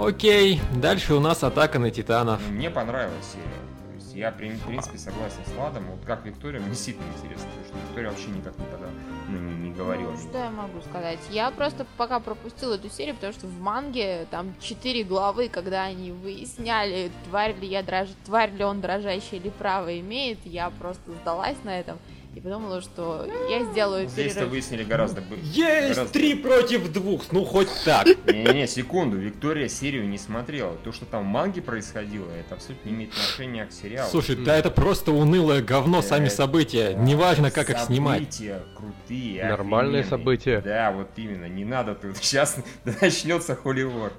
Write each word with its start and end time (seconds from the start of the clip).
Окей, 0.00 0.62
дальше 0.74 1.12
у 1.12 1.20
нас 1.20 1.44
атака 1.44 1.78
на 1.78 1.90
титанов. 1.90 2.40
Мне 2.48 2.70
понравилась 2.70 3.26
серия. 3.32 3.44
То 3.90 3.94
есть 3.96 4.14
я, 4.14 4.30
в 4.30 4.36
принципе, 4.38 4.96
согласен 4.96 5.40
с 5.46 5.52
Владом. 5.52 5.84
Вот 5.90 6.00
как 6.06 6.24
Виктория, 6.24 6.58
мне 6.58 6.70
действительно 6.70 7.04
интересно, 7.18 7.46
потому 7.48 7.66
что 7.66 7.76
Виктория 7.86 8.08
вообще 8.08 8.28
никак 8.28 8.58
не 8.58 8.64
подала, 8.64 8.90
ну, 9.28 9.38
не, 9.38 9.68
не 9.68 9.74
говорила. 9.74 10.10
Ну, 10.12 10.16
что 10.16 10.38
я 10.38 10.50
могу 10.50 10.80
сказать? 10.80 11.18
Я 11.28 11.50
просто 11.50 11.84
пока 11.98 12.18
пропустила 12.18 12.76
эту 12.76 12.88
серию, 12.88 13.14
потому 13.14 13.34
что 13.34 13.46
в 13.46 13.60
манге 13.60 14.26
там 14.30 14.54
четыре 14.58 15.04
главы, 15.04 15.50
когда 15.50 15.82
они 15.84 16.12
выясняли, 16.12 17.10
тварь 17.28 17.54
ли 17.58 17.66
я 17.68 17.82
дрож... 17.82 18.08
тварь 18.24 18.52
ли 18.52 18.64
он 18.64 18.80
дрожащий 18.80 19.36
или 19.36 19.50
право 19.50 20.00
имеет, 20.00 20.38
я 20.46 20.70
просто 20.70 21.12
сдалась 21.20 21.58
на 21.62 21.78
этом 21.78 21.98
и 22.34 22.40
подумала, 22.40 22.80
что 22.80 23.26
я 23.48 23.64
сделаю 23.64 24.06
Здесь-то 24.08 24.34
перерыв. 24.40 24.50
выяснили 24.52 24.84
гораздо 24.84 25.20
бы- 25.20 25.36
Есть 25.42 25.94
гораздо- 25.96 26.12
три 26.12 26.34
против 26.34 26.92
двух, 26.92 27.32
ну 27.32 27.44
хоть 27.44 27.68
так. 27.84 28.06
Не-не-не, 28.06 28.68
секунду, 28.68 29.16
Виктория 29.16 29.66
серию 29.68 30.08
не 30.08 30.16
смотрела. 30.16 30.76
То, 30.84 30.92
что 30.92 31.06
там 31.06 31.24
в 31.24 31.26
манге 31.26 31.60
происходило, 31.60 32.30
это 32.38 32.54
абсолютно 32.54 32.88
не 32.88 32.94
имеет 32.94 33.12
отношения 33.12 33.66
к 33.66 33.72
сериалу. 33.72 34.08
Слушай, 34.10 34.36
да 34.36 34.56
это 34.56 34.70
просто 34.70 35.10
унылое 35.12 35.60
говно, 35.62 36.02
сами 36.02 36.28
события. 36.28 36.94
Неважно, 36.94 37.50
как 37.50 37.70
их 37.70 37.78
снимать. 37.80 38.20
События 38.32 38.62
крутые, 38.76 39.44
Нормальные 39.44 40.04
события. 40.04 40.60
Да, 40.60 40.92
вот 40.92 41.08
именно, 41.16 41.46
не 41.46 41.64
надо 41.64 41.94
тут. 41.96 42.16
Сейчас 42.22 42.56
начнется 42.84 43.56
холивор. 43.56 44.12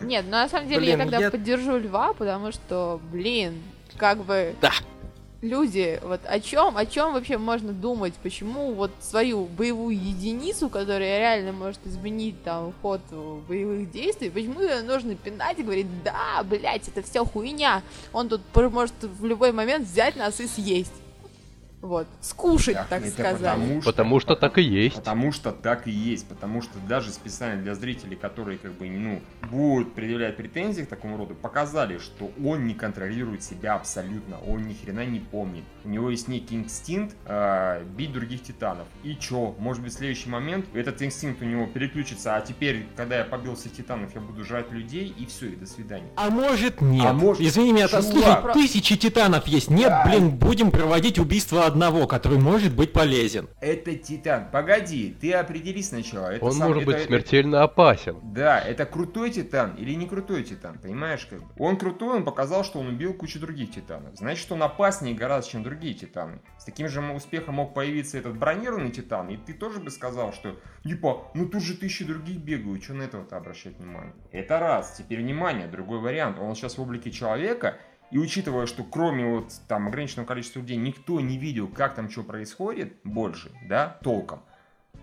Нет, 0.00 0.24
ну 0.26 0.32
на 0.32 0.48
самом 0.48 0.68
деле 0.68 0.88
я 0.90 0.96
тогда 0.96 1.30
поддержу 1.30 1.78
Льва, 1.78 2.12
потому 2.12 2.52
что, 2.52 3.00
блин, 3.12 3.54
как 3.96 4.24
бы... 4.24 4.54
Да. 4.60 4.70
Люди, 5.42 6.00
вот 6.02 6.20
о 6.24 6.40
чем, 6.40 6.78
о 6.78 6.86
чем 6.86 7.12
вообще 7.12 7.36
можно 7.36 7.72
думать? 7.72 8.14
Почему 8.22 8.72
вот 8.72 8.90
свою 9.00 9.44
боевую 9.44 9.94
единицу, 9.94 10.70
которая 10.70 11.18
реально 11.18 11.52
может 11.52 11.86
изменить 11.86 12.42
там 12.42 12.72
ход 12.80 13.02
боевых 13.46 13.90
действий, 13.90 14.30
почему 14.30 14.60
ее 14.62 14.82
нужно 14.82 15.14
пинать 15.14 15.58
и 15.58 15.62
говорить, 15.62 16.02
да, 16.02 16.42
блядь, 16.42 16.88
это 16.88 17.02
все 17.02 17.24
хуйня, 17.24 17.82
он 18.14 18.30
тут 18.30 18.40
может 18.72 18.94
в 19.02 19.26
любой 19.26 19.52
момент 19.52 19.86
взять 19.86 20.16
нас 20.16 20.40
и 20.40 20.46
съесть. 20.46 20.92
Вот, 21.86 22.08
скушать, 22.20 22.74
Так, 22.74 22.88
так 22.88 23.06
сказать. 23.06 23.38
Потому 23.40 23.80
что, 23.80 23.92
Потому 23.92 24.20
что 24.20 24.34
так 24.34 24.58
и 24.58 24.62
есть. 24.62 24.96
Потому 24.96 25.30
что 25.32 25.52
так 25.52 25.86
и 25.86 25.90
есть. 25.92 26.26
Потому 26.26 26.60
что 26.62 26.78
даже 26.88 27.12
специально 27.12 27.62
для 27.62 27.76
зрителей, 27.76 28.16
которые 28.16 28.58
как 28.58 28.72
бы, 28.72 28.88
ну, 28.90 29.20
будут 29.48 29.94
предъявлять 29.94 30.36
претензии 30.36 30.82
к 30.82 30.88
такому 30.88 31.16
роду, 31.16 31.36
показали, 31.36 31.98
что 31.98 32.32
он 32.44 32.66
не 32.66 32.74
контролирует 32.74 33.44
себя 33.44 33.74
абсолютно. 33.76 34.38
Он 34.48 34.66
ни 34.66 34.74
хрена 34.74 35.04
не 35.06 35.20
помнит. 35.20 35.62
У 35.84 35.88
него 35.88 36.10
есть 36.10 36.26
некий 36.26 36.56
инстинкт 36.56 37.14
э, 37.26 37.84
бить 37.96 38.12
других 38.12 38.42
титанов. 38.42 38.88
И 39.04 39.14
чё? 39.14 39.54
Может 39.58 39.82
быть, 39.84 39.92
в 39.92 39.96
следующий 39.96 40.28
момент 40.28 40.66
этот 40.74 41.00
инстинкт 41.02 41.40
у 41.40 41.44
него 41.44 41.66
переключится, 41.66 42.34
а 42.34 42.40
теперь, 42.40 42.86
когда 42.96 43.18
я 43.18 43.24
побил 43.24 43.54
всех 43.54 43.72
титанов, 43.74 44.12
я 44.12 44.20
буду 44.20 44.44
жрать 44.44 44.72
людей, 44.72 45.14
и 45.16 45.24
все, 45.26 45.46
и 45.50 45.54
до 45.56 45.66
свидания. 45.66 46.08
А 46.16 46.30
может 46.30 46.80
нет. 46.80 47.06
А 47.06 47.12
может- 47.12 47.40
Извини 47.42 47.72
меня, 47.72 47.86
Чувак. 47.86 48.04
слушай, 48.04 48.52
тысячи 48.54 48.96
титанов 48.96 49.46
есть. 49.46 49.70
Нет, 49.70 49.92
блин, 50.04 50.30
будем 50.30 50.72
проводить 50.72 51.20
убийство 51.20 51.64
одного, 51.76 52.06
который 52.06 52.38
может 52.38 52.74
быть 52.74 52.92
полезен. 52.94 53.48
Это 53.60 53.94
титан. 53.94 54.48
Погоди, 54.50 55.14
ты 55.20 55.32
определись 55.34 55.88
сначала. 55.90 56.28
Это 56.28 56.44
Он 56.46 56.52
сам- 56.52 56.68
может 56.68 56.82
это- 56.84 56.92
быть 56.92 57.02
смертельно 57.04 57.62
опасен. 57.62 58.16
Да, 58.22 58.58
это 58.58 58.86
крутой 58.86 59.30
титан 59.30 59.74
или 59.76 59.92
не 59.94 60.06
крутой 60.06 60.42
титан, 60.42 60.78
понимаешь 60.78 61.26
как 61.26 61.40
бы? 61.40 61.48
Он 61.58 61.76
крутой, 61.76 62.16
он 62.16 62.24
показал, 62.24 62.64
что 62.64 62.78
он 62.80 62.88
убил 62.88 63.12
кучу 63.12 63.38
других 63.38 63.72
титанов. 63.72 64.16
Значит, 64.16 64.50
он 64.50 64.62
опаснее 64.62 65.14
гораздо, 65.14 65.50
чем 65.52 65.62
другие 65.62 65.92
титаны. 65.92 66.40
С 66.58 66.64
таким 66.64 66.88
же 66.88 67.00
успехом 67.02 67.56
мог 67.56 67.74
появиться 67.74 68.16
этот 68.16 68.36
бронированный 68.38 68.90
титан, 68.90 69.28
и 69.28 69.36
ты 69.36 69.52
тоже 69.52 69.78
бы 69.80 69.90
сказал, 69.90 70.32
что 70.32 70.58
типа, 70.82 71.30
ну 71.34 71.46
тут 71.46 71.62
же 71.62 71.74
тысячи 71.74 72.04
других 72.04 72.38
бегают, 72.38 72.82
что 72.82 72.94
на 72.94 73.02
этого-то 73.02 73.36
обращать 73.36 73.76
внимание? 73.78 74.14
Это 74.32 74.58
раз. 74.58 74.94
Теперь 74.96 75.20
внимание, 75.20 75.66
другой 75.66 75.98
вариант. 76.00 76.38
Он 76.38 76.54
сейчас 76.54 76.78
в 76.78 76.82
облике 76.82 77.10
человека, 77.10 77.76
и 78.10 78.18
учитывая, 78.18 78.66
что 78.66 78.84
кроме 78.84 79.26
вот 79.26 79.52
там 79.68 79.88
ограниченного 79.88 80.26
количества 80.26 80.60
людей 80.60 80.76
никто 80.76 81.20
не 81.20 81.38
видел, 81.38 81.68
как 81.68 81.94
там 81.94 82.10
что 82.10 82.22
происходит 82.22 82.94
больше, 83.04 83.50
да, 83.68 83.98
толком, 84.02 84.42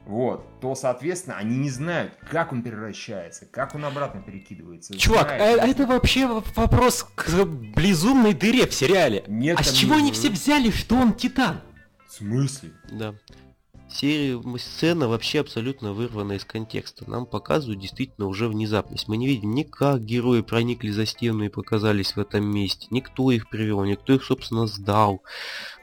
вот, 0.06 0.46
то, 0.60 0.76
соответственно, 0.76 1.38
они 1.38 1.58
не 1.58 1.70
знают, 1.70 2.14
как 2.30 2.52
он 2.52 2.62
превращается, 2.62 3.46
как 3.46 3.74
он 3.76 3.86
обратно 3.86 4.22
перекидывается. 4.22 4.98
Чувак, 4.98 5.28
Знает, 5.28 5.60
э, 5.62 5.66
не 5.66 5.72
это 5.72 5.86
вообще 5.88 6.28
вопрос 6.56 7.04
к 7.16 7.46
безумной 7.46 8.34
дыре 8.34 8.68
в 8.68 8.74
сериале. 8.74 9.24
Нет, 9.28 9.60
а 9.60 9.64
с 9.64 9.72
чего 9.72 9.96
не- 9.96 10.02
они 10.02 10.12
все 10.12 10.30
взяли, 10.30 10.72
что 10.72 10.96
он 10.96 11.14
титан? 11.14 11.62
В 12.08 12.14
смысле? 12.14 12.72
Да. 12.92 13.16
Серия, 13.94 14.34
м, 14.34 14.58
сцена 14.58 15.08
вообще 15.08 15.40
абсолютно 15.42 15.94
вырвана 15.94 16.34
из 16.34 16.46
контекста. 16.46 17.08
Нам 17.08 17.28
показывают 17.28 17.80
действительно 17.80 18.26
уже 18.26 18.48
внезапность. 18.48 19.08
Мы 19.08 19.18
не 19.18 19.28
видим 19.28 19.54
ни 19.54 19.62
как 19.62 20.04
герои 20.04 20.42
проникли 20.42 20.90
за 20.90 21.06
стену 21.06 21.44
и 21.44 21.50
показались 21.50 22.16
в 22.16 22.20
этом 22.20 22.44
месте, 22.44 22.88
никто 22.90 23.30
их 23.30 23.50
привел, 23.50 23.84
никто 23.84 24.14
их, 24.14 24.24
собственно, 24.24 24.66
сдал, 24.66 25.22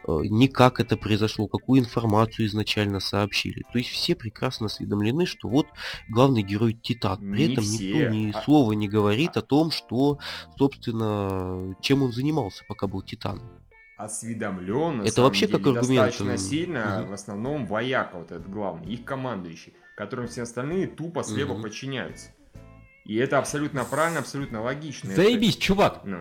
э, 0.09 0.23
ни 0.25 0.49
как 0.49 0.81
это 0.81 0.97
произошло, 0.97 1.47
какую 1.47 1.81
информацию 1.83 2.47
изначально 2.47 2.99
сообщили. 2.99 3.63
То 3.73 3.79
есть 3.79 3.91
все 3.91 4.17
прекрасно 4.17 4.67
осведомлены, 4.67 5.25
что 5.25 5.49
вот 5.49 5.67
главный 6.09 6.43
герой 6.43 6.73
Титан. 6.75 7.19
При 7.19 7.47
Не 7.47 7.53
этом 7.53 7.63
все. 7.65 7.85
никто 7.93 8.13
ни 8.13 8.31
А- 8.33 8.43
слова 8.43 8.73
не 8.73 8.89
говорит 8.89 9.37
о 9.37 9.43
том, 9.43 9.71
что, 9.71 10.19
собственно, 10.59 11.77
чем 11.81 12.03
он 12.03 12.13
занимался, 12.13 12.65
пока 12.67 12.89
был 12.89 13.03
Титаном. 13.03 13.60
Осведомлен, 14.05 15.03
Это 15.03 15.23
вообще 15.23 15.47
деле, 15.47 15.59
как 15.59 15.67
аргумент, 15.77 16.07
достаточно 16.07 16.37
сильно, 16.39 17.01
мгм. 17.01 17.11
в 17.11 17.13
основном, 17.13 17.67
вояка 17.67 18.19
вот 18.19 18.33
этот 18.33 18.49
главный, 18.51 18.87
их 18.93 19.05
командующий, 19.05 19.75
которым 19.97 20.27
все 20.29 20.43
остальные 20.43 20.87
тупо 20.87 21.23
слепо 21.23 21.53
Мгм. 21.55 21.63
подчиняются. 21.63 22.29
И 23.05 23.17
это 23.17 23.39
абсолютно 23.39 23.85
правильно, 23.85 24.21
абсолютно 24.21 24.63
логично. 24.63 25.15
Заебись, 25.15 25.57
чувак. 25.57 25.99
Это- 26.03 26.09
ну. 26.09 26.19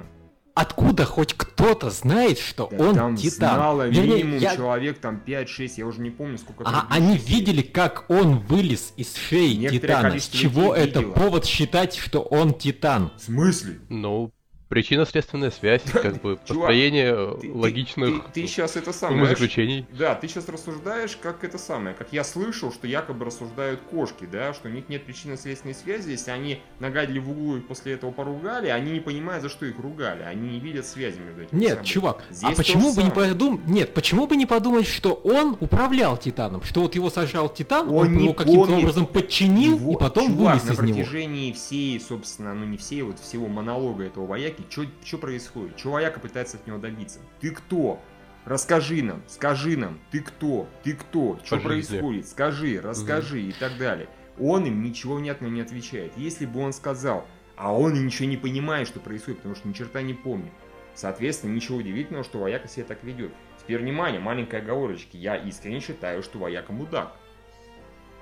Откуда 0.56 1.06
хоть 1.06 1.36
кто-то 1.36 1.90
знает, 1.90 2.38
что 2.38 2.68
Да 2.70 2.84
он 2.90 2.96
там 2.96 3.16
титан? 3.16 3.56
знало 3.56 3.88
Вернее, 3.88 4.16
минимум 4.24 4.40
я- 4.40 4.56
человек 4.58 4.98
там 5.00 5.18
5-6, 5.26 5.78
я 5.78 5.86
уже 5.86 6.02
не 6.02 6.10
помню 6.10 6.38
сколько. 6.38 6.64
А 6.66 6.86
они 6.90 7.18
серий. 7.18 7.34
видели, 7.34 7.62
как 7.62 8.10
он 8.10 8.40
вылез 8.40 8.92
из 8.98 9.16
шеи 9.16 9.54
Некоторое 9.54 9.80
Титана. 9.96 10.20
С 10.20 10.28
чего 10.28 10.76
это 10.76 11.00
видело. 11.00 11.14
повод 11.14 11.46
считать, 11.46 11.96
что 11.96 12.20
он 12.22 12.54
Титан? 12.56 13.12
В 13.18 13.22
смысле? 13.22 13.80
Ну, 13.88 14.34
причинно-следственная 14.70 15.52
связь, 15.52 15.82
как 15.92 16.22
бы 16.22 16.40
Чувак, 16.46 16.48
построение 16.48 17.36
Ты- 17.36 17.42
ты- 17.48 17.54
логичных 17.54 18.26
Ты, 18.34 18.48
сейчас 18.48 18.76
это 18.76 18.94
самое. 18.94 19.20
знаешь, 19.20 19.30
умозаключений. 19.38 19.86
Да, 19.98 20.16
ты 20.16 20.28
сейчас 20.28 20.48
рассуждаешь, 20.48 21.18
как 21.22 21.44
это 21.44 21.58
самое, 21.58 21.96
как 21.96 22.14
я 22.14 22.24
слышал, 22.24 22.72
что 22.72 22.88
якобы 22.88 23.26
рассуждают 23.26 23.82
кошки, 23.92 24.28
да, 24.32 24.54
что 24.54 24.70
у 24.70 24.72
них 24.72 24.88
нет 24.88 25.04
причинно-следственной 25.06 25.76
связи, 25.76 26.12
если 26.12 26.32
они 26.32 26.62
нагадили 26.80 27.20
в 27.20 27.30
углу 27.32 27.58
и 27.58 27.60
после 27.62 27.94
этого 27.94 28.12
поругали, 28.12 28.68
они 28.70 28.92
не 28.92 29.00
понимают, 29.00 29.42
за 29.44 29.50
что 29.50 29.66
их 29.66 29.78
ругали, 29.80 30.24
они 30.24 30.50
не 30.52 30.60
видят 30.60 30.86
связи 30.86 31.20
между 31.20 31.44
этим. 31.44 31.58
Нет, 31.58 31.84
чувак, 31.84 32.24
Здесь 32.30 32.54
а 32.54 32.56
почему 32.56 32.94
бы 32.94 33.04
не 33.04 33.12
подумать... 33.12 33.66
Нет, 33.68 33.94
почему 33.94 34.28
бы 34.28 34.36
не 34.36 34.46
подумать, 34.46 34.88
что 34.88 35.14
он 35.14 35.58
управлял 35.60 36.16
Титаном? 36.18 36.62
Что 36.64 36.82
вот 36.82 36.96
его 36.96 37.10
сожрал 37.10 37.50
Титан, 37.50 37.90
Он 37.90 37.96
он, 38.08 38.18
не 38.18 38.24
его 38.26 38.34
каким-то 38.34 38.72
образом 38.78 39.08
подчинил 39.08 39.78
Его- 39.78 39.94
и 39.94 39.98
потом 39.98 40.28
чувак, 40.28 40.64
на 40.64 40.72
из 40.72 40.80
него. 40.80 40.94
протяжении 40.98 41.52
всей, 41.54 42.00
собственно, 42.00 42.54
ну 42.54 42.66
не 42.66 42.78
всей, 42.78 43.02
вот 43.02 43.20
всего 43.20 43.48
монолога 43.48 44.04
этого 44.04 44.26
вояки, 44.28 44.59
что 44.70 45.18
происходит? 45.18 45.80
Что 45.80 45.92
вояка 45.92 46.20
пытается 46.20 46.58
от 46.58 46.68
него 46.68 46.78
добиться? 46.78 47.20
Ты 47.40 47.52
кто? 47.52 48.02
Расскажи 48.46 49.04
нам, 49.04 49.22
скажи 49.28 49.78
нам, 49.78 50.00
ты 50.12 50.22
кто, 50.22 50.68
ты 50.84 50.94
кто, 50.94 51.40
что 51.44 51.58
происходит, 51.58 52.28
скажи, 52.28 52.80
расскажи 52.82 53.42
и 53.42 53.52
так 53.52 53.78
далее. 53.78 54.08
Он 54.40 54.66
им 54.66 54.82
ничего 54.82 55.16
внятно 55.16 55.48
не 55.48 55.62
отвечает. 55.62 56.14
Если 56.16 56.46
бы 56.46 56.62
он 56.62 56.74
сказал, 56.74 57.28
а 57.56 57.74
он 57.74 57.96
и 57.96 58.00
ничего 58.00 58.28
не 58.28 58.38
понимает, 58.38 58.88
что 58.88 59.02
происходит, 59.02 59.40
потому 59.40 59.56
что 59.56 59.68
ни 59.68 59.74
черта 59.74 60.02
не 60.02 60.14
помнит. 60.14 60.54
Соответственно, 60.96 61.54
ничего 61.54 61.78
удивительного, 61.78 62.24
что 62.24 62.40
вояка 62.40 62.68
себя 62.68 62.86
так 62.86 63.04
ведет. 63.04 63.32
Теперь 63.60 63.80
внимание, 63.80 64.20
маленькая 64.20 64.62
оговорочка. 64.62 65.18
Я 65.18 65.36
искренне 65.36 65.82
считаю, 65.82 66.24
что 66.24 66.40
вояка 66.40 66.72
мудак. 66.72 67.14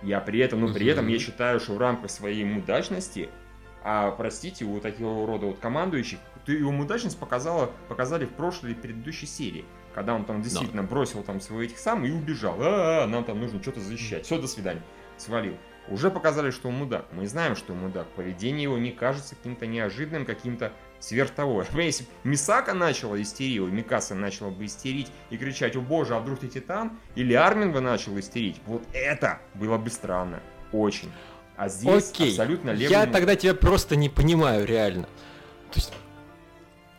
Я 0.01 0.19
при 0.19 0.39
этом, 0.39 0.61
но 0.61 0.73
при 0.73 0.87
этом 0.87 1.07
я 1.07 1.19
считаю, 1.19 1.59
что 1.59 1.73
в 1.73 1.77
рамках 1.77 2.11
своей 2.11 2.43
мудачности, 2.43 3.29
а 3.89 4.11
простите, 4.11 4.65
у 4.65 4.81
такого 4.81 5.25
рода 5.25 5.45
вот 5.45 5.59
командующих, 5.59 6.19
ты 6.45 6.53
его 6.53 6.73
мудачность 6.73 7.17
показала, 7.17 7.71
показали 7.87 8.25
в 8.25 8.31
прошлой 8.31 8.71
и 8.71 8.73
предыдущей 8.73 9.27
серии, 9.27 9.63
когда 9.95 10.13
он 10.13 10.25
там 10.25 10.41
действительно 10.41 10.83
бросил 10.83 11.23
там 11.23 11.39
своих 11.39 11.71
этих 11.71 11.79
сам 11.79 12.03
и 12.03 12.11
убежал. 12.11 12.57
А, 12.59 13.07
нам 13.07 13.23
там 13.23 13.39
нужно 13.39 13.61
что-то 13.61 13.79
защищать. 13.79 14.25
Все, 14.25 14.41
до 14.41 14.47
свидания. 14.47 14.81
Свалил. 15.15 15.55
Уже 15.87 16.11
показали, 16.11 16.51
что 16.51 16.67
он 16.67 16.75
мудак. 16.75 17.05
Мы 17.13 17.27
знаем, 17.27 17.55
что 17.55 17.71
он 17.71 17.79
мудак. 17.79 18.07
Поведение 18.07 18.63
его 18.63 18.77
не 18.77 18.91
кажется 18.91 19.35
каким-то 19.35 19.65
неожиданным, 19.65 20.25
каким-то 20.25 20.73
сверх 20.99 21.31
того. 21.31 21.63
Если 21.73 22.03
бы 22.03 22.09
Мисака 22.25 22.73
начала 22.73 23.21
истерить, 23.21 23.61
Микаса 23.71 24.15
начала 24.15 24.49
бы 24.49 24.65
истерить 24.65 25.09
и 25.29 25.37
кричать, 25.37 25.77
о 25.77 25.81
боже, 25.81 26.13
а 26.13 26.19
вдруг 26.19 26.39
ты 26.39 26.49
титан? 26.49 26.99
Или 27.15 27.35
Армин 27.35 27.71
бы 27.71 27.79
начал 27.79 28.19
истерить, 28.19 28.59
вот 28.65 28.83
это 28.91 29.39
было 29.53 29.77
бы 29.77 29.89
странно. 29.89 30.41
Очень. 30.73 31.09
А 31.57 31.69
здесь 31.69 32.11
Окей, 32.11 32.29
абсолютно 32.29 32.69
левый... 32.69 32.89
я 32.91 33.05
тогда 33.07 33.35
тебя 33.35 33.55
просто 33.55 33.95
не 33.95 34.09
понимаю, 34.09 34.65
реально. 34.65 35.03
То 35.71 35.75
есть, 35.79 35.91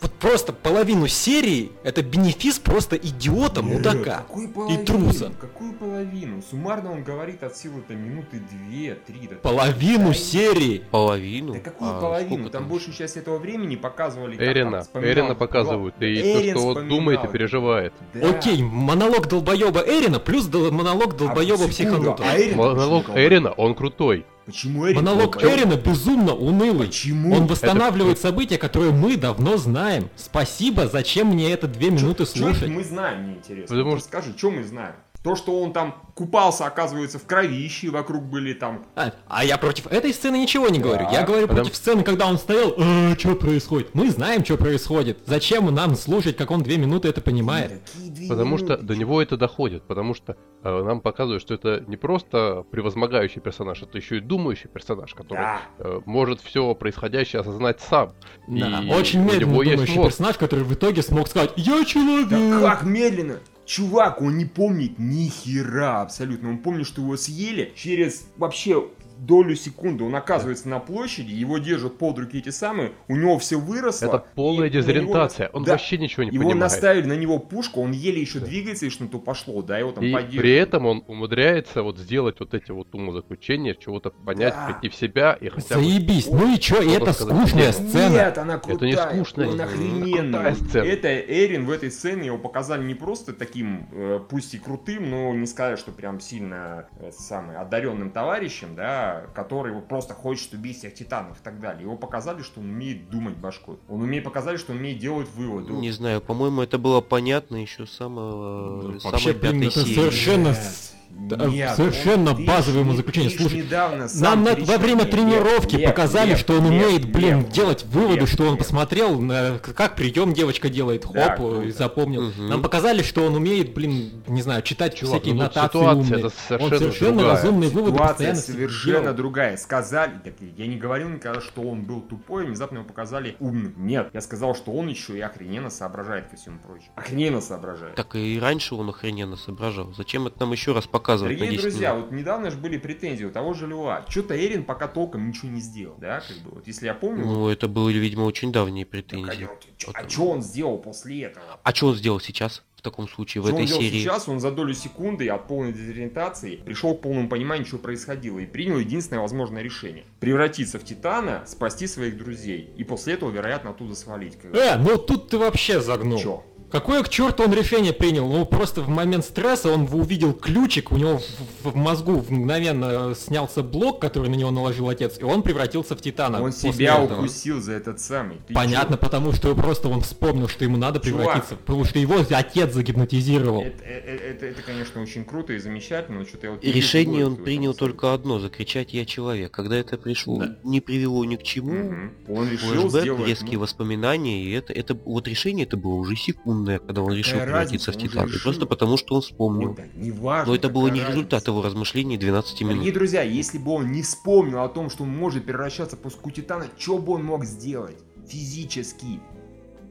вот 0.01 0.13
просто 0.15 0.53
половину 0.53 1.07
серии 1.09 1.73
это 1.85 2.03
бенефис 2.03 2.59
просто 2.59 2.97
идиота, 2.97 3.63
Нет, 3.63 3.73
мудака. 3.75 4.25
половину? 4.29 4.85
труса. 4.85 5.33
Какую 5.41 5.73
половину? 5.75 6.43
Суммарно 6.49 6.93
он 6.93 7.03
говорит 7.05 7.43
от 7.45 7.57
силы 7.57 7.83
там 7.87 7.99
минуты 7.99 8.41
две, 8.41 8.95
три. 8.95 9.29
Да, 9.29 9.37
Половину 9.37 10.09
Да, 10.09 10.15
серии. 10.15 10.83
Половину? 10.91 11.55
Да 11.55 11.61
какую 11.61 11.91
А 11.93 12.01
половину? 12.01 12.31
сколько 12.37 12.51
Там 12.51 12.69
большую 12.69 12.95
часть 12.95 13.17
этого 13.17 13.39
времени 13.39 13.75
показывали... 13.77 14.37
Эрина, 14.37 14.85
там 14.85 15.05
Эрина 15.05 15.35
показывают, 15.37 15.95
и 16.01 16.01
то, 16.01 16.41
Эрин 16.43 16.57
что 16.57 16.67
он 16.67 16.89
думает 16.89 17.25
и 17.25 17.29
переживает. 17.29 17.93
Да. 18.15 18.31
Окей, 18.31 18.63
монолог 18.63 19.29
долбоеба 19.29 19.85
Эрина 19.87 20.19
плюс 20.21 20.47
дол- 20.47 20.71
монолог 20.71 21.17
долбоеба 21.17 21.65
А, 21.65 21.69
психанутого. 21.69 22.29
а 22.29 22.39
Эрин 22.41 22.57
Монолог 22.57 23.11
Эрина, 23.17 23.51
он 23.53 23.75
крутой. 23.77 24.27
Почему 24.49 24.87
Эрин? 24.87 24.97
Монолог 24.97 25.35
Почему? 25.35 25.53
Эрина 25.53 25.75
безумно 25.75 26.33
унылый. 26.35 26.87
Почему? 26.87 27.37
Он 27.37 27.47
восстанавливает 27.47 28.19
события, 28.19 28.57
которые 28.57 28.93
мы 28.93 29.19
давно 29.19 29.59
знаем. 29.59 30.09
Спасибо, 30.17 30.89
зачем 30.89 31.27
мне 31.35 31.53
это 31.53 31.69
две 31.69 31.91
минуты 31.91 32.25
Чё 32.25 32.31
это 32.31 32.39
слушать? 32.39 32.69
мы 32.71 32.83
знаем, 32.83 33.25
мне 33.25 33.35
интересно. 33.35 33.67
Потому 33.77 33.91
Вот 33.91 33.97
Расскажи, 33.99 34.33
что 34.35 34.51
мы 34.51 34.65
знаем? 34.65 34.95
То, 35.25 35.35
что 35.35 35.61
он 35.61 35.73
там 35.73 35.97
купался, 36.15 36.65
оказывается, 36.67 37.19
в 37.19 37.27
кровище, 37.27 37.91
вокруг 37.91 38.23
были 38.23 38.53
там... 38.55 38.85
А, 38.95 39.13
а 39.27 39.45
я 39.45 39.59
против 39.59 39.89
этой 39.89 40.13
сцены 40.15 40.37
ничего 40.39 40.69
не 40.69 40.79
говорю. 40.79 41.03
Я 41.11 41.19
Так, 41.21 41.27
говорю 41.27 41.49
потому- 41.49 41.65
против 41.65 41.77
сцены, 41.77 42.03
когда 42.05 42.29
он 42.29 42.39
стоял, 42.39 42.71
что 43.19 43.35
происходит? 43.35 43.95
Мы 43.95 44.11
знаем, 44.11 44.45
что 44.45 44.57
происходит. 44.57 45.19
Зачем 45.27 45.75
нам 45.75 45.97
слушать, 45.97 46.37
как 46.37 46.53
он 46.53 46.63
две 46.63 46.77
минуты 46.79 47.09
это 47.09 47.21
понимает? 47.21 47.83
Потому 48.29 48.59
что 48.59 48.77
до 48.79 48.95
него 48.95 49.21
это 49.21 49.37
доходит, 49.37 49.83
потому 49.89 50.15
что 50.15 50.37
э, 50.63 50.83
нам 50.85 51.01
показывают, 51.01 51.43
что 51.43 51.55
это 51.55 51.83
не 51.89 51.97
просто 51.97 52.65
превозмогающий 52.71 53.41
персонаж, 53.41 53.83
это 53.83 53.99
еще 53.99 54.19
и 54.19 54.21
думающий 54.21 54.69
персонаж, 54.69 55.15
который 55.15 55.39
Да. 55.41 55.61
э, 55.79 56.01
может 56.07 56.41
все 56.43 56.75
происходящее 56.77 57.41
осознать 57.41 57.81
сам. 57.81 58.13
Да, 58.47 58.81
И 58.83 58.91
очень 58.93 59.21
медленно 59.25 59.53
думающий 59.53 59.97
мозг. 59.97 60.11
персонаж, 60.11 60.37
который 60.37 60.65
в 60.65 60.73
итоге 60.75 61.03
смог 61.03 61.27
сказать 61.29 61.53
«Я 61.57 61.85
человек!» 61.85 62.29
Да 62.29 62.61
как 62.61 62.85
медленно? 62.85 63.39
Чувак, 63.69 64.23
он 64.23 64.39
не 64.39 64.47
помнит 64.47 64.99
ни 64.99 65.29
хера 65.29 66.01
абсолютно. 66.01 66.49
Он 66.49 66.57
помнит, 66.57 66.87
что 66.87 67.03
его 67.03 67.19
съели 67.19 67.71
через 67.77 68.27
вообще 68.39 68.89
долю 69.19 69.55
секунды. 69.57 70.05
Он 70.05 70.15
оказывается 70.15 70.69
на 70.69 70.79
площади, 70.79 71.33
его 71.33 71.59
держат 71.59 71.99
под 71.99 72.19
руки 72.19 72.39
эти 72.39 72.51
самые, 72.51 72.93
у 73.09 73.17
него 73.17 73.39
все 73.39 73.57
выросло. 73.59 74.07
Это 74.07 74.25
полная 74.35 74.69
него 74.71 74.81
дезориентация, 74.81 75.47
нас- 75.47 75.55
он 75.55 75.65
Да. 75.65 75.73
вообще 75.73 75.99
ничего 75.99 76.23
не 76.25 76.31
Его 76.31 76.45
понимает. 76.45 76.61
наставили 76.73 77.07
на 77.07 77.15
него 77.17 77.39
пушку, 77.39 77.81
он 77.83 77.93
еле 77.93 78.21
еще 78.21 78.39
двигается, 78.41 78.87
и 78.87 78.91
что-то 78.91 79.19
пошло, 79.19 79.63
да, 79.63 79.79
его 79.79 79.93
там 79.93 80.05
И 80.05 80.13
поддерживают. 80.13 80.41
при 80.43 80.55
этом 80.55 80.87
он 80.87 81.05
умудряется 81.07 81.83
вот 81.83 81.99
сделать 81.99 82.37
вот 82.41 82.55
эти 82.55 82.71
вот 82.71 82.95
умозаключения, 82.95 83.75
чего-то 83.75 84.11
понять, 84.11 84.55
Да. 84.55 84.67
прийти 84.79 84.95
в 84.95 84.99
себя 84.99 85.33
и 85.41 85.49
хотя 85.49 85.77
бы... 85.77 85.83
Заебись, 85.85 86.27
ну 86.31 86.55
и 86.55 86.59
чё, 86.59 86.77
это 86.81 87.13
сказать. 87.13 87.37
скучная 87.37 87.67
Нет, 87.67 87.75
сцена. 87.75 88.13
Нет, 88.15 88.39
она 88.39 88.59
крутая. 88.59 88.77
Это 88.77 88.87
не 89.13 89.17
скучная, 89.19 89.49
он 89.49 89.55
это 89.55 89.65
охрененный. 89.65 90.33
крутая 90.33 90.55
сцена. 90.55 90.85
Это 90.85 91.21
Эрин 91.21 91.67
в 91.67 91.71
этой 91.71 91.91
сцене 91.91 92.27
его 92.27 92.39
показали 92.39 92.85
не 92.85 92.95
просто 92.95 93.33
таким, 93.33 93.89
э, 93.93 94.21
пусть 94.29 94.55
и 94.55 94.59
крутым, 94.59 95.11
но 95.11 95.35
не 95.35 95.47
сказать, 95.47 95.79
что 95.79 95.91
прям 95.93 96.21
сильно 96.21 96.89
э, 97.01 97.11
самый 97.13 97.57
одаренным 97.57 98.11
товарищем, 98.11 98.75
да, 98.77 99.08
который 99.35 99.73
вот 99.73 99.89
просто 99.89 100.15
хочет 100.15 100.53
убить 100.53 100.79
всех 100.79 100.95
титанов 100.95 101.41
и 101.41 101.43
так 101.43 101.61
далее. 101.61 101.83
Его 101.83 101.97
показали, 101.97 102.43
что 102.43 102.61
он 102.61 102.71
умеет 102.71 103.11
думать 103.11 103.37
башкой. 103.37 103.77
Он 103.89 104.03
умеет 104.03 104.25
показали, 104.25 104.57
что 104.57 104.73
он 104.73 104.79
умеет 104.79 104.99
делать 104.99 105.29
выводы. 105.35 105.73
Не 105.73 105.91
знаю, 105.91 106.21
по-моему, 106.21 106.63
это 106.63 106.79
было 106.79 107.01
понятно 107.01 107.57
еще 107.57 107.87
с 107.87 107.93
самого, 107.93 108.83
Ну, 108.83 109.01
самой 109.01 109.13
Вообще, 109.13 109.33
блин, 109.33 109.63
это 109.63 109.81
серии. 109.85 109.95
совершенно... 109.95 110.49
Нет, 110.49 110.95
нет, 111.11 111.75
совершенно 111.77 112.31
он- 112.33 112.45
базовое 112.45 113.03
ты 113.03 113.29
ж 113.29 113.33
Слушай, 113.37 113.59
недавно 113.63 114.09
Нам 114.21 114.45
на- 114.45 114.55
во 114.55 114.79
время 114.79 115.01
нет, 115.01 115.11
тренировки 115.11 115.77
нет, 115.77 115.87
показали, 115.87 116.31
нет, 116.31 116.39
что 116.39 116.55
он 116.55 116.65
нет, 116.65 116.73
умеет, 116.73 117.13
блин, 117.13 117.39
нет, 117.39 117.49
делать 117.51 117.85
выводы, 117.87 118.21
нет, 118.21 118.29
что 118.29 118.45
он 118.45 118.51
нет. 118.51 118.59
посмотрел, 118.59 119.21
на- 119.21 119.59
как 119.59 119.97
прием 119.97 120.33
девочка 120.33 120.69
делает, 120.69 121.05
хоп, 121.05 121.15
Да, 121.15 121.65
и 121.65 121.71
запомнил. 121.71 122.23
Мгм. 122.31 122.49
Нам 122.49 122.63
показали, 122.63 123.03
что 123.03 123.25
он 123.25 123.35
умеет, 123.35 123.75
блин, 123.75 124.23
не 124.29 124.43
знаю, 124.43 124.63
читать 124.63 124.95
Чувак, 124.95 125.17
всякие 125.17 125.35
ну 125.35 125.43
нотации 125.43 125.79
ситуация, 125.79 126.01
умные. 126.01 126.19
это 126.19 126.27
Он 126.27 126.33
совершенно 126.49 126.79
совершенно 126.79 127.19
другая. 127.19 127.37
разумные 127.37 127.71
выводы 127.71 127.93
Ситуация 127.99 128.35
совершенно 128.35 129.01
делал. 129.03 129.15
другая. 129.17 129.57
Сказали, 129.57 130.13
так, 130.25 130.35
я 130.57 130.67
не 130.67 130.77
говорил 130.77 131.09
никогда, 131.09 131.41
что 131.41 131.63
он 131.63 131.83
был 131.83 132.01
тупой, 132.01 132.47
внезапно 132.47 132.79
его 132.79 132.87
показали 132.87 133.37
умным. 133.41 133.75
Нет, 133.77 134.11
я 134.13 134.21
сказал, 134.21 134.55
что 134.55 134.71
он 134.73 134.89
еще 134.89 135.17
и 135.17 135.21
охрененно 135.21 135.71
соображает 135.71 136.29
ко 136.29 136.37
всему 136.37 136.59
прочему. 136.59 136.91
Охрененно 136.97 137.41
соображает. 137.41 137.95
Так 137.97 138.15
и 138.17 138.39
раньше 138.41 138.75
он 138.75 138.89
охрененно 138.91 139.37
соображал. 139.37 139.93
Зачем 139.97 140.27
это 140.27 140.37
нам 140.41 140.53
еще 140.53 140.73
раз 140.73 140.87
показывать 140.99 141.37
Дорогие 141.39 141.59
10 141.59 141.63
друзья, 141.71 141.93
минут? 141.95 142.07
вот 142.11 142.13
недавно 142.19 142.51
же 142.51 142.57
были 142.59 142.77
претензии 142.79 143.25
у 143.25 143.31
того 143.31 143.55
же 143.55 143.67
Льва. 143.67 144.05
Что-то 144.09 144.37
Эрин 144.37 144.65
пока 144.65 144.89
толком 144.89 145.29
ничего 145.29 145.49
не 145.51 145.61
сделал, 145.61 145.95
да, 145.99 146.21
как 146.27 146.37
бы, 146.39 146.57
вот 146.57 146.67
если 146.67 146.87
я 146.87 146.95
помню, 146.95 147.25
вот, 147.25 147.35
Ну, 147.37 147.49
это 147.49 147.69
были, 147.69 147.99
видимо, 147.99 148.23
очень 148.23 148.53
давние 148.53 148.85
так, 148.85 148.91
претензии. 148.93 149.49
а 149.51 149.59
чё- 149.77 149.91
а 149.95 150.09
что 150.09 150.29
он 150.31 150.43
сделал 150.43 150.79
после 150.79 151.23
этого? 151.23 151.61
А 151.63 151.75
что 151.75 151.87
он 151.89 151.95
сделал 151.97 152.21
сейчас, 152.21 152.63
в 152.77 152.83
таком 152.83 153.09
случае, 153.09 153.43
в 153.43 153.47
Что 153.47 153.55
он 153.57 153.63
этой 153.63 153.69
делал 153.69 153.83
серии? 153.83 153.99
сейчас? 154.01 154.29
Он 154.29 154.41
за 154.41 154.51
долю 154.51 154.75
секунды 154.75 155.29
от 155.29 155.47
полной 155.49 155.73
дезориентации 155.73 156.57
пришел 156.57 156.95
к 156.95 157.01
полному 157.03 157.29
пониманию, 157.29 157.67
что 157.67 157.79
происходило, 157.79 158.39
и 158.39 158.47
принял 158.47 158.79
единственное 158.79 159.21
возможное 159.23 159.63
решение. 159.63 160.05
Превратиться 160.21 160.79
в 160.79 160.85
Титана, 160.85 161.45
спасти 161.47 161.87
своих 161.87 162.17
друзей, 162.19 162.71
и 162.77 162.85
после 162.85 163.15
этого, 163.15 163.31
вероятно, 163.31 163.71
оттуда 163.71 163.95
свалить. 163.95 164.37
Э, 164.43 164.77
ну 164.79 164.97
тут 164.99 165.29
ты 165.29 165.39
вообще 165.39 165.81
загнул. 165.81 166.19
Чё? 166.21 166.45
Какое 166.71 167.03
к 167.03 167.09
черту 167.09 167.45
он 167.45 167.53
решение 167.55 167.93
принял? 167.93 168.29
Ну 168.29 168.45
просто 168.45 168.83
в 168.83 168.89
момент 168.89 169.25
стресса 169.25 169.73
он 169.73 169.89
увидел 169.93 170.33
ключик, 170.35 170.93
у 170.93 170.97
него 170.97 171.19
в, 171.63 171.71
в 171.71 171.77
мозгу 171.77 172.25
мгновенно 172.29 173.15
снялся 173.15 173.63
блок, 173.63 174.01
который 174.01 174.29
на 174.29 174.35
него 174.35 174.51
наложил 174.51 174.89
отец, 174.89 175.19
и 175.19 175.25
он 175.25 175.43
превратился 175.43 175.97
в 175.97 176.01
Титана. 176.03 176.43
Он 176.43 176.53
себя 176.53 177.03
этого. 177.03 177.21
укусил 177.21 177.61
за 177.61 177.73
этот 177.73 178.01
самый. 178.01 178.37
Ты 178.47 178.55
Понятно, 178.55 178.97
чё? 178.97 179.03
потому 179.03 179.33
что 179.33 179.55
просто 179.55 179.89
он 179.89 180.03
вспомнил, 180.03 180.49
что 180.49 180.65
ему 180.65 180.77
надо 180.77 181.01
Чувак. 181.01 181.25
превратиться, 181.25 181.57
потому 181.57 181.85
что 181.85 181.99
его 181.99 182.17
отец 182.31 182.73
загипнотизировал. 182.73 183.63
Это, 183.63 183.85
э- 183.85 184.03
э- 184.05 184.31
это, 184.31 184.47
это, 184.47 184.63
конечно, 184.63 185.01
очень 185.01 185.25
круто 185.25 185.53
и 185.55 185.59
замечательно, 185.59 186.19
но 186.21 186.25
что-то 186.27 186.47
я 186.47 186.53
вот 186.53 186.65
И 186.65 186.71
решение 186.71 187.27
он 187.27 187.37
принял 187.37 187.75
только 187.75 188.13
одно, 188.13 188.39
закричать 188.39 188.93
«Я 188.93 189.05
человек». 189.05 189.51
Когда 189.53 189.77
это 189.77 189.97
пришло, 189.97 190.39
Да. 190.41 190.57
не 190.65 190.81
привело 190.81 191.25
ни 191.25 191.37
к 191.37 191.43
чему, 191.43 191.73
Мгм. 191.73 192.13
Он 192.29 192.49
решил 192.51 192.69
флешбэк, 192.69 193.03
сделать... 193.03 193.27
резкие 193.29 193.55
ну, 193.55 193.61
воспоминания, 193.61 194.43
и 194.43 194.51
это, 194.53 194.73
это 194.73 194.95
вот 194.95 195.27
решение 195.29 195.65
это 195.67 195.77
было 195.77 195.95
уже 195.95 196.15
секундное, 196.59 196.79
когда 196.79 197.03
он 197.03 197.13
решил 197.13 197.39
Какая 197.39 197.47
превратиться 197.47 197.91
в 197.91 197.95
разница, 197.95 198.01
же 198.07 198.09
Титана. 198.09 198.27
Решил. 198.27 198.41
Просто 198.43 198.67
потому, 198.67 198.97
что 198.97 199.15
он 199.17 199.21
вспомнил. 199.23 199.69
вот 199.69 199.77
так, 199.77 199.95
неважно, 199.95 200.47
Но 200.53 200.57
это 200.57 200.69
было 200.69 200.89
не 200.89 201.01
результат 201.01 201.33
разница. 201.33 201.51
его 201.51 201.63
размышлений 201.63 202.17
12 202.17 202.59
Дорогие 202.61 202.81
минут. 202.81 202.95
друзья, 202.95 203.23
если 203.23 203.59
бы 203.59 203.73
он 203.73 203.93
не 203.93 204.03
вспомнил 204.03 204.63
о 204.63 204.69
том, 204.69 204.91
что 204.91 205.05
он 205.05 205.11
может 205.11 205.45
превращаться 205.45 205.97
в 205.97 206.01
пуску 206.01 206.31
Титана, 206.31 206.67
что 206.77 206.99
бы 206.99 207.15
он 207.15 207.25
мог 207.25 207.45
сделать 207.45 207.97
физически? 208.29 209.21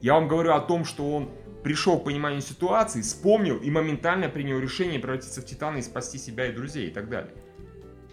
Я 0.00 0.14
вам 0.14 0.28
говорю 0.28 0.52
о 0.52 0.60
том, 0.60 0.84
что 0.84 1.10
он 1.14 1.28
пришел 1.64 1.98
к 1.98 2.04
пониманию 2.04 2.40
ситуации, 2.40 3.00
вспомнил 3.00 3.56
и 3.56 3.70
моментально 3.70 4.28
принял 4.28 4.58
решение 4.58 5.00
превратиться 5.00 5.40
в 5.42 5.44
Титана 5.44 5.78
и 5.78 5.82
спасти 5.82 6.18
себя 6.18 6.46
и 6.46 6.52
друзей 6.52 6.88
и 6.88 6.90
так 6.90 7.08
далее. 7.08 7.32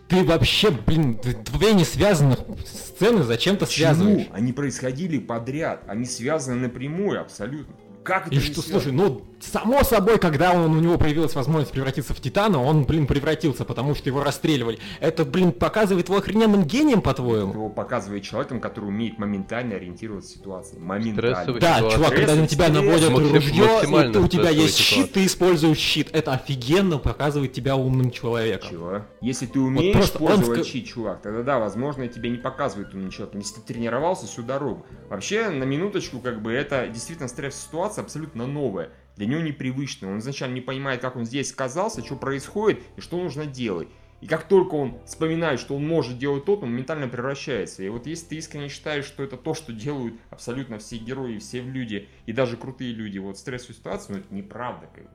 Ты 0.07 0.23
вообще, 0.23 0.69
блин, 0.69 1.19
две 1.45 1.73
не 1.73 1.83
связанных 1.83 2.39
сцены 2.65 3.23
зачем-то 3.23 3.65
связываешь. 3.65 4.17
Почему? 4.27 4.35
Они 4.35 4.53
происходили 4.53 5.17
подряд, 5.17 5.83
они 5.87 6.05
связаны 6.05 6.57
напрямую 6.57 7.19
абсолютно. 7.19 7.75
Как 8.05 8.27
это 8.27 8.35
И 8.35 8.39
что, 8.39 8.61
слушай, 8.61 8.91
ну, 8.91 9.23
само 9.39 9.83
собой, 9.83 10.19
когда 10.19 10.53
он, 10.53 10.77
у 10.77 10.79
него 10.79 10.97
появилась 10.99 11.33
возможность 11.33 11.71
превратиться 11.71 12.13
в 12.13 12.19
Титана, 12.21 12.61
он, 12.61 12.83
блин, 12.85 13.07
превратился, 13.07 13.65
потому 13.65 13.95
что 13.95 14.09
его 14.09 14.23
расстреливали. 14.23 14.77
Это, 14.99 15.25
блин, 15.25 15.51
показывает 15.51 16.07
его 16.07 16.19
охрененным 16.19 16.65
гением, 16.65 17.01
по-твоему? 17.01 17.51
Его 17.53 17.69
показывает 17.69 18.23
человеком, 18.23 18.61
который 18.61 18.85
умеет 18.85 19.17
моментально 19.17 19.75
ориентироваться 19.75 20.33
в 20.33 20.37
ситуации. 20.37 20.77
Моментально. 20.77 21.33
Стрессовый 21.35 21.61
Да, 21.61 21.77
ситуация. 21.77 21.97
чувак, 21.97 22.15
когда 22.15 22.35
на 22.35 22.47
тебя 22.47 22.65
Стресс, 22.67 22.83
наводят 22.83 23.09
максим- 23.11 23.33
ружье, 23.33 23.65
и 24.09 24.13
ты- 24.13 24.19
у 24.19 24.27
тебя 24.27 24.49
есть 24.51 24.77
щит, 24.77 24.87
ситуация. 24.97 25.13
ты 25.13 25.25
используешь 25.25 25.77
щит. 25.77 26.09
Это 26.13 26.33
офигенно 26.33 26.99
показывает 26.99 27.53
тебя 27.53 27.75
умным 27.75 28.11
человеком. 28.11 28.69
Чего? 28.69 29.01
Если 29.21 29.47
ты 29.47 29.59
умеешь 29.59 29.95
просто 29.95 30.19
он 30.19 30.27
пользовать 30.27 30.59
ска- 30.59 30.63
щит, 30.65 30.85
чувак, 30.87 31.21
тогда 31.23 31.41
да, 31.41 31.57
возможно, 31.59 32.07
тебе 32.07 32.29
не 32.29 32.37
показывает 32.37 32.93
умным 32.93 33.09
человеком. 33.09 33.39
Если 33.39 33.55
ты 33.55 33.73
тренировался 33.73 34.27
всю 34.27 34.43
дорогу. 34.43 34.85
Вообще, 35.09 35.49
на 35.49 35.63
минуточку, 35.63 36.19
как 36.19 36.41
бы, 36.43 36.53
это 36.53 36.87
действительно 36.87 37.27
стрессовая 37.27 37.55
ситуация 37.65 37.94
абсолютно 38.01 38.47
новая. 38.47 38.91
Для 39.15 39.27
него 39.27 39.41
непривычная. 39.41 40.11
Он 40.11 40.19
изначально 40.19 40.55
не 40.55 40.61
понимает, 40.61 41.01
как 41.01 41.15
он 41.15 41.25
здесь 41.25 41.51
оказался, 41.51 42.03
что 42.03 42.15
происходит 42.15 42.81
и 42.97 43.01
что 43.01 43.17
нужно 43.17 43.45
делать. 43.45 43.87
И 44.21 44.27
как 44.27 44.47
только 44.47 44.75
он 44.75 44.99
вспоминает, 45.05 45.59
что 45.59 45.75
он 45.75 45.87
может 45.87 46.17
делать 46.17 46.45
то, 46.45 46.55
он 46.55 46.71
моментально 46.71 47.07
превращается. 47.07 47.83
И 47.83 47.89
вот 47.89 48.07
если 48.07 48.27
ты 48.27 48.35
искренне 48.37 48.69
считаешь, 48.69 49.05
что 49.05 49.23
это 49.23 49.37
то, 49.37 49.53
что 49.53 49.73
делают 49.73 50.15
абсолютно 50.29 50.79
все 50.79 50.97
герои, 50.97 51.37
все 51.37 51.61
люди, 51.61 52.09
и 52.25 52.33
даже 52.33 52.57
крутые 52.57 52.93
люди, 52.93 53.17
вот 53.17 53.37
в 53.37 53.39
стрессовой 53.39 53.75
ситуации, 53.75 54.13
ну 54.13 54.19
это 54.19 54.33
неправда. 54.33 54.87
Как 54.93 55.03
бы. 55.03 55.09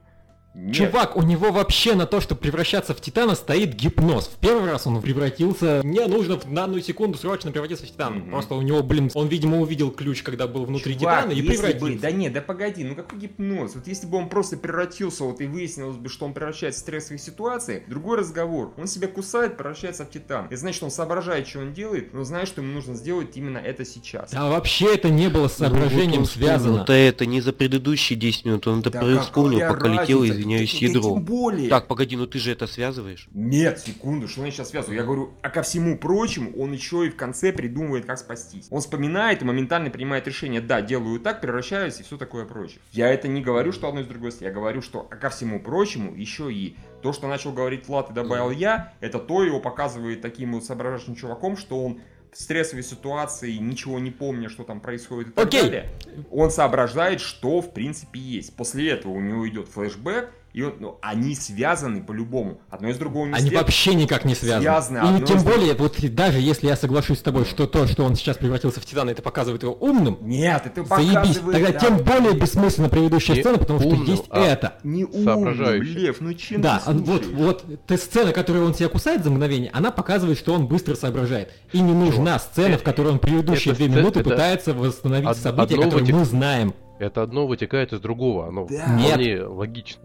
Нет. 0.53 0.75
Чувак, 0.75 1.17
у 1.17 1.23
него 1.23 1.53
вообще 1.53 1.95
на 1.95 2.07
то, 2.07 2.21
чтобы 2.21 2.41
превращаться 2.41 2.93
в 2.93 3.01
Титана, 3.01 3.37
стоит 3.37 3.75
гипноз. 3.75 4.27
В 4.27 4.39
первый 4.39 4.69
раз 4.69 4.85
он 4.87 5.01
превратился... 5.01 5.81
Мне 5.85 6.07
нужно 6.07 6.39
в 6.41 6.53
данную 6.53 6.83
секунду 6.83 7.17
срочно 7.19 7.53
превратиться 7.53 7.87
в 7.87 7.89
Титана. 7.89 8.17
Мгм. 8.17 8.31
Просто 8.31 8.55
у 8.55 8.63
него, 8.63 8.83
блин, 8.83 9.11
он, 9.15 9.29
видимо, 9.29 9.61
увидел 9.61 9.93
ключ, 9.93 10.23
когда 10.25 10.49
был 10.49 10.65
внутри 10.65 10.99
Чувак, 10.99 11.19
Титана, 11.19 11.33
и 11.33 11.37
если 11.37 11.51
превратился. 11.51 11.95
бы, 11.95 11.99
да 12.01 12.11
нет, 12.11 12.33
да 12.33 12.41
погоди, 12.41 12.83
ну 12.83 12.97
какой 12.97 13.21
гипноз? 13.21 13.77
Вот 13.77 13.87
если 13.87 14.07
бы 14.09 14.19
он 14.19 14.29
просто 14.29 14.57
превратился, 14.57 15.23
вот 15.23 15.41
и 15.41 15.47
выяснилось 15.47 15.97
бы, 15.97 16.09
что 16.09 16.27
он 16.27 16.35
превращается 16.35 16.81
в 16.81 16.83
стрессовые 16.83 17.21
ситуации, 17.21 17.85
другой 17.87 18.19
разговор. 18.19 18.75
Он 18.77 18.89
себя 18.89 19.07
кусает, 19.07 19.57
превращается 19.57 20.05
в 20.05 20.11
титан. 20.11 20.47
Это 20.47 20.57
значит, 20.57 20.77
что 20.77 20.87
он 20.87 20.91
соображает, 20.91 21.47
что 21.47 21.61
он 21.61 21.73
делает, 21.73 22.13
но 22.13 22.25
знает, 22.25 22.49
что 22.49 22.61
ему 22.61 22.73
нужно 22.73 22.95
сделать 22.95 23.37
именно 23.37 23.59
это 23.59 23.85
сейчас. 23.85 24.33
Да 24.33 24.49
вообще 24.49 24.95
это 24.95 25.11
не 25.11 25.29
было 25.29 25.47
с 25.47 25.55
соображением 25.55 26.11
Ну, 26.11 26.17
вот 26.17 26.21
он 26.21 26.27
связано. 26.27 26.85
Да 26.85 26.97
это 26.97 27.25
не 27.25 27.41
за 27.41 27.53
предыдущие 27.53 28.19
10 28.19 28.45
минут, 28.47 28.67
он 28.67 28.81
это 28.81 28.91
Да 28.91 29.01
какая 29.01 29.69
пока 29.69 29.89
летело, 29.89 30.27
разница? 30.27 30.40
Извиняюсь, 30.41 30.73
Так- 30.73 30.81
ядро. 30.83 31.03
Тем 31.03 31.25
более. 31.25 31.69
Так, 31.69 31.87
погоди, 31.87 32.17
ну 32.17 32.27
ты 32.27 32.39
же 32.39 32.53
это 32.53 32.67
связываешь? 32.67 33.29
Нет, 33.33 33.79
секунду, 33.79 34.29
что 34.29 34.45
я 34.45 34.51
сейчас 34.51 34.71
связываю? 34.71 34.97
Я 34.97 35.05
говорю, 35.05 35.31
а 35.43 35.51
ко 35.51 35.63
всему 35.63 35.99
прочему, 35.99 36.53
он 36.57 36.73
еще 36.73 37.07
и 37.07 37.11
в 37.11 37.17
конце 37.17 37.53
придумывает, 37.53 38.07
как 38.07 38.19
спастись. 38.19 38.67
Он 38.71 38.81
вспоминает 38.81 39.43
и 39.43 39.45
моментально 39.45 39.91
принимает 39.91 40.27
решение, 40.27 40.61
да, 40.61 40.83
делаю 40.83 41.21
так, 41.21 41.41
превращаюсь 41.41 42.01
и 42.01 42.03
все 42.03 42.17
такое 42.17 42.45
прочее. 42.45 42.81
Я 42.93 43.09
это 43.09 43.29
не 43.29 43.43
говорю, 43.43 43.73
что 43.73 43.89
одно 43.89 44.01
из 44.01 44.07
другого. 44.07 44.21
Я 44.41 44.51
говорю, 44.51 44.83
что 44.83 45.09
а 45.11 45.17
ко 45.17 45.31
всему 45.31 45.61
прочему, 45.61 46.15
еще 46.15 46.53
и 46.53 46.77
то, 47.03 47.13
что 47.13 47.27
начал 47.27 47.53
говорить 47.53 47.89
Влад 47.89 48.11
и 48.11 48.13
добавил 48.13 48.51
я, 48.51 48.93
это 49.01 49.19
то 49.19 49.43
его 49.43 49.61
показывает 49.61 50.21
таким 50.21 50.53
вот 50.53 50.65
соображающим 50.65 51.15
чуваком, 51.15 51.57
что 51.57 51.83
он 51.85 52.01
стрессовой 52.33 52.83
ситуации, 52.83 53.57
ничего 53.57 53.99
не 53.99 54.11
помня, 54.11 54.49
что 54.49 54.65
там 54.65 54.81
происходит 54.81 55.29
и 55.29 55.33
так 55.33 55.47
Окей. 55.47 55.63
далее, 55.63 55.89
он 56.31 56.51
соображает, 56.51 57.21
что 57.21 57.61
в 57.61 57.73
принципе 57.73 58.21
есть. 58.21 58.55
После 58.57 58.91
этого 58.91 59.13
у 59.13 59.21
него 59.21 59.49
идет 59.49 59.69
флешбэк, 59.69 60.31
и 60.53 60.63
он, 60.63 60.75
ну, 60.81 60.99
они 61.03 61.35
связаны 61.35 62.03
по-любому. 62.03 62.61
Одно 62.71 62.89
из 62.89 62.99
другого 62.99 63.27
не 63.27 63.33
Они 63.35 63.49
след- 63.51 63.61
вообще 63.61 63.95
никак 63.95 64.25
не 64.25 64.35
связаны. 64.35 64.63
Связаны, 64.63 65.19
и 65.21 65.25
тем 65.25 65.37
из- 65.39 65.45
более, 65.45 65.75
вот 65.75 65.97
даже 66.15 66.41
если 66.41 66.67
я 66.67 66.77
соглашусь 66.77 67.19
с 67.19 67.23
тобой, 67.23 67.45
что 67.45 67.67
то, 67.67 67.87
что 67.87 68.05
он 68.05 68.17
сейчас 68.17 68.37
превратился 68.37 68.81
в 68.81 68.85
Титана, 68.85 69.11
это 69.11 69.23
показывает 69.23 69.63
его 69.63 69.73
умным, 69.75 70.19
Нет, 70.23 70.63
это 70.67 70.85
заебись. 70.85 71.15
показывает... 71.15 71.53
Тогда 71.57 71.73
да, 71.73 71.79
тем 71.79 71.97
более 71.99 72.33
бессмысленна 72.35 72.89
предыдущая 72.89 73.37
Не 73.37 73.43
сцена, 73.43 73.59
потому 73.59 73.79
что 73.81 73.89
умным, 73.89 74.07
есть 74.07 74.25
а 74.31 74.41
это. 74.41 74.75
Не 74.83 75.05
умным, 75.05 75.25
Соображающий. 75.25 75.93
Лев, 75.95 76.17
ну 76.21 76.35
чем 76.35 76.61
Да, 76.63 76.79
ты 76.85 76.91
а 76.91 76.95
вот, 76.95 77.27
вот 77.27 77.65
та 77.87 77.97
сцена, 77.97 78.33
которую 78.33 78.67
он 78.67 78.75
себя 78.75 78.89
кусает 78.89 79.23
за 79.23 79.31
мгновение, 79.31 79.71
она 79.73 79.91
показывает, 79.91 80.39
что 80.39 80.53
он 80.55 80.67
быстро 80.67 80.95
соображает. 80.95 81.53
И 81.73 81.81
не 81.81 81.93
нужна 81.93 82.39
сцена, 82.39 82.77
в 82.79 82.83
которой 82.83 83.13
он 83.13 83.19
предыдущие 83.21 83.73
это 83.73 83.79
две 83.79 83.87
сцена- 83.89 84.01
минуты 84.01 84.21
это 84.21 84.31
пытается 84.31 84.75
восстановить 84.75 85.29
од- 85.29 85.37
события, 85.37 85.77
которые 85.77 86.05
вытек- 86.05 86.13
мы 86.15 86.25
знаем. 86.25 86.75
Это 86.99 87.23
одно 87.23 87.47
вытекает 87.47 87.93
из 87.95 88.01
другого, 88.01 88.49
оно 88.49 88.67
Да. 88.69 88.77
вполне 88.83 89.43
логично. 89.45 90.03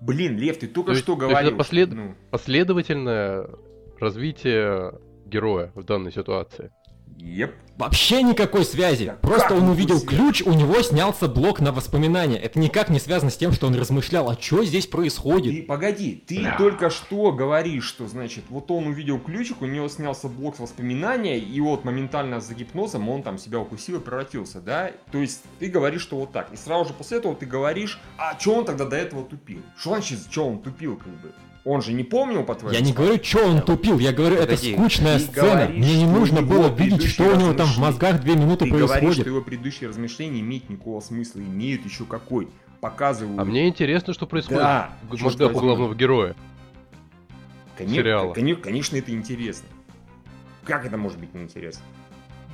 Блин, 0.00 0.36
Лев, 0.38 0.58
ты 0.58 0.68
только 0.68 0.92
То 0.92 0.98
что 0.98 1.16
то 1.16 1.22
есть 1.24 1.32
это 1.32 1.42
говорил. 1.42 1.58
послед- 1.58 1.94
ну, 1.94 2.14
Последовательное 2.30 3.48
развитие 3.98 4.92
героя 5.26 5.72
в 5.74 5.82
данной 5.84 6.12
ситуации. 6.12 6.70
Еп. 7.16 7.54
Вообще 7.76 8.22
никакой 8.24 8.64
связи. 8.64 9.06
Да 9.06 9.12
Просто 9.22 9.50
как 9.50 9.58
он 9.58 9.68
увидел 9.68 10.00
связи? 10.00 10.16
ключ, 10.16 10.42
у 10.42 10.52
него 10.52 10.82
снялся 10.82 11.28
блок 11.28 11.60
на 11.60 11.70
воспоминания. 11.70 12.36
Это 12.36 12.58
никак 12.58 12.88
не 12.88 12.98
связано 12.98 13.30
с 13.30 13.36
тем, 13.36 13.52
что 13.52 13.68
он 13.68 13.76
размышлял, 13.76 14.28
а 14.28 14.36
что 14.40 14.64
здесь 14.64 14.88
происходит. 14.88 15.54
Ты 15.54 15.62
погоди, 15.62 16.24
ты 16.26 16.44
только 16.58 16.90
что 16.90 17.30
говоришь, 17.30 17.84
что 17.84 18.08
значит, 18.08 18.44
вот 18.48 18.68
он 18.72 18.88
увидел 18.88 19.20
ключик, 19.20 19.62
у 19.62 19.66
него 19.66 19.88
снялся 19.88 20.26
блок 20.26 20.56
с 20.56 20.58
воспоминания, 20.58 21.38
и 21.38 21.60
вот 21.60 21.84
моментально 21.84 22.40
за 22.40 22.54
гипнозом 22.54 23.08
он 23.08 23.22
там 23.22 23.38
себя 23.38 23.60
укусил 23.60 23.98
и 23.98 24.00
превратился, 24.00 24.60
да? 24.60 24.90
То 25.12 25.18
есть 25.18 25.42
ты 25.60 25.68
говоришь, 25.68 26.02
что 26.02 26.16
вот 26.16 26.32
так. 26.32 26.52
И 26.52 26.56
сразу 26.56 26.88
же 26.88 26.94
после 26.94 27.18
этого 27.18 27.36
ты 27.36 27.46
говоришь, 27.46 28.00
а 28.16 28.36
что 28.40 28.56
он 28.56 28.64
тогда 28.64 28.86
до 28.86 28.96
этого 28.96 29.24
тупил? 29.24 29.62
Что 29.78 29.90
значит, 29.90 30.18
что 30.28 30.48
он 30.48 30.58
тупил, 30.60 30.96
как 30.96 31.12
бы? 31.20 31.32
Он 31.64 31.82
же 31.82 31.92
не 31.92 32.04
помнил, 32.04 32.44
по-твоему? 32.44 32.78
Я 32.78 32.84
не 32.84 32.92
говорю, 32.92 33.22
что 33.22 33.44
он 33.44 33.60
тупил, 33.62 33.98
я 33.98 34.12
говорю, 34.12 34.36
это 34.36 34.56
скучная 34.56 35.18
сцена. 35.18 35.66
говоришь, 35.66 35.76
Мне 35.76 35.96
не 35.98 36.06
нужно 36.06 36.42
было 36.42 36.68
видеть, 36.68 37.04
что 37.04 37.24
у 37.24 37.36
него 37.36 37.52
там 37.52 37.66
в 37.66 37.78
мозгах 37.78 38.20
две 38.20 38.36
минуты 38.36 38.64
Ты 38.64 38.70
говоришь, 38.70 38.88
происходит. 38.90 39.20
что 39.20 39.28
его 39.28 39.42
предыдущие 39.42 39.88
размышления 39.88 40.40
имеют 40.40 40.70
никакого 40.70 41.00
смысла, 41.00 41.40
имеют 41.40 41.84
еще 41.84 42.04
какой. 42.04 42.48
Показывают. 42.80 43.38
А 43.40 43.44
мне 43.44 43.68
интересно, 43.68 44.14
что 44.14 44.26
происходит 44.26 44.62
Да, 44.62 44.90
в 45.10 45.20
мозгах 45.20 45.54
у 45.54 45.58
главного 45.60 45.94
героя. 45.94 46.36
Конечно, 47.76 47.96
сериала. 47.96 48.32
Конечно, 48.32 48.62
конечно, 48.62 48.96
это 48.96 49.10
интересно. 49.12 49.68
Как 50.64 50.86
это 50.86 50.96
может 50.96 51.18
быть 51.18 51.34
неинтересно? 51.34 51.82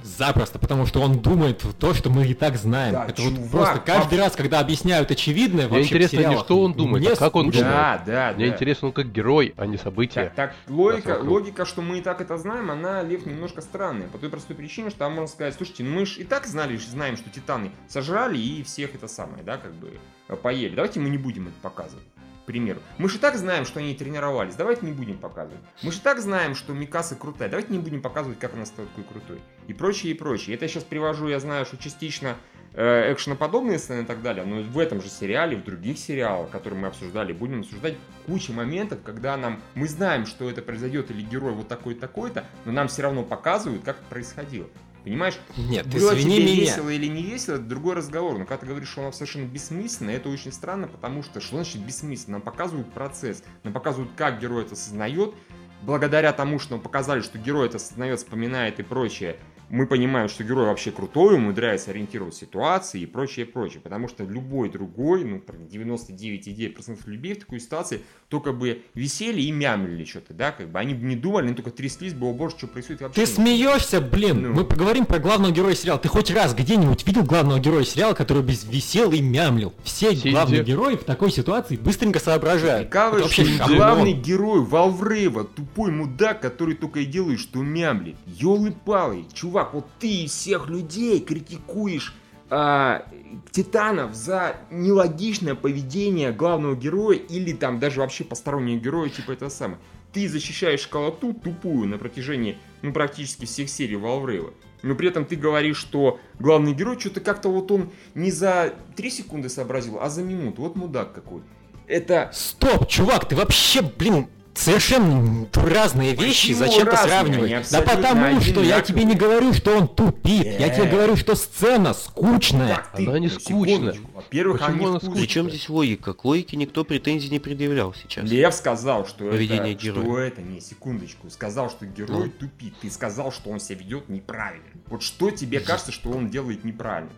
Запросто, 0.04 0.58
потому 0.58 0.84
что 0.84 1.00
он 1.00 1.20
думает 1.20 1.64
в 1.64 1.72
то, 1.72 1.94
что 1.94 2.10
мы 2.10 2.26
и 2.26 2.34
так 2.34 2.56
знаем. 2.56 2.92
Да, 2.92 3.06
это 3.06 3.22
вот 3.22 3.34
чувак, 3.34 3.50
просто 3.50 3.78
каждый 3.80 4.18
а- 4.18 4.24
раз, 4.24 4.36
когда 4.36 4.60
объясняют 4.60 5.10
очевидное, 5.10 5.66
Мне 5.66 5.78
вообще 5.78 5.94
в 5.94 5.96
интересно 5.96 6.28
не 6.28 6.36
что 6.36 6.60
он 6.60 6.74
думает, 6.74 7.02
мне 7.04 7.12
а 7.14 7.16
как 7.16 7.34
он 7.34 7.44
скучно. 7.44 7.60
думает. 7.62 8.00
Да, 8.04 8.28
да, 8.30 8.32
Мне 8.36 8.48
да. 8.48 8.52
интересно, 8.52 8.88
он 8.88 8.92
как 8.92 9.10
герой, 9.10 9.54
а 9.56 9.64
не 9.64 9.78
событие. 9.78 10.26
Так, 10.26 10.34
так, 10.34 10.54
логика, 10.68 11.18
логика, 11.22 11.64
что 11.64 11.80
мы 11.80 12.00
и 12.00 12.02
так 12.02 12.20
это 12.20 12.36
знаем, 12.36 12.70
она, 12.70 13.00
Лев, 13.02 13.24
немножко 13.24 13.62
странная. 13.62 14.06
По 14.08 14.18
той 14.18 14.28
простой 14.28 14.54
причине, 14.54 14.90
что 14.90 14.98
там 14.98 15.14
можно 15.14 15.26
сказать, 15.26 15.54
слушайте, 15.54 15.84
ну 15.84 16.00
мы 16.00 16.04
же 16.04 16.20
и 16.20 16.24
так 16.24 16.46
знали, 16.46 16.76
знаем, 16.76 17.16
что 17.16 17.30
титаны 17.30 17.70
сожрали 17.88 18.36
и 18.36 18.62
всех 18.62 18.94
это 18.94 19.08
самое, 19.08 19.42
да, 19.42 19.56
как 19.56 19.72
бы 19.72 19.98
э, 20.28 20.36
поели. 20.36 20.74
Давайте 20.74 21.00
мы 21.00 21.08
не 21.08 21.18
будем 21.18 21.48
это 21.48 21.56
показывать. 21.62 22.04
К 22.44 22.46
примеру. 22.46 22.80
Мы 22.98 23.08
же 23.08 23.18
так 23.18 23.36
знаем, 23.36 23.64
что 23.64 23.80
они 23.80 23.94
тренировались. 23.94 24.54
Давайте 24.54 24.84
не 24.84 24.92
будем 24.92 25.16
показывать. 25.16 25.62
Мы 25.82 25.90
же 25.90 26.00
так 26.00 26.20
знаем, 26.20 26.54
что 26.54 26.74
Микаса 26.74 27.16
крутая. 27.16 27.48
Давайте 27.48 27.72
не 27.72 27.78
будем 27.78 28.02
показывать, 28.02 28.38
как 28.38 28.52
она 28.52 28.66
стала 28.66 28.86
такой 28.88 29.04
крутой. 29.04 29.40
И 29.66 29.72
прочее, 29.72 30.12
и 30.12 30.14
прочее. 30.14 30.54
Это 30.54 30.66
я 30.66 30.68
сейчас 30.68 30.84
привожу, 30.84 31.28
я 31.28 31.40
знаю, 31.40 31.64
что 31.64 31.78
частично 31.78 32.36
э, 32.74 33.12
экшеноподобные 33.14 33.78
сцены 33.78 34.02
и 34.02 34.04
так 34.04 34.20
далее, 34.20 34.44
но 34.44 34.62
в 34.62 34.78
этом 34.78 35.00
же 35.00 35.08
сериале, 35.08 35.56
в 35.56 35.64
других 35.64 35.98
сериалах, 35.98 36.50
которые 36.50 36.78
мы 36.78 36.88
обсуждали, 36.88 37.32
будем 37.32 37.60
обсуждать 37.60 37.96
куча 38.26 38.52
моментов, 38.52 38.98
когда 39.02 39.36
нам 39.36 39.62
мы 39.74 39.88
знаем, 39.88 40.26
что 40.26 40.50
это 40.50 40.60
произойдет 40.60 41.10
или 41.10 41.22
герой 41.22 41.52
вот 41.52 41.68
такой 41.68 41.94
такой-то, 41.94 42.44
но 42.66 42.72
нам 42.72 42.88
все 42.88 43.02
равно 43.02 43.22
показывают, 43.22 43.84
как 43.84 43.96
это 43.96 44.06
происходило. 44.10 44.68
Понимаешь? 45.04 45.38
Нет, 45.58 45.86
Было 45.86 46.14
извини 46.14 46.36
тебе 46.36 46.44
меня. 46.46 46.60
весело 46.62 46.88
или 46.88 47.06
не 47.06 47.22
весело, 47.22 47.56
это 47.56 47.64
другой 47.64 47.94
разговор. 47.94 48.38
Но 48.38 48.46
когда 48.46 48.56
ты 48.62 48.66
говоришь, 48.66 48.88
что 48.88 49.02
оно 49.02 49.12
совершенно 49.12 49.44
бессмысленно, 49.46 50.10
это 50.10 50.30
очень 50.30 50.50
странно, 50.50 50.88
потому 50.88 51.22
что 51.22 51.40
что 51.40 51.56
значит 51.56 51.82
бессмысленно? 51.82 52.38
Нам 52.38 52.42
показывают 52.42 52.90
процесс, 52.92 53.44
нам 53.64 53.74
показывают, 53.74 54.10
как 54.16 54.40
герой 54.40 54.64
это 54.64 54.72
осознает. 54.72 55.34
Благодаря 55.82 56.32
тому, 56.32 56.58
что 56.58 56.72
нам 56.72 56.80
показали, 56.80 57.20
что 57.20 57.36
герой 57.36 57.66
это 57.66 57.76
осознает, 57.76 58.18
вспоминает 58.18 58.80
и 58.80 58.82
прочее, 58.82 59.36
мы 59.68 59.86
понимаем, 59.86 60.28
что 60.28 60.44
герой 60.44 60.66
вообще 60.66 60.90
крутой, 60.90 61.34
умудряется 61.34 61.90
ориентировать 61.90 62.34
ситуации 62.34 63.00
и 63.00 63.06
прочее, 63.06 63.46
прочее. 63.46 63.80
Потому 63.80 64.08
что 64.08 64.24
любой 64.24 64.70
другой, 64.70 65.24
ну, 65.24 65.36
99,9% 65.38 66.98
людей 67.06 67.34
в 67.34 67.40
такой 67.40 67.60
ситуации 67.60 68.02
только 68.28 68.52
бы 68.52 68.82
висели 68.94 69.42
и 69.42 69.50
мямлили 69.50 70.04
что-то, 70.04 70.34
да, 70.34 70.52
как 70.52 70.70
бы. 70.70 70.78
Они 70.78 70.94
бы 70.94 71.04
не 71.06 71.16
думали, 71.16 71.46
они 71.46 71.54
только 71.54 71.70
тряслись 71.70 72.14
бы, 72.14 72.26
о 72.26 72.32
боже, 72.32 72.56
что 72.58 72.66
происходит 72.66 73.02
вообще. 73.02 73.20
Ты 73.20 73.26
смеешься, 73.26 74.00
блин. 74.00 74.42
Ну. 74.42 74.52
Мы 74.52 74.64
поговорим 74.64 75.06
про 75.06 75.18
главного 75.18 75.52
героя 75.52 75.74
сериала. 75.74 75.98
Ты 75.98 76.08
хоть 76.08 76.30
раз 76.30 76.54
где-нибудь 76.54 77.06
видел 77.06 77.22
главного 77.24 77.58
героя 77.60 77.84
сериала, 77.84 78.14
который 78.14 78.42
без 78.42 78.64
висел 78.64 79.12
и 79.12 79.20
мямлил? 79.20 79.72
Все 79.84 80.14
Сидя. 80.14 80.30
главные 80.30 80.64
герои 80.64 80.96
в 80.96 81.04
такой 81.04 81.30
ситуации 81.30 81.76
быстренько 81.76 82.18
соображают. 82.18 82.88
Прикалываешься, 82.88 83.42
вообще 83.42 83.74
главный 83.76 84.12
герой 84.12 84.60
Валврейва, 84.60 85.44
тупой 85.44 85.90
мудак, 85.90 86.40
который 86.40 86.74
только 86.74 87.00
и 87.00 87.04
делает, 87.04 87.40
что 87.40 87.60
мямлит. 87.62 88.16
Ёлы-палы, 88.26 89.24
чувак, 89.54 89.72
вот 89.72 89.86
ты 90.00 90.26
всех 90.26 90.68
людей 90.68 91.20
критикуешь 91.20 92.14
а, 92.50 93.06
Титанов 93.52 94.14
за 94.14 94.56
нелогичное 94.70 95.54
поведение 95.54 96.32
главного 96.32 96.74
героя 96.74 97.16
или 97.16 97.52
там 97.52 97.78
даже 97.78 98.00
вообще 98.00 98.24
постороннего 98.24 98.80
героя, 98.80 99.08
типа 99.10 99.30
это 99.32 99.48
самое. 99.48 99.78
Ты 100.12 100.28
защищаешь 100.28 100.80
школоту 100.80 101.32
тупую 101.32 101.88
на 101.88 101.98
протяжении, 101.98 102.58
ну, 102.82 102.92
практически 102.92 103.44
всех 103.44 103.68
серий 103.68 103.96
Валврейва. 103.96 104.52
Но 104.82 104.96
при 104.96 105.08
этом 105.08 105.24
ты 105.24 105.36
говоришь, 105.36 105.78
что 105.78 106.18
главный 106.40 106.74
герой 106.74 106.98
что-то 106.98 107.20
как-то 107.20 107.48
вот 107.48 107.70
он 107.70 107.90
не 108.14 108.32
за 108.32 108.74
3 108.96 109.10
секунды 109.10 109.48
сообразил, 109.48 109.98
а 110.00 110.10
за 110.10 110.22
минуту. 110.22 110.62
Вот 110.62 110.74
мудак 110.74 111.12
какой. 111.12 111.42
Это 111.86 112.30
Стоп, 112.32 112.88
чувак, 112.88 113.28
ты 113.28 113.36
вообще, 113.36 113.82
блин, 113.82 114.28
совершенно 114.58 115.46
разные 115.52 116.14
вещи. 116.14 116.52
Почему 116.54 116.58
Зачем 116.66 116.88
разные? 116.88 117.08
сравниваешь? 117.10 117.52
Они 117.52 117.64
Да 117.70 117.80
потому 117.82 118.40
что 118.40 118.62
я 118.62 118.76
одинаковые. 118.76 118.82
тебе 118.84 119.04
не 119.04 119.14
говорю, 119.14 119.52
что 119.52 119.76
он 119.76 119.88
тупит. 119.88 120.58
Я 120.60 120.68
тебе 120.68 120.84
Э. 120.86 120.90
говорю, 120.90 121.16
что 121.16 121.34
сцена 121.34 121.94
скучная. 121.94 122.76
Так, 122.76 122.92
ты, 122.96 123.06
Она 123.06 123.18
не 123.18 123.28
скучная. 123.28 123.94
Во-первых, 124.14 124.60
Почему 124.60 124.88
она 124.88 124.98
скучная? 125.00 125.20
Причем 125.22 125.48
здесь 125.50 125.68
логика? 125.68 126.12
К 126.14 126.24
логике 126.24 126.56
никто 126.56 126.84
претензий 126.84 127.28
не 127.30 127.38
предъявлял 127.38 127.94
сейчас. 127.94 128.24
Лев 128.28 128.54
сказал, 128.54 129.06
что 129.06 129.24
Поведение 129.30 129.72
это, 129.74 129.82
героя. 129.82 130.04
что 130.04 130.18
это, 130.18 130.42
не, 130.42 130.60
секундочку, 130.60 131.30
сказал, 131.30 131.70
что 131.70 131.86
герой 131.86 132.26
Ну. 132.26 132.30
тупит. 132.30 132.74
Ты 132.80 132.90
сказал, 132.90 133.32
что 133.32 133.50
он 133.50 133.60
себя 133.60 133.78
ведет 133.80 134.08
неправильно. 134.08 134.64
Вот 134.88 135.02
что 135.02 135.30
тебе 135.30 135.60
кажется, 135.60 135.92
что 135.92 136.10
он 136.10 136.28
делает 136.30 136.64
неправильно? 136.64 137.10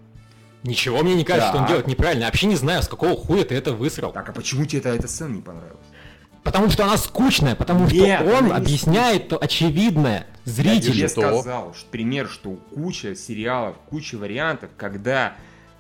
Ничего 0.63 1.03
мне 1.03 1.15
не 1.15 1.25
кажется, 1.25 1.51
что 1.51 1.59
он 1.59 1.67
делает 1.67 1.87
неправильно. 1.87 2.23
Я 2.23 2.27
вообще 2.27 2.47
не 2.47 2.57
знаю, 2.57 2.83
с 2.83 2.89
какого 2.89 3.15
хуя 3.17 3.45
ты 3.45 3.55
это 3.55 3.73
высрал. 3.73 4.11
Так, 4.13 4.29
а 4.29 4.33
почему 4.33 4.65
тебе 4.67 4.81
эта, 4.81 4.89
эта 4.89 5.07
сцена 5.07 5.35
не 5.35 5.43
понравилась? 5.43 5.79
Потому 6.47 6.71
что 6.71 6.85
она 6.85 6.97
скучная, 6.97 7.57
потому 7.57 7.87
Нет, 7.89 8.21
что 8.21 8.37
он 8.39 8.53
объясняет 8.53 9.29
то 9.29 9.37
очевидное 9.37 10.27
Я 10.45 10.53
зрителю. 10.53 10.93
тебе 10.95 11.09
что? 11.09 11.21
сказал, 11.23 11.75
что 11.75 11.91
пример, 11.91 12.29
что 12.29 12.51
куча 12.73 13.17
сериалов, 13.17 13.77
куча 13.91 14.15
вариантов, 14.17 14.71
когда 14.77 15.35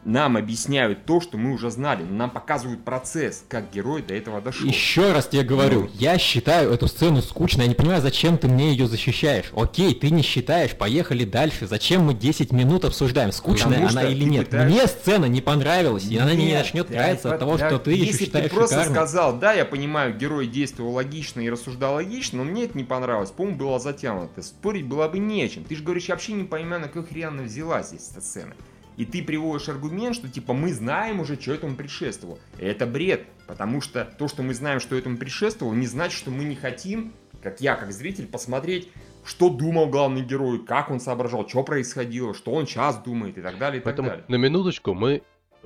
нам 0.06 0.36
объясняют 0.36 1.04
то, 1.04 1.20
что 1.20 1.36
мы 1.36 1.52
уже 1.52 1.68
знали. 1.70 2.04
Нам 2.04 2.30
показывают 2.30 2.84
процесс, 2.84 3.44
как 3.48 3.72
герой 3.72 4.02
до 4.02 4.14
этого 4.14 4.40
дошел. 4.40 4.66
Еще 4.68 5.12
раз 5.12 5.26
тебе 5.26 5.42
говорю, 5.42 5.82
Ну. 5.82 5.90
я 5.94 6.16
считаю 6.16 6.70
эту 6.72 6.86
сцену 6.86 7.20
скучной, 7.22 7.64
я 7.64 7.68
не 7.68 7.74
понимаю, 7.74 8.00
зачем 8.00 8.38
ты 8.38 8.46
мне 8.46 8.70
ее 8.70 8.86
защищаешь. 8.86 9.46
Окей, 9.54 9.94
ты 9.94 10.10
не 10.10 10.22
считаешь, 10.22 10.76
поехали 10.76 11.24
дальше. 11.24 11.66
Зачем 11.66 12.02
мы 12.04 12.14
10 12.14 12.52
минут 12.52 12.84
обсуждаем, 12.84 13.32
скучная 13.32 13.80
Потому 13.80 13.88
она 13.88 14.02
или 14.04 14.22
нет? 14.24 14.46
пытаешься- 14.48 14.70
Мне 14.78 14.86
сцена 14.86 15.24
не 15.26 15.40
понравилась, 15.40 16.04
и 16.06 16.16
она 16.16 16.32
мне 16.32 16.36
не 16.36 16.46
Нет, 16.52 16.58
начнет 16.62 16.88
да, 16.88 16.94
нравиться 16.96 17.32
от 17.34 17.40
того, 17.40 17.56
да, 17.58 17.68
что 17.68 17.78
ты 17.80 17.90
Если 17.92 18.26
считаешь 18.26 18.48
ты 18.50 18.54
просто 18.54 18.76
шикарной. 18.76 18.94
сказал, 18.94 19.38
да, 19.38 19.52
я 19.54 19.64
понимаю, 19.64 20.16
герой 20.16 20.46
действовал 20.46 20.92
логично 20.92 21.40
и 21.40 21.50
рассуждал 21.50 21.94
логично, 21.94 22.38
но 22.38 22.44
мне 22.44 22.64
это 22.64 22.78
не 22.78 22.84
понравилось. 22.84 23.30
По-моему, 23.32 23.58
было 23.58 23.80
затянуто. 23.80 24.40
Спорить 24.42 24.86
было 24.86 25.08
бы 25.08 25.18
не 25.18 25.42
о 25.42 25.48
чем. 25.48 25.64
Ты 25.64 25.74
же 25.74 25.82
говоришь, 25.82 26.04
я 26.06 26.14
вообще 26.14 26.32
не 26.34 26.44
понимаю, 26.44 26.82
на 26.82 26.86
какой 26.86 27.04
хрен 27.04 27.28
она 27.30 27.42
взялась 27.42 27.88
здесь 27.88 28.08
эта 28.12 28.20
сцена. 28.20 28.54
И 28.96 29.04
ты 29.04 29.22
приводишь 29.22 29.68
аргумент, 29.68 30.16
что 30.16 30.28
типа 30.28 30.52
мы 30.52 30.72
знаем 30.72 31.20
уже, 31.20 31.40
что 31.40 31.52
этому 31.52 31.76
предшествовало. 31.76 32.38
Это 32.58 32.86
бред, 32.86 33.26
потому 33.46 33.80
что 33.80 34.04
то, 34.04 34.28
что 34.28 34.42
мы 34.42 34.54
знаем, 34.54 34.80
что 34.80 34.96
этому 34.96 35.18
предшествовало, 35.18 35.74
не 35.74 35.86
значит, 35.86 36.18
что 36.18 36.30
мы 36.30 36.44
не 36.44 36.56
хотим, 36.56 37.12
как 37.42 37.60
я, 37.60 37.76
как 37.76 37.92
зритель, 37.92 38.26
посмотреть, 38.26 38.88
что 39.24 39.50
думал 39.50 39.88
главный 39.88 40.22
герой, 40.22 40.64
как 40.64 40.90
он 40.90 41.00
соображал, 41.00 41.48
что 41.48 41.62
происходило, 41.62 42.32
что 42.32 42.52
он 42.52 42.66
сейчас 42.66 42.96
думает 43.02 43.36
и 43.38 43.42
так 43.42 43.58
далее, 43.58 43.80
и 43.80 43.84
так 43.84 43.84
Поэтому 43.84 44.08
далее. 44.08 44.24
на 44.28 44.36
минуточку 44.36 44.94
мы 44.94 45.22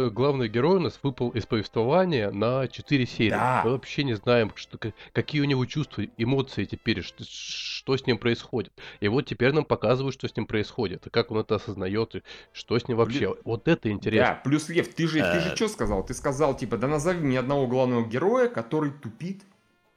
главный 0.08 0.48
герой 0.48 0.76
у 0.76 0.80
нас 0.80 0.98
выпал 1.02 1.30
из 1.30 1.44
повествования 1.44 2.30
на 2.30 2.66
4 2.68 3.06
серии. 3.06 3.30
Да. 3.30 3.62
Мы 3.64 3.72
вообще 3.72 4.04
не 4.04 4.14
знаем, 4.14 4.52
что, 4.54 4.78
ка- 4.78 4.94
какие 5.12 5.42
у 5.42 5.44
него 5.44 5.66
чувства, 5.66 6.04
эмоции 6.16 6.64
теперь, 6.64 7.02
что, 7.02 7.24
что 7.24 7.96
с 7.96 8.06
ним 8.06 8.16
происходит. 8.16 8.72
И 9.00 9.08
вот 9.08 9.26
теперь 9.26 9.52
нам 9.52 9.64
показывают, 9.64 10.14
что 10.14 10.28
с 10.28 10.36
ним 10.36 10.46
происходит, 10.46 11.06
и 11.06 11.10
как 11.10 11.30
он 11.30 11.38
это 11.38 11.56
осознает, 11.56 12.14
и 12.14 12.22
что 12.52 12.78
с 12.78 12.88
ним 12.88 12.96
вообще. 12.96 13.34
Вот 13.44 13.68
это 13.68 13.90
интересно. 13.90 14.34
Да, 14.34 14.40
плюс 14.42 14.68
Лев, 14.68 14.88
ты 14.94 15.06
же, 15.06 15.18
ты 15.18 15.40
же 15.40 15.56
что 15.56 15.68
сказал? 15.68 16.04
Ты 16.06 16.14
сказал, 16.14 16.56
типа, 16.56 16.78
да 16.78 16.86
назови 16.88 17.20
мне 17.20 17.38
одного 17.38 17.66
главного 17.66 18.06
героя, 18.06 18.48
который 18.48 18.92
тупит, 18.92 19.42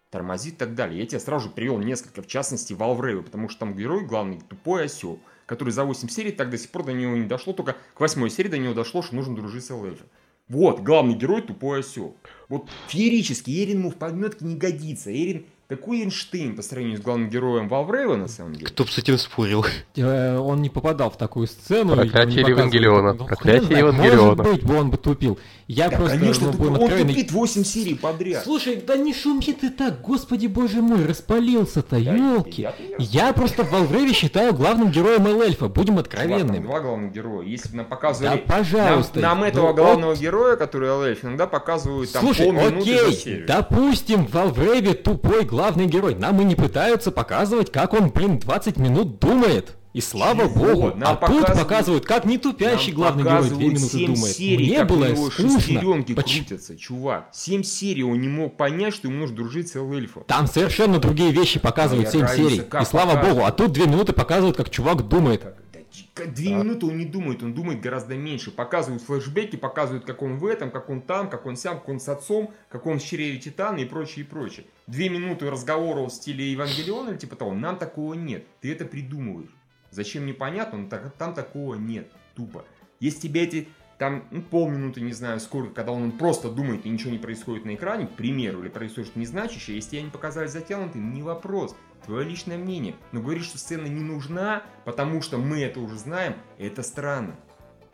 тормозит 0.10 0.56
и 0.56 0.58
так 0.58 0.76
далее. 0.76 1.00
Я 1.00 1.06
тебе 1.06 1.20
сразу 1.20 1.50
же 1.50 1.54
привел 1.54 1.80
несколько, 1.80 2.22
в 2.22 2.28
частности, 2.28 2.74
Валврейва, 2.74 3.22
потому 3.22 3.50
что 3.50 3.62
там 3.62 3.76
герой 3.76 4.06
главный 4.06 4.40
тупой 4.42 4.86
осел, 4.86 5.20
который 5.46 5.70
за 5.70 5.84
8 5.84 6.08
серий 6.10 6.32
так 6.32 6.50
до 6.50 6.58
сих 6.58 6.70
пор 6.70 6.86
до 6.86 6.94
него 6.94 7.16
не 7.16 7.26
дошло, 7.26 7.54
только 7.54 7.76
к 7.94 8.00
8 8.00 8.30
серии 8.30 8.50
до 8.50 8.58
него 8.58 8.74
дошло, 8.74 9.02
что 9.02 9.16
нужно 9.16 9.36
дружить 9.36 9.66
с 9.66 9.72
Элэфи. 9.72 10.04
Вот, 10.50 10.82
главный 10.82 11.16
герой 11.16 11.42
тупой 11.42 11.80
осел. 11.80 12.18
Вот 12.50 12.70
феерически, 12.88 13.52
Эрин 13.52 13.80
ему 13.80 13.92
в 13.92 13.96
подметке 13.96 14.46
не 14.46 14.56
годится. 14.56 15.12
Эрин 15.12 15.46
такой 15.68 16.02
Эйнштейн 16.04 16.56
по 16.56 16.62
сравнению 16.62 16.98
с 17.00 17.02
главным 17.02 17.30
героем 17.30 17.68
Валврейва, 17.68 18.16
на 18.16 18.28
самом 18.28 18.54
деле. 18.54 18.68
Кто 18.68 18.84
бы 18.84 18.92
с 18.92 18.98
этим 18.98 19.18
спорил? 19.18 19.66
Э, 19.96 20.38
Он 20.38 20.62
не 20.62 20.70
попадал 20.70 21.10
в 21.12 21.18
такую 21.18 21.48
сцену. 21.48 21.96
Проклятие. 21.96 22.42
Евангелиона. 22.48 23.14
Ну, 23.14 23.26
Проклятие 23.26 23.80
Евангелиона. 23.80 24.36
Может 24.44 24.54
быть, 24.56 24.64
бы 24.64 24.76
он 24.78 24.90
бы 24.92 24.98
тупил. 24.98 25.40
Я 25.68 25.90
Да, 25.90 25.98
просто, 25.98 26.18
конечно, 26.20 26.52
ну, 26.52 26.68
он 26.68 26.76
откровенны, 26.76 27.14
тупит 27.14 27.32
8 27.32 27.64
серий 27.64 27.96
подряд. 27.96 28.44
Слушай, 28.44 28.84
да 28.86 28.98
не 28.98 29.14
шуми 29.14 29.40
ты 29.54 29.70
так, 29.70 30.02
господи 30.02 30.48
боже 30.48 30.82
мой, 30.82 31.06
распалился-то, 31.06 31.92
Да, 31.92 31.98
елки. 32.16 32.64
я- 32.64 32.74
я- 33.00 33.26
Я 33.28 33.34
просто 33.34 33.64
в 33.64 33.72
Валвреве 33.72 34.14
считаю 34.14 34.54
главным 34.54 34.92
героем 34.92 35.26
Эльфа, 35.28 35.70
будем 35.70 36.00
откровенными. 36.00 36.64
два 36.66 36.82
главных 36.82 37.14
героя. 37.14 37.46
Если 37.48 37.70
бы 37.70 37.78
нам 37.78 37.86
Да, 37.86 37.96
показывали 37.96 38.38
пожалуйста. 38.46 39.20
Нам, 39.20 39.40
нам 39.40 39.44
этого 39.48 39.68
Ну, 39.70 39.74
главного 39.76 40.16
героя, 40.16 40.56
который 40.58 40.90
Эльф, 40.90 41.24
иногда 41.24 41.48
показывают 41.48 42.12
там 42.12 42.24
Слушай, 42.24 42.48
полминуты 42.48 42.96
окей, 42.98 43.44
допустим, 43.48 44.28
в 44.28 44.32
Валвреве 44.34 44.94
тупой 44.96 45.46
главный 45.54 45.86
герой. 45.86 46.16
Нам 46.16 46.42
и 46.42 46.44
не 46.44 46.56
пытаются 46.56 47.12
показывать, 47.12 47.72
как 47.72 47.94
он, 47.94 48.10
блин, 48.10 48.40
20 48.40 48.78
минут 48.78 49.20
думает. 49.20 49.76
И 49.94 50.02
слава 50.02 50.46
Чего? 50.50 50.66
богу. 50.66 50.98
Нам 50.98 51.14
а 51.22 51.28
тут 51.28 51.42
показывают- 51.42 51.58
показывают, 51.60 52.06
как 52.08 52.26
не 52.26 52.40
тупящий 52.40 52.92
Нам 52.94 52.96
главный 53.02 53.24
герой 53.24 53.38
две 53.42 53.50
показывают 53.50 53.74
минуты 53.76 53.98
семь 53.98 54.14
думает. 54.16 54.36
серий, 54.36 54.66
Мне 54.66 54.84
было 54.86 55.06
у 55.12 55.16
скучно. 55.30 55.60
шестеренки 55.60 56.14
Поч- 56.16 56.36
крутятся, 56.38 56.76
чувак. 56.78 57.30
Семь 57.32 57.62
серий 57.62 58.04
он 58.04 58.20
не 58.20 58.28
мог 58.28 58.58
понять, 58.58 58.96
что 58.96 59.08
ему 59.08 59.20
нужно 59.20 59.36
дружить 59.36 59.68
с 59.68 59.76
эльфом. 59.76 60.24
Там 60.26 60.48
совершенно 60.48 60.98
другие 60.98 61.30
вещи 61.32 61.60
показывают 61.60 62.06
Моя 62.08 62.12
7 62.12 62.22
разница, 62.22 62.50
серий. 62.50 62.64
И 62.82 62.86
слава 62.86 63.12
показывают? 63.12 63.30
богу, 63.36 63.46
а 63.46 63.52
тут 63.52 63.72
две 63.74 63.86
минуты 63.86 64.14
показывают, 64.14 64.58
как 64.58 64.72
чувак 64.72 65.08
думает. 65.08 65.44
Да, 65.44 66.26
Две 66.26 66.54
минуты 66.56 66.88
он 66.88 66.98
не 66.98 67.06
думает, 67.06 67.44
он 67.44 67.54
думает 67.54 67.80
гораздо 67.82 68.16
меньше. 68.16 68.50
Показывают 68.50 69.04
флешбеки, 69.04 69.58
показывают, 69.58 70.06
как 70.06 70.24
он 70.24 70.38
в 70.40 70.46
этом, 70.48 70.72
как 70.72 70.90
он 70.90 71.02
там, 71.02 71.30
как 71.30 71.46
он 71.46 71.56
сям, 71.56 71.76
как 71.80 71.88
он 71.90 72.00
с 72.00 72.10
отцом, 72.10 72.52
как 72.70 72.88
он 72.88 72.98
в 72.98 73.04
чреве 73.04 73.38
Титана 73.38 73.78
и 73.78 73.86
прочее, 73.86 74.26
и 74.26 74.28
прочее. 74.28 74.66
Две 74.88 75.10
минуты 75.10 75.50
разговора 75.50 76.02
в 76.02 76.10
стиле 76.10 76.52
Евангелиона 76.52 77.12
или 77.12 77.18
типа 77.18 77.36
того, 77.36 77.54
нам 77.54 77.78
такого 77.78 78.14
нет. 78.16 78.46
Ты 78.60 78.72
это 78.72 78.86
придумываешь. 78.86 79.56
Зачем 79.92 80.26
непонятно, 80.26 80.80
но 80.80 80.90
так- 80.90 81.14
там 81.18 81.34
такого 81.34 81.76
нет. 81.76 82.12
Тупо. 82.36 82.66
Если 83.00 83.28
тебе 83.28 83.44
эти 83.44 83.70
там 83.98 84.28
ну, 84.32 84.42
полминуты, 84.42 85.02
не 85.02 85.14
знаю 85.14 85.40
сколько, 85.40 85.74
когда 85.74 85.92
он 85.92 86.12
просто 86.12 86.50
думает 86.50 86.86
и 86.86 86.90
ничего 86.90 87.12
не 87.12 87.18
происходит 87.18 87.64
на 87.64 87.76
экране, 87.76 88.08
к 88.08 88.12
примеру, 88.12 88.62
или 88.62 88.70
происходит 88.70 89.08
что-то 89.08 89.20
незначащее, 89.20 89.78
если 89.78 89.98
я 89.98 90.02
не 90.02 90.10
показали 90.10 90.48
затянутым, 90.48 91.14
не 91.14 91.22
вопрос. 91.22 91.76
Твое 92.06 92.28
личное 92.28 92.58
мнение. 92.58 92.96
Но 93.14 93.22
говорить, 93.22 93.46
что 93.46 93.58
сцена 93.58 93.86
не 93.86 94.02
нужна, 94.02 94.64
потому 94.84 95.22
что 95.22 95.38
мы 95.38 95.62
это 95.62 95.80
уже 95.80 95.98
знаем, 95.98 96.36
это 96.58 96.84
странно. 96.84 97.36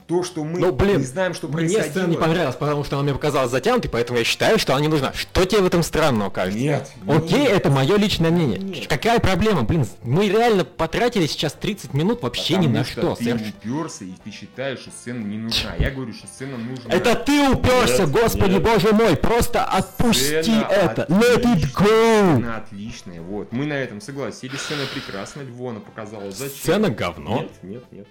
То, 0.10 0.24
что 0.24 0.44
мы 0.44 0.60
Ну, 0.60 0.72
блин, 0.72 0.98
не 0.98 1.04
знаем, 1.06 1.36
что 1.36 1.48
Мне 1.48 1.58
происходило... 1.58 1.92
сцена 1.92 2.08
не 2.08 2.18
понравилась, 2.18 2.56
потому 2.56 2.84
что 2.84 2.96
она 2.96 3.04
мне 3.04 3.14
показалась 3.14 3.52
затянутой, 3.52 3.92
поэтому 3.92 4.18
я 4.18 4.26
считаю, 4.26 4.58
что 4.58 4.74
она 4.74 4.82
не 4.82 4.88
нужна. 4.88 5.14
Что 5.14 5.46
тебе 5.46 5.62
в 5.62 5.68
этом 5.68 5.84
странного 5.84 6.32
кажется? 6.32 6.60
Нет. 6.60 6.92
Окей, 7.08 7.42
нет. 7.42 7.52
это 7.52 7.70
мое 7.70 7.96
личное 7.96 8.32
мнение. 8.32 8.58
Нет. 8.58 8.88
Какая 8.88 9.20
проблема? 9.20 9.62
Блин, 9.62 9.86
мы 10.02 10.28
реально 10.28 10.66
потратили 10.66 11.28
сейчас 11.28 11.54
30 11.54 11.94
минут 11.94 12.24
вообще 12.24 12.54
ни 12.56 12.62
Потому 12.66 12.74
на 12.78 12.84
что 12.86 13.16
ты 13.18 13.24
Серж. 13.24 13.42
уперся 13.62 14.06
и 14.06 14.14
ты 14.24 14.32
считаешь, 14.32 14.80
что 14.80 14.90
сцена 14.90 15.24
не 15.24 15.38
нужна. 15.38 15.76
Я 15.78 15.92
говорю, 15.92 16.12
что 16.14 16.26
сцена 16.26 16.58
нужна. 16.58 16.92
Это 16.92 17.14
ты 17.14 17.48
уперся, 17.48 18.06
Нет, 18.08 18.12
господи 18.12 18.54
нет. 18.54 18.64
боже 18.64 18.92
мой, 18.94 19.16
просто 19.16 19.64
отпусти 19.64 20.42
Сцена 20.42 20.68
это. 20.72 21.04
Let 21.04 21.44
it 21.44 21.46
отличная, 21.46 21.72
go. 21.72 22.34
Сцена 22.34 22.58
отличная, 22.58 23.22
вот. 23.22 23.52
Мы 23.52 23.68
на 23.68 23.74
этом 23.74 24.02
согласны. 24.02 24.48
Или 24.48 24.56
сцена 24.56 24.82
прекрасна, 24.92 25.42
Львона 25.42 25.82
показала. 25.82 26.32
Зачем? 26.32 26.56
Сцена 26.58 26.90
говно. 26.90 27.42
Нет, 27.42 27.52
нет, 27.62 27.84
нет. 27.92 28.08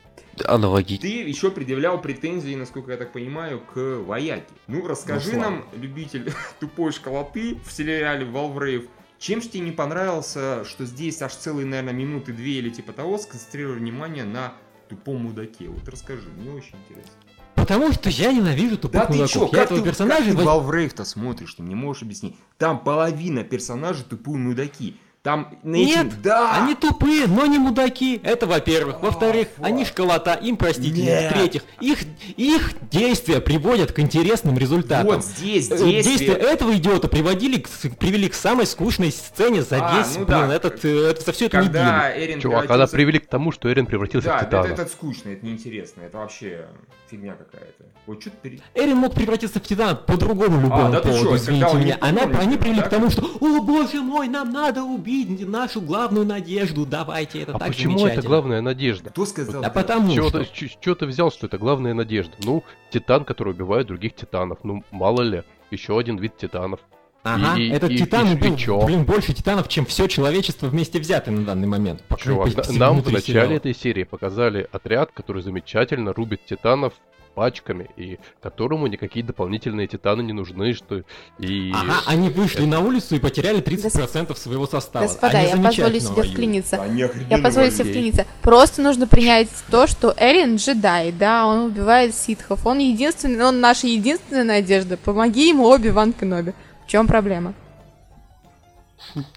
Аналогично. 0.46 1.02
Ты 1.02 1.08
еще 1.22 1.50
предъявлял 1.50 2.00
претензии, 2.00 2.54
насколько 2.54 2.92
я 2.92 2.96
так 2.98 3.12
понимаю, 3.12 3.60
к 3.60 3.76
Вояке. 4.04 4.44
Ну, 4.66 4.86
расскажи 4.86 5.32
Ну, 5.34 5.40
нам, 5.40 5.64
любитель 5.74 6.32
тупой 6.60 6.92
школоты 6.92 7.58
в 7.66 7.72
сериале 7.72 8.24
Валврейв, 8.24 8.86
чем 9.18 9.42
же 9.42 9.48
тебе 9.48 9.64
не 9.64 9.72
понравился, 9.72 10.64
что 10.64 10.84
здесь 10.84 11.20
аж 11.22 11.34
целые, 11.34 11.66
наверное, 11.66 11.92
минуты 11.92 12.32
две 12.32 12.52
или 12.58 12.70
типа 12.70 12.92
того 12.92 13.18
сконцентрировали 13.18 13.78
внимание 13.80 14.24
на 14.24 14.52
тупом 14.88 15.22
мудаке? 15.22 15.68
Вот 15.68 15.88
расскажи, 15.88 16.28
мне 16.36 16.50
очень 16.52 16.76
интересно. 16.88 17.12
Потому 17.56 17.92
что 17.92 18.08
я 18.08 18.32
ненавижу 18.32 18.78
тупых 18.78 19.00
Да 19.00 19.06
ты 19.06 19.12
мудаков. 19.14 19.32
чё, 19.32 19.40
я 19.46 19.48
как 19.50 19.60
этого 19.64 19.80
ты, 19.80 19.84
персонажа 19.86 20.20
как 20.20 20.30
ты 20.30 20.36
воз- 20.36 20.44
Валврейв-то 20.46 21.04
смотришь, 21.04 21.54
ты 21.54 21.62
мне 21.64 21.74
можешь 21.74 22.02
объяснить? 22.04 22.36
Там 22.56 22.78
половина 22.78 23.42
персонажей 23.42 24.04
тупые 24.08 24.36
мудаки. 24.38 24.96
Там 25.28 25.58
на 25.62 25.76
этим- 25.76 25.86
Нет, 25.86 26.22
да! 26.22 26.56
они 26.62 26.74
тупые, 26.74 27.26
но 27.26 27.44
не 27.44 27.58
мудаки. 27.58 28.18
Это 28.24 28.46
во-первых. 28.46 29.02
Во-вторых, 29.02 29.48
вот. 29.58 29.66
они 29.66 29.84
школота, 29.84 30.32
им 30.32 30.56
простительно. 30.56 31.04
Нет. 31.04 31.32
В-третьих, 31.32 31.62
их, 31.82 31.98
их 32.38 32.72
действия 32.90 33.42
приводят 33.42 33.92
к 33.92 33.98
интересным 33.98 34.56
результатам. 34.56 35.06
Вот 35.16 35.24
здесь 35.26 35.66
Э, 35.70 35.76
действие... 35.76 36.02
Действия 36.02 36.32
этого 36.32 36.74
идиота 36.76 37.08
приводили 37.08 37.58
к, 37.58 37.68
привели 37.98 38.30
к 38.30 38.34
самой 38.34 38.64
скучной 38.64 39.12
сцене 39.12 39.60
за 39.62 39.86
А, 39.86 39.98
весь, 39.98 40.16
ну 40.16 40.24
блин, 40.24 40.48
да. 40.48 40.54
этот, 40.54 40.82
э, 40.86 41.10
это, 41.10 41.20
за 41.22 41.32
всю 41.32 41.44
эту 41.44 41.58
неделю. 41.58 41.72
Когда 41.74 42.18
Эрин 42.18 42.40
Чувак, 42.40 42.60
когда 42.62 42.74
превратился- 42.86 42.92
привели 42.96 43.18
к 43.18 43.26
тому, 43.26 43.52
что 43.52 43.70
Эрин 43.70 43.84
превратился 43.84 44.28
Да, 44.28 44.38
в 44.38 44.40
это, 44.40 44.46
Титана. 44.46 44.66
это 44.72 44.86
скучно, 44.86 45.28
это 45.28 45.44
неинтересно, 45.44 46.00
это 46.00 46.16
вообще 46.16 46.68
фигня 47.08 47.34
какая-то. 47.34 47.84
Вот 48.06 48.20
что 48.20 48.30
ты... 48.42 48.60
Эрин 48.74 48.96
мог 48.96 49.14
превратиться 49.14 49.58
в 49.58 49.62
Титана 49.62 49.94
по 49.96 50.16
другому 50.16 50.60
любому 50.60 50.86
А, 50.86 50.90
да 50.90 51.00
поводу, 51.00 51.24
чё, 51.30 51.36
извините 51.36 51.76
меня. 51.76 51.98
Она, 52.00 52.22
помнит, 52.22 52.38
они 52.40 52.56
привели 52.56 52.80
да? 52.80 52.86
к 52.86 52.90
тому, 52.90 53.10
что 53.10 53.22
«О, 53.40 53.60
боже 53.62 54.00
мой, 54.00 54.28
нам 54.28 54.50
надо 54.50 54.82
убить 54.82 55.46
нашу 55.46 55.80
главную 55.80 56.26
надежду, 56.26 56.86
давайте, 56.86 57.42
это 57.42 57.54
А 57.54 57.58
так 57.58 57.68
почему 57.68 57.94
это 57.94 58.00
замечательно». 58.00 58.28
главная 58.28 58.60
надежда? 58.60 59.10
Кто 59.10 59.26
сказал? 59.26 59.62
Да 59.62 59.70
потому 59.70 60.12
Чего 60.12 60.28
что... 60.28 60.44
ты, 60.44 60.50
ч- 60.52 60.76
чё 60.80 60.94
ты 60.94 61.06
взял, 61.06 61.30
что 61.30 61.46
это 61.46 61.58
главная 61.58 61.94
надежда? 61.94 62.34
Ну, 62.44 62.62
титан, 62.90 63.24
который 63.24 63.52
убивает 63.52 63.86
других 63.86 64.14
титанов. 64.14 64.58
Ну, 64.62 64.84
мало 64.90 65.22
ли, 65.22 65.42
еще 65.70 65.98
один 65.98 66.16
вид 66.18 66.36
титанов. 66.36 66.80
Ага, 67.24 67.58
И- 67.58 67.68
этот 67.70 67.90
и- 67.90 67.98
Титан 67.98 68.36
и- 68.36 68.56
чё? 68.56 68.80
блин, 68.86 69.04
больше 69.04 69.32
Титанов, 69.34 69.68
чем 69.68 69.84
все 69.86 70.06
человечество 70.06 70.66
вместе 70.68 70.98
взятое 70.98 71.34
на 71.34 71.44
данный 71.44 71.66
момент. 71.66 72.02
По 72.04 72.16
Чувак, 72.16 72.54
на- 72.68 72.72
нам 72.78 73.00
в 73.02 73.06
начале 73.06 73.20
сериала. 73.22 73.52
этой 73.52 73.74
серии 73.74 74.04
показали 74.04 74.68
отряд, 74.72 75.10
который 75.12 75.42
замечательно 75.42 76.12
рубит 76.12 76.44
титанов 76.46 76.94
пачками, 77.34 77.88
и 77.96 78.18
которому 78.42 78.88
никакие 78.88 79.24
дополнительные 79.24 79.86
титаны 79.86 80.22
не 80.22 80.32
нужны, 80.32 80.74
что 80.74 81.04
и... 81.38 81.70
Ага, 81.72 82.00
они 82.06 82.30
вышли 82.30 82.64
на 82.64 82.80
улицу 82.80 83.14
и 83.14 83.20
потеряли 83.20 83.60
30% 83.62 84.36
своего 84.36 84.66
состава. 84.66 85.04
Господа, 85.04 85.38
Они 85.38 85.48
я 85.50 85.56
позволю 85.56 86.00
себе 86.00 86.08
воюют. 86.14 86.32
вклиниться. 86.32 86.82
Они 86.82 87.04
Я 87.30 87.38
позволю 87.38 87.70
себе 87.70 87.84
вклиниться. 87.84 88.26
Просто 88.42 88.82
нужно 88.82 89.06
принять 89.06 89.48
то, 89.70 89.86
что 89.86 90.12
Эрин 90.18 90.56
джедай, 90.56 91.12
да, 91.12 91.46
он 91.46 91.66
убивает 91.66 92.12
ситхов. 92.16 92.66
Он 92.66 92.78
единственный, 92.78 93.44
он 93.44 93.60
наша 93.60 93.86
единственная 93.86 94.44
надежда. 94.44 94.96
Помоги 94.96 95.48
ему, 95.48 95.66
Оби-Ван 95.68 96.12
Кеноби. 96.14 96.54
В 96.88 96.90
чем 96.90 97.06
проблема? 97.06 97.52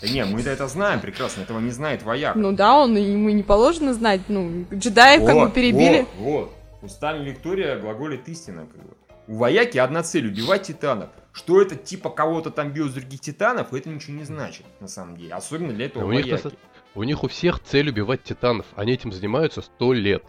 Да 0.01 0.07
не, 0.07 0.23
мы 0.23 0.39
это 0.39 0.69
знаем 0.69 1.01
прекрасно, 1.01 1.41
этого 1.41 1.59
не 1.59 1.71
знает 1.71 2.01
вояк. 2.01 2.37
Ну 2.37 2.53
да, 2.53 2.77
он 2.77 2.95
ему 2.95 3.29
не 3.29 3.43
положено 3.43 3.93
знать. 3.93 4.21
Ну, 4.29 4.65
джедаев 4.73 5.25
как 5.25 5.35
бы 5.35 5.41
Вот, 5.41 5.53
перебили. 5.53 6.07
Вот, 6.17 6.43
вот. 6.45 6.53
Устами 6.81 7.25
Виктория 7.25 7.77
глаголит 7.77 8.29
истина, 8.29 8.65
как 8.67 8.81
бы. 8.81 8.95
У 9.27 9.35
вояки 9.35 9.77
одна 9.77 10.01
цель 10.01 10.27
убивать 10.27 10.63
титанов. 10.63 11.09
Что 11.33 11.61
это 11.61 11.75
типа 11.75 12.09
кого-то 12.09 12.51
там 12.51 12.71
бьет 12.71 12.91
с 12.91 12.93
других 12.93 13.19
титанов, 13.19 13.73
это 13.73 13.89
ничего 13.89 14.15
не 14.17 14.23
значит, 14.23 14.65
на 14.79 14.87
самом 14.87 15.17
деле. 15.17 15.33
Особенно 15.33 15.73
для 15.73 15.87
этого 15.87 16.05
У 16.05 16.11
них, 16.13 16.23
вояки. 16.27 16.41
са- 16.47 16.53
у 16.95 17.03
них 17.03 17.21
у 17.25 17.27
всех 17.27 17.59
цель 17.61 17.89
убивать 17.89 18.23
титанов. 18.23 18.65
Они 18.77 18.93
этим 18.93 19.11
занимаются 19.11 19.61
сто 19.61 19.91
лет. 19.91 20.23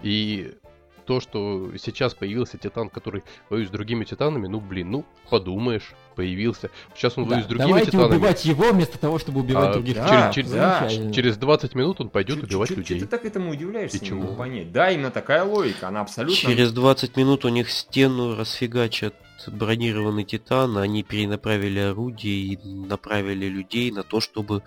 И 0.00 0.54
то, 1.12 1.20
что 1.20 1.70
сейчас 1.76 2.14
появился 2.14 2.56
титан, 2.56 2.88
который 2.88 3.22
воюет 3.50 3.68
с 3.68 3.70
другими 3.70 4.04
титанами, 4.04 4.46
ну 4.46 4.60
блин, 4.60 4.90
ну 4.90 5.04
подумаешь, 5.28 5.92
появился. 6.16 6.70
Сейчас 6.94 7.18
он 7.18 7.24
Да, 7.24 7.30
воюет 7.30 7.44
с 7.44 7.48
другими 7.48 7.68
давайте 7.68 7.90
титанами. 7.90 8.16
убивать 8.16 8.44
его 8.46 8.72
вместо 8.72 8.98
того, 8.98 9.18
чтобы 9.18 9.40
убивать 9.40 9.68
А, 9.68 9.72
других. 9.74 9.94
да, 9.96 10.06
титанов. 10.06 10.34
через- 10.34 10.50
да. 10.52 10.88
Через 11.12 11.36
20 11.36 11.74
минут 11.74 12.00
он 12.00 12.08
пойдет 12.08 12.38
Чё- 12.38 12.44
убивать 12.46 12.68
чё- 12.70 12.74
чё 12.76 12.80
людей. 12.80 13.00
ты 13.00 13.06
так 13.06 13.26
этому 13.26 13.50
удивляешься, 13.50 13.98
И 13.98 14.06
чего? 14.06 14.34
понять. 14.34 14.72
Да, 14.72 14.90
именно 14.90 15.10
такая 15.10 15.44
логика, 15.44 15.88
она 15.88 16.00
абсолютно... 16.00 16.34
Через 16.34 16.72
20 16.72 17.14
минут 17.18 17.44
у 17.44 17.50
них 17.50 17.70
стену 17.70 18.34
расфигачат 18.34 19.14
бронированный 19.48 20.24
титан, 20.24 20.78
они 20.78 21.02
перенаправили 21.02 21.80
орудие 21.80 22.54
и 22.54 22.58
направили 22.66 23.46
людей 23.46 23.90
на 23.90 24.02
то, 24.02 24.20
чтобы 24.20 24.62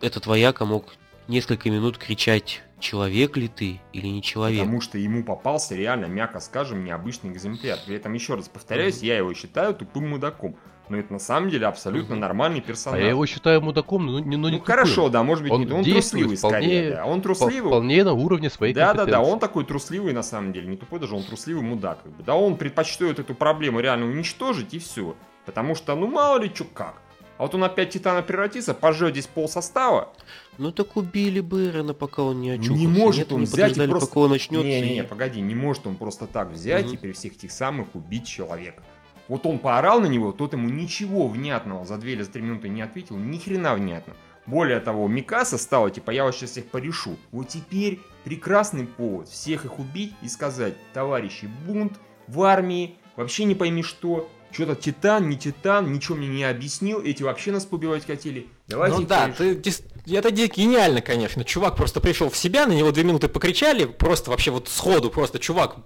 этот 0.00 0.26
вояка 0.26 0.64
мог 0.64 0.86
несколько 1.28 1.70
минут 1.70 1.98
кричать 1.98 2.62
«Человек 2.84 3.38
ли 3.38 3.48
ты 3.48 3.80
или 3.94 4.08
не 4.08 4.20
человек?» 4.20 4.60
Потому 4.60 4.82
что 4.82 4.98
ему 4.98 5.24
попался 5.24 5.74
реально, 5.74 6.04
мягко 6.04 6.38
скажем, 6.38 6.84
необычный 6.84 7.32
экземпляр. 7.32 7.78
При 7.86 7.96
этом, 7.96 8.12
еще 8.12 8.34
раз 8.34 8.50
повторяюсь, 8.50 8.98
я 9.02 9.16
его 9.16 9.32
считаю 9.32 9.74
тупым 9.74 10.10
мудаком. 10.10 10.54
Но 10.90 10.98
это 10.98 11.10
на 11.14 11.18
самом 11.18 11.48
деле 11.48 11.66
абсолютно 11.66 12.14
нормальный 12.14 12.58
А 12.58 12.62
персонаж. 12.62 13.00
я 13.00 13.08
его 13.08 13.24
считаю 13.24 13.62
мудаком, 13.62 14.04
но 14.04 14.18
не, 14.18 14.36
но 14.36 14.50
не 14.50 14.58
ну 14.58 14.62
хорошо, 14.62 14.96
тупым. 14.96 15.12
да, 15.12 15.22
может 15.22 15.44
быть, 15.44 15.52
Он 15.52 15.64
не 15.64 15.72
он 15.72 15.82
трусливый 15.82 16.36
вполне- 16.36 16.58
скорее. 16.58 16.90
Да. 16.90 17.06
Он 17.06 17.22
трусливый. 17.22 17.70
Вполне 17.70 18.04
на 18.04 18.12
уровне 18.12 18.50
своей 18.50 18.74
Да, 18.74 18.92
да, 18.92 19.06
да, 19.06 19.22
он 19.22 19.38
такой 19.38 19.64
трусливый 19.64 20.12
на 20.12 20.22
самом 20.22 20.52
деле, 20.52 20.68
не 20.68 20.76
тупой 20.76 21.00
даже, 21.00 21.14
он 21.14 21.22
трусливый 21.22 21.62
мудак. 21.62 22.02
Как 22.02 22.12
бы. 22.12 22.22
Да, 22.22 22.34
он 22.34 22.58
предпочтет 22.58 23.18
эту 23.18 23.34
проблему 23.34 23.80
реально 23.80 24.04
уничтожить 24.04 24.74
и 24.74 24.78
все. 24.78 25.16
Потому 25.46 25.74
что, 25.74 25.96
ну 25.96 26.06
мало 26.06 26.38
ли 26.38 26.50
что 26.54 26.64
как. 26.64 27.00
А 27.36 27.42
вот 27.42 27.54
он 27.54 27.64
опять 27.64 27.90
Титана 27.90 28.22
превратится, 28.22 28.74
пожжет 28.74 29.12
здесь 29.12 29.26
пол 29.26 29.48
состава. 29.48 30.12
Ну 30.56 30.70
так 30.70 30.96
убили 30.96 31.40
бы 31.40 31.66
Эрена, 31.66 31.92
пока 31.94 32.22
он 32.22 32.40
не 32.40 32.50
очухался. 32.50 32.80
Не 32.80 32.86
может 32.86 33.18
Нет, 33.18 33.32
он 33.32 33.42
взять 33.44 33.76
и 33.76 33.86
просто... 33.88 34.08
пока 34.08 34.20
он 34.20 34.30
начнется. 34.30 34.66
Не-не-не, 34.66 35.00
и- 35.00 35.02
погоди, 35.02 35.40
не 35.40 35.54
может 35.54 35.86
он 35.86 35.96
просто 35.96 36.26
так 36.28 36.50
взять 36.50 36.86
Мгм. 36.86 36.94
и 36.94 36.96
при 36.96 37.12
всех 37.12 37.32
этих 37.32 37.50
самых 37.50 37.88
убить 37.94 38.26
человека. 38.26 38.82
Вот 39.26 39.46
он 39.46 39.58
поорал 39.58 40.00
на 40.00 40.06
него, 40.06 40.30
тот 40.32 40.52
ему 40.52 40.68
ничего 40.68 41.26
внятного 41.26 41.84
за 41.84 41.96
две 41.96 42.12
или 42.12 42.22
за 42.22 42.30
три 42.30 42.42
минуты 42.42 42.68
не 42.68 42.82
ответил, 42.82 43.16
ни 43.16 43.38
хрена 43.38 43.74
внятно. 43.74 44.14
Более 44.46 44.78
того, 44.78 45.08
Микаса 45.08 45.56
стала, 45.56 45.90
типа, 45.90 46.10
я 46.10 46.24
вас 46.24 46.36
сейчас 46.36 46.50
всех 46.50 46.66
порешу. 46.66 47.16
Вот 47.32 47.48
теперь 47.48 48.00
прекрасный 48.24 48.84
повод 48.86 49.28
всех 49.28 49.64
их 49.64 49.78
убить 49.78 50.12
и 50.22 50.28
сказать, 50.28 50.74
товарищи, 50.92 51.48
бунт 51.66 51.94
в 52.28 52.42
армии, 52.42 52.96
вообще 53.16 53.44
не 53.44 53.54
пойми 53.54 53.82
что, 53.82 54.28
что-то 54.54 54.74
Титан, 54.76 55.28
не 55.28 55.36
Титан, 55.36 55.92
ничего 55.92 56.16
мне 56.16 56.28
не 56.28 56.44
объяснил, 56.44 57.00
эти 57.02 57.22
вообще 57.22 57.52
нас 57.52 57.64
побивать 57.66 58.06
хотели. 58.06 58.46
Давайте 58.68 58.96
Ну 58.98 59.02
да, 59.06 59.32
порешим». 59.36 59.60
ты, 59.60 60.14
это 60.14 60.30
ге- 60.30 60.46
гениально, 60.46 61.00
конечно. 61.02 61.44
Чувак 61.44 61.76
просто 61.76 62.00
пришел 62.00 62.30
в 62.30 62.36
себя, 62.36 62.66
на 62.66 62.72
него 62.72 62.92
две 62.92 63.04
минуты 63.04 63.28
покричали, 63.28 63.84
просто 63.84 64.30
вообще 64.30 64.50
вот 64.52 64.68
сходу, 64.68 65.10
просто 65.10 65.38
чувак 65.38 65.76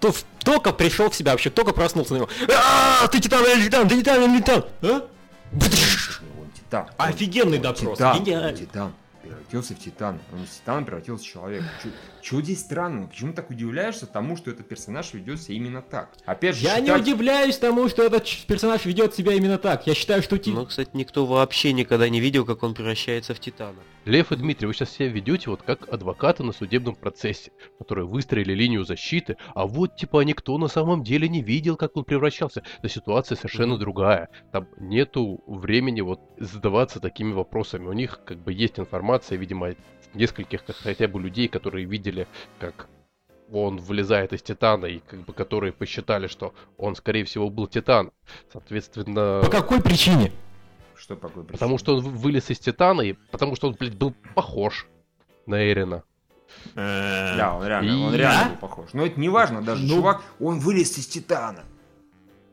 то- 0.00 0.14
только 0.44 0.72
пришел 0.72 1.10
в 1.10 1.14
себя, 1.14 1.32
вообще 1.32 1.50
только 1.50 1.72
проснулся 1.72 2.12
на 2.12 2.18
него. 2.18 2.28
А, 3.02 3.08
ты 3.08 3.18
титан 3.20 3.44
или 3.44 3.64
титан, 3.64 3.88
ты 3.88 3.96
титан 3.98 4.22
или 4.30 4.38
титан, 4.40 4.64
а? 4.82 4.86
Он 5.52 5.60
Титан. 6.54 6.86
Офигенный 6.98 7.58
допрос, 7.58 7.96
Титан, 7.98 8.22
гениально. 8.22 8.52
Титан. 8.58 8.92
Превратился 9.48 9.74
в 9.74 9.78
Титан. 9.78 10.20
Он 10.34 10.44
из 10.44 10.50
Титана 10.50 10.84
превратился 10.84 11.24
в 11.24 11.26
человека. 11.26 11.64
Чего 12.20 12.42
здесь 12.42 12.60
странного? 12.60 13.06
Почему 13.06 13.32
так 13.32 13.48
удивляешься 13.48 14.06
тому, 14.06 14.36
что 14.36 14.50
этот 14.50 14.68
персонаж 14.68 15.14
ведет 15.14 15.40
себя 15.40 15.54
именно 15.56 15.80
так? 15.80 16.10
Опять 16.26 16.56
же, 16.56 16.64
Я 16.66 16.78
не 16.80 16.86
считать- 16.88 17.00
удивляюсь 17.02 17.56
тому, 17.56 17.88
что 17.88 18.02
этот 18.02 18.26
персонаж 18.46 18.84
ведет 18.84 19.14
себя 19.14 19.32
именно 19.32 19.56
так. 19.56 19.86
Я 19.86 19.94
считаю, 19.94 20.22
что 20.22 20.36
ти- 20.38 20.50
Но, 20.52 20.66
кстати, 20.66 20.90
никто 20.92 21.24
вообще 21.24 21.72
никогда 21.72 22.10
не 22.10 22.20
видел, 22.20 22.44
как 22.44 22.62
он 22.62 22.74
превращается 22.74 23.32
в 23.32 23.40
Титана. 23.40 23.78
Лев 24.04 24.32
и 24.32 24.36
Дмитрий, 24.36 24.66
вы 24.66 24.74
сейчас 24.74 24.90
себя 24.90 25.08
ведете 25.08 25.48
вот 25.50 25.62
как 25.62 25.88
адвокаты 25.92 26.42
на 26.42 26.52
судебном 26.52 26.94
процессе, 26.94 27.50
которые 27.78 28.06
выстроили 28.06 28.52
линию 28.54 28.84
защиты, 28.84 29.36
а 29.54 29.66
вот 29.66 29.96
типа 29.96 30.22
никто 30.24 30.56
на 30.58 30.68
самом 30.68 31.02
деле 31.04 31.28
не 31.28 31.42
видел, 31.42 31.76
как 31.76 31.96
он 31.96 32.04
превращался. 32.04 32.62
Да 32.82 32.88
ситуация 32.88 33.36
совершенно 33.36 33.78
другая. 33.78 34.28
Там 34.52 34.66
нету 34.78 35.42
времени 35.46 36.00
вот 36.02 36.20
задаваться 36.38 37.00
такими 37.00 37.32
вопросами. 37.32 37.86
У 37.86 37.92
них 37.92 38.20
как 38.24 38.38
бы 38.42 38.52
есть 38.52 38.78
информация, 38.78 39.37
видимо, 39.38 39.74
нескольких 40.14 40.64
как 40.64 40.76
хотя 40.76 41.08
бы 41.08 41.20
людей, 41.20 41.48
которые 41.48 41.86
видели, 41.86 42.26
как 42.58 42.88
он 43.50 43.78
вылезает 43.78 44.32
из 44.32 44.42
Титана, 44.42 44.86
и 44.86 44.98
как 44.98 45.20
бы 45.20 45.32
которые 45.32 45.72
посчитали, 45.72 46.26
что 46.26 46.52
он, 46.76 46.94
скорее 46.96 47.24
всего, 47.24 47.48
был 47.48 47.66
Титан. 47.66 48.10
Соответственно... 48.52 49.40
По 49.42 49.50
какой 49.50 49.80
причине? 49.80 50.32
Что 50.94 51.16
по 51.16 51.28
какой 51.28 51.44
причине? 51.44 51.52
Потому 51.58 51.78
что 51.78 51.96
он 51.96 52.02
вы- 52.02 52.10
вылез 52.10 52.50
из 52.50 52.58
Титана, 52.58 53.00
и 53.02 53.14
потому 53.30 53.56
что 53.56 53.68
он, 53.68 53.76
блядь, 53.78 53.94
был 53.96 54.14
похож 54.34 54.86
на 55.46 55.66
Эрина. 55.70 56.02
Да, 56.74 57.56
он 57.58 57.66
реально, 57.66 58.06
он 58.06 58.14
реально 58.14 58.50
был 58.50 58.56
похож. 58.56 58.90
Но 58.92 59.06
это 59.06 59.18
не 59.20 59.28
важно, 59.28 59.62
даже 59.62 59.82
Ну- 59.84 59.96
чувак, 59.96 60.22
он 60.40 60.58
вылез 60.58 60.96
из 60.98 61.06
Титана. 61.06 61.64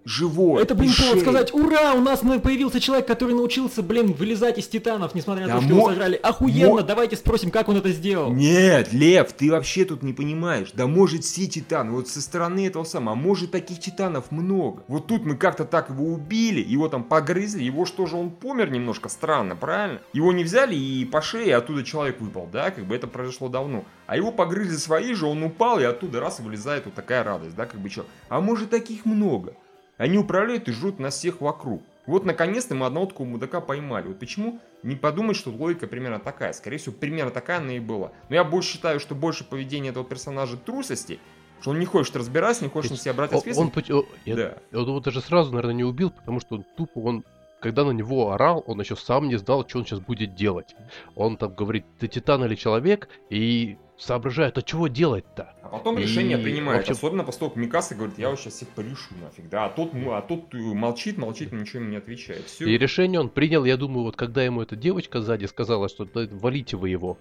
Живой. 0.06 0.62
Это, 0.62 0.76
блин, 0.76 0.92
повод 0.96 1.20
сказать, 1.20 1.52
ура, 1.52 1.94
у 1.94 2.00
нас 2.00 2.22
на- 2.22 2.40
появился 2.40 2.80
человек, 2.80 3.08
который 3.08 3.34
научился, 3.34 3.82
блин, 3.82 4.14
вылезать 4.14 4.60
из 4.60 4.68
титанов, 4.68 5.16
несмотря 5.16 5.48
на 5.48 5.54
Да 5.54 5.60
то, 5.60 5.62
что 5.64 5.70
его 5.74 5.82
мо- 5.82 5.90
сожрали. 5.90 6.16
Охуенно, 6.22 6.70
мо- 6.70 6.82
давайте 6.84 7.16
спросим, 7.16 7.50
как 7.50 7.70
он 7.70 7.78
это 7.78 7.90
сделал. 7.92 8.32
Нет, 8.32 8.94
Лев, 8.94 9.34
ты 9.34 9.50
вообще 9.50 9.84
тут 9.84 10.04
не 10.04 10.14
понимаешь. 10.14 10.70
Да 10.74 10.86
может 10.86 11.24
все 11.24 11.48
титаны, 11.48 11.90
вот 11.92 12.08
со 12.08 12.22
стороны 12.22 12.68
этого 12.68 12.84
самого, 12.84 13.14
а 13.14 13.16
может 13.16 13.50
таких 13.50 13.80
титанов 13.80 14.30
много. 14.30 14.84
Вот 14.88 15.08
тут 15.08 15.26
мы 15.26 15.36
как-то 15.38 15.66
так 15.66 15.90
его 15.90 16.06
убили, 16.14 16.62
его 16.64 16.88
там 16.88 17.04
погрызли, 17.04 17.64
его 17.64 17.86
что 17.86 18.06
же 18.06 18.16
он 18.16 18.30
помер 18.30 18.70
немножко 18.70 19.10
странно, 19.10 19.56
правильно? 19.56 20.02
Его 20.14 20.32
не 20.34 20.44
взяли 20.44 20.76
и 20.76 21.04
по 21.06 21.22
шее 21.24 21.56
оттуда 21.56 21.84
человек 21.84 22.22
выпал, 22.22 22.48
да, 22.54 22.70
как 22.70 22.86
бы 22.86 22.96
это 22.96 23.08
произошло 23.08 23.50
давно. 23.50 23.84
А 24.06 24.16
его 24.18 24.32
погрызли 24.32 24.76
свои 24.76 25.16
же, 25.16 25.26
он 25.26 25.42
упал 25.42 25.80
и 25.80 25.84
оттуда 25.84 26.20
раз 26.20 26.40
вылезает 26.40 26.86
вот 26.86 26.94
такая 26.94 27.24
радость, 27.24 27.56
да, 27.56 27.66
как 27.66 27.80
бы 27.80 27.90
что. 27.90 28.06
А 28.30 28.40
может 28.40 28.70
таких 28.70 29.06
много? 29.06 29.54
Они 29.98 30.18
управляют 30.18 30.68
и 30.68 30.72
жрут 30.72 31.00
нас 31.00 31.16
всех 31.16 31.42
вокруг. 31.42 31.82
Вот 32.06 32.26
наконец-то 32.26 32.76
мы 32.76 32.86
одного 32.86 33.08
такого 33.08 33.28
мудака 33.28 33.62
поймали. 33.62 34.08
Вот 34.10 34.20
почему 34.20 34.60
не 34.84 34.96
подумать, 34.96 35.36
что 35.38 35.50
логика 35.50 35.88
примерно 35.88 36.20
такая. 36.20 36.54
Скорее 36.54 36.78
всего, 36.78 36.94
примерно 36.94 37.32
такая 37.32 37.58
она 37.58 37.74
и 37.74 37.80
была. 37.80 38.12
Но 38.30 38.36
я 38.36 38.44
больше 38.44 38.74
считаю, 38.74 39.00
что 39.00 39.16
больше 39.16 39.44
поведение 39.44 39.92
этого 39.92 40.06
персонажа 40.06 40.58
трусости, 40.58 41.20
что 41.62 41.72
он 41.72 41.80
не 41.80 41.86
хочет 41.86 42.16
разбираться, 42.16 42.64
не 42.64 42.70
хочет 42.70 42.92
на 42.92 42.98
себя 42.98 43.14
брать 43.14 43.32
ответственность. 43.34 43.60
Он, 43.60 43.72
пот- 43.72 43.90
о, 43.92 44.06
я- 44.26 44.36
Да. 44.36 44.58
он 44.80 44.88
его 44.88 45.00
даже 45.00 45.22
сразу, 45.22 45.52
наверное, 45.52 45.74
не 45.74 45.84
убил, 45.84 46.12
потому 46.12 46.40
что 46.42 46.56
он 46.58 46.66
тупо, 46.78 47.00
он, 47.00 47.24
когда 47.60 47.84
на 47.86 47.92
него 47.92 48.32
орал, 48.32 48.64
он 48.68 48.80
еще 48.82 48.96
сам 48.96 49.28
не 49.28 49.38
знал, 49.38 49.68
что 49.68 49.80
он 49.80 49.86
сейчас 49.86 50.00
будет 50.00 50.36
делать. 50.36 50.76
Он 51.16 51.38
там 51.38 51.56
говорит, 51.56 51.86
ты 52.00 52.08
титан 52.08 52.44
или 52.46 52.54
человек, 52.54 53.10
и 53.32 53.78
соображает, 53.98 54.58
а 54.58 54.62
чего 54.62 54.88
делать-то? 54.88 55.54
А 55.62 55.70
потом 55.70 55.98
И 55.98 56.02
решение 56.02 56.38
принимает. 56.38 56.80
вообще- 56.80 56.94
Особенно 56.94 57.24
после 57.24 57.40
того, 57.40 57.52
как 57.52 57.58
Микаса 57.58 57.96
говорит, 57.96 58.18
я 58.20 58.30
вот 58.30 58.40
сейчас 58.40 58.54
всех 58.56 58.70
порешу 58.70 59.14
нафиг. 59.22 59.50
Да, 59.50 59.66
а 59.66 59.70
тот, 59.70 59.92
а 59.94 60.22
тот 60.22 60.54
молчит, 60.54 61.18
молчит, 61.18 61.52
ничего 61.52 61.80
ему 61.82 61.92
не 61.92 61.98
отвечает. 61.98 62.46
Все. 62.46 62.66
И 62.68 62.78
решение 62.78 63.20
он 63.20 63.30
принял, 63.30 63.64
я 63.66 63.78
думаю, 63.78 64.04
вот 64.04 64.16
когда 64.16 64.44
ему 64.44 64.62
эта 64.62 64.76
девочка 64.76 65.22
сзади 65.22 65.46
сказала, 65.46 65.88
что 65.90 66.06
«Да 66.06 66.28
валите 66.32 66.78
вы 66.78 66.90
его. 66.90 67.18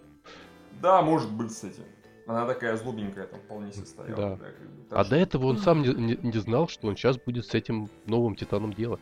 Да, 0.82 1.00
может 1.02 1.30
быть, 1.32 1.48
кстати. 1.50 1.80
Она 2.26 2.46
такая 2.46 2.76
злобненькая 2.76 3.26
там 3.26 3.38
вполне 3.40 3.70
себе 3.72 3.86
стояла. 3.86 4.16
Да. 4.16 4.30
как 4.36 4.58
бы. 4.58 4.84
Так 4.90 4.98
А 4.98 5.02
что- 5.04 5.10
до 5.10 5.16
этого 5.16 5.46
он 5.46 5.58
сам 5.58 5.82
не, 5.82 5.88
не- 5.94 6.18
не 6.22 6.38
знал, 6.38 6.68
что 6.68 6.88
он 6.88 6.96
сейчас 6.96 7.18
будет 7.18 7.46
с 7.46 7.54
этим 7.54 7.88
новым 8.06 8.34
титаном 8.34 8.72
делать. 8.72 9.00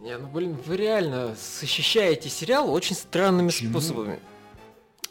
Не, 0.00 0.16
ну 0.18 0.26
блин, 0.26 0.56
вы 0.66 0.76
реально 0.76 1.34
защищаете 1.36 2.28
сериал 2.28 2.72
очень 2.72 2.96
странными 2.96 3.48
Почему? 3.48 3.70
способами. 3.80 4.18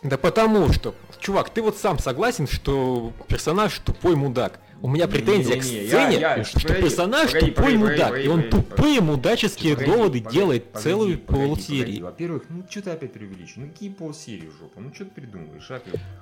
Да 0.04 0.18
потому 0.18 0.74
что, 0.74 0.96
чувак, 1.20 1.52
ты 1.52 1.62
вот 1.62 1.78
сам 1.78 2.00
согласен, 2.00 2.48
что 2.48 3.14
персонаж 3.28 3.78
тупой 3.80 4.16
мудак. 4.16 4.60
У 4.84 4.88
меня 4.88 5.08
претензия 5.08 5.62
к 5.62 5.64
Не-не-не, 5.64 5.88
сцене, 5.90 6.20
я- 6.20 6.36
я- 6.38 6.44
что 6.44 6.60
погоди, 6.60 6.82
персонаж 6.82 7.28
погоди, 7.32 7.52
тупой 7.52 7.64
погоди, 7.66 7.78
мудак, 7.78 8.08
погоди, 8.10 8.24
и 8.26 8.28
он 8.30 8.42
погоди, 8.42 8.50
тупые 8.50 9.02
мудаческие 9.02 9.76
Погоди, 9.76 9.92
доводы 9.92 10.20
погоди, 10.22 10.36
делает 10.36 10.66
погоди, 10.72 10.84
целую 10.84 11.20
погоди, 11.20 11.78
погоди. 11.78 12.02
Во-первых, 12.02 12.44
ну 12.50 12.64
что 12.68 12.82
ты 12.82 12.90
опять 12.90 13.14
преувеличишь? 13.14 13.54
Ну 13.58 13.68
какие 13.68 13.90
полсерии 13.92 14.50
жопа? 14.60 14.80
Ну 14.82 14.92
что 14.92 15.06
ты 15.06 15.12
придумываешь, 15.12 15.70
а? 15.70 15.82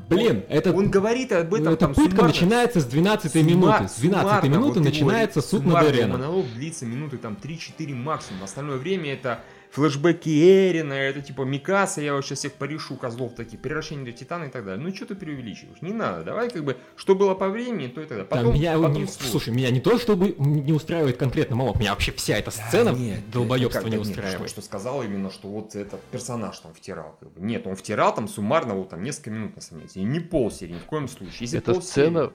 Блин, 0.10 0.44
это, 0.50 0.74
Он 0.74 0.92
говорит 0.92 1.32
об 1.32 1.54
этом 1.54 1.68
эта 1.70 1.78
там 1.78 1.94
пытка 1.94 2.10
суммарно. 2.10 2.28
начинается 2.28 2.80
с 2.82 2.86
12 2.86 3.32
Сумма- 3.32 3.44
минуты. 3.50 3.88
С 3.88 3.96
12 3.96 4.28
суммарно, 4.28 4.50
минуты 4.50 4.80
вот 4.80 4.84
начинается 4.89 5.42
суд 5.42 5.54
над 5.62 5.62
суммарный 5.70 5.92
Эреном. 5.92 6.12
монолог 6.20 6.46
длится 6.54 6.86
минуты 6.86 7.18
там 7.18 7.38
3-4 7.42 7.94
максимум. 7.96 8.44
Остальное 8.44 8.76
время 8.76 9.13
это 9.13 9.39
флешбеки 9.72 10.30
Эрина, 10.30 10.94
это 10.94 11.22
типа 11.22 11.44
Микаса, 11.44 12.02
я 12.02 12.14
вот 12.16 12.26
сейчас 12.26 12.40
всех 12.40 12.54
порешу, 12.54 12.96
козлов 12.96 13.36
таких, 13.36 13.60
превращение 13.62 14.06
до 14.06 14.12
Титана 14.12 14.46
и 14.46 14.50
так 14.50 14.66
далее. 14.66 14.84
Ну 14.84 14.94
что 14.96 15.06
ты 15.06 15.16
преувеличиваешь? 15.16 15.82
Не 15.82 15.94
надо, 15.94 16.24
давай 16.24 16.50
как 16.50 16.64
бы, 16.64 16.78
что 16.96 17.16
было 17.16 17.36
по 17.36 17.50
времени, 17.50 17.88
то 17.88 18.02
и 18.02 18.06
тогда. 18.06 18.24
Да, 18.24 18.30
Потом, 18.30 18.54
меня, 18.56 18.76
потом 18.76 18.94
не- 18.94 19.06
слушай. 19.08 19.54
меня 19.54 19.70
не 19.72 19.80
то, 19.80 19.98
чтобы 20.00 20.36
не 20.38 20.74
устраивает 20.74 21.18
конкретно 21.18 21.56
Молок, 21.56 21.80
меня 21.80 21.92
вообще 21.92 22.12
вся 22.12 22.38
эта 22.38 22.52
сцена 22.52 22.94
Да 22.94 22.98
нет, 22.98 23.30
долбоебства 23.32 23.80
это 23.80 23.90
не 23.90 23.98
как- 23.98 24.06
нет, 24.08 24.18
устраивает. 24.18 24.50
Что, 24.50 24.62
что 24.62 24.62
сказал 24.62 25.04
именно, 25.04 25.30
что 25.32 25.48
вот 25.48 25.76
этот 25.76 26.02
персонаж 26.06 26.58
там 26.60 26.74
втирал. 26.74 27.16
Как 27.20 27.32
бы. 27.32 27.42
Нет, 27.42 27.68
он 27.68 27.76
втирал 27.76 28.14
там 28.16 28.28
суммарно 28.28 28.74
вот 28.76 28.90
там 28.90 29.04
несколько 29.04 29.30
минут 29.32 29.56
на 29.56 29.62
самом 29.62 29.86
деле. 29.88 30.06
И 30.06 30.10
не 30.10 30.20
полсерии, 30.20 30.74
ни 30.74 30.80
в 30.80 30.86
коем 30.86 31.08
случае. 31.08 31.38
Если 31.42 31.60
Эта 31.60 31.74
полсерии- 31.74 31.82
сцена 31.82 32.34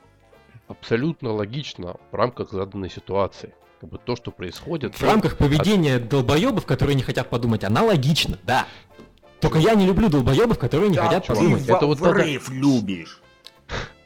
абсолютно 0.68 1.33
логична 1.33 1.97
в 2.11 2.14
рамках 2.14 2.53
заданной 2.53 2.90
ситуации. 2.90 3.53
Как 3.85 3.90
бы 3.90 3.99
то, 3.99 4.16
что 4.16 4.31
происходит... 4.31 4.94
В 4.94 5.03
рамках 5.03 5.37
поведения 5.37 5.99
долбоебов, 5.99 6.64
которые 6.64 6.94
не 6.94 7.03
хотят 7.03 7.29
подумать, 7.29 7.64
она 7.64 7.83
логична, 7.83 8.38
да. 8.42 8.66
Только 9.40 9.59
я 9.59 9.75
не 9.75 9.85
люблю 9.85 10.09
долбоебов, 10.09 10.59
которые 10.59 10.88
не 10.88 10.97
Да, 10.97 11.05
хотят 11.05 11.27
ты 11.27 11.35
подумать. 11.35 11.61
в- 11.61 11.68
Это 11.70 11.85
вот 11.85 11.99
в 11.99 12.03
надо- 12.03 12.23
рейв 12.23 12.49
любишь. 12.49 13.20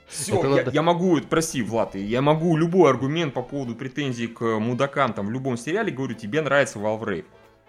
Все, 0.09 0.37
Это 0.37 0.49
я, 0.49 0.57
надо- 0.57 0.71
я 0.73 0.83
могу, 0.83 1.21
прости, 1.21 1.63
Влад, 1.63 1.95
я 1.95 2.21
могу 2.23 2.57
любой 2.57 2.91
аргумент 2.91 3.35
по 3.35 3.43
поводу 3.43 3.77
претензий 3.77 4.27
к 4.27 4.41
мудакам 4.59 5.13
там 5.13 5.29
в 5.29 5.31
любом 5.31 5.57
сериале, 5.57 5.93
говорю, 5.93 6.15
тебе 6.15 6.41
нравится 6.43 6.81
Rave. 6.81 7.27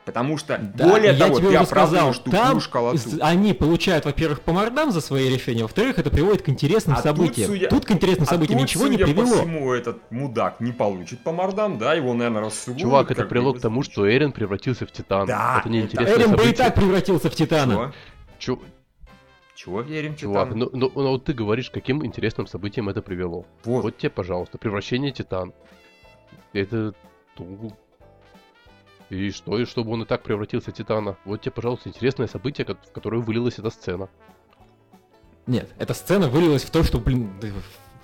Потому 0.10 0.38
что, 0.38 0.58
Да, 0.74 0.90
более 0.90 1.14
я 1.14 1.18
того, 1.20 1.38
тебе 1.40 1.50
ты 1.52 1.56
уже 1.58 1.66
сказал, 1.68 1.84
оправдываешь 1.86 2.18
тупую 2.18 2.32
там 2.42 2.60
школоту. 2.60 3.00
они 3.22 3.54
получают, 3.54 4.06
во-первых, 4.06 4.42
по 4.42 4.54
мордам 4.54 4.92
за 4.92 5.02
свои 5.02 5.30
решения, 5.30 5.62
во-вторых, 5.62 6.00
это 6.00 6.10
приводит 6.10 6.42
к 6.42 6.50
интересным 6.50 6.96
А 6.96 7.02
тут, 7.02 7.06
событиям. 7.06 7.48
судя- 7.52 7.68
Тут 7.70 7.86
к 7.86 7.92
интересным 7.92 8.24
А 8.24 8.32
событиям 8.32 8.60
тут, 8.60 8.68
ничего 8.68 8.88
не 8.88 8.94
судя 8.98 9.06
по 9.06 9.12
привело. 9.14 9.36
всему, 9.38 9.72
этот 9.74 10.12
мудак 10.12 10.60
не 10.62 10.72
получит 10.72 11.24
по 11.24 11.32
мордам, 11.32 11.78
да, 11.78 11.94
его, 11.94 12.14
наверное, 12.16 12.42
рассугубят. 12.42 12.82
Чувак, 12.82 13.12
это 13.12 13.26
привело 13.26 13.54
к 13.54 13.62
тому, 13.62 13.84
что 13.84 14.10
Эрин 14.12 14.32
превратился 14.32 14.86
в 14.88 14.92
Титана. 14.92 15.28
Да, 15.28 15.58
это 15.60 15.70
не 15.70 15.80
это- 15.80 15.88
интересное 15.88 16.16
Эрин 16.18 16.30
бы 16.32 16.36
и 16.36 16.40
событие. 16.40 16.66
так 16.66 16.76
превратился 16.76 17.30
в 17.30 17.36
Титана. 17.36 17.74
Чего? 18.40 18.58
Чу- 18.58 18.62
Чего 19.56 19.82
верим, 19.82 20.16
Чувак, 20.16 20.46
Титан? 20.48 20.60
ну, 20.60 20.70
ну, 20.74 20.92
ну 20.96 21.10
вот 21.10 21.26
ты 21.26 21.34
говоришь, 21.34 21.70
каким 21.70 22.06
интересным 22.06 22.48
событием 22.48 22.88
это 22.90 23.02
привело. 23.02 23.46
Вот. 23.66 23.84
Вот 23.84 23.98
тебе, 23.98 24.10
пожалуйста, 24.10 24.58
превращение 24.58 25.12
Титан. 25.12 25.54
Это... 26.54 26.94
И 29.10 29.32
что, 29.32 29.58
и 29.58 29.66
чтобы 29.66 29.92
он 29.92 30.04
и 30.04 30.06
так 30.06 30.22
превратился 30.24 30.72
в 30.72 30.74
Титана? 30.74 31.18
Вот 31.26 31.42
тебе, 31.42 31.52
пожалуйста, 31.52 31.90
интересное 31.90 32.28
событие, 32.28 32.66
в 32.66 32.92
которое 32.92 33.22
вылилась 33.22 33.58
эта 33.58 33.70
сцена. 33.70 34.10
Нет, 35.48 35.70
эта 35.80 35.96
сцена 35.96 36.28
вылилась 36.28 36.64
в 36.64 36.70
то, 36.70 36.84
что, 36.84 37.00
блин, 37.00 37.32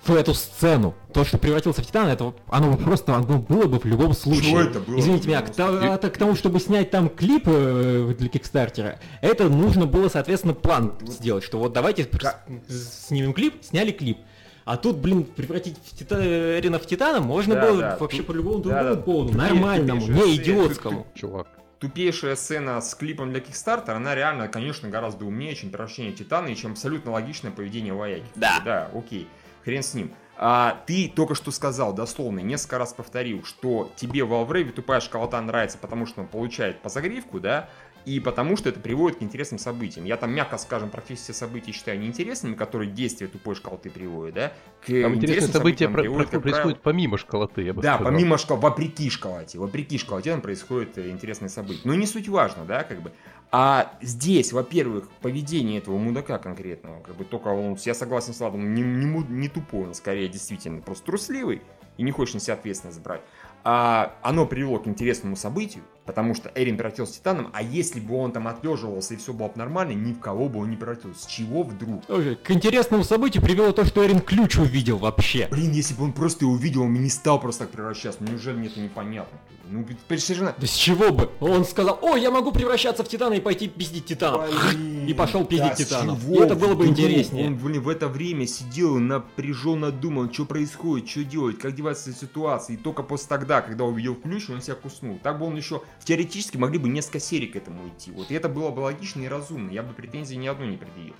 в 0.04 0.14
эту 0.14 0.34
сцену. 0.34 0.94
То, 1.12 1.24
что 1.24 1.38
превратился 1.38 1.82
в 1.82 1.86
Титана, 1.86 2.10
это 2.10 2.34
оно 2.48 2.72
бы 2.72 2.78
просто 2.78 3.14
оно 3.14 3.38
было 3.38 3.66
бы 3.66 3.78
в 3.78 3.84
любом 3.84 4.14
случае. 4.14 4.50
Чего 4.50 4.60
это 4.60 4.80
было? 4.80 4.98
Извините 4.98 5.28
меня, 5.28 5.42
к, 5.42 5.50
а, 5.58 5.96
так 5.98 6.14
к 6.14 6.18
тому, 6.18 6.34
чтобы 6.34 6.60
снять 6.60 6.90
там 6.90 7.08
клип 7.08 7.44
э, 7.46 8.14
для 8.18 8.28
Кикстартера, 8.28 8.98
это 9.20 9.48
нужно 9.48 9.86
было, 9.86 10.08
соответственно, 10.08 10.54
план 10.54 10.94
сделать, 11.02 11.44
что 11.44 11.58
вот 11.58 11.72
давайте 11.72 12.04
Как- 12.04 12.46
снимем 12.68 13.32
клип, 13.32 13.62
сняли 13.62 13.92
клип. 13.92 14.18
А 14.66 14.76
тут, 14.76 14.96
блин, 14.96 15.22
превратить 15.24 15.78
в 15.78 15.96
Тита- 15.96 16.58
Эрина 16.58 16.78
в 16.80 16.86
Титана 16.86 17.20
можно 17.20 17.54
Да, 17.54 17.60
было 17.62 17.80
да, 17.80 17.96
вообще 17.98 18.18
тут- 18.18 18.26
по 18.26 18.32
любому 18.32 18.58
другому 18.58 18.94
да, 18.96 19.00
поводу, 19.00 19.32
тупее- 19.32 19.36
нормальному, 19.54 20.00
тупейшая 20.00 20.26
не 20.26 20.36
идиотскому. 20.36 21.06
Чувак. 21.14 21.46
Тупейшая 21.78 22.34
сцена 22.34 22.80
с 22.80 22.94
клипом 22.96 23.30
для 23.30 23.40
Kickstarter, 23.40 23.90
она 23.90 24.14
реально, 24.16 24.48
конечно, 24.48 24.88
гораздо 24.88 25.24
умнее, 25.24 25.54
чем 25.54 25.70
превращение 25.70 26.12
Титана, 26.12 26.48
и 26.48 26.56
чем 26.56 26.72
абсолютно 26.72 27.12
логичное 27.12 27.52
поведение 27.52 27.92
Ваяки. 27.94 28.26
Да. 28.34 28.60
Да, 28.64 28.90
окей. 28.92 29.28
Хрен 29.64 29.82
с 29.84 29.94
ним. 29.94 30.10
А 30.38 30.82
ты 30.86 31.10
только 31.14 31.34
что 31.34 31.50
сказал, 31.52 31.94
дословно, 31.94 32.40
несколько 32.40 32.76
раз 32.78 32.92
повторил, 32.92 33.44
что 33.44 33.90
тебе 33.96 34.24
в 34.24 34.32
Rave 34.32 34.72
тупая 34.72 35.00
школота 35.00 35.40
нравится, 35.40 35.78
потому 35.78 36.06
что 36.06 36.22
он 36.22 36.26
получает 36.26 36.82
по 36.82 36.88
загривку, 36.88 37.38
да, 37.40 37.68
и 38.06 38.20
потому 38.20 38.56
что 38.56 38.68
это 38.68 38.78
приводит 38.78 39.18
к 39.18 39.22
интересным 39.22 39.58
событиям. 39.58 40.06
Я 40.06 40.16
там, 40.16 40.32
мягко 40.32 40.58
скажем, 40.58 40.90
практически 40.90 41.24
все 41.24 41.32
события 41.32 41.72
считаю 41.72 41.98
неинтересными, 41.98 42.54
которые 42.54 42.88
действия 42.90 43.26
тупой 43.26 43.56
школоты 43.56 43.90
приводят, 43.90 44.34
да. 44.36 44.52
К 44.80 45.02
Там 45.02 45.16
интересные 45.16 45.52
события 45.52 45.88
про- 45.88 46.02
приводит, 46.02 46.30
про- 46.30 46.36
как 46.36 46.42
правило, 46.42 46.60
происходят 46.62 46.82
помимо 46.82 47.18
школоты, 47.18 47.62
я 47.62 47.74
бы 47.74 47.82
да, 47.82 47.96
сказал. 47.96 48.12
помимо 48.12 48.38
школ, 48.38 48.58
вопреки 48.58 49.10
школоте, 49.10 49.58
вопреки 49.58 49.98
школоте 49.98 50.30
там 50.30 50.40
происходят 50.40 50.96
э, 50.98 51.10
интересные 51.10 51.48
события. 51.48 51.80
Но 51.82 51.96
не 51.96 52.06
суть 52.06 52.28
важно, 52.28 52.64
да, 52.64 52.84
как 52.84 53.02
бы. 53.02 53.10
А 53.50 53.92
здесь, 54.00 54.52
во-первых, 54.52 55.08
поведение 55.20 55.78
этого 55.78 55.98
мудака 55.98 56.38
конкретного, 56.38 57.00
как 57.00 57.16
бы 57.16 57.24
только 57.24 57.48
он, 57.48 57.76
я 57.84 57.94
согласен 57.94 58.34
с 58.34 58.38
Владом, 58.38 58.72
не, 58.72 58.82
не, 58.82 59.06
не 59.06 59.48
тупой, 59.48 59.88
он 59.88 59.94
скорее 59.94 60.28
действительно 60.28 60.80
просто 60.80 61.06
трусливый 61.06 61.60
и 61.96 62.04
не 62.04 62.12
хочет 62.12 62.34
на 62.34 62.40
себя 62.40 62.54
ответственность 62.54 63.02
брать. 63.02 63.22
А 63.64 64.14
оно 64.22 64.46
привело 64.46 64.78
к 64.78 64.86
интересному 64.86 65.34
событию, 65.34 65.82
потому 66.06 66.34
что 66.34 66.50
Эрин 66.54 66.76
превратился 66.76 67.14
в 67.14 67.16
Титаном, 67.16 67.50
а 67.52 67.62
если 67.62 68.00
бы 68.00 68.16
он 68.16 68.32
там 68.32 68.48
отлеживался 68.48 69.14
и 69.14 69.16
все 69.16 69.32
было 69.32 69.48
бы 69.48 69.54
нормально, 69.56 69.92
ни 69.92 70.12
в 70.12 70.20
кого 70.20 70.48
бы 70.48 70.60
он 70.60 70.70
не 70.70 70.76
превратился. 70.76 71.24
С 71.24 71.26
чего 71.26 71.62
вдруг? 71.62 72.04
К 72.06 72.50
интересному 72.50 73.04
событию 73.04 73.42
привело 73.42 73.72
то, 73.72 73.84
что 73.84 74.04
Эрин 74.06 74.20
ключ 74.20 74.56
увидел 74.58 74.98
вообще. 74.98 75.48
Блин, 75.50 75.72
если 75.72 75.94
бы 75.94 76.04
он 76.04 76.12
просто 76.12 76.44
его 76.44 76.54
увидел, 76.54 76.82
он 76.82 76.94
бы 76.94 76.98
не 77.00 77.10
стал 77.10 77.40
просто 77.40 77.64
так 77.64 77.72
превращаться. 77.72 78.22
Ну, 78.22 78.30
неужели 78.30 78.56
мне 78.56 78.68
это 78.68 78.80
непонятно? 78.80 79.38
Ну, 79.68 79.84
совершенно... 80.08 80.54
Да 80.56 80.66
с 80.66 80.74
чего 80.74 81.10
бы? 81.10 81.28
Он 81.40 81.64
сказал, 81.64 81.98
о, 82.00 82.16
я 82.16 82.30
могу 82.30 82.52
превращаться 82.52 83.02
в 83.02 83.08
Титана 83.08 83.34
и 83.34 83.40
пойти 83.40 83.66
пиздить 83.66 84.06
Титанов. 84.06 84.48
Блин, 84.48 85.06
И 85.06 85.12
пошел 85.14 85.44
пиздить 85.44 85.88
да 85.90 86.02
чего 86.02 86.36
И 86.36 86.38
это 86.38 86.54
было 86.54 86.74
бы 86.74 86.84
вдруг? 86.84 86.90
интереснее. 86.90 87.48
Он, 87.48 87.56
блин, 87.56 87.82
в 87.82 87.88
это 87.88 88.06
время 88.06 88.46
сидел 88.46 88.96
напряженно 89.00 89.90
думал, 89.90 90.32
что 90.32 90.44
происходит, 90.44 91.08
что 91.08 91.24
делать, 91.24 91.58
как 91.58 91.74
деваться 91.74 92.10
из 92.10 92.18
ситуации. 92.20 92.74
И 92.74 92.76
только 92.76 93.02
после 93.02 93.28
тогда, 93.28 93.60
когда 93.60 93.84
увидел 93.84 94.14
ключ, 94.14 94.48
он 94.50 94.62
себя 94.62 94.76
куснул. 94.76 95.18
Так 95.22 95.38
бы 95.40 95.46
он 95.46 95.56
еще, 95.56 95.82
теоретически, 96.04 96.56
могли 96.56 96.78
бы 96.78 96.88
несколько 96.88 97.20
серий 97.20 97.46
к 97.46 97.56
этому 97.56 97.88
идти. 97.88 98.10
Вот 98.12 98.30
и 98.30 98.34
это 98.34 98.48
было 98.48 98.70
бы 98.70 98.80
логично 98.80 99.22
и 99.22 99.28
разумно. 99.28 99.70
Я 99.70 99.82
бы 99.82 99.92
претензий 99.94 100.36
ни 100.36 100.46
одной 100.46 100.68
не 100.68 100.76
предъявил. 100.76 101.14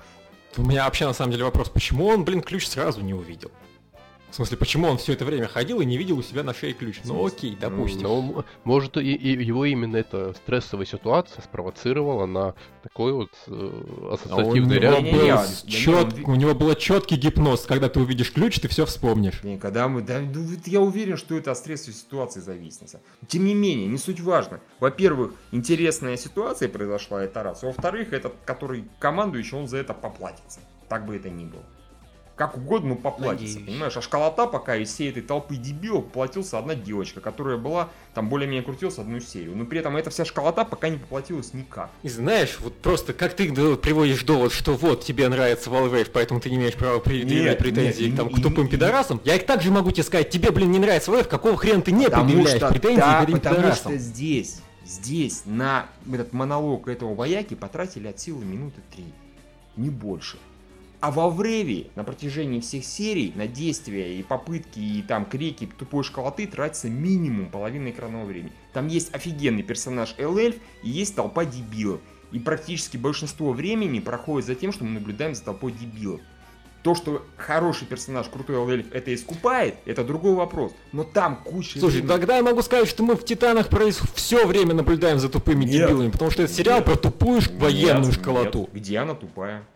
У 0.57 0.63
меня 0.63 0.85
вообще 0.85 1.07
на 1.07 1.13
самом 1.13 1.33
деле 1.33 1.45
вопрос, 1.45 1.69
почему 1.69 2.07
он, 2.07 2.25
блин, 2.25 2.41
ключ 2.41 2.67
сразу 2.67 3.03
не 3.03 3.13
увидел? 3.13 3.51
В 4.37 4.39
смысле, 4.45 4.59
почему 4.59 4.87
он 4.89 4.99
все 4.99 5.15
это 5.15 5.25
время 5.25 5.49
ходил 5.49 5.81
и 5.81 5.87
не 5.87 5.97
видел 5.97 6.19
у 6.19 6.23
себя 6.23 6.43
на 6.43 6.53
шее 6.53 6.75
ключ? 6.75 7.01
Ну 7.05 7.25
окей, 7.27 7.57
допустим. 7.59 8.03
Ну, 8.03 8.39
м- 8.41 8.45
может, 8.65 8.99
и, 8.99 9.15
и 9.15 9.43
его 9.43 9.65
именно 9.65 9.97
эта 9.97 10.35
стрессовая 10.35 10.85
ситуация 10.85 11.41
спровоцировала 11.41 12.27
на 12.27 12.55
такой 12.83 13.15
вот 13.15 13.31
э, 13.47 13.51
А 14.11 14.13
ассоциативный 14.13 14.77
него, 14.77 14.83
ряд. 14.83 14.99
Не-не-не, 15.01 15.19
был 15.19 15.27
я- 15.27 15.47
чёт- 15.67 16.19
я- 16.19 16.25
у 16.27 16.35
него 16.35 16.55
был 16.55 16.75
четкий 16.75 17.17
гипноз. 17.17 17.63
Когда 17.63 17.89
ты 17.89 17.99
увидишь 17.99 18.31
ключ, 18.31 18.61
ты 18.61 18.69
все 18.69 18.85
вспомнишь. 18.85 19.41
Блин, 19.43 19.59
когда 19.59 19.89
мы, 19.89 20.03
да, 20.03 20.21
ну, 20.21 20.47
я 20.67 20.83
уверен, 20.83 21.17
что 21.17 21.35
это 21.35 21.53
от 21.53 21.57
стрессовой 21.57 21.95
ситуации 21.95 22.41
зависит. 22.41 22.83
Тем 23.29 23.47
не 23.47 23.55
менее, 23.55 23.87
не 23.87 23.97
суть 23.97 24.21
важно. 24.21 24.61
Во-первых, 24.81 25.33
интересная 25.51 26.19
ситуация 26.19 26.69
произошла, 26.69 27.25
это 27.25 27.43
раз. 27.43 27.63
Во-вторых, 27.63 28.13
этот, 28.13 28.35
который 28.45 28.85
командующий, 28.99 29.57
он 29.57 29.67
за 29.67 29.79
это 29.79 29.95
поплатится. 29.95 30.61
Так 30.91 31.07
бы 31.07 31.17
это 31.17 31.31
ни 31.31 31.47
было. 31.47 31.63
Как 32.37 32.55
угодно, 32.59 32.91
но 32.91 32.95
поплатится, 32.97 33.55
Надеюсь. 33.55 33.67
понимаешь? 33.67 33.97
А 33.97 34.03
школота 34.03 34.47
пока 34.47 34.77
из 34.77 34.93
всей 34.93 35.09
этой 35.09 35.23
толпы 35.23 35.57
дебилов 35.57 36.05
поплатился 36.05 36.59
одна 36.59 36.75
девочка, 36.75 37.23
которая 37.23 37.57
была, 37.57 37.89
там 38.13 38.29
более-менее 38.29 38.63
крутилась 38.63 38.99
одну 38.99 39.21
серию. 39.21 39.57
Но 39.57 39.65
при 39.65 39.79
этом 39.79 39.97
эта 39.97 40.11
вся 40.11 40.27
школота 40.27 40.67
пока 40.67 40.91
не 40.91 40.99
поплатилась 40.99 41.55
никак. 41.55 41.89
И 42.03 42.11
знаешь, 42.11 42.59
вот 42.61 42.77
просто 42.83 43.15
как 43.15 43.33
ты 43.35 43.51
приводишь 43.79 44.23
довод, 44.23 44.53
что 44.53 44.75
вот 44.75 45.03
тебе 45.03 45.31
нравится 45.31 45.71
Valve, 45.71 46.11
поэтому 46.13 46.39
ты 46.41 46.51
не 46.51 46.57
имеешь 46.57 46.75
права 46.75 46.99
предъявлять 46.99 47.53
Нет, 47.53 47.59
претензии 47.59 48.05
нет, 48.09 48.17
там, 48.17 48.29
и- 48.29 48.35
к 48.35 48.43
тупым 48.43 48.67
и- 48.67 48.71
пидорасам, 48.71 49.19
я 49.25 49.37
их 49.37 49.47
также 49.47 49.71
могу 49.71 49.91
тебе 49.91 50.03
сказать, 50.03 50.29
тебе, 50.29 50.51
блин, 50.51 50.71
не 50.71 50.79
нравится 50.79 51.11
Valve, 51.11 51.25
какого 51.25 51.57
хрена 51.57 51.81
ты 51.81 51.93
не 51.93 52.05
Потому 52.05 52.27
предъявляешь 52.27 52.59
что, 52.59 52.69
претензии 52.69 53.01
да, 53.01 53.21
к 53.21 53.29
этим 53.31 53.39
потому 53.39 53.57
пидорасам? 53.57 53.93
что 53.93 53.99
здесь, 53.99 54.61
здесь 54.85 55.43
на 55.47 55.87
этот 56.13 56.35
монолог 56.35 56.87
этого 56.89 57.15
вояки 57.15 57.55
потратили 57.55 58.09
от 58.09 58.21
силы 58.21 58.45
минуты 58.45 58.83
три. 58.95 59.07
Не 59.77 59.89
больше. 59.89 60.37
А 61.01 61.11
во 61.11 61.29
Вреве 61.29 61.89
на 61.95 62.05
протяжении 62.05 62.61
всех 62.61 62.85
серий 62.85 63.33
на 63.35 63.47
действия 63.47 64.19
и 64.19 64.23
попытки, 64.23 64.79
и 64.79 65.03
там 65.03 65.27
крики 65.27 65.69
тупой 65.79 66.03
школоты 66.05 66.47
тратится 66.47 66.89
минимум 66.89 67.51
половины 67.51 67.91
экранного 67.91 68.25
времени. 68.25 68.53
Там 68.73 68.89
есть 68.89 69.15
офигенный 69.15 69.63
персонаж 69.63 70.15
Эл-Эльф 70.19 70.57
и 70.83 70.89
есть 70.89 71.15
толпа 71.15 71.45
дебилов. 71.45 72.01
И 72.33 72.39
практически 72.39 72.97
большинство 72.97 73.53
времени 73.53 74.01
проходит 74.01 74.47
за 74.47 74.55
тем, 74.55 74.73
что 74.73 74.85
мы 74.85 74.91
наблюдаем 74.91 75.35
за 75.35 75.45
толпой 75.45 75.73
дебилов. 75.73 76.21
То, 76.83 76.95
что 76.95 77.25
хороший 77.37 77.87
персонаж, 77.87 78.29
крутой 78.29 78.57
Эл-Эльф, 78.57 78.87
это 78.93 79.13
искупает, 79.15 79.77
это 79.87 80.03
другой 80.05 80.35
вопрос. 80.35 80.73
Но 80.93 81.05
там 81.05 81.37
куча... 81.45 81.79
Слушай, 81.79 81.97
времени. 82.01 82.09
тогда 82.09 82.37
я 82.37 82.43
могу 82.43 82.63
сказать, 82.63 82.89
что 82.89 83.03
мы 83.03 83.17
в 83.17 83.25
Титанах 83.25 83.69
все 84.15 84.47
время 84.47 84.73
наблюдаем 84.73 85.19
за 85.19 85.29
тупыми 85.29 85.65
Нет. 85.65 85.89
дебилами, 85.89 86.11
потому 86.11 86.31
что 86.31 86.45
это 86.45 86.53
сериал 86.53 86.79
Нет. 86.79 86.87
про 86.87 86.97
тупую 86.97 87.43
военную 87.59 88.07
Нет, 88.07 88.15
школоту. 88.15 88.61
нет. 88.61 88.73
Где 88.73 88.99
она 88.99 89.15
тупая? 89.15 89.67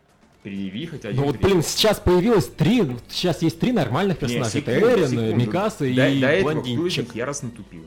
Предъяви 0.43 0.89
один 0.93 1.17
Ну 1.17 1.25
вот, 1.25 1.37
блин, 1.37 1.63
сейчас 1.63 1.99
появилось 2.01 2.47
три, 2.49 2.83
сейчас 3.11 3.43
есть 3.43 3.61
три 3.61 3.73
нормальных 3.73 4.19
персонажа. 4.19 4.59
это 4.59 4.73
секунду, 4.73 4.97
Эрин, 4.99 5.09
секунду. 5.11 5.37
Микаса 5.37 5.85
и 5.85 5.95
до, 5.95 6.03
этого 6.07 6.53
блондинчик. 6.53 7.15
яростно 7.15 7.51
тупил? 7.51 7.87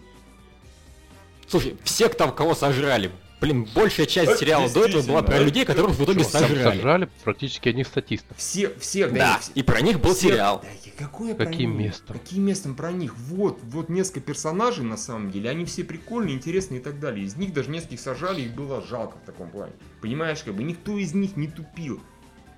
Слушай, 1.48 1.76
все, 1.84 2.10
кто, 2.10 2.32
кого 2.32 2.54
сожрали, 2.56 3.12
блин, 3.42 3.68
большая 3.76 4.06
часть 4.06 4.30
Это 4.32 4.40
сериала 4.40 4.70
до 4.70 4.86
этого 4.86 5.02
была 5.02 5.22
про 5.24 5.40
людей, 5.40 5.66
которых 5.66 5.92
в 5.96 6.04
итоге 6.04 6.24
там 6.24 6.42
сожрали. 6.44 6.64
сожрали 6.64 7.10
практически 7.24 7.70
одних 7.70 7.88
статистов. 7.88 8.38
Все, 8.38 8.70
всех, 8.80 9.12
да, 9.14 9.34
Да, 9.34 9.40
все- 9.40 9.52
и 9.56 9.64
про 9.64 9.82
них 9.82 10.00
был 10.00 10.14
все- 10.14 10.30
сериал. 10.30 10.64
Да, 10.64 10.92
какое 10.98 11.36
про 11.36 11.46
Каким 11.48 11.72
них? 11.78 11.88
местом? 11.88 12.18
Каким 12.20 12.44
местом 12.46 12.76
про 12.76 12.92
них? 12.92 13.16
Вот, 13.18 13.60
вот 13.64 13.90
несколько 13.90 14.22
персонажей 14.22 14.84
на 14.86 14.98
самом 14.98 15.32
деле, 15.32 15.50
они 15.50 15.66
все 15.66 15.84
прикольные, 15.84 16.36
интересные 16.36 16.80
и 16.80 16.84
так 16.84 17.00
далее. 17.00 17.26
Из 17.26 17.36
них 17.36 17.52
даже 17.54 17.70
нескольких 17.72 18.00
сажали, 18.00 18.42
их 18.42 18.54
было 18.54 18.82
жалко 18.82 19.18
в 19.18 19.26
таком 19.26 19.50
плане. 19.50 19.74
Понимаешь, 20.02 20.44
как 20.44 20.54
бы 20.56 20.64
никто 20.64 20.98
из 20.98 21.14
них 21.16 21.36
не 21.36 21.48
тупил. 21.48 22.00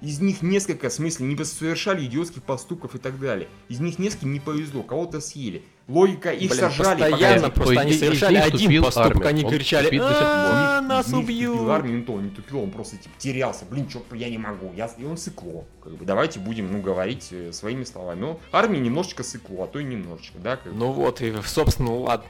Из 0.05 0.19
них 0.21 0.43
несколько, 0.43 0.89
в 0.89 0.93
смысле, 0.93 1.25
не 1.25 1.43
совершали 1.43 2.05
идиотских 2.05 2.43
поступков 2.43 2.93
и 2.93 2.99
так 2.99 3.19
далее. 3.19 3.47
Из 3.69 3.79
них 3.79 3.97
нескольким 3.97 4.33
не 4.33 4.39
повезло, 4.39 4.83
кого-то 4.83 5.19
съели. 5.19 5.63
Логика 5.87 6.31
их 6.31 6.51
Блин, 6.51 6.61
сожрали. 6.61 6.99
постоянно 6.99 7.49
пока- 7.49 7.55
просто 7.55 7.79
они 7.81 7.93
совершали 7.93 8.35
один 8.37 8.83
поступок, 8.83 9.15
армия. 9.17 9.27
они 9.29 9.43
Он 9.45 9.51
кричали. 9.51 9.99
«А, 9.99 10.81
нас 10.81 11.07
них 11.07 11.21
тупил 11.21 11.53
убьют. 11.53 11.69
армию, 11.69 12.03
то, 12.03 12.21
не 12.21 12.29
тупил, 12.29 12.61
он 12.61 12.71
просто 12.71 12.97
типа 12.97 13.15
терялся. 13.17 13.65
Блин, 13.69 13.87
чё, 13.87 14.03
я 14.13 14.29
не 14.29 14.37
могу. 14.37 14.71
Я... 14.75 14.85
И 14.97 15.03
он 15.05 15.17
сыкло. 15.17 15.65
Как 15.83 15.93
бы, 15.95 16.05
давайте 16.05 16.39
будем, 16.39 16.71
ну, 16.71 16.81
говорить 16.81 17.27
э, 17.31 17.51
своими 17.51 17.83
словами. 17.83 18.19
Ну, 18.19 18.39
армия 18.51 18.79
немножечко 18.79 19.23
сыкло, 19.23 19.65
а 19.65 19.67
то 19.67 19.79
и 19.79 19.83
немножечко, 19.83 20.37
да? 20.39 20.57
Как. 20.57 20.71
Ну 20.73 20.91
вот, 20.91 21.21
и, 21.21 21.33
собственно, 21.45 21.95
ладно, 21.95 22.25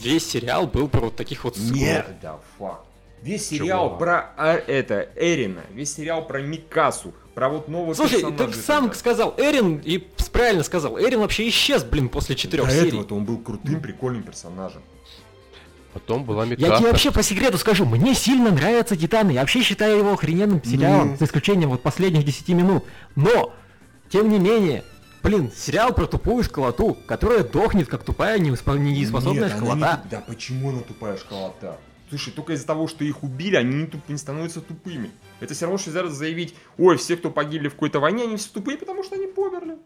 весь 0.00 0.26
сериал 0.28 0.66
был 0.68 0.88
про 0.88 1.00
вот 1.00 1.16
таких 1.16 1.42
вот 1.44 1.56
сыклов. 1.56 1.76
Нет, 1.76 2.06
да, 2.22 2.38
факт. 2.58 2.87
Весь 3.22 3.48
сериал 3.48 3.88
Чего? 3.88 3.98
про 3.98 4.30
а, 4.36 4.54
это 4.54 5.08
Эрина, 5.16 5.62
весь 5.72 5.94
сериал 5.94 6.26
про 6.26 6.40
Микасу, 6.40 7.12
про 7.34 7.48
вот 7.48 7.68
нового 7.68 7.94
Слушай, 7.94 8.20
персонажа 8.22 8.46
ты 8.52 8.58
сам 8.58 8.94
сказал, 8.94 9.34
Эрин, 9.38 9.78
и 9.84 9.98
правильно 10.32 10.62
сказал, 10.62 10.98
Эрин 11.00 11.20
вообще 11.20 11.48
исчез, 11.48 11.82
блин, 11.84 12.08
после 12.08 12.36
четырех 12.36 12.66
До 12.66 12.72
серий. 12.72 12.88
этого-то 12.88 13.16
он 13.16 13.24
был 13.24 13.38
крутым, 13.38 13.80
прикольным 13.80 14.22
персонажем. 14.22 14.82
Потом 15.92 16.24
была 16.24 16.44
Я 16.44 16.50
Микаса. 16.50 16.76
тебе 16.78 16.88
вообще 16.90 17.10
по 17.10 17.22
секрету 17.22 17.58
скажу, 17.58 17.84
мне 17.86 18.14
сильно 18.14 18.50
нравятся 18.50 18.96
Титаны, 18.96 19.32
я 19.32 19.40
вообще 19.40 19.62
считаю 19.62 19.98
его 19.98 20.12
охрененным 20.12 20.62
сериалом, 20.62 21.10
Ну. 21.12 21.16
за 21.16 21.24
исключением 21.24 21.70
вот 21.70 21.82
последних 21.82 22.24
10 22.24 22.50
минут. 22.50 22.84
Но, 23.16 23.52
тем 24.10 24.28
не 24.28 24.38
менее, 24.38 24.84
блин, 25.22 25.50
сериал 25.56 25.92
про 25.94 26.06
тупую 26.06 26.44
школоту, 26.44 26.96
которая 27.06 27.42
дохнет, 27.42 27.88
как 27.88 28.04
тупая 28.04 28.38
недееспособная 28.38 29.44
Нет, 29.48 29.54
не 29.54 29.58
школота. 29.58 30.00
туп- 30.02 30.10
Да 30.10 30.20
почему 30.26 30.68
она 30.70 30.80
тупая 30.82 31.16
школота? 31.16 31.78
Слушай, 32.08 32.32
только 32.32 32.54
из-за 32.54 32.66
того, 32.66 32.88
что 32.88 33.04
их 33.04 33.22
убили, 33.22 33.56
они 33.56 33.74
не, 33.82 33.86
туп- 33.86 34.08
не 34.08 34.16
становятся 34.16 34.60
тупыми. 34.60 35.10
Это 35.40 35.54
все 35.54 35.66
равно, 35.66 35.78
что 35.78 35.90
заявить, 36.12 36.54
ой, 36.78 36.96
все, 36.96 37.16
кто 37.16 37.30
погибли 37.30 37.68
в 37.68 37.74
какой-то 37.74 38.00
войне, 38.00 38.24
они 38.24 38.36
все 38.36 38.50
тупые, 38.50 38.78
потому 38.78 39.02
что 39.02 39.14
они 39.16 39.26
померли. 39.26 39.78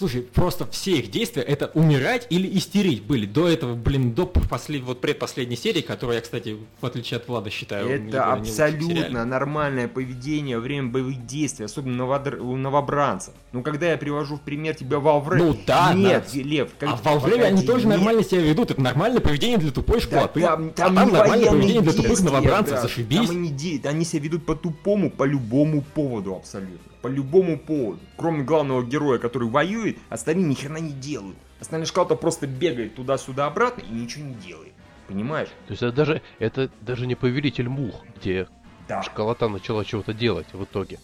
Слушай, 0.00 0.22
просто 0.22 0.66
все 0.70 0.92
их 0.92 1.10
действия 1.10 1.42
это 1.42 1.70
умирать 1.74 2.26
или 2.30 2.48
истерить 2.56 3.02
были. 3.02 3.26
До 3.26 3.46
этого, 3.46 3.74
блин, 3.74 4.12
до 4.14 4.24
послед... 4.24 4.80
вот 4.82 5.02
предпоследней 5.02 5.58
серии, 5.58 5.82
которую 5.82 6.14
я, 6.16 6.22
кстати, 6.22 6.56
в 6.80 6.86
отличие 6.86 7.18
от 7.18 7.28
Влада 7.28 7.50
считаю. 7.50 7.86
Это 7.90 8.32
абсолютно 8.32 9.26
нормальное 9.26 9.88
поведение 9.88 10.56
во 10.56 10.62
время 10.62 10.88
боевых 10.88 11.26
действий, 11.26 11.66
особенно 11.66 12.02
новодр- 12.02 12.38
у 12.40 12.56
новобранцев. 12.56 13.34
Ну, 13.52 13.62
когда 13.62 13.90
я 13.90 13.98
привожу 13.98 14.36
в 14.36 14.40
пример 14.40 14.74
тебя 14.74 15.00
Валвре... 15.00 15.36
Ну 15.42 15.54
да, 15.66 15.92
Нет, 15.92 16.24
да. 16.32 16.40
Лев, 16.40 16.70
как- 16.78 16.88
А 16.88 16.96
в 16.96 17.02
Валвреве 17.04 17.44
они 17.44 17.62
тоже 17.66 17.86
нет. 17.86 17.98
нормально 17.98 18.24
себя 18.24 18.40
ведут. 18.40 18.70
Это 18.70 18.80
нормальное 18.80 19.20
поведение 19.20 19.58
для 19.58 19.70
тупой 19.70 19.96
Да, 20.00 20.06
школоты. 20.06 20.40
там, 20.40 20.68
а 20.68 20.70
там 20.72 20.94
там 20.94 21.12
нормальное 21.12 21.50
поведение 21.50 21.82
для 21.82 21.92
тупых 21.92 22.08
действия, 22.08 22.30
новобранцев, 22.30 22.70
брат. 22.72 22.82
зашибись. 22.82 23.16
Там 23.26 23.30
они, 23.36 23.50
де- 23.50 23.80
они 23.86 24.04
себя 24.06 24.22
ведут 24.22 24.46
по-тупому, 24.46 25.10
по 25.10 25.24
любому 25.24 25.82
поводу 25.82 26.36
абсолютно. 26.36 26.78
По 27.02 27.08
любому 27.08 27.58
поводу. 27.58 27.98
Кроме 28.18 28.44
главного 28.44 28.82
героя, 28.82 29.18
который 29.18 29.48
воюет, 29.48 29.89
остальные 30.08 30.46
ни 30.46 30.54
хрена 30.54 30.78
не 30.78 30.92
делают. 30.92 31.36
Остальная 31.60 31.86
шкала 31.86 32.06
просто 32.14 32.46
бегает 32.46 32.94
туда-сюда 32.94 33.46
обратно 33.46 33.82
и 33.82 33.92
ничего 33.92 34.24
не 34.24 34.34
делает. 34.34 34.72
Понимаешь? 35.08 35.48
То 35.66 35.72
есть 35.72 35.82
это 35.82 35.92
даже, 35.92 36.22
это 36.38 36.70
даже 36.80 37.06
не 37.06 37.14
повелитель 37.16 37.68
мух, 37.68 38.04
где 38.16 38.48
Да. 38.88 39.02
школота 39.02 39.48
начала 39.48 39.84
чего-то 39.84 40.12
делать 40.14 40.46
в 40.52 40.62
итоге. 40.64 40.98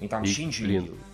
И 0.00 0.08
там 0.08 0.20
вообще 0.20 0.44
ничего 0.44 0.66
блин. 0.66 0.80
не 0.80 0.86
делают. 0.88 1.04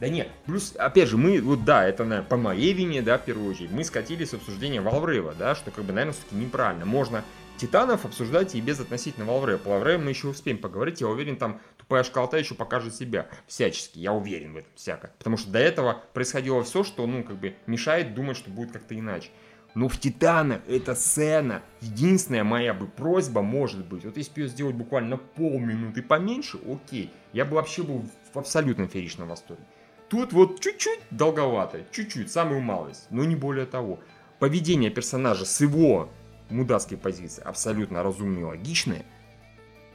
Да 0.00 0.08
нет, 0.08 0.28
плюс, 0.46 0.74
опять 0.76 1.08
же, 1.08 1.16
мы, 1.16 1.40
вот 1.40 1.64
да, 1.64 1.84
это, 1.84 2.04
наверное, 2.04 2.28
по 2.28 2.36
моей 2.36 2.72
вине, 2.72 3.02
да, 3.02 3.18
в 3.18 3.24
первую 3.24 3.50
очередь, 3.50 3.72
мы 3.72 3.82
скатились 3.82 4.30
с 4.30 4.34
обсуждения 4.34 4.80
Валврейва, 4.80 5.34
да, 5.36 5.56
что, 5.56 5.72
как 5.72 5.84
бы, 5.84 5.92
наверное, 5.92 6.12
все-таки 6.12 6.36
неправильно. 6.36 6.84
Можно 6.84 7.24
Титанов 7.56 8.04
обсуждать 8.04 8.54
и 8.54 8.60
без 8.60 8.78
относительно 8.78 9.26
Валврейва. 9.26 9.58
По 9.58 9.70
Валврейву 9.70 10.04
мы 10.04 10.10
еще 10.10 10.28
успеем 10.28 10.58
поговорить, 10.58 11.00
я 11.00 11.08
уверен, 11.08 11.36
там 11.36 11.60
тупая 11.88 12.04
шкалта 12.04 12.36
еще 12.36 12.54
покажет 12.54 12.94
себя 12.94 13.28
всячески, 13.46 13.98
я 13.98 14.12
уверен 14.12 14.52
в 14.52 14.58
этом 14.58 14.70
всяко. 14.74 15.10
Потому 15.16 15.38
что 15.38 15.50
до 15.50 15.58
этого 15.58 16.02
происходило 16.12 16.62
все, 16.62 16.84
что, 16.84 17.06
ну, 17.06 17.24
как 17.24 17.36
бы, 17.36 17.54
мешает 17.66 18.14
думать, 18.14 18.36
что 18.36 18.50
будет 18.50 18.72
как-то 18.72 18.98
иначе. 18.98 19.30
Но 19.74 19.88
в 19.88 19.98
Титанах 19.98 20.60
эта 20.68 20.94
сцена, 20.94 21.62
единственная 21.80 22.44
моя 22.44 22.74
бы 22.74 22.88
просьба 22.88 23.40
может 23.40 23.86
быть, 23.86 24.04
вот 24.04 24.18
если 24.18 24.32
бы 24.32 24.40
ее 24.42 24.48
сделать 24.48 24.74
буквально 24.74 25.16
полминуты 25.16 26.02
поменьше, 26.02 26.58
окей, 26.70 27.10
я 27.32 27.46
бы 27.46 27.54
вообще 27.54 27.82
был 27.82 28.04
в 28.34 28.38
абсолютном 28.38 28.88
фееричном 28.88 29.28
восторге. 29.28 29.64
Тут 30.10 30.32
вот 30.34 30.60
чуть-чуть 30.60 31.00
долговато, 31.10 31.84
чуть-чуть, 31.90 32.30
самую 32.30 32.60
малость, 32.60 33.06
но 33.10 33.24
не 33.24 33.36
более 33.36 33.66
того. 33.66 33.98
Поведение 34.38 34.90
персонажа 34.90 35.46
с 35.46 35.60
его 35.60 36.10
мудацкой 36.50 36.98
позиции 36.98 37.42
абсолютно 37.42 38.02
разумное 38.02 38.42
и 38.42 38.44
логичное, 38.44 39.04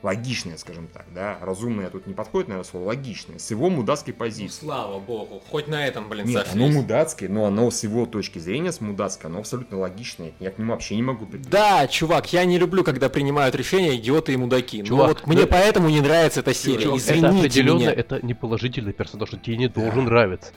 логичное, 0.04 0.58
скажем 0.58 0.88
так, 0.94 1.06
да, 1.16 1.38
разумное 1.42 1.90
тут 1.90 2.06
не 2.08 2.14
подходит, 2.14 2.50
наверное, 2.50 2.70
слово 2.70 2.88
логичное, 2.88 3.40
с 3.40 3.50
его 3.52 3.70
мудацкой 3.70 4.14
Ну, 4.14 4.20
позиции. 4.20 4.66
слава 4.66 5.00
богу, 5.00 5.42
хоть 5.50 5.68
на 5.68 5.88
этом, 5.88 6.10
блин, 6.10 6.26
Нет, 6.28 6.46
сошлись. 6.46 6.56
оно 6.64 6.68
мудацкое, 6.74 7.30
но 7.30 7.46
оно 7.46 7.72
с 7.72 7.84
его 7.84 8.06
точки 8.06 8.38
зрения, 8.40 8.72
с 8.74 8.82
мудацкой, 8.82 9.30
оно 9.30 9.40
абсолютно 9.40 9.80
логичное. 9.80 10.34
Я 10.42 10.52
к 10.52 10.60
нему 10.60 10.74
вообще 10.74 10.96
не 10.98 11.04
могу 11.04 11.26
прийти. 11.26 11.48
Да, 11.50 11.88
чувак, 11.88 12.34
я 12.34 12.44
не 12.44 12.58
люблю, 12.58 12.84
когда 12.84 13.08
принимают 13.08 13.56
решения 13.56 13.96
идиоты 13.96 14.34
и 14.34 14.38
мудаки. 14.38 14.84
Чувак, 14.84 15.08
вот 15.08 15.28
мне 15.28 15.42
да- 15.44 15.48
поэтому 15.48 15.88
не 15.90 16.02
нравится 16.02 16.42
эта 16.42 16.54
серия. 16.54 16.84
Чувак, 16.84 17.00
Извините 17.00 17.28
это 17.28 17.38
определенно, 17.40 17.80
меня. 17.80 17.94
это 17.94 18.20
не 18.26 18.34
положительный 18.34 18.94
персонаж, 18.94 19.32
он 19.34 19.40
тебе 19.40 19.56
не 19.58 19.70
должен 19.70 20.04
нравиться. 20.06 20.52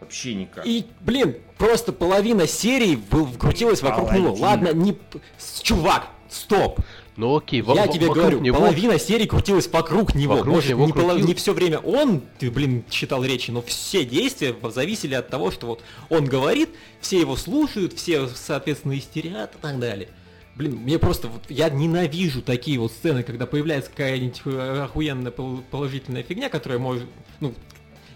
Вообще 0.00 0.34
никак. 0.34 0.66
И, 0.66 0.86
блин, 1.00 1.36
просто 1.56 1.92
половина 1.92 2.46
серии 2.46 2.96
был- 2.96 3.28
крутилась 3.38 3.80
вокруг 3.80 4.12
него. 4.12 4.34
Ладно, 4.34 4.72
не... 4.74 4.96
Чувак, 5.62 6.08
стоп. 6.28 6.80
Ну 7.16 7.36
окей, 7.36 7.62
во- 7.62 7.74
Я 7.74 7.86
тебе 7.86 8.06
говорю, 8.12 8.40
него- 8.40 8.58
половина 8.58 8.98
серии 8.98 9.26
крутилась 9.26 9.68
вокруг 9.68 10.14
него. 10.14 10.34
Вокруг 10.36 10.54
Может, 10.56 10.70
него 10.70 10.84
не, 10.86 10.92
поло- 10.92 11.12
крутил- 11.12 11.26
не 11.26 11.34
все 11.34 11.52
время 11.54 11.78
он, 11.78 12.22
ты, 12.38 12.50
блин, 12.50 12.84
читал 12.90 13.24
речи, 13.24 13.50
но 13.50 13.62
все 13.62 14.04
действия 14.04 14.54
зависели 14.70 15.14
от 15.14 15.28
того, 15.28 15.50
что 15.50 15.66
вот 15.66 15.82
он 16.10 16.26
говорит, 16.26 16.68
все 17.00 17.18
его 17.20 17.36
слушают, 17.36 17.94
все, 17.94 18.28
соответственно, 18.28 18.98
истерят 18.98 19.54
и 19.54 19.58
так 19.60 19.78
далее. 19.78 20.08
Блин, 20.56 20.76
мне 20.76 20.98
просто, 20.98 21.28
вот, 21.28 21.42
я 21.50 21.68
ненавижу 21.68 22.40
такие 22.42 22.78
вот 22.78 22.90
сцены, 22.92 23.22
когда 23.22 23.44
появляется 23.46 23.90
какая-нибудь 23.90 24.40
э, 24.46 24.82
охуенная 24.84 25.30
пол- 25.30 25.62
положительная 25.70 26.22
фигня, 26.22 26.48
которая 26.48 26.78
может, 26.78 27.04
ну, 27.40 27.54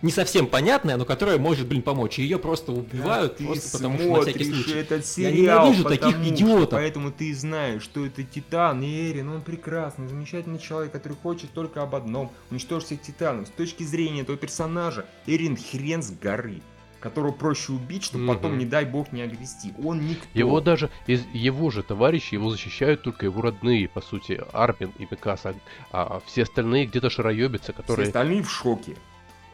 не 0.02 0.10
совсем 0.10 0.46
понятная, 0.46 0.96
но 0.96 1.04
которая 1.04 1.38
может, 1.38 1.66
блин, 1.66 1.82
помочь. 1.82 2.18
И 2.18 2.22
ее 2.22 2.38
просто 2.38 2.72
убивают, 2.72 3.36
Ты 3.36 3.46
просто 3.46 3.70
потому 3.78 3.98
что 3.98 4.08
на 4.16 4.20
всякий 4.22 4.44
случай. 4.44 4.72
этот 4.78 4.98
Я 4.98 5.02
сериал, 5.02 5.66
ненавижу 5.66 5.84
таких 5.88 6.16
что- 6.16 6.28
идиотов. 6.28 6.70
Поэтому 6.70 7.10
ты 7.12 7.34
знаешь, 7.34 7.82
что 7.82 8.06
это 8.06 8.22
Титан, 8.22 8.82
и 8.82 9.10
Эрин, 9.10 9.28
он 9.28 9.42
прекрасный, 9.42 10.08
замечательный 10.08 10.58
человек, 10.58 10.92
который 10.92 11.16
хочет 11.22 11.50
только 11.52 11.82
об 11.82 11.94
одном, 11.94 12.30
уничтожить 12.50 12.86
всех 12.86 13.02
Титанов. 13.02 13.48
С 13.48 13.50
точки 13.50 13.82
зрения 13.82 14.22
этого 14.22 14.38
персонажа, 14.38 15.06
Эрин 15.26 15.56
хрен 15.56 16.02
с 16.02 16.10
горы, 16.10 16.60
которого 17.00 17.32
проще 17.32 17.72
убить, 17.72 18.04
чтобы 18.04 18.24
Мгм. 18.24 18.34
потом, 18.34 18.58
не 18.58 18.64
дай 18.66 18.84
бог, 18.84 19.12
не 19.12 19.22
огрести. 19.22 19.72
Он 19.82 20.00
никто. 20.06 20.26
Его 20.34 20.60
даже 20.60 20.90
из 21.06 21.22
его 21.32 21.70
же 21.70 21.82
товарищей 21.82 22.36
его 22.36 22.50
защищают 22.50 23.02
только 23.02 23.26
его 23.26 23.40
родные, 23.42 23.88
по 23.88 24.00
сути, 24.00 24.40
Армин 24.52 24.92
и 24.98 25.06
Микаса, 25.10 25.54
а 25.92 26.20
все 26.26 26.42
остальные 26.42 26.86
где-то 26.86 27.08
шароебятся, 27.10 27.72
Все 27.72 27.82
которые... 27.82 28.06
остальные 28.08 28.42
в 28.42 28.50
шоке, 28.50 28.96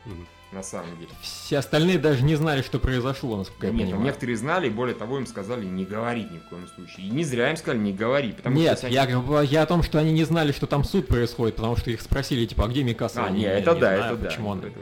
Мгм. 0.05 0.27
На 0.53 0.63
самом 0.63 0.97
деле. 0.99 1.11
Все 1.23 1.59
остальные 1.59 1.99
даже 1.99 2.23
не 2.23 2.35
знали, 2.37 2.63
что 2.63 2.79
произошло, 2.79 3.37
насколько 3.37 3.67
я 3.67 3.73
Нет, 3.73 3.83
понимаю. 3.87 4.05
некоторые 4.05 4.37
знали, 4.37 4.69
и 4.69 4.71
более 4.71 4.95
того, 4.95 5.19
им 5.19 5.27
сказали 5.27 5.65
не 5.67 5.85
говорить 5.85 6.31
ни 6.31 6.39
в 6.39 6.45
коем 6.49 6.67
случае. 6.69 7.07
И 7.07 7.11
не 7.11 7.25
зря 7.25 7.51
им 7.51 7.57
сказали 7.57 7.81
не 7.83 7.93
говори, 7.93 8.33
потому 8.33 8.57
Нет, 8.57 8.79
что... 8.79 8.89
я, 8.89 9.07
говорю- 9.07 9.43
я 9.49 9.63
о 9.63 9.67
том, 9.67 9.83
что 9.83 9.99
они 9.99 10.13
не 10.13 10.25
знали, 10.25 10.53
что 10.53 10.67
там 10.67 10.85
суд 10.85 11.09
происходит, 11.09 11.57
потому 11.57 11.77
что 11.77 11.91
их 11.91 12.01
спросили, 12.01 12.47
типа, 12.47 12.65
а 12.65 12.69
где 12.69 12.83
Микаса? 12.85 13.25
А, 13.25 13.27
Они, 13.27 13.39
не, 13.39 13.43
«Я 13.45 13.59
это 13.59 13.75
не 13.75 13.81
да, 13.81 13.97
знаю, 13.97 14.15
это 14.15 14.23
да. 14.23 14.29
Почему 14.29 14.49
он... 14.51 14.59
Это 14.61 14.69
на 14.69 14.75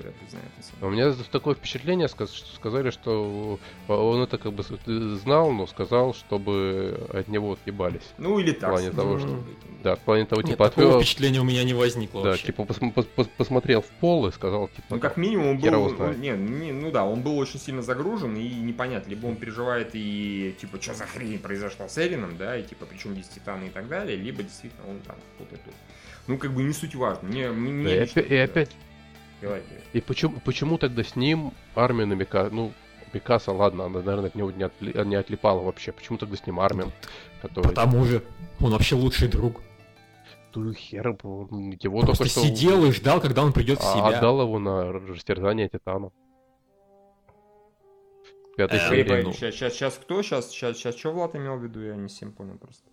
самом 0.81 0.81
У 0.83 0.91
меня 0.91 1.15
такое 1.33 1.55
впечатление, 1.55 2.09
что 2.09 2.27
сказали, 2.55 2.91
что 2.91 3.59
он 3.89 4.23
это 4.23 4.39
как 4.39 4.53
бы 4.53 4.63
знал, 5.19 5.51
но 5.53 5.67
сказал, 5.67 6.15
чтобы 6.15 7.09
от 7.13 7.29
него 7.29 7.53
отъебались. 7.53 8.03
Ну 8.19 8.39
или 8.39 8.53
так. 8.53 8.71
плане 8.71 8.91
того, 8.91 9.19
скажем. 9.19 9.45
Да, 9.83 9.97
в 9.97 10.01
плане 10.01 10.25
того, 10.25 10.41
Нет, 10.41 10.53
типа, 10.53 10.69
такого 10.71 10.87
отвел, 10.87 11.01
впечатления 11.01 11.41
у 11.41 11.45
меня 11.45 11.63
не 11.65 11.75
возникло 11.75 12.23
да, 12.23 12.31
вообще. 12.31 12.47
типа 12.47 12.63
пос- 12.63 12.95
пос- 12.95 13.07
пос- 13.17 13.29
посмотрел 13.37 13.83
в 13.83 13.87
пол 14.01 14.27
и 14.29 14.33
сказал, 14.33 14.69
типа, 14.69 14.87
Ну, 14.91 14.99
как 14.99 15.17
минимум, 15.19 15.54
он 15.55 15.61
был, 15.97 16.05
он- 16.05 16.21
не, 16.21 16.31
не, 16.31 16.73
ну 16.73 16.91
да, 16.91 17.05
он 17.05 17.23
был 17.23 17.39
очень 17.39 17.59
сильно 17.61 17.83
загружен, 17.83 18.37
и 18.37 18.49
непонятно, 18.49 19.11
либо 19.11 19.27
он 19.27 19.37
переживает 19.37 19.91
и, 19.95 20.55
типа, 20.61 20.81
что 20.81 20.95
за 20.95 21.07
хрень 21.07 21.39
произошла 21.39 21.89
с 21.89 21.99
Эрином, 21.99 22.37
да, 22.37 22.57
и, 22.57 22.63
типа, 22.63 22.87
причем 22.87 23.13
здесь 23.15 23.29
Титаны 23.29 23.67
и 23.67 23.71
так 23.71 23.89
далее, 23.89 24.17
либо 24.17 24.43
действительно 24.43 24.83
он 24.89 24.99
там 25.01 25.17
тут 25.39 25.53
и 25.53 25.57
тут. 25.57 25.75
Ну, 26.27 26.39
как 26.39 26.53
бы 26.53 26.63
не 26.63 26.73
суть 26.73 26.95
важно. 26.95 27.29
Мне, 27.29 27.51
мне 27.51 27.85
Да, 27.85 27.95
и, 27.97 28.01
лично- 28.01 28.21
опять, 28.23 28.31
и 28.33 28.37
опять, 28.37 28.71
и 29.93 30.01
почему, 30.01 30.41
почему 30.45 30.79
тогда 30.79 31.05
с 31.05 31.17
ним 31.17 31.53
Армин 31.75 32.13
и 32.13 32.17
Микаса, 32.17 32.51
ну, 32.55 32.73
Микаса, 33.13 33.53
ладно, 33.53 33.85
она, 33.85 34.01
наверное, 34.01 34.27
от 34.27 34.35
него 34.35 34.51
не, 34.51 34.65
отли- 34.65 35.05
не 35.05 35.15
отлипала 35.17 35.61
вообще, 35.63 35.93
почему 35.93 36.19
тогда 36.19 36.37
с 36.37 36.47
ним 36.47 36.61
Армин? 36.61 36.91
который... 37.43 37.65
Потому 37.69 38.05
же 38.07 38.23
он 38.59 38.71
вообще 38.73 38.95
лучший 38.95 39.29
друг. 39.29 39.61
Ну 40.55 40.73
хер, 40.73 41.17
он- 41.23 41.71
его 41.81 42.01
Просто 42.01 42.25
только 42.25 42.31
что 42.31 42.41
сидел 42.41 42.85
и 42.85 42.93
ждал, 42.93 43.21
когда 43.21 43.43
он 43.43 43.53
придет 43.53 43.79
в 43.81 43.83
а, 43.85 43.93
себя. 43.93 44.19
отдал 44.19 44.43
его 44.43 44.59
на 44.59 44.93
растерзание 44.93 45.69
Титана. 45.69 46.11
Пятой 48.57 48.79
Э, 48.79 48.89
серии. 48.89 49.23
ну. 49.23 49.33
сейчас, 49.33 49.55
сейчас, 49.55 49.73
сейчас 49.75 49.95
кто? 49.99 50.23
Сейчас, 50.23 50.51
сейчас, 50.51 50.77
сейчас, 50.77 50.97
что 50.97 51.13
Влад 51.13 51.35
имел 51.35 51.57
в 51.57 51.63
виду? 51.65 51.81
Я 51.81 51.97
не 51.97 52.07
всем 52.07 52.33
понял 52.33 52.57
просто. 52.59 52.89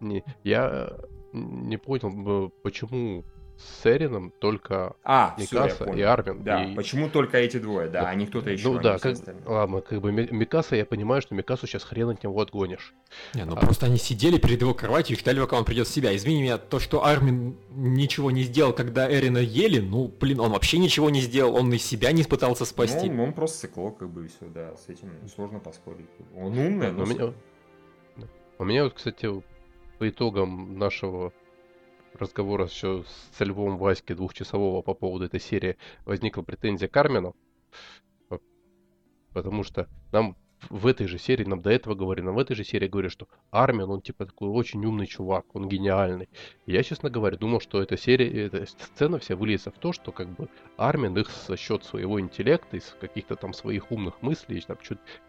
Не, 0.00 0.24
я 0.42 0.96
не 1.32 1.76
понял, 1.76 2.50
почему 2.62 3.24
с 3.58 3.84
Эрином 3.86 4.32
только 4.38 4.94
А, 5.02 5.34
все, 5.36 5.42
Микаса 5.56 5.84
понял. 5.84 5.98
и 5.98 6.02
Армин. 6.02 6.44
Да, 6.44 6.64
и- 6.64 6.74
почему 6.76 7.08
только 7.10 7.38
эти 7.38 7.58
двое? 7.58 7.88
Да, 7.88 8.02
Да. 8.02 8.08
а 8.10 8.14
не 8.14 8.26
кто-то 8.26 8.50
еще. 8.50 8.68
Ну 8.68 8.74
они 8.74 8.82
да, 8.84 8.98
все 8.98 9.14
как, 9.16 9.34
ладно, 9.48 9.80
как 9.80 10.00
бы 10.00 10.12
Ми- 10.12 10.28
Микаса, 10.30 10.76
я 10.76 10.86
понимаю, 10.86 11.22
что 11.22 11.34
Микасу 11.34 11.66
сейчас 11.66 11.82
хрен 11.82 12.10
от 12.10 12.22
него 12.22 12.40
отгонишь. 12.40 12.94
Не, 13.34 13.44
ну 13.44 13.54
А. 13.54 13.60
просто 13.60 13.86
они 13.86 13.98
сидели 13.98 14.38
перед 14.38 14.60
его 14.60 14.74
кроватью 14.74 15.16
и 15.16 15.20
ждали, 15.20 15.40
пока 15.40 15.56
он 15.58 15.64
придет 15.64 15.88
в 15.88 15.90
себя. 15.90 16.14
Извини 16.14 16.42
меня, 16.42 16.56
то, 16.58 16.78
что 16.78 17.04
Армин 17.04 17.56
ничего 17.70 18.30
не 18.30 18.42
сделал, 18.44 18.72
когда 18.72 19.10
Эрина 19.12 19.38
ели, 19.38 19.80
ну, 19.80 20.06
блин, 20.20 20.38
он 20.38 20.52
вообще 20.52 20.78
ничего 20.78 21.10
не 21.10 21.20
сделал, 21.20 21.56
он 21.56 21.72
и 21.72 21.78
себя 21.78 22.12
не 22.12 22.22
пытался 22.22 22.64
спасти. 22.64 23.10
Ну, 23.10 23.22
он, 23.24 23.28
он 23.30 23.32
просто 23.34 23.58
сыкло, 23.58 23.90
как 23.90 24.08
бы, 24.10 24.26
и 24.26 24.28
все, 24.28 24.46
да, 24.46 24.76
с 24.76 24.88
этим 24.88 25.10
сложно 25.34 25.58
поспорить. 25.58 26.06
Он 26.36 26.56
умный, 26.56 26.92
Но 26.92 26.98
но... 26.98 27.02
у 27.02 27.06
меня, 27.06 27.26
да. 28.16 28.24
у 28.58 28.64
меня 28.64 28.84
вот, 28.84 28.94
кстати, 28.94 29.28
по 29.98 30.08
итогам 30.08 30.78
нашего 30.78 31.32
разговора 32.14 32.66
еще 32.66 33.04
с 33.32 33.40
Львом 33.44 33.78
Васьки 33.78 34.14
двухчасового 34.14 34.82
по 34.82 34.94
поводу 34.94 35.24
этой 35.24 35.40
серии 35.40 35.76
возникла 36.04 36.42
претензия 36.42 36.88
к 36.88 36.96
Армину. 36.96 37.34
По- 38.28 38.40
Потому 39.32 39.62
что 39.64 39.88
нам 40.12 40.36
в 40.70 40.86
этой 40.86 41.06
же 41.06 41.18
серии, 41.18 41.44
нам 41.44 41.62
до 41.62 41.70
этого 41.70 41.94
говорили, 41.94 42.26
нам 42.26 42.34
в 42.34 42.38
этой 42.38 42.56
же 42.56 42.64
серии 42.64 42.88
говорили, 42.88 43.10
что 43.10 43.28
Армин, 43.50 43.90
он 43.90 44.02
типа 44.02 44.26
такой 44.26 44.48
очень 44.48 44.84
умный 44.84 45.06
чувак, 45.06 45.54
он 45.54 45.68
гениальный. 45.68 46.28
Я, 46.66 46.82
честно 46.82 47.10
говоря, 47.10 47.36
думал, 47.36 47.60
что 47.60 47.80
эта 47.80 47.96
серия, 47.96 48.46
эта 48.46 48.66
сцена 48.66 49.18
вся 49.18 49.36
выльется 49.36 49.70
в 49.70 49.78
то, 49.78 49.92
что 49.92 50.12
как 50.12 50.28
бы 50.34 50.48
Армин 50.76 51.16
их 51.16 51.30
за 51.30 51.56
счет 51.56 51.84
своего 51.84 52.20
интеллекта, 52.20 52.76
из 52.76 52.96
каких-то 53.00 53.36
там 53.36 53.52
своих 53.52 53.90
умных 53.92 54.20
мыслей, 54.22 54.60
там 54.60 54.78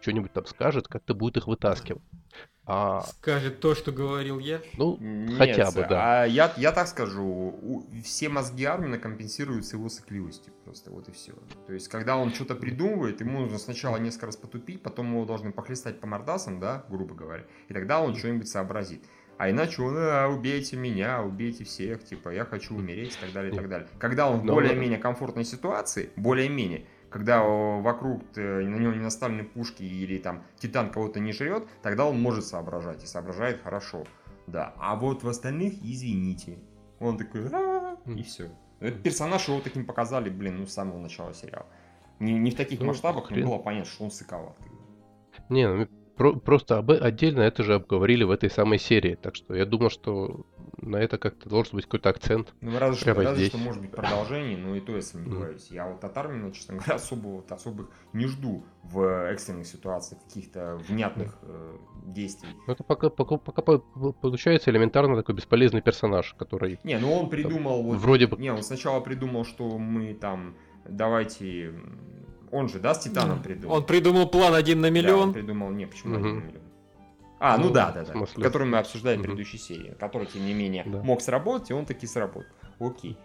что-нибудь 0.00 0.32
там 0.32 0.46
скажет, 0.46 0.88
как-то 0.88 1.14
будет 1.14 1.36
их 1.36 1.46
вытаскивать. 1.46 2.02
А, 2.72 3.00
Скажет 3.02 3.58
то, 3.58 3.74
что 3.74 3.90
говорил 3.90 4.38
я. 4.38 4.60
ну, 4.76 4.96
Нет, 5.00 5.38
хотя 5.38 5.70
бы, 5.72 5.86
да. 5.88 6.22
А 6.22 6.24
я, 6.24 6.52
я 6.56 6.70
так 6.70 6.86
скажу, 6.86 7.24
у- 7.24 7.84
все 8.04 8.28
мозги 8.28 8.64
Армина 8.64 8.96
компенсируются 8.98 9.76
его 9.76 9.88
сыкливостью 9.88 10.52
просто, 10.64 10.90
вот 10.92 11.08
и 11.08 11.12
все. 11.12 11.32
То 11.66 11.72
есть, 11.72 11.88
когда 11.88 12.16
он 12.16 12.32
что-то 12.32 12.54
придумывает, 12.54 13.20
ему 13.20 13.40
нужно 13.40 13.58
сначала 13.58 13.96
несколько 13.96 14.26
раз 14.26 14.36
потупить, 14.36 14.82
потом 14.82 15.10
его 15.12 15.24
должны 15.24 15.50
похлестать 15.52 15.98
по 16.00 16.06
мордасам, 16.06 16.60
да, 16.60 16.84
грубо 16.88 17.14
говоря, 17.14 17.44
и 17.68 17.74
тогда 17.74 18.00
он 18.00 18.14
что-нибудь 18.14 18.48
сообразит. 18.48 19.02
А 19.36 19.50
иначе 19.50 19.82
он, 19.82 19.94
а, 19.96 20.28
убейте 20.28 20.76
меня, 20.76 21.22
убейте 21.22 21.64
всех, 21.64 22.04
типа, 22.04 22.28
я 22.28 22.44
хочу 22.44 22.76
умереть 22.76 23.16
и 23.16 23.20
так 23.24 23.32
далее, 23.32 23.52
и 23.52 23.56
так 23.56 23.68
далее. 23.68 23.88
Когда 23.98 24.30
он 24.30 24.40
в 24.40 24.44
Но- 24.44 24.52
более-менее 24.52 24.98
комфортной 24.98 25.44
ситуации, 25.44 26.10
более-менее, 26.16 26.84
когда 27.10 27.42
вокруг 27.42 28.22
э, 28.36 28.60
на 28.62 28.76
него 28.76 28.92
не 28.92 29.00
наставлены 29.00 29.44
пушки 29.44 29.82
или 29.82 30.18
там 30.18 30.42
Титан 30.58 30.90
кого-то 30.90 31.20
не 31.20 31.32
жрет, 31.32 31.66
тогда 31.82 32.06
он 32.06 32.20
может 32.20 32.44
соображать 32.44 33.02
и 33.04 33.06
соображает 33.06 33.62
хорошо. 33.62 34.04
Да, 34.46 34.74
а 34.78 34.96
вот 34.96 35.22
в 35.22 35.28
остальных, 35.28 35.74
извините. 35.82 36.58
Он 36.98 37.16
такой, 37.18 37.42
и 38.16 38.22
все. 38.22 38.48
Этот 38.80 39.02
персонаж 39.02 39.46
его 39.48 39.60
таким 39.60 39.84
показали, 39.84 40.30
блин, 40.30 40.56
ну 40.58 40.66
с 40.66 40.72
самого 40.72 40.98
начала 40.98 41.34
сериала. 41.34 41.66
Не, 42.18 42.38
не 42.38 42.50
в 42.50 42.54
таких 42.56 42.80
Ну, 42.80 42.86
масштабах, 42.86 43.26
хрен. 43.26 43.46
было 43.46 43.58
понятно, 43.58 43.90
что 43.90 44.04
он 44.04 44.10
сыковат. 44.10 44.56
Не, 45.48 45.68
ну, 45.68 45.86
про- 46.16 46.34
просто 46.34 46.78
об- 46.78 46.90
отдельно 46.90 47.40
это 47.40 47.62
же 47.62 47.74
обговорили 47.74 48.24
в 48.24 48.30
этой 48.30 48.50
самой 48.50 48.78
серии. 48.78 49.14
Так 49.14 49.36
что 49.36 49.54
я 49.54 49.64
думал, 49.66 49.90
что 49.90 50.46
на 50.82 50.96
это 50.96 51.18
как-то 51.18 51.48
должен 51.48 51.76
быть 51.76 51.84
какой-то 51.84 52.08
акцент. 52.08 52.54
Ну, 52.60 52.78
разве 52.78 52.96
что, 53.00 53.14
разве 53.14 53.34
здесь. 53.34 53.48
что 53.48 53.58
может 53.58 53.80
быть 53.82 53.90
продолжение, 53.90 54.56
но 54.56 54.74
и 54.74 54.80
то 54.80 54.94
я 54.96 55.02
сомневаюсь. 55.02 55.68
Я 55.70 55.86
вот 55.86 56.02
от 56.04 56.16
Армина, 56.16 56.52
честно 56.52 56.74
говоря, 56.74 56.94
особо, 56.96 57.26
вот, 57.28 57.52
особых 57.52 57.88
не 58.12 58.26
жду 58.26 58.64
в 58.82 59.26
экстренных 59.30 59.66
ситуациях, 59.66 60.22
каких-то 60.24 60.80
внятных 60.88 61.36
э, 61.42 61.76
действий. 62.06 62.50
Ну, 62.66 62.72
это 62.72 62.82
пока, 62.84 63.10
пока, 63.10 63.36
пока 63.36 63.62
по- 63.62 63.78
получается 64.12 64.70
элементарно 64.70 65.16
такой 65.16 65.34
бесполезный 65.34 65.82
персонаж, 65.82 66.34
который 66.38 66.78
Не, 66.84 66.98
ну 66.98 67.12
он 67.12 67.28
придумал 67.30 67.82
вот... 67.82 67.98
вроде 67.98 68.26
бы... 68.26 68.36
Не, 68.38 68.50
он 68.52 68.62
сначала 68.62 69.00
придумал, 69.00 69.44
что 69.44 69.78
мы 69.78 70.14
там, 70.14 70.56
давайте... 70.88 71.74
Он 72.52 72.68
же, 72.68 72.80
да, 72.80 72.94
с 72.94 73.00
Титаном 73.04 73.42
придумал? 73.42 73.76
Он 73.76 73.84
придумал 73.86 74.28
план 74.28 74.54
один 74.54 74.80
на 74.80 74.84
Да, 74.84 74.88
он 74.88 74.94
миллион. 74.94 75.32
придумал, 75.32 75.70
не, 75.70 75.86
почему 75.86 76.14
Мгм. 76.14 76.24
один 76.24 76.38
на 76.40 76.42
миллион? 76.44 76.62
А, 77.40 77.56
ну, 77.58 77.64
Ну, 77.68 77.70
да, 77.72 77.90
да, 77.90 78.04
да. 78.04 78.12
смысле. 78.12 78.44
Который 78.44 78.68
мы 78.68 78.78
обсуждали 78.78 79.16
в 79.16 79.22
предыдущей 79.22 79.58
серии, 79.58 79.96
который, 79.98 80.26
тем 80.26 80.44
не 80.46 80.52
менее, 80.54 80.84
Да. 80.86 81.02
мог 81.02 81.20
сработать, 81.22 81.70
и 81.70 81.74
он 81.74 81.86
таки 81.86 82.06
сработал. 82.06 82.44
Окей. 82.78 83.16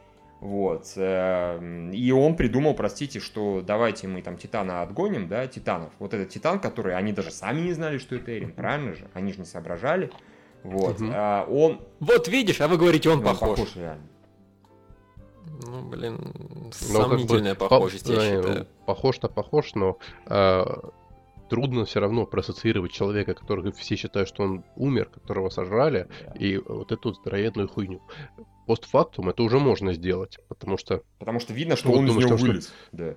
Вот. 0.42 0.92
эм, 0.96 1.92
И 1.92 2.12
он 2.12 2.36
придумал, 2.36 2.74
простите, 2.76 3.20
что 3.20 3.62
давайте 3.62 4.08
мы 4.08 4.22
там 4.22 4.38
Титана 4.38 4.82
отгоним, 4.84 5.28
да, 5.28 5.48
Титанов. 5.48 5.92
Вот 6.00 6.14
этот 6.14 6.30
Титан, 6.30 6.60
который 6.60 6.96
они 6.96 7.14
даже 7.14 7.32
сами 7.32 7.62
не 7.62 7.74
знали, 7.74 7.98
что 7.98 8.16
это 8.16 8.38
Эрин, 8.38 8.54
правильно 8.54 8.96
же? 8.96 9.08
Они 9.14 9.32
же 9.34 9.40
не 9.40 9.46
соображали. 9.46 10.12
Вот. 10.64 11.00
Мгм. 11.00 11.12
А, 11.14 11.46
Он, 11.50 11.82
Вот 12.00 12.28
видишь, 12.28 12.60
а 12.62 12.68
вы 12.68 12.78
говорите, 12.78 13.10
он 13.10 13.20
он 13.20 13.24
похож. 13.24 13.76
реально. 13.76 14.04
Ну, 15.68 15.82
блин, 15.90 16.20
Ну, 16.34 16.70
как 16.72 16.72
бы 16.72 16.74
сомнительная 17.18 17.56
по- 17.56 17.68
похожесть, 17.70 18.08
я 18.10 18.16
э, 18.16 18.38
считаю. 18.42 18.68
Похож-то 18.86 19.30
похож, 19.30 19.74
но 19.76 19.98
э, 20.28 20.66
трудно 21.50 21.86
все 21.86 22.00
равно 22.00 22.26
проассоциировать 22.26 22.92
человека, 22.92 23.34
который 23.34 23.72
все 23.72 23.96
считают, 23.96 24.28
что 24.30 24.44
он 24.44 24.64
умер, 24.76 25.10
которого 25.10 25.50
сожрали, 25.50 26.08
и 26.40 26.58
вот 26.58 26.92
эту 26.92 27.14
здоровенную 27.14 27.68
хуйню. 27.68 28.02
Постфактум 28.68 29.30
это 29.30 29.44
уже 29.44 29.60
можно 29.60 29.94
сделать, 29.94 30.40
потому 30.48 30.78
что 30.78 31.04
Потому 31.20 31.40
что 31.40 31.54
видно, 31.54 31.76
что 31.76 31.90
Ну, 31.90 31.96
он 31.98 32.06
из 32.06 32.10
думаешь, 32.10 32.28
него 32.28 32.38
что- 32.38 32.48
вылез. 32.48 32.74
Да. 32.92 33.16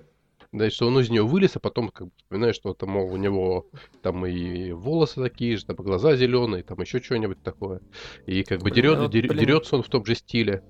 Да, 0.51 0.71
что 0.71 0.87
он 0.87 0.99
из 0.99 1.11
нее 1.11 1.27
вылез, 1.27 1.57
а 1.57 1.61
потом 1.61 1.91
как 1.91 2.07
бы 2.07 2.13
вспоминаешь, 2.17 2.55
что 2.57 2.73
там, 2.73 2.91
мол, 2.91 3.13
у 3.13 3.17
него 3.19 3.67
там 4.03 4.25
и 4.25 4.73
волосы 4.73 5.21
такие 5.23 5.59
же, 5.59 5.67
там 5.67 5.77
и 5.77 5.83
глаза 5.83 6.17
зеленые, 6.17 6.63
там 6.63 6.81
еще 6.81 7.01
что-нибудь 7.03 7.43
такое. 7.43 7.81
И 8.27 8.45
как 8.45 8.61
бы 8.61 8.65
Блин, 8.71 8.75
дерет, 8.75 8.97
ну 8.97 9.03
вот, 9.05 9.15
дер- 9.15 9.29
блин. 9.29 9.39
дерется 9.41 9.77
он 9.77 9.83
в 9.83 9.89
том 9.89 10.05
же 10.07 10.15
стиле. 10.15 10.63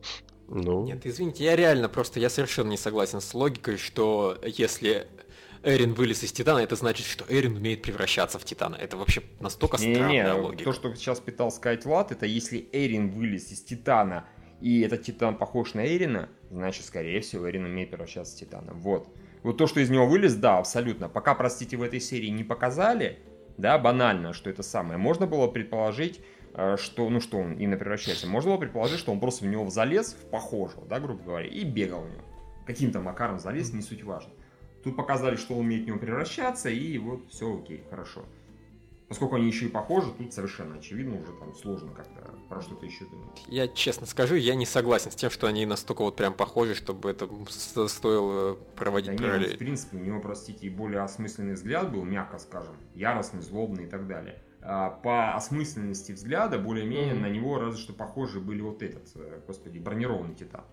Ну, 0.48 0.84
Нет, 0.84 1.04
извините, 1.06 1.44
я 1.44 1.54
реально 1.54 1.88
просто, 1.88 2.18
я 2.18 2.28
совершенно 2.30 2.70
не 2.70 2.76
согласен 2.76 3.20
с 3.20 3.34
логикой, 3.34 3.76
что 3.76 4.36
если 4.44 5.06
Эрин 5.62 5.94
вылез 5.94 6.22
из 6.22 6.32
Титана, 6.32 6.59
это 6.59 6.76
значит, 6.76 7.06
что 7.06 7.24
Эрин 7.28 7.56
умеет 7.56 7.82
превращаться 7.82 8.38
в 8.38 8.44
Титана. 8.44 8.76
Это 8.76 8.96
вообще 8.96 9.22
настолько 9.40 9.78
странная 9.78 10.09
Не-не-не, 10.09 10.32
логика. 10.32 10.64
то, 10.64 10.72
что 10.72 10.94
сейчас 10.94 11.20
пытался 11.20 11.56
сказать 11.56 11.84
Влад, 11.84 12.12
это 12.12 12.26
если 12.26 12.68
Эрин 12.72 13.11
вылез 13.11 13.50
из 13.50 13.62
Титана, 13.62 14.26
и 14.61 14.80
этот 14.80 15.02
Титан 15.02 15.36
похож 15.36 15.74
на 15.74 15.86
Эрина, 15.86 16.28
значит, 16.50 16.84
скорее 16.84 17.20
всего, 17.20 17.48
Эрин 17.48 17.64
умеет 17.64 17.90
превращаться 17.90 18.36
в 18.36 18.40
Титана. 18.40 18.72
Вот. 18.72 19.09
Вот 19.42 19.56
то, 19.56 19.66
что 19.66 19.80
из 19.80 19.88
него 19.90 20.06
вылез, 20.06 20.34
да, 20.34 20.59
абсолютно. 20.59 21.09
Пока, 21.09 21.34
простите, 21.34 21.76
в 21.76 21.82
этой 21.82 22.00
серии 22.00 22.28
не 22.28 22.42
показали, 22.42 23.20
да, 23.56 23.78
банально, 23.78 24.32
что 24.32 24.50
это 24.50 24.62
самое, 24.62 24.98
можно 24.98 25.26
было 25.26 25.46
предположить, 25.46 26.20
э, 26.54 26.76
что, 26.76 27.09
ну, 27.09 27.20
что 27.20 27.38
он 27.38 27.52
именно 27.54 27.76
превращается. 27.76 28.26
Можно 28.26 28.50
было 28.50 28.59
предположить, 28.59 28.98
что 28.98 29.12
он 29.12 29.20
просто 29.20 29.44
в 29.44 29.48
него 29.48 29.68
залез, 29.70 30.14
в 30.14 30.30
похожего, 30.30 30.84
да, 30.86 30.98
грубо 30.98 31.22
говоря, 31.22 31.46
и 31.46 31.64
бегал 31.64 32.02
в 32.02 32.11
него. 32.11 32.22
Каким-то 32.66 33.00
макаром 33.00 33.38
залез, 33.38 33.72
не 33.72 33.82
суть 33.82 34.02
важно. 34.02 34.32
Тут 34.85 34.97
показали, 34.97 35.37
что 35.37 35.55
он 35.55 35.61
умеет 35.61 35.85
в 35.85 35.87
него 35.89 35.99
превращаться, 35.99 36.68
и 36.70 36.99
вот 36.99 37.29
все 37.31 37.59
окей, 37.59 37.85
хорошо. 37.91 38.24
Поскольку 39.09 39.37
они 39.37 39.47
еще 39.47 39.64
и 39.66 39.68
похожи, 39.70 40.12
тут 40.12 40.35
совершенно 40.35 40.76
очевидно, 40.76 41.16
уже 41.18 41.33
там 41.39 41.55
сложно 41.55 41.93
как-то 41.95 42.31
про 42.51 42.61
что-то 42.61 42.85
еще 42.85 43.07
думать. 43.07 43.43
Я 43.49 43.66
честно 43.66 44.07
скажу, 44.07 44.35
я 44.35 44.55
не 44.55 44.66
согласен 44.66 45.11
с 45.11 45.14
тем, 45.14 45.31
что 45.31 45.47
они 45.47 45.64
настолько 45.64 46.03
вот 46.03 46.14
прям 46.16 46.35
похожи, 46.35 46.74
чтобы 46.74 47.11
это 47.11 47.26
стоило 47.89 48.55
проводить 48.76 49.09
Да 49.09 49.12
нет, 49.14 49.22
параллель. 49.22 49.55
в 49.57 49.59
принципе, 49.59 49.97
у 49.97 50.01
него, 50.01 50.20
простите, 50.20 50.66
и 50.66 50.70
более 50.70 51.01
осмысленный 51.01 51.55
взгляд 51.55 51.91
был, 51.91 52.05
мягко 52.05 52.39
скажем, 52.39 52.76
яростный, 52.95 53.41
злобный 53.41 53.85
и 53.85 53.89
так 53.89 54.07
далее. 54.07 54.43
А 54.61 54.91
по 54.91 55.35
осмысленности 55.35 56.12
взгляда, 56.12 56.59
более-менее, 56.59 57.14
Мгм. 57.14 57.22
на 57.22 57.31
него 57.31 57.59
разве 57.59 57.81
что 57.81 57.95
похожи 57.95 58.41
были 58.41 58.61
вот 58.61 58.83
этот, 58.83 59.05
э, 59.14 59.41
господи, 59.47 59.79
бронированный 59.79 60.35
титан. 60.35 60.64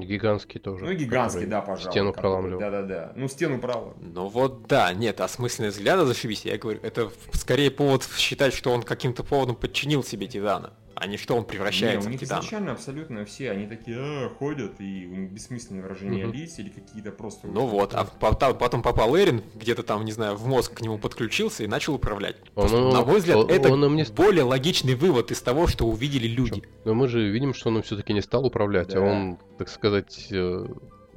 Гигантский 0.00 0.60
тоже. 0.60 0.84
Ну 0.84 0.90
и 0.90 0.96
гигантский, 0.96 1.46
да, 1.46 1.60
пожалуй. 1.60 1.90
Стену 1.90 2.12
проламливал. 2.12 2.60
Да-да-да. 2.60 3.12
Ну, 3.16 3.28
стену 3.28 3.58
проламывал. 3.60 3.96
Ну 4.00 4.28
вот 4.28 4.66
да, 4.66 4.92
нет, 4.92 5.20
осмысленность 5.20 5.76
взгляда 5.76 6.06
зашибись, 6.06 6.44
я 6.44 6.58
говорю, 6.58 6.80
это 6.82 7.10
скорее 7.32 7.70
повод 7.70 8.08
считать, 8.16 8.54
что 8.54 8.70
он 8.70 8.82
каким-то 8.82 9.24
поводом 9.24 9.56
подчинил 9.56 10.02
себе 10.04 10.26
Титана, 10.26 10.72
а 11.00 11.06
не 11.06 11.16
что 11.16 11.34
он 11.34 11.42
Не, 11.42 11.46
превращается 11.46 12.00
у 12.06 12.08
в 12.08 12.12
них 12.12 12.20
Титана. 12.20 12.40
изначально 12.40 12.72
абсолютно 12.72 13.24
все, 13.24 13.50
они 13.52 13.66
такие 13.66 13.96
«А, 13.98 14.28
ходят, 14.30 14.80
и 14.80 15.06
у 15.06 15.14
них 15.16 15.30
бессмысленные 15.30 15.82
выражения 15.82 16.24
Мгм. 16.26 16.34
лиц 16.34 16.58
или 16.58 16.68
какие-то 16.70 17.12
просто... 17.12 17.46
Ну 17.46 17.66
вот, 17.66 17.94
а 17.94 18.04
потом, 18.04 18.56
потом 18.58 18.82
попал 18.82 19.16
Эрин, 19.16 19.42
где-то 19.54 19.82
там, 19.82 20.04
не 20.04 20.12
знаю, 20.12 20.36
в 20.36 20.46
мозг 20.46 20.74
к 20.74 20.80
нему 20.80 20.98
подключился 20.98 21.62
и 21.64 21.66
начал 21.66 21.94
управлять. 21.94 22.36
Он- 22.54 22.68
Просто, 22.68 22.78
на 22.90 23.04
мой 23.04 23.18
взгляд, 23.18 23.36
он- 23.36 23.50
это 23.50 23.72
он 23.72 23.84
им 23.84 23.96
не- 23.96 24.04
более 24.04 24.42
логичный 24.44 24.94
вывод 24.94 25.30
из 25.30 25.40
того, 25.40 25.66
что 25.68 25.86
увидели 25.86 26.26
люди. 26.26 26.62
Но 26.84 26.94
мы 26.94 27.08
же 27.08 27.28
видим, 27.28 27.54
что 27.54 27.68
он 27.70 27.82
все-таки 27.82 28.12
не 28.12 28.20
стал 28.20 28.44
управлять, 28.46 28.88
Да. 28.88 28.98
а 28.98 29.02
он, 29.02 29.38
так 29.56 29.68
сказать, 29.68 30.28
э, 30.32 30.66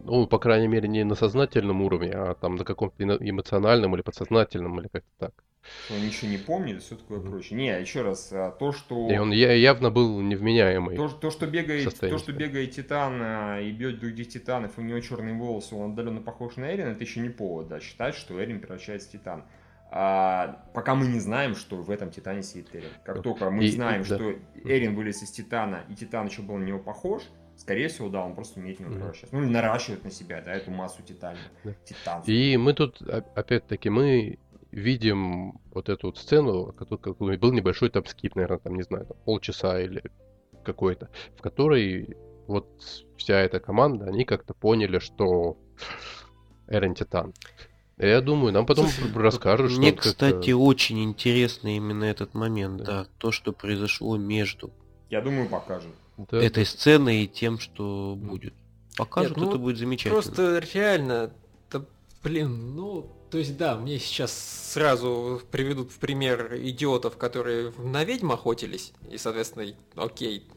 ну, 0.04 0.28
по 0.28 0.38
крайней 0.40 0.68
мере, 0.68 0.88
не 0.88 1.04
на 1.04 1.16
сознательном 1.16 1.82
уровне, 1.82 2.12
а 2.14 2.34
там 2.36 2.56
на 2.56 2.64
каком-то 2.64 3.04
эмоциональном 3.04 3.96
или 3.96 4.02
подсознательном, 4.02 4.80
или 4.80 4.88
как-то 4.88 5.10
так. 5.18 5.32
Что 5.86 5.94
он 5.94 6.02
ничего 6.02 6.30
не 6.32 6.38
помнит 6.38 6.78
и 6.78 6.80
все 6.80 6.96
такое 6.96 7.20
прочее. 7.20 7.58
Не, 7.58 7.80
еще 7.80 8.02
раз, 8.02 8.30
а, 8.32 8.52
то, 8.52 8.72
что... 8.72 9.10
И 9.12 9.18
он 9.18 9.32
явно 9.32 9.92
был 9.92 10.20
невменяемый. 10.22 10.96
То, 10.96 11.08
то, 11.10 11.30
что 11.30 11.46
бегает, 11.48 11.98
то, 12.00 12.18
что 12.18 12.32
бегает 12.34 12.72
Титан 12.72 13.20
а, 13.22 13.60
и 13.60 13.72
бьет 13.72 14.00
других 14.00 14.30
Титанов, 14.30 14.78
у 14.78 14.82
него 14.82 15.00
черные 15.00 15.36
волосы, 15.36 15.76
он 15.76 15.92
отдаленно 15.92 16.22
похож 16.22 16.56
на 16.56 16.74
Эрин, 16.74 16.88
это 16.88 17.04
еще 17.04 17.20
не 17.20 17.30
повод, 17.30 17.68
да, 17.68 17.80
считать, 17.80 18.16
что 18.16 18.44
Эрин 18.44 18.60
превращается 18.60 19.10
в 19.10 19.12
Титан. 19.12 19.44
А, 19.92 20.64
пока 20.74 20.96
мы 20.96 21.06
не 21.08 21.20
знаем, 21.20 21.54
что 21.56 21.76
в 21.82 21.92
этом 21.92 22.10
Титане 22.12 22.44
сидит 22.44 22.74
Эрин. 22.74 22.90
Как 23.04 23.22
только 23.22 23.50
мы 23.52 23.66
И- 23.66 23.72
знаем, 23.72 24.04
да. 24.08 24.16
что 24.16 24.34
Эрин 24.64 24.96
вылез 24.96 25.22
из 25.22 25.30
Титана, 25.32 25.84
и 25.90 25.96
Титан 25.96 26.28
еще 26.28 26.42
был 26.42 26.58
на 26.58 26.64
него 26.64 26.80
похож, 26.80 27.24
скорее 27.58 27.90
всего, 27.90 28.10
да, 28.10 28.24
он 28.26 28.34
просто 28.34 28.60
умеет 28.60 28.80
Мгм. 28.80 28.96
превращаться. 28.96 29.36
Ну, 29.36 29.44
или 29.44 29.50
наращивает 29.52 30.04
на 30.04 30.10
себя, 30.12 30.42
да, 30.42 30.54
эту 30.54 30.72
массу 30.72 31.04
Титана. 31.04 31.38
Да. 31.64 31.74
Титан. 31.86 32.24
И 32.26 32.58
мы 32.58 32.74
тут, 32.74 33.02
опять-таки, 33.36 33.90
мы 33.90 34.40
видим 34.72 35.60
вот 35.74 35.90
эту 35.90 36.08
вот 36.08 36.18
сцену, 36.18 36.74
который 36.74 37.38
был 37.38 37.52
небольшой 37.52 37.90
там 37.90 38.06
скип, 38.06 38.36
наверное, 38.36 38.60
там, 38.60 38.76
не 38.76 38.84
знаю, 38.84 39.06
там, 39.06 39.18
полчаса 39.26 39.80
или 39.82 40.04
какой-то, 40.64 41.10
в 41.38 41.42
которой 41.42 42.16
вот 42.48 42.68
вся 43.18 43.40
эта 43.40 43.60
команда, 43.60 44.06
они 44.06 44.26
как-то 44.26 44.54
поняли, 44.54 45.00
что 45.00 45.58
Эрен 46.68 46.96
Титан. 46.96 47.34
Я 47.98 48.22
думаю, 48.22 48.52
нам 48.52 48.66
потом 48.66 48.88
Слушай, 48.88 49.14
расскажут, 49.16 49.72
что 49.72 49.80
Мне, 49.80 49.92
кстати, 49.94 50.52
очень 50.52 51.04
интересно 51.04 51.76
именно 51.76 52.04
этот 52.06 52.34
момент, 52.34 52.78
Да. 52.78 52.86
да. 52.86 53.08
То, 53.20 53.32
что 53.32 53.52
произошло 53.52 54.18
между 54.18 54.72
Я 55.10 55.22
думаю, 55.22 55.48
покажут. 55.48 55.92
Да. 56.18 56.42
этой 56.42 56.66
сценой 56.66 57.24
и 57.24 57.28
тем, 57.28 57.60
что 57.60 58.16
будет. 58.18 58.54
Покажут, 58.98 59.38
Нет, 59.38 59.46
ну, 59.46 59.50
это 59.50 59.60
будет 59.60 59.78
замечательно. 59.78 60.16
Просто 60.16 60.64
реально, 60.74 61.32
да, 61.72 61.86
блин, 62.24 62.76
ну, 62.76 63.12
то 63.32 63.38
есть 63.38 63.58
да, 63.58 63.78
мне 63.78 63.98
сейчас 63.98 64.34
сразу 64.74 65.42
приведут 65.52 65.92
в 65.92 66.00
пример 66.00 66.56
идиотов, 66.58 67.18
которые 67.18 67.72
на 67.78 68.04
ведьм 68.04 68.32
охотились, 68.32 68.94
и, 69.10 69.18
соответственно, 69.18 69.74
окей, 69.96 70.48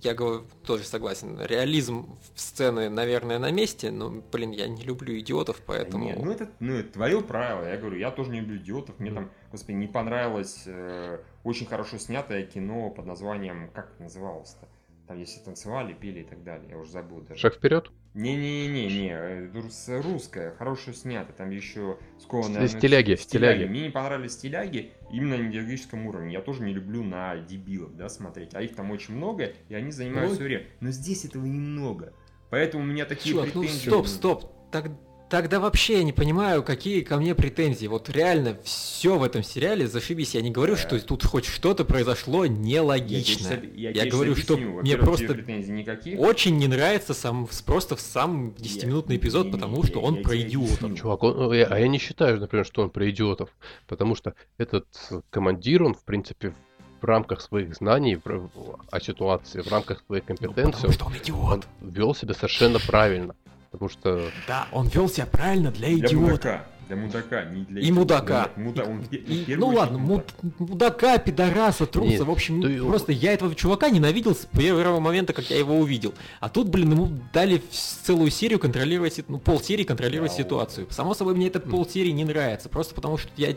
я 0.00 0.14
говорю, 0.14 0.44
тоже 0.64 0.84
согласен, 0.84 1.40
реализм 1.40 2.18
в 2.34 2.40
сцены, 2.40 2.88
наверное, 2.88 3.38
на 3.38 3.50
месте, 3.50 3.90
но, 3.90 4.10
блин, 4.10 4.50
я 4.50 4.68
не 4.68 4.82
люблю 4.82 5.18
идиотов, 5.18 5.60
поэтому... 5.64 6.04
Нет, 6.04 6.18
ну 6.22 6.30
это, 6.32 6.50
ну 6.58 6.74
это 6.74 6.92
твое 6.92 7.20
правило. 7.20 7.68
Я 7.68 7.76
говорю, 7.76 7.96
я 7.96 8.10
тоже 8.10 8.30
не 8.30 8.40
люблю 8.40 8.56
идиотов. 8.56 8.98
Мне 8.98 9.12
там, 9.12 9.30
господи, 9.52 9.76
не 9.76 9.86
понравилось 9.86 10.64
э, 10.66 11.20
очень 11.44 11.66
хорошо 11.66 11.98
снятое 11.98 12.44
кино 12.44 12.90
под 12.90 13.06
названием, 13.06 13.70
как 13.72 13.92
это 13.92 14.02
называлось-то? 14.02 14.68
Там, 15.06 15.18
если 15.18 15.40
танцевали, 15.40 15.92
пели 15.92 16.20
и 16.20 16.24
так 16.24 16.42
далее. 16.42 16.70
Я 16.70 16.78
уже 16.78 16.90
забыл 16.90 17.20
даже. 17.20 17.40
Шаг 17.40 17.54
вперед? 17.54 17.90
Не-не-не-не, 18.14 19.10
э, 19.12 19.50
рус- 19.54 19.88
русское, 20.02 20.50
хорошее 20.58 20.96
снято. 20.96 21.32
Там 21.32 21.50
еще 21.50 21.96
скованное... 22.18 22.66
С- 22.66 22.72
стиляги, 22.72 23.14
стиляги. 23.14 23.64
Мне 23.64 23.82
не 23.82 23.90
понравились 23.90 24.32
стиляги 24.32 24.92
именно 25.12 25.36
на 25.38 25.48
идеологическом 25.48 26.06
уровне. 26.06 26.32
Я 26.32 26.40
тоже 26.40 26.62
не 26.64 26.72
люблю 26.72 27.04
на 27.04 27.36
дебилов, 27.36 27.96
да, 27.96 28.08
смотреть. 28.08 28.54
А 28.54 28.62
их 28.62 28.74
там 28.74 28.90
очень 28.90 29.14
много, 29.14 29.52
и 29.68 29.74
они 29.74 29.92
занимают 29.92 30.30
Ой. 30.30 30.34
все 30.36 30.44
время. 30.44 30.66
Но 30.80 30.90
здесь 30.90 31.24
этого 31.24 31.44
немного. 31.44 32.12
Поэтому 32.50 32.82
у 32.82 32.86
меня 32.86 33.04
такие 33.04 33.34
Чувак, 33.34 33.54
ну 33.54 33.60
претензии. 33.60 33.86
стоп, 33.88 34.06
стоп. 34.08 34.70
Так, 34.72 34.90
тогда 35.30 35.60
вообще 35.60 35.98
я 35.98 36.02
не 36.04 36.12
понимаю, 36.12 36.62
какие 36.62 37.00
ко 37.02 37.16
мне 37.16 37.34
претензии. 37.34 37.86
Вот 37.86 38.10
реально 38.10 38.58
все 38.64 39.16
в 39.18 39.22
этом 39.22 39.42
сериале 39.42 39.86
зашибись. 39.86 40.34
Я 40.34 40.42
не 40.42 40.50
говорю, 40.50 40.74
Да. 40.74 40.80
что 40.80 40.98
тут 41.00 41.24
хоть 41.24 41.46
что-то 41.46 41.84
произошло 41.84 42.44
нелогично. 42.46 43.48
Я, 43.52 43.56
тебе 43.56 43.82
Я 43.92 43.92
тебе 44.02 44.10
говорю, 44.10 44.36
что 44.36 44.54
объясню. 44.54 44.80
мне 44.80 44.96
просто 44.98 45.34
никаких. 45.34 46.18
Очень 46.18 46.58
не 46.58 46.66
нравится 46.68 47.14
сам 47.14 47.48
просто 47.64 47.96
в 47.96 48.00
сам 48.00 48.50
10-минутный 48.58 49.14
Я- 49.16 49.20
эпизод, 49.20 49.46
не- 49.46 49.52
потому 49.52 49.76
не- 49.78 49.86
что 49.88 50.00
я- 50.00 50.04
он 50.06 50.16
я 50.16 50.22
про 50.22 50.32
тебе 50.36 50.48
идиотов. 50.48 50.94
Чувак, 50.98 51.22
он- 51.22 51.52
э, 51.52 51.62
а 51.64 51.78
я 51.78 51.88
не 51.88 51.98
считаю, 51.98 52.38
например, 52.40 52.66
что 52.66 52.82
он 52.82 52.90
про 52.90 53.08
идиотов, 53.08 53.50
потому 53.86 54.14
что 54.16 54.34
этот 54.58 54.86
командир, 55.30 55.82
он, 55.84 55.94
в 55.94 56.02
принципе, 56.04 56.52
в 57.00 57.04
рамках 57.04 57.40
своих 57.40 57.74
знаний 57.74 58.18
в 58.22 58.50
о 58.90 59.00
ситуации, 59.00 59.62
в 59.62 59.68
рамках 59.68 60.02
своей 60.06 60.22
Ну, 60.22 60.34
компетенции, 60.36 60.72
потому 60.72 60.92
что 60.92 61.04
он 61.06 61.12
он 61.12 61.18
идиот. 61.18 61.66
вел 61.80 62.14
себя 62.14 62.34
совершенно 62.34 62.78
правильно. 62.78 63.34
Потому 63.70 63.88
что 63.88 64.30
Да, 64.48 64.66
он 64.72 64.88
вел 64.88 65.08
себя 65.08 65.26
правильно 65.26 65.70
для 65.70 65.88
Для 65.88 65.98
идиота. 66.08 66.16
мудака. 66.16 66.66
Для 66.88 66.96
мудака, 66.96 67.44
не 67.44 67.62
для 67.64 67.80
И 67.80 67.84
идиота. 67.84 68.00
мудака. 68.00 68.50
Муда- 68.56 68.82
он 68.84 69.02
И- 69.12 69.44
первую 69.44 69.58
ну 69.70 69.76
ладно, 69.78 69.98
муд- 69.98 70.34
мудака, 70.58 71.18
пидораса, 71.18 71.86
труса, 71.86 72.10
Нет, 72.10 72.20
в 72.22 72.30
общем, 72.32 72.66
и- 72.66 72.80
просто 72.80 73.12
я 73.12 73.32
этого 73.32 73.54
чувака 73.54 73.90
ненавидел 73.90 74.34
с 74.34 74.44
первого 74.46 74.98
момента, 74.98 75.32
как 75.32 75.48
я 75.50 75.58
его 75.58 75.78
увидел. 75.78 76.14
А 76.40 76.48
тут, 76.48 76.68
блин, 76.68 76.90
ему 76.90 77.08
дали 77.32 77.62
целую 77.70 78.32
серию 78.32 78.58
контролировать, 78.58 79.22
ну, 79.28 79.38
полсерии 79.38 79.84
контролировать 79.84 80.32
Да, 80.32 80.38
ситуацию. 80.38 80.88
Само 80.90 81.14
собой, 81.14 81.36
мне 81.36 81.46
этот 81.46 81.70
полсерии 81.70 82.10
не 82.10 82.24
нравится, 82.24 82.68
просто 82.68 82.96
потому 82.96 83.18
что 83.18 83.30
я 83.36 83.54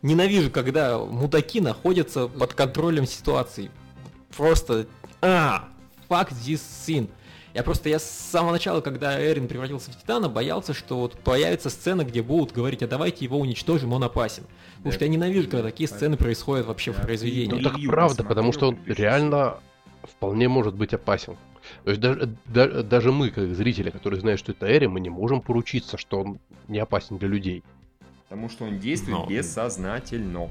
ненавижу, 0.00 0.50
когда 0.50 0.98
мудаки 0.98 1.60
находятся 1.60 2.26
под 2.28 2.54
контролем 2.54 3.06
ситуации. 3.06 3.70
Просто, 4.34 4.86
а, 5.20 5.68
fuck 6.08 6.30
this 6.30 6.60
scene. 6.86 7.10
Я 7.56 7.62
просто, 7.62 7.88
я 7.88 7.98
с 7.98 8.04
самого 8.04 8.52
начала, 8.52 8.82
когда 8.82 9.18
Эрин 9.18 9.48
превратился 9.48 9.90
в 9.90 9.96
Титана, 9.98 10.28
боялся, 10.28 10.74
что 10.74 10.98
вот 10.98 11.14
появится 11.18 11.70
сцена, 11.70 12.04
где 12.04 12.22
будут 12.22 12.52
говорить, 12.52 12.82
а 12.82 12.86
давайте 12.86 13.24
его 13.24 13.38
уничтожим, 13.38 13.94
он 13.94 14.04
опасен. 14.04 14.42
Потому 14.76 14.92
что 14.92 15.04
я 15.06 15.10
ненавижу, 15.10 15.48
когда 15.48 15.62
такие 15.62 15.88
сцены 15.88 16.18
происходят 16.18 16.66
вообще 16.66 16.92
в 16.92 17.00
произведении. 17.00 17.56
Ну 17.56 17.62
так 17.62 17.78
правда, 17.88 18.24
потому 18.24 18.52
что 18.52 18.68
он 18.68 18.78
реально 18.84 19.56
вполне 20.02 20.48
может 20.48 20.74
быть 20.74 20.92
опасен. 20.92 21.38
То 21.84 21.92
есть 21.92 22.02
даже, 22.02 22.36
да- 22.44 22.82
даже 22.82 23.10
мы, 23.10 23.30
как 23.30 23.54
зрители, 23.54 23.88
которые 23.88 24.20
знают, 24.20 24.38
что 24.38 24.52
это 24.52 24.70
Эри, 24.70 24.86
мы 24.86 25.00
не 25.00 25.08
можем 25.08 25.40
поручиться, 25.40 25.96
что 25.96 26.20
он 26.20 26.38
не 26.68 26.78
опасен 26.78 27.16
для 27.16 27.28
людей. 27.28 27.64
Потому 28.28 28.48
что 28.50 28.64
он 28.64 28.80
действует 28.80 29.18
Но- 29.18 29.26
бессознательно. 29.26 30.48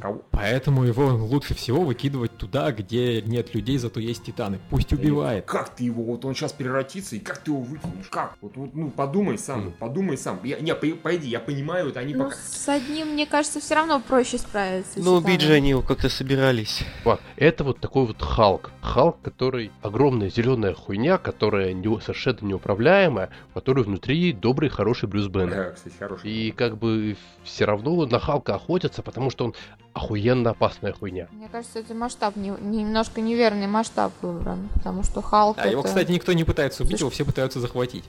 Кого- 0.00 0.22
Поэтому 0.30 0.84
его 0.84 1.06
лучше 1.08 1.54
всего 1.54 1.82
выкидывать 1.82 2.36
туда, 2.36 2.70
где 2.70 3.20
нет 3.22 3.52
людей, 3.52 3.78
зато 3.78 3.98
есть 3.98 4.22
титаны. 4.24 4.60
Пусть 4.70 4.92
убивает. 4.92 5.44
Как 5.46 5.74
ты 5.74 5.84
его, 5.84 6.04
вот 6.04 6.24
он 6.24 6.34
сейчас 6.36 6.52
превратится, 6.52 7.16
и 7.16 7.18
как 7.18 7.38
ты 7.38 7.50
его 7.50 7.60
выкинешь? 7.62 8.06
Как? 8.10 8.36
Вот, 8.40 8.56
вот, 8.56 8.74
ну, 8.74 8.90
подумай 8.90 9.38
сам, 9.38 9.60
Мгм. 9.62 9.72
подумай 9.72 10.16
сам. 10.16 10.38
Я, 10.44 10.60
не, 10.60 10.72
по- 10.74 10.86
пойди, 11.02 11.28
я 11.28 11.40
понимаю, 11.40 11.86
вот 11.86 11.96
они 11.96 12.14
Ну, 12.14 12.24
пока... 12.24 12.36
с 12.36 12.68
одним, 12.68 13.08
мне 13.14 13.26
кажется, 13.26 13.58
все 13.60 13.74
равно 13.74 14.00
проще 14.00 14.38
справиться. 14.38 15.02
С 15.02 15.06
убить 15.06 15.40
же 15.40 15.52
они 15.54 15.70
его 15.70 15.82
как-то 15.82 16.08
собирались. 16.08 16.84
Чувак, 17.02 17.20
Это 17.36 17.64
вот 17.64 17.80
такой 17.80 18.06
вот 18.06 18.22
Халк. 18.22 18.70
Халк, 18.82 19.20
который 19.22 19.72
огромная 19.82 20.30
зеленая 20.30 20.74
хуйня, 20.74 21.18
которая 21.18 21.72
не- 21.72 22.00
совершенно 22.00 22.38
неуправляемая, 22.42 23.30
у 23.50 23.54
которой 23.54 23.82
внутри 23.84 24.32
добрый, 24.32 24.68
хороший 24.70 25.08
Брюс 25.08 25.26
Беннер. 25.26 25.50
Да, 25.56 25.70
кстати, 25.70 25.94
хороший. 25.98 26.30
И 26.30 26.50
как 26.52 26.78
бы 26.78 27.15
все 27.44 27.64
равно 27.64 28.06
на 28.06 28.18
Халка 28.18 28.54
охотятся, 28.56 29.02
потому 29.02 29.30
что 29.30 29.44
он 29.46 29.54
охуенно 29.92 30.50
опасная 30.50 30.92
хуйня. 30.92 31.28
Мне 31.32 31.48
кажется, 31.48 31.78
это 31.78 31.94
масштаб, 31.94 32.36
не- 32.36 32.50
немножко 32.50 33.20
неверный 33.22 33.66
масштаб 33.66 34.12
выбран, 34.20 34.68
потому 34.74 35.02
что 35.02 35.22
Халк 35.22 35.56
А 35.58 35.66
его, 35.68 35.80
это- 35.80 35.88
кстати, 35.88 36.10
никто 36.12 36.32
не 36.34 36.44
пытается 36.44 36.82
убить, 36.82 37.00
его 37.00 37.08
все 37.08 37.24
пытаются 37.24 37.60
захватить. 37.60 38.04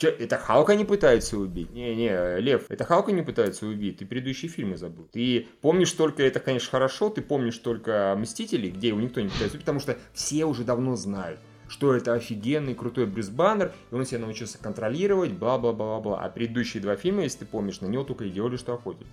Это 0.00 0.38
Халка 0.38 0.74
не 0.76 0.84
пытается 0.84 1.36
убить? 1.38 1.70
Не-не, 1.72 2.38
Лев, 2.40 2.66
это 2.70 2.84
Халка 2.84 3.12
не 3.12 3.22
пытается 3.22 3.66
убить, 3.66 3.98
ты 3.98 4.06
предыдущие 4.06 4.50
фильмы 4.50 4.76
забыл. 4.76 5.06
Ты 5.12 5.48
помнишь 5.60 5.92
только, 5.92 6.22
это, 6.22 6.40
конечно, 6.40 6.70
хорошо, 6.70 7.10
ты 7.10 7.20
помнишь 7.22 7.58
только 7.58 8.14
Мстители, 8.18 8.70
где 8.70 8.88
его 8.88 9.00
никто 9.00 9.20
не 9.20 9.28
пытается 9.28 9.56
убить, 9.56 9.64
потому 9.66 9.80
что 9.80 9.98
все 10.14 10.44
уже 10.44 10.64
давно 10.64 10.96
знают, 10.96 11.40
что 11.70 11.94
это 11.94 12.14
офигенный, 12.14 12.74
крутой 12.74 13.06
Брюс 13.06 13.28
Баннер, 13.28 13.72
и 13.90 13.94
он 13.94 14.04
себя 14.04 14.18
научился 14.18 14.58
контролировать, 14.58 15.30
бла-бла-бла-бла. 15.32 16.20
А 16.20 16.28
предыдущие 16.28 16.82
два 16.82 16.96
фильма, 16.96 17.22
если 17.22 17.40
ты 17.40 17.46
помнишь, 17.46 17.80
на 17.80 17.86
него 17.86 18.02
только 18.02 18.24
и 18.24 18.30
делали, 18.30 18.56
что 18.56 18.74
охотились. 18.74 19.08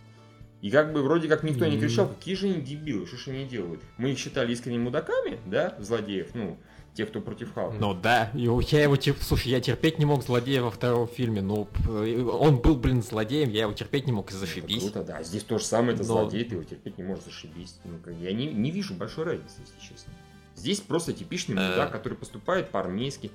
И 0.61 0.71
как 0.71 0.91
бы 0.91 1.03
вроде 1.03 1.27
как 1.27 1.43
никто 1.43 1.67
не 1.67 1.79
кричал, 1.79 2.09
какие 2.09 2.33
же 2.33 2.47
они 2.47 2.61
дебилы, 2.61 3.05
что 3.05 3.15
ж 3.15 3.27
они 3.27 3.45
делают. 3.45 3.81
Мы 3.97 4.11
их 4.11 4.17
считали 4.17 4.51
искренними 4.51 4.85
мудаками, 4.85 5.39
да, 5.45 5.75
злодеев, 5.79 6.33
ну, 6.33 6.57
тех, 6.95 7.09
кто 7.09 7.21
против 7.21 7.53
Халка. 7.53 7.77
Ну 7.79 7.93
да, 7.93 8.31
я 8.33 8.83
его. 8.83 8.95
Слушай, 9.21 9.49
я 9.49 9.61
терпеть 9.61 9.99
не 9.99 10.05
мог 10.05 10.23
злодея 10.23 10.63
во 10.63 10.71
втором 10.71 11.07
фильме. 11.07 11.43
Ну, 11.43 11.67
он 11.87 12.57
был, 12.57 12.75
блин, 12.75 13.03
злодеем, 13.03 13.51
я 13.51 13.61
его 13.61 13.73
терпеть 13.73 14.07
не 14.07 14.11
мог, 14.11 14.31
и 14.31 14.33
зашибись. 14.33 14.81
Круто, 14.81 15.03
да. 15.03 15.21
Здесь 15.21 15.43
то 15.43 15.59
же 15.59 15.63
самое, 15.63 15.93
это 15.93 16.01
Но- 16.01 16.21
злодей, 16.21 16.43
ты 16.43 16.55
его 16.55 16.63
терпеть 16.63 16.97
не 16.97 17.03
можешь, 17.03 17.25
зашибись. 17.25 17.79
Ну, 17.85 17.99
как, 18.03 18.15
я 18.15 18.33
не, 18.33 18.47
не 18.47 18.71
вижу 18.71 18.95
большой 18.95 19.25
разницы, 19.25 19.61
если 19.61 19.93
честно. 19.93 20.11
Здесь 20.57 20.79
просто 20.81 21.13
типичный 21.13 21.55
Э. 21.55 21.69
мудак, 21.69 21.91
который 21.91 22.15
поступает 22.15 22.71
по-армейски. 22.71 23.31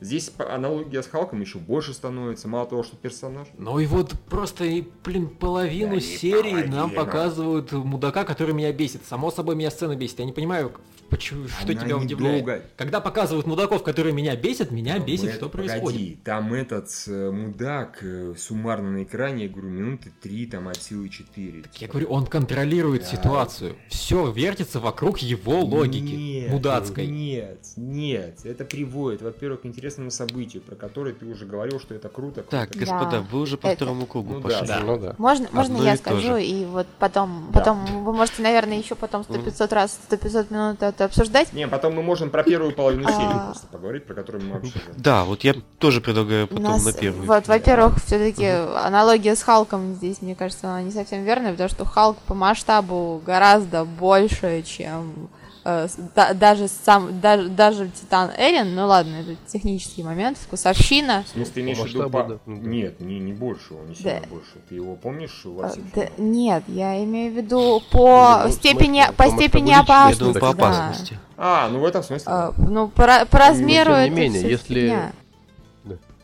Здесь 0.00 0.30
аналогия 0.38 1.02
с 1.02 1.06
Халком 1.06 1.40
еще 1.40 1.58
больше 1.58 1.94
становится, 1.94 2.48
мало 2.48 2.66
того, 2.66 2.82
что 2.82 2.96
персонаж. 2.96 3.48
Ну 3.58 3.78
и 3.78 3.86
вот 3.86 4.12
просто, 4.28 4.64
и, 4.64 4.84
блин, 5.04 5.28
половину 5.28 5.94
Да 5.94 6.00
серии 6.00 6.64
нам 6.64 6.90
половину. 6.90 6.94
показывают 6.96 7.72
мудака, 7.72 8.24
который 8.24 8.54
меня 8.54 8.72
бесит. 8.72 9.02
Само 9.08 9.30
собой, 9.30 9.54
меня 9.56 9.70
сцена 9.70 9.96
бесит. 9.96 10.18
Я 10.20 10.24
не 10.26 10.32
понимаю, 10.32 10.72
почему, 11.10 11.48
что 11.48 11.64
Она 11.64 11.74
тебя 11.74 11.96
удивляет. 11.96 12.42
недолго- 12.44 12.62
Когда 12.76 13.00
показывают 13.00 13.46
мудаков, 13.46 13.82
которые 13.82 14.12
меня 14.14 14.34
бесят, 14.36 14.70
меня 14.70 14.96
Ну, 14.98 15.04
бесит, 15.04 15.26
это- 15.26 15.34
что 15.36 15.48
погоди, 15.48 15.68
происходит. 15.70 16.22
там 16.24 16.52
этот 16.54 16.88
э, 17.08 17.30
мудак 17.30 17.98
э, 18.02 18.34
суммарно 18.38 18.90
на 18.92 19.02
экране, 19.04 19.44
я 19.44 19.48
говорю, 19.50 19.68
минуты 19.70 20.12
три, 20.22 20.46
там 20.46 20.68
от 20.68 20.76
силы 20.82 21.08
четыре. 21.08 21.64
Я 21.78 21.88
говорю, 21.88 22.08
он 22.08 22.26
контролирует 22.26 23.02
Да. 23.02 23.08
ситуацию. 23.08 23.76
Все 23.88 24.30
вертится 24.30 24.80
вокруг 24.80 25.18
его 25.18 25.60
логики. 25.60 26.02
Нет. 26.12 26.31
Мудацкой. 26.50 27.06
Нет, 27.06 27.58
нет. 27.76 28.38
Это 28.44 28.64
приводит, 28.64 29.22
во-первых, 29.22 29.62
к 29.62 29.66
интересному 29.66 30.10
событию, 30.10 30.62
про 30.62 30.74
которое 30.74 31.14
ты 31.14 31.26
уже 31.26 31.44
говорил, 31.46 31.80
что 31.80 31.94
это 31.94 32.08
круто. 32.08 32.42
Так, 32.42 32.70
круто. 32.70 32.78
господа, 32.86 33.10
Да. 33.10 33.26
вы 33.30 33.40
уже 33.40 33.56
по 33.56 33.66
Это- 33.68 33.76
второму 33.76 34.06
кругу 34.06 34.34
Ну 34.34 34.40
пошли. 34.40 34.66
да. 34.66 34.80
Ну 34.80 34.98
да. 34.98 35.14
Можно, 35.18 35.48
можно 35.52 35.76
я 35.82 35.96
скажу, 35.96 36.20
же. 36.36 36.42
и 36.44 36.64
вот 36.64 36.86
потом, 36.98 37.48
Да. 37.52 37.58
потом 37.60 38.04
вы 38.04 38.12
можете, 38.12 38.42
наверное, 38.42 38.78
еще 38.78 38.94
потом 38.94 39.24
сто 39.24 39.38
пятьсот 39.38 39.72
раз, 39.72 39.92
сто 40.06 40.16
пятьсот 40.16 40.50
минут 40.50 40.82
это 40.82 41.04
обсуждать. 41.04 41.52
Не, 41.52 41.68
потом 41.68 41.94
мы 41.94 42.02
можем 42.02 42.30
про 42.30 42.42
первую 42.42 42.74
половину 42.74 43.04
серии 43.04 43.32
А. 43.32 43.46
просто 43.46 43.66
поговорить, 43.68 44.04
про 44.06 44.14
которую 44.14 44.44
мы 44.44 44.54
вообще... 44.54 44.72
Да, 44.96 45.24
вот 45.24 45.44
я 45.44 45.54
тоже 45.78 46.00
предлагаю 46.00 46.48
потом 46.48 46.82
на 46.84 46.92
первый. 46.92 47.26
вот, 47.26 47.46
во-первых, 47.48 48.02
все-таки 48.04 48.46
аналогия 48.46 49.36
с 49.36 49.42
Халком 49.42 49.94
здесь, 49.94 50.22
мне 50.22 50.34
кажется, 50.34 50.68
она 50.68 50.82
не 50.82 50.90
совсем 50.90 51.24
верная, 51.24 51.52
потому 51.52 51.68
что 51.68 51.84
Халк 51.84 52.18
по 52.26 52.34
масштабу 52.34 53.20
гораздо 53.24 53.84
больше, 53.84 54.62
чем 54.62 55.28
э, 55.64 55.88
да- 56.14 56.34
даже 56.34 56.68
сам, 56.68 57.20
даже, 57.20 57.48
даже 57.48 57.88
Титан 57.88 58.30
Эрин, 58.36 58.74
ну 58.74 58.86
ладно, 58.86 59.16
это 59.16 59.36
технический 59.46 60.02
момент, 60.02 60.38
вкусовщина. 60.38 61.24
В 61.24 61.28
смысле, 61.28 61.52
ты 61.54 61.60
имеешь 61.60 61.78
в 61.78 61.86
виду... 61.86 62.10
по- 62.10 62.22
да. 62.24 62.38
Ну 62.46 62.56
да. 62.56 62.68
Нет, 62.68 63.00
не, 63.00 63.18
не 63.18 63.32
больше, 63.32 63.74
он 63.74 63.88
не 63.88 63.94
сильно 63.94 64.20
Да. 64.20 64.28
больше. 64.28 64.52
Ты 64.68 64.74
его 64.76 64.94
помнишь 64.96 65.42
Э, 65.44 65.68
всех 65.70 65.84
да- 65.94 66.08
нет, 66.18 66.64
я 66.68 67.02
имею 67.04 67.32
в 67.32 67.36
виду 67.36 67.82
по 67.90 68.40
Ну, 68.44 68.48
в 68.48 68.52
степени, 68.52 68.98
смысле, 69.02 69.12
по 69.16 69.24
по 69.24 69.30
степени 69.30 69.68
личности, 69.70 69.70
я 69.70 70.16
думаю, 70.18 70.36
опасности. 70.36 70.40
по 70.40 70.40
да. 70.40 70.50
опасности. 70.50 71.18
А, 71.36 71.68
ну 71.70 71.78
в 71.80 71.84
этом 71.84 72.02
смысле. 72.02 72.26
А, 72.32 72.52
да. 72.56 72.64
ну, 72.70 72.88
по, 72.88 73.26
по 73.26 73.38
размеру 73.38 73.92
тем 73.94 74.02
не 74.14 74.20
менее, 74.20 74.42
если- 74.42 74.74
фигня. 74.80 75.12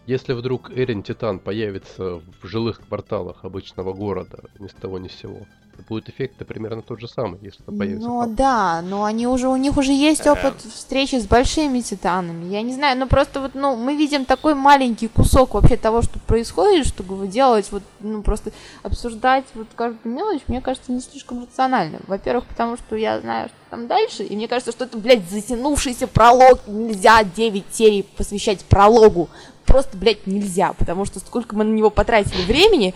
Если 0.06 0.32
вдруг 0.32 0.70
Эрин 0.70 1.02
Титан 1.02 1.38
появится 1.38 2.22
в 2.40 2.46
жилых 2.46 2.80
кварталах 2.80 3.44
обычного 3.44 3.92
города 3.92 4.38
ни 4.58 4.66
с 4.66 4.72
того 4.72 4.98
ни 4.98 5.08
с 5.08 5.12
сего, 5.12 5.40
будет 5.86 6.08
эффект 6.08 6.34
примерно 6.46 6.82
тот 6.82 7.00
же 7.00 7.08
самый, 7.08 7.38
если 7.42 7.62
там 7.62 7.78
появится 7.78 8.08
Ну 8.08 8.34
да, 8.34 8.82
но 8.82 9.04
они 9.04 9.26
уже, 9.26 9.48
у 9.48 9.56
них 9.56 9.76
уже 9.76 9.92
есть 9.92 10.26
опыт 10.26 10.60
встречи 10.60 11.16
с 11.16 11.26
большими 11.26 11.80
титанами. 11.80 12.50
Я 12.50 12.62
не 12.62 12.74
знаю, 12.74 12.98
ну 12.98 13.06
просто 13.06 13.40
вот, 13.40 13.54
ну, 13.54 13.76
мы 13.76 13.96
видим 13.96 14.24
такой 14.24 14.54
маленький 14.54 15.08
кусок 15.08 15.54
вообще 15.54 15.76
того, 15.76 16.02
что 16.02 16.18
происходит, 16.20 16.86
чтобы 16.86 17.26
делать, 17.28 17.70
вот, 17.70 17.82
ну, 18.00 18.22
просто 18.22 18.52
обсуждать 18.82 19.44
вот 19.54 19.68
каждую 19.74 20.14
мелочь, 20.14 20.42
мне 20.48 20.60
кажется, 20.60 20.92
не 20.92 21.00
слишком 21.00 21.42
рационально. 21.42 22.00
Во-первых, 22.06 22.46
потому 22.46 22.76
что 22.76 22.96
я 22.96 23.20
знаю, 23.20 23.48
что 23.48 23.56
там 23.70 23.86
дальше, 23.86 24.24
и 24.24 24.34
мне 24.34 24.48
кажется, 24.48 24.72
что 24.72 24.84
это, 24.84 24.98
блядь, 24.98 25.28
затянувшийся 25.28 26.06
пролог, 26.06 26.60
нельзя 26.66 27.22
9 27.22 27.64
серий 27.70 28.02
посвящать 28.02 28.64
прологу. 28.64 29.28
Просто, 29.66 29.98
блядь, 29.98 30.26
нельзя, 30.26 30.72
потому 30.72 31.04
что 31.04 31.20
сколько 31.20 31.54
мы 31.54 31.64
на 31.64 31.72
него 31.74 31.90
потратили 31.90 32.42
времени, 32.44 32.94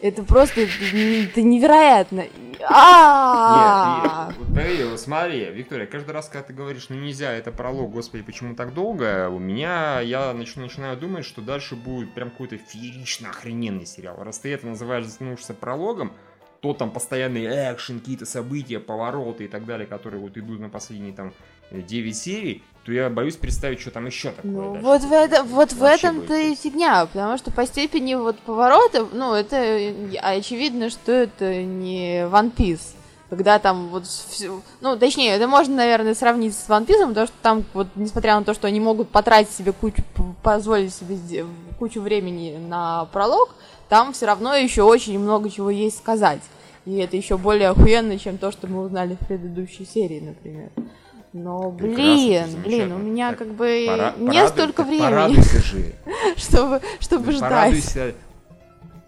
это 0.00 0.22
просто 0.22 0.62
это 0.62 1.42
невероятно. 1.42 2.26
А! 2.68 4.32
Нет, 4.50 4.88
вот 4.90 5.00
смотри, 5.00 5.46
Виктория, 5.46 5.86
каждый 5.86 6.10
раз, 6.12 6.28
когда 6.28 6.46
ты 6.46 6.52
говоришь, 6.52 6.86
ну 6.88 6.96
нельзя, 6.96 7.32
это 7.32 7.52
пролог, 7.52 7.90
господи, 7.90 8.22
почему 8.22 8.54
так 8.54 8.74
долго, 8.74 9.28
у 9.28 9.38
меня, 9.38 10.00
я 10.00 10.32
нач- 10.32 10.58
начинаю 10.60 10.96
думать, 10.96 11.24
что 11.24 11.40
дальше 11.40 11.76
будет 11.76 12.12
прям 12.12 12.30
какой-то 12.30 12.58
феерично 12.58 13.30
охрененный 13.30 13.86
сериал. 13.86 14.16
Раз 14.22 14.38
ты 14.38 14.52
это 14.52 14.66
называешь 14.66 15.06
затянувшимся 15.06 15.54
прологом, 15.54 16.12
то 16.60 16.74
там 16.74 16.90
постоянный 16.90 17.46
экшен, 17.46 18.00
какие-то 18.00 18.26
события, 18.26 18.78
повороты 18.78 19.44
и 19.44 19.48
так 19.48 19.64
далее, 19.64 19.86
которые 19.86 20.20
вот 20.20 20.36
идут 20.36 20.60
на 20.60 20.68
последние 20.68 21.14
там 21.14 21.32
9 21.70 22.16
серий, 22.16 22.62
то 22.84 22.92
я 22.92 23.10
боюсь 23.10 23.36
представить, 23.36 23.80
что 23.80 23.90
там 23.90 24.06
еще 24.06 24.30
такое. 24.30 24.50
Ну, 24.52 24.72
дальше 24.72 24.86
вот 24.86 25.02
в, 25.02 25.12
это, 25.12 25.42
вот 25.44 25.72
в 25.72 25.82
этом-то 25.82 26.34
и 26.34 26.54
фигня, 26.54 27.06
потому 27.06 27.36
что 27.38 27.50
по 27.50 27.66
степени 27.66 28.14
вот 28.14 28.38
поворотов, 28.40 29.10
ну, 29.12 29.34
это 29.34 29.56
э, 29.56 30.16
очевидно, 30.16 30.90
что 30.90 31.12
это 31.12 31.62
не 31.62 32.22
One 32.24 32.52
Piece. 32.54 32.94
Когда 33.28 33.60
там 33.60 33.88
вот 33.90 34.06
всё- 34.06 34.60
ну, 34.80 34.96
точнее, 34.96 35.30
это 35.36 35.46
можно, 35.46 35.76
наверное, 35.76 36.14
сравнить 36.16 36.52
с 36.54 36.68
One 36.68 36.84
Piece, 36.86 37.06
потому 37.06 37.26
что 37.26 37.36
там 37.42 37.64
вот, 37.74 37.86
несмотря 37.94 38.34
на 38.36 38.44
то, 38.44 38.54
что 38.54 38.66
они 38.66 38.80
могут 38.80 39.10
потратить 39.10 39.52
себе 39.52 39.72
кучу, 39.72 40.02
позволить 40.42 40.92
себе 40.94 41.44
кучу 41.78 42.00
времени 42.00 42.56
на 42.58 43.04
пролог, 43.12 43.54
там 43.88 44.12
все 44.14 44.26
равно 44.26 44.54
еще 44.54 44.82
очень 44.82 45.18
много 45.18 45.48
чего 45.50 45.70
есть 45.70 45.98
сказать. 45.98 46.40
И 46.86 46.96
это 46.96 47.16
еще 47.16 47.36
более 47.36 47.68
охуенно, 47.68 48.18
чем 48.18 48.38
то, 48.38 48.50
что 48.50 48.66
мы 48.66 48.80
узнали 48.82 49.16
в 49.20 49.26
предыдущей 49.26 49.84
серии, 49.84 50.20
например. 50.20 50.70
Но, 51.32 51.70
Прекрасно, 51.70 52.02
блин, 52.04 52.46
замечательно. 52.50 52.62
блин, 52.64 52.92
у 52.92 52.98
меня 52.98 53.30
Так, 53.30 53.38
как 53.38 53.48
бы 53.54 53.84
Пора- 53.86 54.14
нет 54.18 54.34
порадуй- 54.34 54.48
столько 54.48 54.82
времени, 54.84 55.04
Порадуйся 55.10 55.60
же. 55.62 55.94
чтобы, 56.36 56.80
чтобы 56.98 57.32
ждать. 57.32 57.40
Порадуйся, 57.50 58.14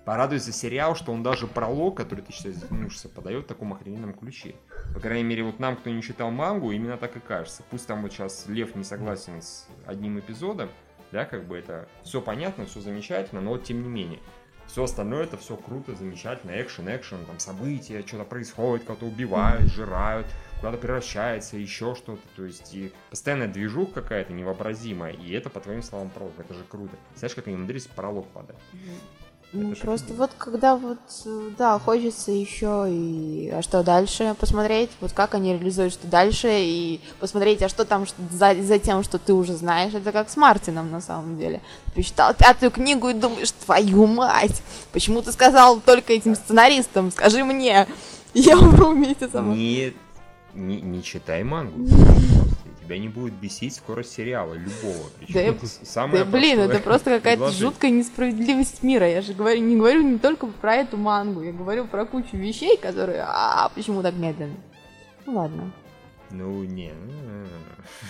порадуйся 0.05 0.53
сериал, 0.53 0.95
что 0.95 1.13
он 1.13 1.23
даже 1.23 1.47
пролог, 1.47 1.97
который 1.97 2.21
ты 2.21 2.33
сейчас 2.33 2.55
затянувшийся, 2.55 3.09
подает 3.09 3.45
в 3.45 3.49
таком 3.49 3.73
охрененном 3.73 4.13
ключе. 4.15 4.55
По 4.95 5.01
крайней 5.01 5.25
мере, 5.25 5.43
вот 5.43 5.59
нам, 5.59 5.77
кто 5.77 5.91
не 5.91 6.01
читал 6.03 6.31
мангу, 6.31 6.71
именно 6.71 6.97
так 6.97 7.17
и 7.17 7.21
кажется. 7.21 7.63
Пусть 7.71 7.87
там 7.87 8.03
вот 8.03 8.13
сейчас 8.13 8.45
Лев 8.47 8.75
не 8.77 8.85
согласен 8.85 9.43
с 9.43 9.67
одним 9.87 10.19
эпизодом, 10.19 10.69
да, 11.11 11.25
как 11.25 11.45
бы 11.47 11.57
это 11.59 11.89
все 12.05 12.21
понятно, 12.21 12.67
все 12.67 12.81
замечательно, 12.81 13.41
но 13.41 13.51
вот 13.51 13.65
тем 13.65 13.83
не 13.83 13.89
менее. 13.89 14.21
Все 14.67 14.85
остальное 14.85 15.25
это 15.25 15.37
все 15.37 15.57
круто, 15.57 15.95
замечательно, 15.95 16.53
экшен, 16.53 16.89
экшен, 16.89 17.25
там 17.27 17.39
события, 17.41 18.03
что-то 18.07 18.25
происходит, 18.25 18.87
кого-то 18.87 19.07
убивают, 19.07 19.71
жирают, 19.73 20.27
куда-то 20.63 20.79
превращается, 20.79 21.57
еще 21.57 21.95
что-то. 21.97 22.23
То 22.37 22.45
есть 22.45 22.73
и 22.73 22.93
постоянная 23.11 23.49
движуха 23.49 24.01
какая-то 24.01 24.33
невообразимая, 24.33 25.13
и 25.13 25.33
это, 25.33 25.51
по 25.51 25.59
твоим 25.59 25.83
словам, 25.83 26.09
пролог, 26.09 26.33
это 26.39 26.55
же 26.55 26.61
круто. 26.69 26.97
Знаешь, 27.17 27.35
как 27.35 27.49
они 27.49 27.57
умудрились 27.57 27.87
пролог 27.89 28.29
подать? 28.29 28.57
Ну, 29.53 29.73
Это 29.73 29.77
ж 29.77 29.79
просто 29.81 30.15
вот 30.15 30.31
когда 30.39 30.77
вот, 30.77 30.99
да, 31.59 31.79
хочется 31.79 32.31
еще 32.31 32.87
и 32.89 33.51
а 33.53 33.61
что 33.61 33.83
дальше 33.83 34.35
посмотреть, 34.41 34.89
вот 35.01 35.13
как 35.13 35.35
они 35.35 35.53
реализуют 35.53 35.93
что 35.93 36.07
дальше, 36.07 36.49
и 36.49 37.01
посмотреть, 37.21 37.61
а 37.63 37.69
что 37.69 37.85
там 37.85 38.07
ш- 38.07 38.15
за, 38.31 38.55
за 38.63 38.79
тем, 38.79 39.03
что 39.03 39.19
ты 39.19 39.35
уже 39.35 39.55
знаешь, 39.55 39.93
это 39.93 40.11
как 40.13 40.31
с 40.31 40.37
Мартином 40.39 40.91
на 40.91 41.03
самом 41.03 41.37
деле. 41.39 41.61
Ты 41.87 41.93
прочитал 41.93 42.33
пятую 42.35 42.71
книгу 42.71 43.09
и 43.09 43.15
думаешь, 43.15 43.51
твою 43.51 44.07
мать, 44.07 44.63
почему 44.93 45.21
ты 45.21 45.33
сказал 45.33 45.81
только 45.81 46.15
этим 46.15 46.35
сценаристам, 46.35 47.11
скажи 47.11 47.45
мне, 47.45 47.89
я 48.33 48.57
умру 48.57 48.93
вместе 48.93 49.27
с 49.29 49.33
тобой. 49.33 49.57
Не, 49.57 49.93
не, 50.55 50.81
не 50.81 51.03
читай 51.03 51.43
мангу. 51.45 51.87
Тебя 52.83 52.99
не 52.99 53.09
будет 53.09 53.33
бесить 53.35 53.75
скорость 53.77 54.13
сериала, 54.13 54.55
любого. 54.55 55.09
Причем 55.19 55.35
Да 55.35 55.41
я- 55.41 55.55
самое 55.85 56.25
Да 56.25 56.31
блин, 56.31 56.59
это 56.59 56.79
просто 56.81 57.11
какая-то 57.11 57.51
жуткая 57.51 57.91
несправедливость 57.91 58.83
мира. 58.83 59.09
Я 59.09 59.23
же 59.23 59.35
говорю, 59.35 59.61
не 59.61 59.77
говорю 59.77 60.03
не 60.03 60.19
только 60.19 60.47
про 60.47 60.75
эту 60.77 60.97
мангу, 60.97 61.43
я 61.43 61.53
говорю 61.53 61.87
про 61.87 62.05
кучу 62.05 62.37
вещей, 62.37 62.77
которые, 62.77 63.25
а 63.27 63.69
почему 63.75 64.03
так 64.03 64.15
медленно? 64.15 64.57
Ну 65.27 65.35
ладно. 65.37 65.73
Ну, 66.31 66.65
не. 66.65 66.93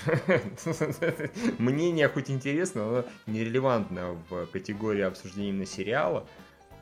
Мнение 1.59 2.09
хоть 2.09 2.31
интересно, 2.31 2.85
но 2.85 3.05
нерелевантно 3.27 4.17
в 4.31 4.47
категории 4.47 5.03
обсуждения 5.03 5.51
именно 5.51 5.67
сериала. 5.67 6.25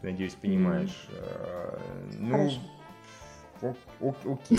Надеюсь, 0.02 0.34
понимаешь. 0.34 1.06
Э, 1.11 1.78
Ну, 2.18 2.50
окей. 3.62 4.58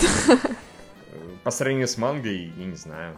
По 1.44 1.50
сравнению 1.50 1.88
с 1.88 1.96
мангой, 1.96 2.52
я 2.56 2.64
не 2.64 2.76
знаю. 2.76 3.16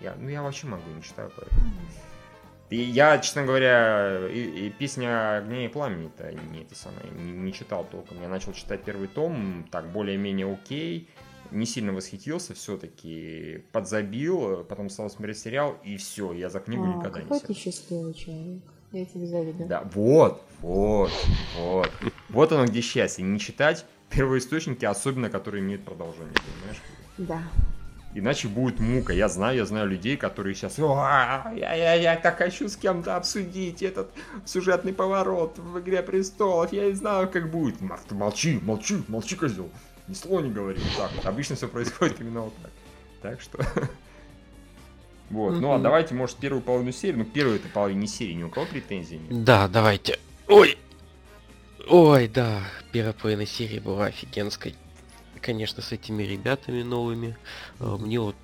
Я, 0.00 0.14
ну, 0.18 0.28
я 0.28 0.42
вообще 0.42 0.66
мангу 0.66 0.90
не 0.90 1.02
читаю, 1.02 1.30
поэтому. 1.36 1.60
И 2.70 2.76
я, 2.76 3.18
честно 3.18 3.44
говоря, 3.44 4.28
и, 4.28 4.66
и 4.66 4.70
песня 4.70 5.38
огня 5.38 5.64
и 5.64 5.68
пламени-то 5.68 6.32
не 6.52 6.62
это 6.62 6.76
самое, 6.76 7.10
не, 7.10 7.32
не 7.32 7.52
читал 7.52 7.84
толком. 7.84 8.20
Я 8.22 8.28
начал 8.28 8.52
читать 8.52 8.84
первый 8.84 9.08
том, 9.08 9.66
так 9.72 9.90
более-менее 9.90 10.52
окей, 10.52 11.08
не 11.50 11.66
сильно 11.66 11.92
восхитился, 11.92 12.54
все-таки 12.54 13.64
подзабил, 13.72 14.64
потом 14.64 14.88
стал 14.88 15.10
смотреть 15.10 15.38
сериал, 15.38 15.76
и 15.82 15.96
все, 15.96 16.32
я 16.32 16.48
за 16.48 16.60
книгу 16.60 16.84
А, 16.84 16.86
никогда 16.86 17.18
не 17.18 17.24
какой 17.24 17.38
сел. 17.38 17.46
ты 17.48 17.54
счастливый 17.54 18.14
человек. 18.14 18.62
Я 18.92 19.04
тебе 19.04 19.26
завидую. 19.26 19.68
Да, 19.68 19.88
вот, 19.92 20.42
вот, 20.60 21.10
вот. 21.58 21.90
Вот 22.28 22.52
оно 22.52 22.66
где 22.66 22.80
счастье. 22.80 23.24
Не 23.24 23.38
читать 23.38 23.84
первоисточники, 24.10 24.84
особенно 24.84 25.28
которые 25.28 25.62
имеют 25.62 25.84
продолжение, 25.84 26.34
понимаешь? 26.34 26.80
Да. 27.20 27.42
Иначе 28.12 28.48
будет 28.48 28.80
мука. 28.80 29.12
Я 29.12 29.28
знаю, 29.28 29.56
я 29.56 29.66
знаю 29.66 29.88
людей, 29.88 30.16
которые 30.16 30.54
сейчас... 30.54 30.78
«Уа, 30.78 31.52
Я, 31.54 31.74
я, 31.74 31.94
я 31.94 32.16
так 32.16 32.38
хочу 32.38 32.68
с 32.68 32.76
кем-то 32.76 33.16
обсудить 33.16 33.82
этот 33.82 34.10
сюжетный 34.44 34.92
поворот 34.92 35.58
в 35.58 35.78
«Игре 35.78 36.02
престолов». 36.02 36.72
Я 36.72 36.86
не 36.86 36.94
знаю, 36.94 37.28
как 37.28 37.50
будет. 37.50 37.76
Молчи, 38.10 38.58
молчи, 38.62 39.02
молчи, 39.06 39.36
козел. 39.36 39.70
Ни 40.08 40.14
слова 40.14 40.40
не 40.40 40.50
говори. 40.50 40.80
Так 40.96 41.12
вот. 41.14 41.26
Обычно 41.26 41.54
все 41.54 41.68
происходит 41.68 42.20
именно 42.20 42.42
вот 42.42 42.54
так. 42.62 42.72
Так 43.22 43.40
что... 43.40 43.58
Вот, 45.30 45.60
ну 45.60 45.72
а 45.72 45.78
давайте, 45.78 46.12
может, 46.12 46.38
первую 46.38 46.60
половину 46.60 46.90
серии, 46.90 47.18
ну 47.18 47.24
первую 47.24 47.54
это 47.54 47.68
половине 47.68 48.08
серии, 48.08 48.32
ни 48.32 48.42
у 48.42 48.48
кого 48.48 48.66
претензий 48.66 49.18
нет. 49.18 49.44
Да, 49.44 49.68
давайте. 49.68 50.18
Ой! 50.48 50.76
Ой, 51.88 52.26
да, 52.26 52.58
первая 52.90 53.12
половина 53.12 53.46
серии 53.46 53.78
была 53.78 54.06
офигенской. 54.06 54.74
Конечно, 55.40 55.82
с 55.82 55.92
этими 55.92 56.22
ребятами 56.22 56.82
новыми. 56.82 57.36
Э, 57.80 57.96
Мне 57.98 58.20
вот 58.20 58.36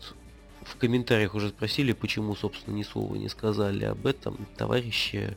в 0.63 0.77
комментариях 0.77 1.35
уже 1.35 1.51
спросили, 1.51 1.93
почему, 1.93 2.35
собственно, 2.35 2.75
ни 2.75 2.83
слова 2.83 3.15
не 3.15 3.29
сказали 3.29 3.85
об 3.85 4.07
этом. 4.07 4.47
Товарищи, 4.57 5.37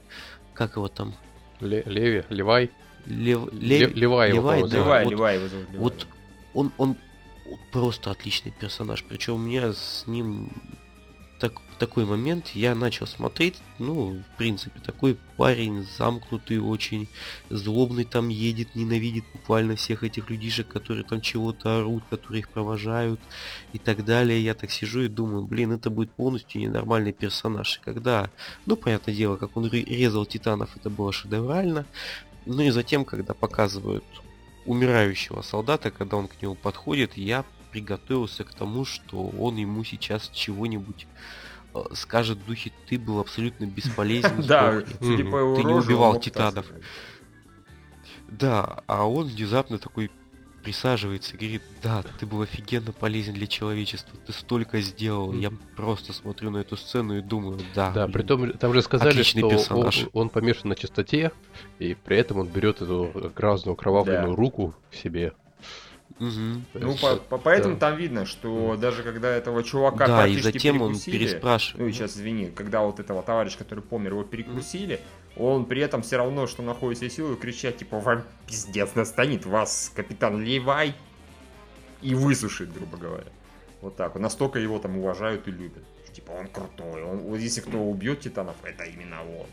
как 0.53 0.75
его 0.77 0.87
там? 0.87 1.13
Ле- 1.59 1.83
Леви, 1.85 2.23
Левай. 2.29 2.71
Лев... 3.05 3.51
Ле- 3.53 3.79
Лев- 3.79 3.93
Левай 3.95 4.29
его, 4.29 4.37
Левай, 4.37 4.61
по-моему, 4.61 4.67
да. 4.69 4.77
Левай, 4.77 5.03
вот- 5.03 5.11
Левай 5.11 5.35
его 5.35 5.47
зовут. 5.47 5.67
Левай. 5.69 5.79
Вот 5.81 6.07
он, 6.53 6.71
он 6.77 6.95
просто 7.71 8.11
отличный 8.11 8.51
персонаж. 8.51 9.03
Причем 9.03 9.35
у 9.35 9.37
меня 9.37 9.73
с 9.73 10.03
ним 10.07 10.51
такой 11.79 12.05
момент, 12.05 12.49
я 12.49 12.75
начал 12.75 13.07
смотреть, 13.07 13.55
ну, 13.79 14.21
в 14.33 14.37
принципе, 14.37 14.79
такой 14.79 15.17
парень 15.37 15.87
замкнутый 15.97 16.59
очень, 16.59 17.07
злобный 17.49 18.03
там 18.03 18.29
едет, 18.29 18.75
ненавидит 18.75 19.23
буквально 19.33 19.75
всех 19.75 20.03
этих 20.03 20.29
людишек, 20.29 20.67
которые 20.67 21.03
там 21.03 21.21
чего-то 21.21 21.79
орут, 21.79 22.03
которые 22.09 22.41
их 22.41 22.49
провожают 22.49 23.19
и 23.73 23.79
так 23.79 24.05
далее. 24.05 24.43
Я 24.43 24.53
так 24.53 24.69
сижу 24.69 25.01
и 25.01 25.07
думаю, 25.07 25.45
блин, 25.45 25.71
это 25.71 25.89
будет 25.89 26.11
полностью 26.11 26.61
ненормальный 26.61 27.13
персонаж. 27.13 27.77
И 27.77 27.81
когда, 27.81 28.29
ну, 28.65 28.75
понятное 28.75 29.15
дело, 29.15 29.37
как 29.37 29.57
он 29.57 29.67
резал 29.71 30.25
титанов, 30.25 30.75
это 30.75 30.89
было 30.89 31.11
шедеврально. 31.11 31.85
Ну 32.45 32.61
и 32.61 32.69
затем, 32.69 33.05
когда 33.05 33.33
показывают 33.33 34.05
умирающего 34.65 35.41
солдата, 35.41 35.89
когда 35.89 36.17
он 36.17 36.27
к 36.27 36.41
нему 36.41 36.55
подходит, 36.55 37.17
я 37.17 37.45
приготовился 37.71 38.43
к 38.43 38.53
тому, 38.53 38.85
что 38.85 39.27
он 39.27 39.57
ему 39.57 39.83
сейчас 39.83 40.29
чего-нибудь 40.33 41.07
скажет 41.93 42.37
в 42.39 42.45
духе 42.45 42.71
ты 42.87 42.97
был 42.97 43.19
абсолютно 43.19 43.65
бесполезен. 43.65 44.41
Да, 44.47 44.81
сдохни». 44.81 44.95
судя 44.99 45.23
по 45.29 45.37
его 45.37 45.55
Ты 45.55 45.63
не 45.63 45.73
убивал 45.73 46.11
он 46.11 46.19
титанов. 46.19 46.65
Да, 48.27 48.83
а 48.87 49.05
он 49.07 49.27
внезапно 49.27 49.77
такой 49.79 50.11
присаживается 50.63 51.35
и 51.35 51.37
говорит, 51.37 51.61
да, 51.81 52.03
ты 52.19 52.25
был 52.25 52.41
офигенно 52.41 52.91
полезен 52.91 53.33
для 53.33 53.47
человечества, 53.47 54.19
ты 54.25 54.33
столько 54.33 54.81
сделал. 54.81 55.33
Я 55.33 55.51
просто 55.75 56.13
смотрю 56.13 56.51
на 56.51 56.57
эту 56.57 56.75
сцену 56.75 57.17
и 57.17 57.21
думаю, 57.21 57.59
да. 57.73 57.91
Да, 57.91 58.05
блин, 58.07 58.13
при 58.13 58.21
том, 58.23 58.51
там 58.51 58.73
же 58.73 58.81
сказали, 58.81 59.11
Отличный 59.11 59.39
что 59.39 59.47
он, 59.47 59.55
персонаж. 59.55 60.05
он 60.13 60.29
помешан 60.29 60.69
на 60.69 60.75
чистоте, 60.75 61.31
и 61.79 61.95
при 61.95 62.17
этом 62.17 62.39
он 62.39 62.47
берет 62.47 62.81
эту 62.81 63.31
грязную 63.35 63.75
кровавленную 63.75 64.31
Да. 64.31 64.35
руку 64.35 64.75
к 64.91 64.95
себе. 64.95 65.33
То 66.17 66.79
Ну, 66.79 66.97
по- 66.97 67.15
по- 67.17 67.37
поэтому 67.37 67.75
да. 67.75 67.79
там 67.89 67.97
видно, 67.97 68.25
что 68.25 68.75
даже 68.75 69.03
когда 69.03 69.29
этого 69.29 69.63
чувака 69.63 70.07
Да, 70.07 70.27
и 70.27 70.33
практически 70.33 70.57
затем 70.57 70.81
он 70.81 70.89
перекусили, 70.93 71.17
переспрашивает. 71.17 71.79
Ну, 71.81 71.87
и 71.87 71.91
сейчас 71.93 72.17
извини, 72.17 72.49
когда 72.49 72.81
вот 72.81 72.99
этого 72.99 73.21
товарища, 73.23 73.57
который 73.59 73.83
помер, 73.83 74.11
его 74.13 74.23
перекусили, 74.23 74.99
он 75.37 75.65
при 75.65 75.81
этом 75.81 76.01
все 76.01 76.17
равно, 76.17 76.47
что 76.47 76.61
находит 76.63 76.97
все 76.97 77.09
силы, 77.09 77.37
кричать, 77.37 77.77
типа, 77.77 77.99
вам 77.99 78.23
пиздец 78.47 78.95
настанет, 78.95 79.45
вас 79.45 79.91
капитан 79.95 80.41
Левай 80.43 80.93
и 82.01 82.15
высушит, 82.15 82.73
грубо 82.73 82.97
говоря. 82.97 83.31
Вот 83.81 83.95
так 83.95 84.15
вот. 84.15 84.19
Настолько 84.21 84.59
его 84.59 84.79
там 84.79 84.97
уважают 84.97 85.47
и 85.47 85.51
любят. 85.51 85.83
Типа, 86.11 86.31
он 86.31 86.47
крутой. 86.47 87.03
Он, 87.03 87.19
вот 87.19 87.37
если 87.37 87.61
кто 87.61 87.77
убьет 87.79 88.19
титанов, 88.21 88.55
это 88.63 88.83
именно 88.83 89.21
он. 89.21 89.47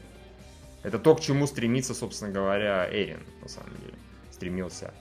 Это 0.83 0.99
то, 0.99 1.15
к 1.15 1.21
чему 1.21 1.47
стремится, 1.47 1.95
собственно 1.95 2.33
говоря, 2.33 2.89
Эрин, 2.91 3.21
на 3.43 3.49
самом 3.49 3.71
деле. 3.81 3.95
Стремился. 4.33 4.93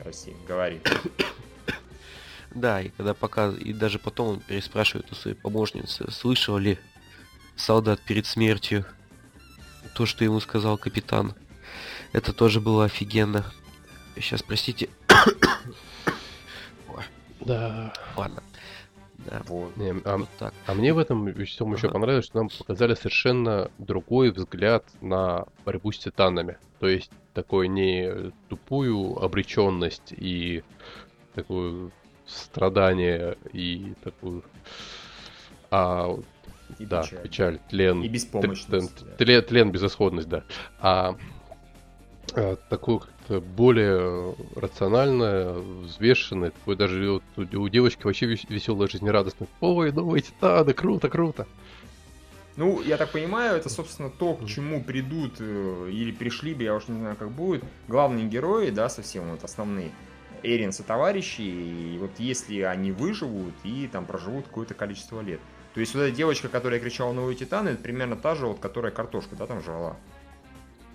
Да. 0.00 0.04
Россия 0.04 0.34
говорит. 0.46 0.88
Да, 2.52 2.80
и 2.80 2.88
когда 2.88 3.14
показ... 3.14 3.54
и 3.58 3.72
даже 3.72 4.00
потом 4.00 4.26
он 4.26 4.40
переспрашивает 4.40 5.12
у 5.12 5.14
своей 5.14 5.36
помощницы, 5.36 6.10
слышал 6.10 6.58
ли 6.58 6.80
солдат 7.54 8.00
перед 8.00 8.26
смертью 8.26 8.84
то, 9.94 10.04
что 10.04 10.24
ему 10.24 10.40
сказал 10.40 10.76
капитан. 10.76 11.36
Это 12.12 12.32
тоже 12.32 12.60
было 12.60 12.86
офигенно. 12.86 13.44
Сейчас, 14.16 14.42
простите. 14.42 14.88
Да. 17.40 17.94
Ладно. 18.16 18.42
Да, 19.30 19.42
Вот. 19.46 19.76
Не, 19.76 19.94
а, 20.04 20.16
вот 20.18 20.28
так. 20.38 20.52
а 20.66 20.74
мне 20.74 20.92
в 20.92 20.98
этом 20.98 21.32
всем 21.44 21.72
еще 21.72 21.86
Ага. 21.86 21.94
понравилось, 21.94 22.26
что 22.26 22.38
нам 22.38 22.48
показали 22.48 22.94
совершенно 22.94 23.70
другой 23.78 24.30
взгляд 24.32 24.84
на 25.00 25.46
борьбу 25.64 25.92
с 25.92 25.98
титанами. 25.98 26.58
То 26.80 26.88
есть 26.88 27.10
такой 27.34 27.68
не 27.68 28.32
тупую 28.48 29.22
обреченность 29.22 30.12
и 30.16 30.62
такое 31.34 31.90
страдание 32.26 33.36
и 33.52 33.94
такую... 34.02 34.42
А, 35.70 36.16
И 36.78 36.84
да, 36.86 37.02
печаль. 37.02 37.22
печаль, 37.22 37.58
тлен, 37.68 38.02
И 38.02 38.08
беспомощность. 38.08 38.66
Тлен, 38.96 39.08
да. 39.10 39.16
тлен, 39.16 39.42
тлен, 39.44 39.70
безысходность, 39.72 40.28
да. 40.28 40.42
А, 40.80 41.16
а, 42.34 42.56
такую 42.68 43.02
более 43.38 44.34
рациональное, 44.56 45.52
взвешенное, 45.52 46.50
такое 46.50 46.76
даже 46.76 47.22
вот 47.36 47.54
у, 47.54 47.68
девочки 47.68 48.02
вообще 48.04 48.26
веселая, 48.26 48.88
жизнерадостная. 48.88 49.48
Ой, 49.60 49.92
новые 49.92 50.22
титаны, 50.22 50.72
круто, 50.72 51.08
круто. 51.08 51.46
Ну, 52.56 52.82
я 52.82 52.96
так 52.96 53.12
понимаю, 53.12 53.56
это, 53.56 53.68
собственно, 53.68 54.10
то, 54.10 54.34
к 54.34 54.46
чему 54.46 54.82
придут 54.82 55.36
э, 55.38 55.88
или 55.92 56.10
пришли 56.10 56.52
бы, 56.52 56.64
я 56.64 56.74
уж 56.74 56.88
не 56.88 56.98
знаю, 56.98 57.16
как 57.16 57.30
будет, 57.30 57.62
главные 57.86 58.26
герои, 58.26 58.70
да, 58.70 58.88
совсем 58.88 59.30
вот 59.30 59.44
основные, 59.44 59.92
Эринс 60.42 60.80
и 60.80 60.82
товарищи, 60.82 61.42
и 61.42 61.96
вот 61.98 62.10
если 62.18 62.60
они 62.62 62.92
выживут 62.92 63.54
и 63.62 63.88
там 63.90 64.04
проживут 64.04 64.46
какое-то 64.46 64.74
количество 64.74 65.20
лет. 65.20 65.40
То 65.74 65.80
есть 65.80 65.94
вот 65.94 66.02
эта 66.02 66.14
девочка, 66.14 66.48
которая 66.48 66.80
кричала 66.80 67.12
«Новые 67.12 67.36
титаны», 67.36 67.70
это 67.70 67.82
примерно 67.82 68.16
та 68.16 68.34
же, 68.34 68.46
вот, 68.46 68.58
которая 68.58 68.90
картошку, 68.90 69.36
да, 69.36 69.46
там 69.46 69.62
жрала. 69.62 69.96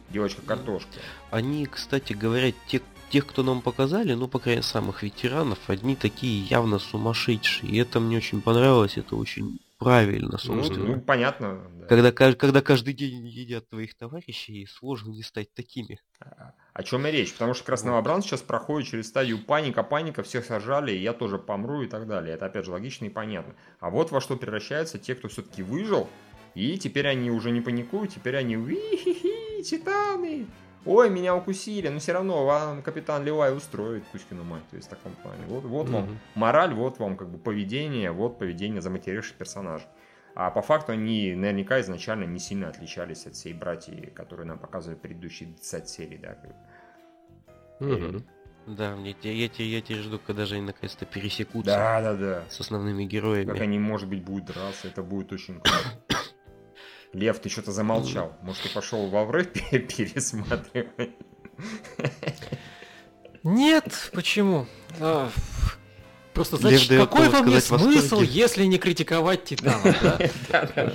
Девочка-картошка. 0.09 0.89
Они, 1.31 1.65
кстати 1.65 2.13
говоря, 2.13 2.51
те, 2.67 2.81
тех, 3.09 3.25
кто 3.25 3.43
нам 3.43 3.61
показали, 3.61 4.13
ну, 4.13 4.27
по 4.27 4.39
крайней 4.39 4.57
мере, 4.59 4.67
самых 4.67 5.03
ветеранов, 5.03 5.59
одни 5.69 5.95
такие 5.95 6.41
явно 6.45 6.79
сумасшедшие. 6.79 7.71
И 7.71 7.77
это 7.77 7.99
мне 7.99 8.17
очень 8.17 8.41
понравилось, 8.41 8.97
это 8.97 9.15
очень 9.15 9.59
правильно, 9.77 10.31
Ну, 10.31 10.37
собственно. 10.37 10.95
ну, 10.95 11.01
понятно. 11.01 11.61
да. 11.79 11.85
Когда, 11.87 12.11
когда 12.11 12.61
каждый 12.61 12.93
день 12.93 13.27
едят 13.27 13.69
твоих 13.69 13.95
товарищей, 13.95 14.65
сложно 14.67 15.11
не 15.11 15.21
стать 15.21 15.53
такими. 15.53 15.99
А- 16.19 16.53
О 16.73 16.83
чем 16.83 17.05
и 17.07 17.11
речь? 17.11 17.33
Потому 17.33 17.53
что 17.53 17.65
Красновобранцы 17.65 18.29
сейчас 18.29 18.41
проходит 18.41 18.89
через 18.89 19.07
стадию 19.07 19.37
паника, 19.39 19.83
паника, 19.83 20.23
всех 20.23 20.45
сожрали, 20.45 20.93
и 20.93 21.01
я 21.01 21.13
тоже 21.13 21.37
помру 21.37 21.81
и 21.83 21.87
так 21.87 22.07
далее. 22.07 22.35
Это 22.35 22.45
опять 22.45 22.65
же 22.65 22.71
логично 22.71 23.05
и 23.05 23.09
понятно. 23.09 23.53
А 23.79 23.89
вот 23.89 24.11
во 24.11 24.21
что 24.21 24.37
превращаются 24.37 24.97
те, 24.97 25.13
кто 25.13 25.27
все-таки 25.27 25.61
выжил, 25.61 26.09
и 26.55 26.77
теперь 26.77 27.07
они 27.07 27.29
уже 27.29 27.51
не 27.51 27.59
паникуют, 27.61 28.13
теперь 28.15 28.37
они 28.37 28.55
«Ви-хи-хи, 28.55 29.34
титаны! 29.69 30.47
Ой, 30.85 31.09
меня 31.09 31.35
укусили, 31.35 31.87
но 31.87 31.97
все 31.99 32.13
равно 32.13 32.45
вам 32.45 32.83
капитан 32.83 33.23
Левай 33.25 33.55
устроит 33.57 34.03
Кузькину 34.11 34.43
мать. 34.43 34.61
То 34.69 34.75
есть 34.75 34.87
в 34.87 34.89
таком 34.91 35.13
плане. 35.13 35.41
Вот, 35.47 35.63
вот 35.63 35.89
вам 35.89 36.03
Мгм. 36.03 36.19
мораль, 36.35 36.73
вот 36.75 36.99
вам 36.99 37.17
как 37.17 37.29
бы 37.29 37.39
поведение, 37.39 38.11
вот 38.11 38.37
поведение 38.37 38.81
заматеривших 38.81 39.35
персонажей. 39.35 39.87
А 40.35 40.51
по 40.51 40.61
факту 40.61 40.91
они 40.91 41.33
наверняка 41.33 41.79
изначально 41.81 42.25
не 42.25 42.39
сильно 42.39 42.67
отличались 42.67 43.25
от 43.25 43.33
всей 43.35 43.53
братьи, 43.53 44.11
которые 44.13 44.45
нам 44.45 44.59
показывали 44.59 44.97
предыдущие 44.97 45.49
20 45.49 45.89
серий, 45.89 46.17
да. 46.17 46.35
как. 46.35 46.51
Мгм. 47.79 48.23
Да, 48.67 48.95
мне, 48.95 49.15
я, 49.21 49.47
те- 49.47 49.65
я 49.65 49.81
теперь 49.81 49.99
жду, 50.01 50.19
когда 50.19 50.45
же 50.45 50.55
они 50.55 50.65
наконец-то 50.65 51.05
пересекутся 51.05 51.71
Да, 51.71 52.01
да, 52.01 52.13
да. 52.15 52.43
с 52.49 52.59
основными 52.59 53.03
Как 53.03 53.11
героями. 53.11 53.59
они, 53.59 53.77
может 53.79 54.09
быть, 54.09 54.23
будут 54.23 54.45
драться, 54.45 54.87
это 54.87 55.03
будет 55.03 55.31
очень 55.31 55.59
круто. 55.61 55.77
Лев, 57.15 57.39
ты 57.39 57.47
что-то 57.49 57.71
замолчал. 57.71 58.33
Может, 58.41 58.63
ты 58.63 58.69
пошел 58.69 59.07
во 59.07 59.23
врыв 59.23 59.47
пересматривать? 59.71 61.11
Нет, 63.43 64.09
почему? 64.13 64.67
А, 64.99 65.29
Просто 66.33 66.57
Лев 66.57 66.63
значит, 66.63 66.89
дает 66.89 67.09
какой 67.09 67.29
во 67.29 67.41
мне 67.41 67.61
смысл, 67.61 67.85
восторге. 68.17 68.25
если 68.29 68.65
не 68.65 68.77
критиковать 68.77 69.45
Титанов, 69.45 69.95
да? 70.49 70.93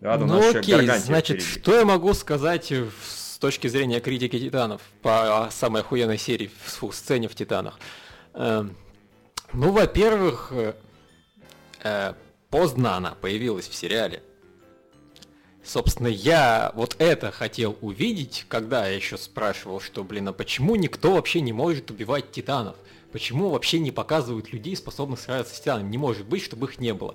Ладно, 0.00 0.26
у 0.26 0.40
Ну 0.40 0.50
окей, 0.56 0.86
значит, 0.98 1.42
что 1.42 1.74
я 1.74 1.84
могу 1.84 2.14
сказать 2.14 2.70
с 2.70 3.38
точки 3.38 3.66
зрения 3.66 3.98
критики 3.98 4.38
Титанов 4.38 4.80
по 5.02 5.48
самой 5.50 5.82
охуенной 5.82 6.18
серии, 6.18 6.50
фу, 6.64 6.92
сцене 6.92 7.26
в 7.28 7.34
Титанах? 7.34 7.80
Эм, 8.34 8.76
Ну, 9.52 9.72
во-первых, 9.72 10.52
э, 10.52 10.74
э, 11.82 12.12
поздно 12.50 12.96
она 12.96 13.16
появилась 13.20 13.66
в 13.66 13.74
сериале. 13.74 14.22
Собственно, 15.68 16.08
я 16.08 16.72
вот 16.74 16.96
это 16.98 17.30
хотел 17.30 17.76
увидеть, 17.82 18.46
когда 18.48 18.88
я 18.88 18.96
еще 18.96 19.18
спрашивал, 19.18 19.80
что, 19.80 20.02
блин, 20.02 20.28
а 20.28 20.32
почему 20.32 20.76
никто 20.76 21.12
вообще 21.12 21.42
не 21.42 21.52
может 21.52 21.90
убивать 21.90 22.32
титанов? 22.32 22.74
Почему 23.12 23.50
вообще 23.50 23.78
не 23.78 23.90
показывают 23.90 24.50
людей, 24.50 24.74
способных 24.76 25.20
сражаться 25.20 25.54
с 25.54 25.60
титанами? 25.60 25.90
Не 25.90 25.98
может 25.98 26.26
быть, 26.26 26.42
чтобы 26.42 26.68
их 26.68 26.78
не 26.78 26.94
было. 26.94 27.14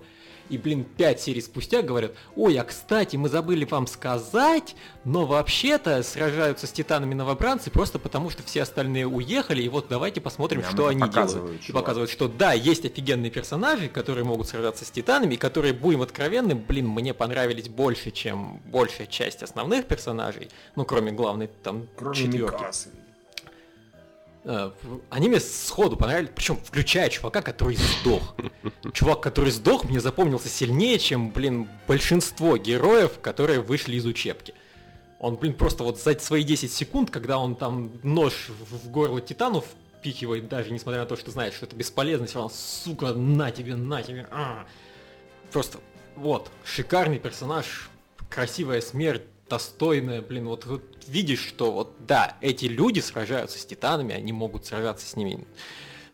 И, 0.50 0.58
блин, 0.58 0.84
пять 0.84 1.22
серий 1.22 1.42
спустя 1.42 1.82
говорят, 1.82 2.14
ой, 2.36 2.58
а 2.58 2.64
кстати, 2.64 3.16
мы 3.16 3.30
забыли 3.30 3.66
вам 3.66 3.88
сказать, 3.88 4.76
но 5.06 5.26
вообще-то 5.26 6.04
сражаются 6.04 6.68
с 6.68 6.72
титанами 6.72 7.14
новобранцы 7.14 7.72
просто 7.72 7.98
потому, 8.00 8.30
что 8.30 8.44
все 8.44 8.62
остальные 8.64 9.08
уехали, 9.08 9.64
и 9.64 9.70
вот 9.70 9.88
давайте 9.90 10.22
посмотрим, 10.22 10.62
Нам 10.62 10.72
что 10.72 10.92
это 10.92 11.04
они 11.04 11.12
делают. 11.12 11.62
И 11.62 11.64
чувак. 11.64 11.82
показывают, 11.84 12.12
что 12.12 12.28
да, 12.28 12.54
есть 12.54 12.86
офигенные 12.86 13.32
персонажи, 13.32 13.88
которые 13.88 14.26
могут 14.26 14.48
сражаться 14.48 14.86
с 14.86 14.92
титанами, 14.92 15.36
и 15.36 15.38
которые, 15.38 15.74
будем 15.74 16.02
откровенны, 16.02 16.56
блин, 16.56 16.88
мне 16.88 17.14
понравились 17.14 17.70
больше, 17.70 18.12
чем 18.12 18.62
большая 18.66 19.08
часть 19.08 19.44
основных 19.44 19.86
персонажей, 19.88 20.50
ну, 20.76 20.86
кроме 20.86 21.12
главной 21.12 21.50
там 21.64 21.88
Кроме 21.96 22.16
четверки. 22.16 22.56
Микасы. 22.56 22.90
Э, 24.46 24.72
Они 25.10 25.30
мне 25.30 25.40
сходу 25.40 25.96
понравились, 25.96 26.32
причем 26.36 26.58
включая 26.58 27.10
чувака, 27.10 27.42
который 27.42 27.78
сдох. 27.78 28.36
Чувак, 28.94 29.22
который 29.22 29.52
сдох, 29.52 29.86
мне 29.86 30.00
запомнился 30.02 30.50
сильнее, 30.50 31.00
чем, 31.00 31.32
блин, 31.32 31.70
большинство 31.88 32.58
героев, 32.58 33.20
которые 33.22 33.62
вышли 33.62 33.96
из 33.96 34.06
учебки. 34.06 34.54
Он, 35.20 35.38
блин, 35.38 35.54
просто 35.54 35.84
вот 35.86 36.00
за 36.00 36.20
свои 36.20 36.44
10 36.44 36.72
секунд, 36.72 37.10
когда 37.10 37.38
он 37.38 37.56
там 37.56 37.92
нож 38.04 38.50
в 38.70 38.90
горло 38.90 39.22
Титану 39.22 39.62
впихивает, 39.62 40.50
даже 40.50 40.72
несмотря 40.72 41.02
на 41.02 41.06
то, 41.08 41.16
что 41.16 41.32
знает, 41.32 41.54
что 41.54 41.66
это 41.66 41.78
бесполезно, 41.78 42.26
все 42.28 42.36
равно, 42.40 42.52
сука, 42.54 43.14
на 43.14 43.52
тебе, 43.52 43.76
на 43.76 44.04
тебе. 44.04 44.28
а. 44.32 44.66
Просто, 45.54 45.80
вот, 46.18 46.52
шикарный 46.66 47.20
персонаж, 47.20 47.90
красивая 48.30 48.82
смерть, 48.82 49.22
достойная, 49.54 50.24
блин, 50.24 50.48
вот, 50.48 50.66
вот 50.66 50.82
видишь, 51.08 51.46
что 51.46 51.72
вот, 51.72 51.94
да, 52.08 52.38
эти 52.42 52.66
люди 52.66 53.02
сражаются 53.02 53.60
с 53.60 53.66
титанами, 53.66 54.16
они 54.16 54.34
могут 54.34 54.66
сражаться 54.66 55.08
с 55.08 55.16
ними 55.16 55.46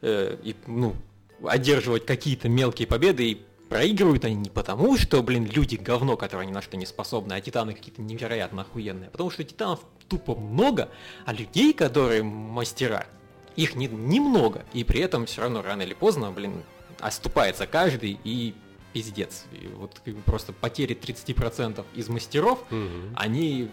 э, 0.02 0.38
и, 0.44 0.58
ну, 0.68 0.94
одерживать 1.46 2.06
какие-то 2.06 2.50
мелкие 2.50 2.86
победы, 2.86 3.32
и 3.32 3.42
проигрывают 3.70 4.26
они 4.26 4.36
не 4.36 4.50
потому, 4.50 4.98
что, 4.98 5.24
блин, 5.24 5.46
люди 5.46 5.78
говно, 5.78 6.18
которые 6.18 6.50
ни 6.50 6.52
на 6.52 6.62
что 6.62 6.76
не 6.76 6.86
способны, 6.86 7.32
а 7.32 7.40
титаны 7.40 7.74
какие-то 7.74 8.02
невероятно 8.02 8.64
охуенные, 8.64 9.08
а 9.08 9.12
потому 9.12 9.30
что 9.30 9.46
титанов 9.46 9.80
тупо 10.10 10.36
много, 10.36 10.90
а 11.26 11.32
людей, 11.32 11.72
которые 11.72 12.24
мастера, 12.24 13.06
их 13.56 13.76
не, 13.76 13.88
немного, 13.88 14.66
и 14.74 14.84
при 14.84 15.00
этом 15.00 15.28
все 15.28 15.44
равно 15.44 15.62
рано 15.62 15.84
или 15.84 15.94
поздно, 15.94 16.30
блин, 16.32 16.62
оступается 17.00 17.68
каждый, 17.68 18.20
и 18.26 18.54
пиздец. 18.94 19.46
И 19.52 19.68
вот 19.68 20.02
просто 20.26 20.54
потери 20.54 20.96
30% 20.96 21.86
из 21.96 22.10
мастеров, 22.10 22.64
Мгм. 22.72 23.14
они 23.16 23.70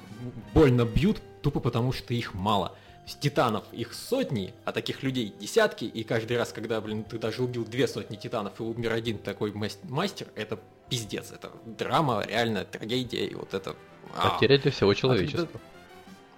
больно 0.54 0.84
бьют 0.84 1.20
тупо 1.42 1.60
потому, 1.60 1.92
что 1.92 2.14
их 2.14 2.34
мало. 2.34 2.76
С 3.06 3.14
титанов 3.14 3.64
их 3.72 3.94
сотни, 3.94 4.52
а 4.64 4.72
таких 4.72 5.02
людей 5.04 5.32
десятки, 5.38 5.84
и 5.84 6.02
каждый 6.02 6.36
раз, 6.36 6.52
когда, 6.52 6.80
блин, 6.80 7.04
ты 7.04 7.18
даже 7.18 7.42
убил 7.42 7.64
две 7.64 7.86
сотни 7.86 8.16
титанов 8.16 8.58
и 8.58 8.62
умер 8.64 8.92
один 8.92 9.18
такой 9.18 9.52
мас- 9.52 9.78
мастер, 9.84 10.26
это 10.34 10.58
пиздец, 10.88 11.30
это 11.30 11.52
драма, 11.64 12.24
реальная 12.26 12.64
трагедия, 12.64 13.24
и 13.26 13.34
вот 13.34 13.54
это... 13.54 13.76
Потеря 14.20 14.58
для 14.58 14.70
всего 14.72 14.92
человечества. 14.94 15.48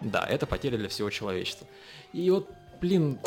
да, 0.03 0.27
это 0.27 0.47
потеря 0.47 0.77
для 0.77 0.89
всего 0.89 1.09
человечества. 1.11 1.67
И 2.13 2.31
вот, 2.31 2.51
блин, 2.81 3.19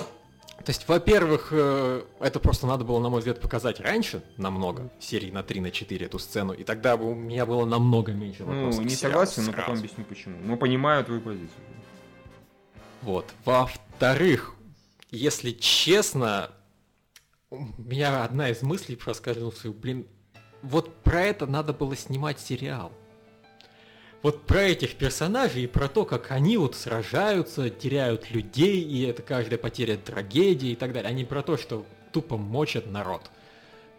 то 0.62 0.70
есть, 0.70 0.88
во-первых, 0.88 1.50
э, 1.52 2.04
это 2.20 2.40
просто 2.40 2.68
надо 2.68 2.84
было, 2.84 3.00
на 3.00 3.10
мой 3.10 3.20
взгляд, 3.20 3.40
показать 3.40 3.80
раньше, 3.80 4.24
намного, 4.38 4.92
серии 5.00 5.32
на 5.32 5.44
3, 5.44 5.62
на 5.62 5.72
4 5.72 6.06
эту 6.06 6.20
сцену, 6.20 6.54
и 6.54 6.64
тогда 6.64 6.98
бы 6.98 7.12
у 7.12 7.16
меня 7.16 7.46
было 7.46 7.66
намного 7.66 8.12
меньше 8.12 8.44
Ну, 8.44 8.54
вопросов. 8.54 8.84
к 8.84 8.86
не 8.86 8.96
согласен, 8.96 9.46
но 9.46 9.54
потом 9.54 9.78
объясню 9.78 10.04
почему. 10.06 10.38
Ну, 10.44 10.58
понимаю 10.58 11.04
твою 11.06 11.22
позицию. 11.22 11.50
Вот. 13.02 13.26
Во-вторых, 13.46 14.56
если 15.10 15.52
честно, 15.52 16.52
у 17.50 17.66
меня 17.78 18.24
одна 18.24 18.50
из 18.50 18.62
мыслей 18.62 18.96
проскользнула, 18.96 19.54
блин, 19.66 20.08
вот 20.62 20.96
про 21.04 21.22
это 21.22 21.48
надо 21.48 21.74
было 21.74 21.96
снимать 21.96 22.40
сериал. 22.40 22.92
Вот 24.22 24.46
про 24.46 24.62
этих 24.62 24.96
персонажей 24.96 25.64
и 25.64 25.68
про 25.68 25.88
то, 25.88 26.06
как 26.06 26.32
они 26.32 26.58
вот 26.58 26.76
сражаются, 26.76 27.72
теряют 27.72 28.30
людей, 28.30 28.82
и 28.82 29.02
это 29.04 29.24
каждая 29.24 29.58
потеря 29.58 29.98
трагедии 29.98 30.70
и 30.70 30.76
так 30.76 30.94
далее, 30.94 31.10
а 31.10 31.14
не 31.14 31.26
про 31.26 31.42
то, 31.42 31.58
что 31.58 31.86
тупо 32.12 32.38
мочат 32.38 32.86
народ. 32.86 33.32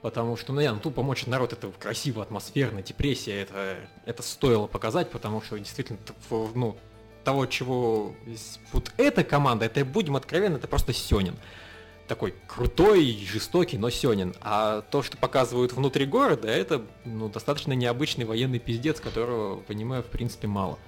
Потому 0.01 0.37
что, 0.37 0.53
ну, 0.53 0.61
не, 0.61 0.71
ну, 0.71 0.79
тупо 0.79 1.03
мочат 1.03 1.27
народ, 1.27 1.53
это 1.53 1.73
красиво, 1.79 2.23
атмосферно, 2.23 2.83
депрессия, 2.83 3.43
это, 3.43 3.77
это 4.05 4.23
стоило 4.23 4.69
показать, 4.69 5.11
потому 5.11 5.43
что 5.43 5.59
действительно, 5.59 5.99
ну, 6.31 6.77
того, 7.25 7.47
чего... 7.47 8.15
Вот 8.73 8.93
эта 8.97 9.25
команда, 9.25 9.67
это, 9.67 9.85
будем 9.85 10.17
откровенны, 10.17 10.57
это 10.57 10.69
просто 10.69 10.93
Сёнин. 10.93 11.37
Такой 12.13 12.35
крутой, 12.47 13.25
жестокий, 13.27 13.79
но 13.79 13.89
Сёнин. 13.89 14.35
А 14.43 14.83
то, 14.83 15.03
что 15.03 15.17
показывают 15.17 15.73
внутри 15.73 16.05
города, 16.05 16.47
это 16.47 16.83
ну, 17.07 17.31
достаточно 17.31 17.73
необычный 17.73 18.27
военный 18.27 18.59
пиздец, 18.59 19.01
которого, 19.01 19.61
понимаю, 19.61 20.03
в 20.03 20.09
принципе, 20.09 20.47
мало. 20.47 20.79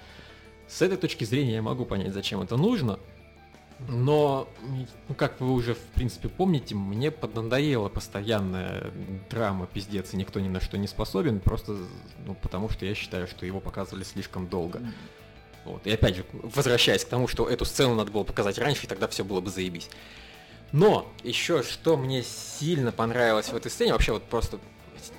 С 0.69 0.83
этой 0.83 0.99
точки 0.99 1.25
зрения 1.25 1.55
я 1.55 1.63
могу 1.63 1.87
понять, 1.87 2.13
зачем 2.13 2.43
это 2.43 2.59
нужно. 2.59 2.99
Но, 3.89 4.47
ну, 5.09 5.15
как 5.15 5.41
вы 5.41 5.55
уже, 5.55 5.73
в 5.73 5.79
принципе, 5.95 6.29
помните, 6.29 6.75
мне 6.75 7.11
поднадоела 7.11 7.89
постоянная 7.89 8.93
драма, 9.31 9.67
пиздец, 9.67 10.13
и 10.13 10.19
никто 10.19 10.41
ни 10.41 10.49
на 10.49 10.61
что 10.61 10.77
не 10.77 10.87
способен, 10.87 11.41
просто, 11.41 11.75
ну, 12.27 12.35
потому 12.35 12.69
что 12.69 12.85
я 12.85 12.95
считаю, 12.95 13.29
что 13.29 13.47
его 13.47 13.61
показывали 13.61 14.05
слишком 14.05 14.47
долго. 14.47 14.83
Вот. 15.65 15.87
И 15.87 15.91
опять 15.91 16.17
же, 16.17 16.27
возвращаясь 16.35 17.03
к 17.03 17.09
тому, 17.09 17.29
что 17.29 17.49
эту 17.49 17.65
сцену 17.65 17.95
надо 17.95 18.13
было 18.13 18.25
показать 18.25 18.59
раньше, 18.59 18.85
и 18.85 18.89
тогда 18.89 19.09
все 19.09 19.25
было 19.25 19.41
бы 19.41 19.49
заебись. 19.49 19.89
Но 20.75 21.07
еще 21.23 21.63
что 21.63 21.97
мне 21.97 22.25
сильно 22.25 22.91
понравилось 22.91 23.47
в 23.47 23.55
этой 23.55 23.71
сцене, 23.71 23.93
вообще 23.93 24.11
вот 24.11 24.25
просто 24.25 24.59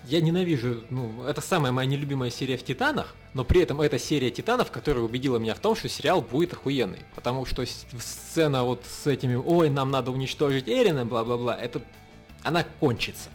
я 0.04 0.20
ненавижу, 0.20 0.84
ну, 0.90 1.24
это 1.24 1.40
самая 1.40 1.72
моя 1.72 1.88
нелюбимая 1.88 2.30
серия 2.30 2.58
в 2.58 2.66
Титанах, 2.66 3.16
но 3.34 3.46
при 3.46 3.62
этом 3.62 3.80
это 3.80 3.98
серия 3.98 4.32
Титанов, 4.32 4.70
которая 4.70 5.06
убедила 5.06 5.38
меня 5.38 5.56
в 5.56 5.60
том, 5.60 5.74
что 5.78 5.88
сериал 5.88 6.22
будет 6.22 6.52
охуенный. 6.52 7.00
Потому 7.16 7.46
что 7.46 7.64
сцена 7.66 8.66
вот 8.66 8.84
с 8.86 9.08
этими, 9.08 9.36
ой, 9.36 9.70
нам 9.70 9.92
надо 9.92 10.12
уничтожить 10.12 10.68
Эрина, 10.68 11.06
бла-бла-бла, 11.06 11.56
это, 11.56 11.82
она 12.44 12.66
кончится. 12.82 13.30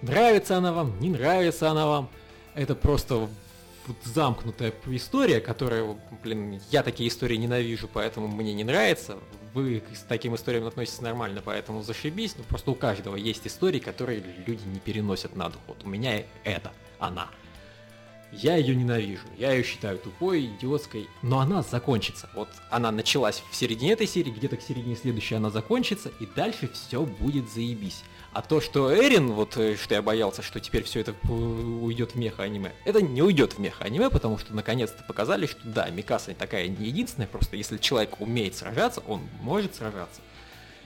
Нравится 0.00 0.56
она 0.56 0.72
вам, 0.72 0.98
не 0.98 1.10
нравится 1.10 1.70
она 1.70 1.86
вам, 1.86 2.08
это 2.56 2.74
просто 2.74 3.28
вот 3.86 3.96
замкнутая 4.02 4.72
история, 4.86 5.40
которая, 5.40 5.96
блин, 6.24 6.60
я 6.72 6.82
такие 6.82 7.08
истории 7.08 7.36
ненавижу, 7.36 7.88
поэтому 7.92 8.26
мне 8.26 8.52
не 8.52 8.64
нравится. 8.64 9.16
Вы 9.54 9.82
с 9.94 10.00
таким 10.00 10.34
историям 10.34 10.66
относитесь 10.66 11.02
нормально, 11.02 11.42
поэтому 11.44 11.82
зашибись. 11.82 12.34
Ну, 12.38 12.44
просто 12.44 12.70
у 12.70 12.74
каждого 12.74 13.16
есть 13.16 13.46
истории, 13.46 13.80
которые 13.80 14.22
люди 14.46 14.62
не 14.64 14.80
переносят 14.80 15.36
на 15.36 15.50
дух. 15.50 15.60
Вот 15.66 15.84
у 15.84 15.88
меня 15.88 16.22
это, 16.44 16.72
она. 16.98 17.28
Я 18.32 18.56
ее 18.56 18.74
ненавижу, 18.74 19.26
я 19.36 19.52
ее 19.52 19.62
считаю 19.62 19.98
тупой, 19.98 20.46
идиотской, 20.46 21.06
но 21.20 21.40
она 21.40 21.62
закончится. 21.62 22.30
Вот 22.34 22.48
она 22.70 22.90
началась 22.90 23.42
в 23.50 23.54
середине 23.54 23.92
этой 23.92 24.06
серии, 24.06 24.30
где-то 24.30 24.56
к 24.56 24.62
середине 24.62 24.96
следующей 24.96 25.34
она 25.34 25.50
закончится, 25.50 26.10
и 26.18 26.24
дальше 26.24 26.70
все 26.72 27.04
будет 27.04 27.52
заебись. 27.52 28.04
А 28.32 28.40
то, 28.40 28.62
что 28.62 28.94
Эрин, 28.96 29.32
вот 29.32 29.58
э, 29.58 29.76
что 29.76 29.94
я 29.94 30.00
боялся, 30.00 30.40
что 30.40 30.58
теперь 30.58 30.84
все 30.84 31.00
это 31.00 31.12
п- 31.12 31.28
уйдет 31.30 32.12
в 32.12 32.14
меха-аниме, 32.14 32.72
это 32.86 33.02
не 33.02 33.20
уйдет 33.20 33.54
в 33.54 33.58
меха-аниме, 33.58 34.08
потому 34.08 34.38
что 34.38 34.54
наконец-то 34.54 35.04
показали, 35.04 35.44
что 35.44 35.60
да, 35.64 35.90
Микаса 35.90 36.32
такая 36.32 36.66
не 36.68 36.86
единственная, 36.86 37.26
просто 37.26 37.56
если 37.56 37.76
человек 37.76 38.20
умеет 38.22 38.56
сражаться, 38.56 39.02
он 39.06 39.20
может 39.42 39.74
сражаться. 39.74 40.22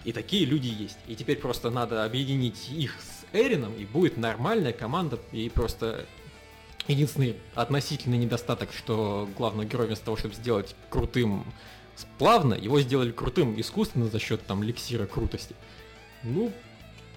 И 0.04 0.12
такие 0.12 0.44
люди 0.44 0.66
есть. 0.66 0.98
И 1.06 1.14
теперь 1.14 1.38
просто 1.38 1.70
надо 1.70 2.04
объединить 2.04 2.68
их 2.68 2.96
с 3.00 3.24
Эрином, 3.32 3.74
и 3.74 3.84
будет 3.84 4.16
нормальная 4.16 4.72
команда, 4.72 5.20
и 5.30 5.48
просто 5.48 6.04
единственный 6.88 7.36
относительный 7.54 8.18
недостаток, 8.18 8.70
что 8.72 9.28
главного 9.36 9.66
героя 9.66 9.86
вместо 9.86 10.04
того, 10.06 10.16
чтобы 10.16 10.34
сделать 10.34 10.74
крутым 10.90 11.44
плавно, 12.18 12.54
его 12.54 12.80
сделали 12.80 13.12
крутым 13.12 13.58
искусственно 13.60 14.08
за 14.08 14.18
счет 14.18 14.44
там 14.46 14.64
ликсира 14.64 15.06
крутости. 15.06 15.54
Ну, 16.22 16.52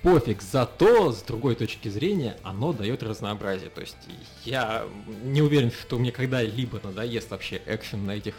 пофиг, 0.01 0.41
зато 0.41 1.11
с 1.11 1.21
другой 1.21 1.55
точки 1.55 1.89
зрения 1.89 2.37
оно 2.43 2.73
дает 2.73 3.03
разнообразие. 3.03 3.69
То 3.69 3.81
есть 3.81 3.97
я 4.45 4.85
не 5.23 5.41
уверен, 5.41 5.71
что 5.71 5.97
мне 5.99 6.11
когда-либо 6.11 6.79
надоест 6.83 7.31
вообще 7.31 7.61
экшен 7.65 8.05
на 8.05 8.11
этих 8.11 8.35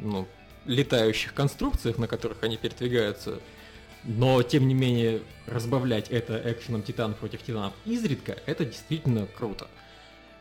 ну, 0.00 0.26
летающих 0.64 1.34
конструкциях, 1.34 1.98
на 1.98 2.06
которых 2.06 2.42
они 2.42 2.56
передвигаются. 2.56 3.40
Но, 4.04 4.42
тем 4.42 4.66
не 4.66 4.74
менее, 4.74 5.22
разбавлять 5.46 6.08
это 6.10 6.40
экшеном 6.44 6.82
титанов 6.82 7.18
против 7.18 7.42
титанов 7.42 7.72
изредка, 7.84 8.36
это 8.46 8.64
действительно 8.64 9.26
круто. 9.26 9.68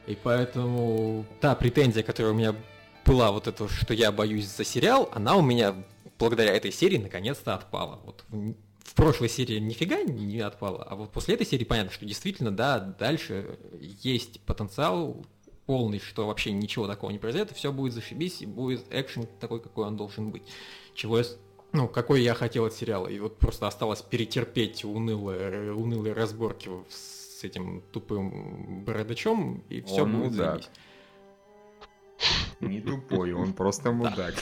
И 0.08 0.18
поэтому 0.22 1.26
та 1.42 1.54
претензия, 1.54 2.02
которая 2.02 2.34
у 2.34 2.36
меня 2.36 2.56
была, 3.06 3.32
вот 3.32 3.48
это, 3.48 3.68
что 3.70 3.94
я 3.94 4.12
боюсь 4.12 4.48
за 4.48 4.64
сериал, 4.64 5.10
она 5.14 5.36
у 5.36 5.44
меня 5.44 5.76
благодаря 6.18 6.56
этой 6.56 6.72
серии 6.72 6.98
наконец-то 6.98 7.54
отпала. 7.54 8.00
Вот 8.04 8.24
в, 8.92 8.96
прошлой 8.96 9.30
серии 9.30 9.60
нифига 9.60 10.04
не 10.04 10.40
отпала, 10.40 10.84
а 10.84 10.96
вот 10.96 11.12
после 11.12 11.36
этой 11.36 11.46
серии 11.48 11.64
понятно, 11.64 11.92
что 11.92 12.06
действительно, 12.06 12.52
да, 12.52 12.80
дальше 12.80 13.58
есть 13.80 14.42
потенциал 14.42 15.26
полный, 15.66 16.00
что 16.00 16.28
вообще 16.28 16.52
ничего 16.52 16.88
такого 16.88 17.12
не 17.12 17.18
произойдет, 17.18 17.52
и 17.52 17.56
все 17.56 17.72
будет 17.72 17.94
зашибись, 17.94 18.42
и 18.42 18.46
будет 18.46 18.84
экшен 18.90 19.28
такой, 19.40 19.62
какой 19.62 19.86
он 19.86 19.96
должен 19.96 20.32
быть. 20.32 20.44
Чего 20.94 21.20
я, 21.20 21.24
ну, 21.72 21.88
какой 21.88 22.22
я 22.22 22.34
хотел 22.34 22.66
от 22.66 22.74
сериала. 22.74 23.08
И 23.08 23.20
вот 23.20 23.38
просто 23.38 23.68
осталось 23.68 24.02
перетерпеть 24.02 24.84
унылые, 24.84 25.74
унылые 25.74 26.14
разборки 26.14 26.70
с 26.90 27.44
этим 27.44 27.82
тупым 27.92 28.84
бородачом, 28.84 29.64
и 29.70 29.82
все 29.82 30.04
Он 30.04 30.12
будет 30.12 30.32
мудак. 30.32 30.62
Не 32.60 32.82
тупой, 32.82 33.32
он 33.34 33.54
просто 33.54 33.92
мудак. 33.92 34.36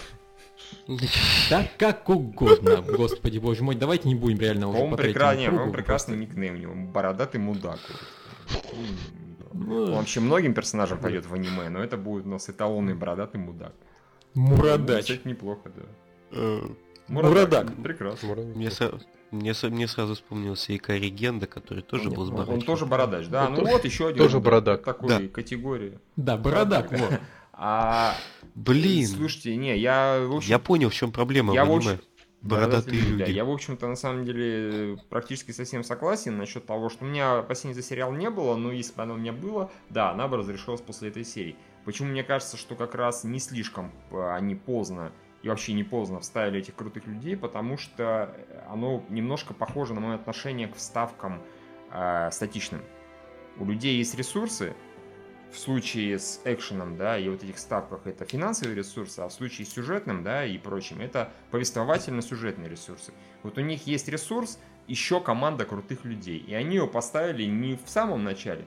Да 1.50 1.68
как 1.78 2.10
угодно, 2.10 2.82
господи 2.82 3.38
боже 3.40 3.64
мой, 3.64 3.76
давайте 3.76 4.08
не 4.10 4.16
будем 4.16 4.40
реально 4.40 4.70
уже 4.70 4.80
Он 4.80 4.92
по 4.92 4.98
третьему 4.98 5.14
прекрасный, 5.14 5.60
он 5.60 5.72
прекрасный 5.72 6.18
никнейм 6.18 6.54
у 6.56 6.58
него. 6.58 6.74
Бородатый 6.76 7.38
мудак. 7.38 7.80
Ну, 9.54 9.84
Он 9.84 9.92
вообще 9.94 10.20
многим 10.20 10.54
персонажам 10.54 11.00
пойдет 11.00 11.26
в 11.26 11.34
аниме, 11.34 11.70
но 11.70 11.80
это 11.84 11.98
будет 11.98 12.26
у 12.26 12.30
нас 12.30 12.50
эталонный 12.50 12.94
бородатый 12.94 13.38
мудак. 13.38 13.74
Мурадач. 14.36 15.04
Кстати, 15.06 15.22
неплохо, 15.28 15.72
да. 15.76 15.84
Э, 16.32 16.62
Мурадак. 17.08 17.74
Прекрасно. 17.84 18.36
Мне, 19.32 19.54
мне, 19.64 19.88
сразу 19.88 20.14
вспомнился 20.16 20.74
и 20.74 20.78
Кари 20.78 21.10
Генда, 21.10 21.48
который 21.48 21.82
тоже 21.84 22.06
Нет, 22.06 22.16
был 22.16 22.26
с 22.28 22.30
он- 22.30 22.50
Он 22.50 22.62
тоже 22.62 22.86
бородач, 22.86 23.28
да. 23.28 23.46
Он 23.48 23.54
Ну 23.54 23.60
тоже- 23.62 23.72
вот 23.74 23.86
еще 23.86 24.08
один. 24.08 24.18
тоже 24.20 24.40
бородак. 24.40 24.84
Такой 24.84 25.10
Да. 25.10 25.28
категории. 25.28 26.00
Да, 26.16 26.38
бородак, 26.38 26.92
вот. 26.92 27.20
А, 27.54 28.16
Блин, 28.60 29.08
слушайте, 29.08 29.56
не, 29.56 29.78
я, 29.78 30.26
в 30.28 30.36
общем, 30.36 30.50
я 30.50 30.60
понял, 30.60 30.90
в 30.90 30.94
чем 30.94 31.12
проблема 31.12 31.54
я 31.54 31.64
в 31.66 31.70
в 31.70 31.72
аниме. 31.72 31.92
общем, 31.94 32.06
Бородатые 32.42 33.02
Да, 33.02 33.08
люди. 33.26 33.32
я, 33.32 33.44
в 33.44 33.50
общем-то, 33.52 33.88
на 33.88 33.96
самом 33.96 34.24
деле, 34.26 34.98
практически 35.10 35.52
совсем 35.52 35.84
согласен 35.84 36.38
насчет 36.38 36.66
того, 36.66 36.90
что 36.90 37.04
у 37.04 37.08
меня 37.08 37.40
опасений 37.40 37.74
за 37.74 37.82
сериал 37.82 38.12
не 38.14 38.30
было, 38.30 38.56
но 38.56 38.72
если 38.72 38.96
бы 38.96 39.04
оно 39.04 39.16
у 39.16 39.18
меня 39.18 39.34
было, 39.34 39.70
да, 39.90 40.12
она 40.12 40.28
бы 40.28 40.38
разрешилась 40.38 40.82
после 40.82 41.10
этой 41.10 41.26
серии. 41.26 41.56
Почему 41.86 42.10
мне 42.10 42.24
кажется, 42.24 42.56
что 42.58 42.76
как 42.76 42.96
раз 42.96 43.24
не 43.26 43.40
слишком 43.40 43.92
э, 44.12 44.32
они 44.32 44.56
поздно 44.56 45.12
и 45.42 45.50
вообще 45.50 45.74
не 45.74 45.84
поздно 45.84 46.20
вставили 46.20 46.60
этих 46.60 46.76
крутых 46.76 47.08
людей, 47.08 47.36
потому 47.38 47.78
что 47.78 48.36
оно 48.70 49.04
немножко 49.10 49.54
похоже 49.54 49.94
на 49.94 50.02
мое 50.02 50.16
отношение 50.16 50.68
к 50.68 50.76
вставкам 50.76 51.42
э, 51.92 52.30
статичным. 52.32 52.82
У 53.58 53.66
людей 53.66 53.98
есть 53.98 54.16
ресурсы, 54.16 54.76
в 55.52 55.58
случае 55.58 56.20
с 56.20 56.42
экшеном, 56.46 56.98
да, 56.98 57.18
и 57.18 57.28
вот 57.30 57.44
этих 57.44 57.58
ставках 57.58 58.06
это 58.06 58.26
финансовые 58.26 58.76
ресурсы, 58.76 59.20
а 59.20 59.30
в 59.30 59.34
случае 59.34 59.66
с 59.66 59.74
сюжетным, 59.74 60.24
да, 60.24 60.46
и 60.46 60.58
прочим, 60.58 61.02
это 61.02 61.32
повествовательно-сюжетные 61.52 62.70
ресурсы. 62.70 63.14
Вот 63.44 63.58
у 63.58 63.62
них 63.62 63.88
есть 63.88 64.08
ресурс, 64.08 64.60
еще 64.88 65.22
команда 65.22 65.66
крутых 65.66 66.06
людей, 66.06 66.38
и 66.38 66.54
они 66.54 66.78
его 66.78 66.88
поставили 66.88 67.44
не 67.44 67.78
в 67.84 67.90
самом 67.90 68.24
начале, 68.24 68.66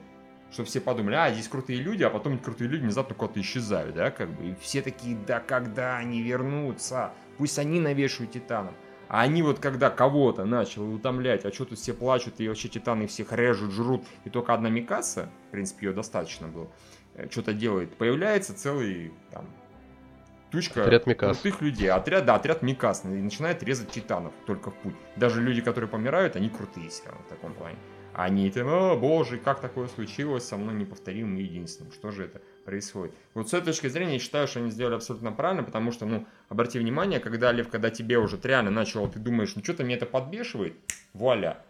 чтобы 0.51 0.67
все 0.67 0.81
подумали, 0.81 1.15
а, 1.15 1.31
здесь 1.33 1.47
крутые 1.47 1.79
люди, 1.79 2.03
а 2.03 2.09
потом 2.09 2.37
крутые 2.37 2.69
люди 2.69 2.81
внезапно 2.83 3.15
куда-то 3.15 3.41
исчезают, 3.41 3.95
да, 3.95 4.11
как 4.11 4.29
бы, 4.29 4.51
и 4.51 4.55
все 4.55 4.81
такие, 4.81 5.17
да 5.17 5.39
когда 5.39 5.97
они 5.97 6.21
вернутся, 6.21 7.13
пусть 7.37 7.59
они 7.59 7.79
навешивают 7.79 8.31
титанов. 8.31 8.73
А 9.13 9.21
они 9.21 9.43
вот 9.43 9.59
когда 9.59 9.91
кого-то 9.91 10.43
начали 10.43 10.81
утомлять, 10.81 11.45
а 11.45 11.51
что 11.51 11.65
тут 11.65 11.77
все 11.77 11.93
плачут, 11.93 12.39
и 12.39 12.47
вообще 12.47 12.67
титаны 12.67 13.05
всех 13.05 13.31
режут, 13.31 13.71
жрут, 13.71 14.03
и 14.25 14.31
только 14.31 14.55
одна 14.55 14.69
Микаса, 14.69 15.29
в 15.49 15.51
принципе, 15.51 15.85
ее 15.85 15.93
достаточно 15.93 16.47
было, 16.47 16.67
э, 17.13 17.29
что-то 17.29 17.53
делает, 17.53 17.95
появляется 17.95 18.57
целый 18.57 19.13
там 19.29 19.45
тучка 20.49 20.81
Отряд 20.81 21.05
Микас. 21.05 21.37
крутых 21.37 21.61
людей. 21.61 21.91
Отряд, 21.91 22.25
да, 22.25 22.33
отряд 22.33 22.63
Микас 22.63 23.05
и 23.05 23.09
начинает 23.09 23.61
резать 23.61 23.91
титанов 23.91 24.33
только 24.47 24.71
в 24.71 24.75
путь. 24.77 24.95
Даже 25.15 25.43
люди, 25.43 25.61
которые 25.61 25.91
помирают, 25.91 26.35
они 26.35 26.49
крутые 26.49 26.89
все 26.89 27.05
равно 27.05 27.21
в 27.21 27.29
таком 27.29 27.53
плане. 27.53 27.77
Они 28.15 28.49
там, 28.49 28.67
о 28.67 28.95
боже, 28.95 29.37
как 29.37 29.59
такое 29.59 29.89
случилось, 29.89 30.43
со 30.43 30.57
мной 30.57 30.73
неповторимым 30.73 31.37
и 31.37 31.43
единственным. 31.43 31.91
Что 31.91 32.09
же 32.09 32.25
это 32.25 32.41
происходит? 32.63 33.13
Вот 33.33 33.49
с 33.49 33.53
этой 33.53 33.67
точки 33.67 33.87
зрения 33.87 34.13
я 34.13 34.19
считаю, 34.19 34.47
что 34.47 34.59
они 34.59 34.71
сделали 34.71 34.95
абсолютно 34.95 35.31
правильно, 35.31 35.63
потому 35.63 35.91
что, 35.91 36.05
ну, 36.05 36.25
обрати 36.49 36.79
внимание, 36.79 37.19
когда, 37.19 37.51
Лев, 37.51 37.69
когда 37.69 37.89
тебе 37.89 38.17
уже 38.17 38.39
реально 38.43 38.71
начало, 38.71 39.09
ты 39.09 39.19
думаешь, 39.19 39.55
ну 39.55 39.63
что-то 39.63 39.83
мне 39.83 39.95
это 39.95 40.05
подбешивает, 40.05 40.73
вуаля. 41.13 41.63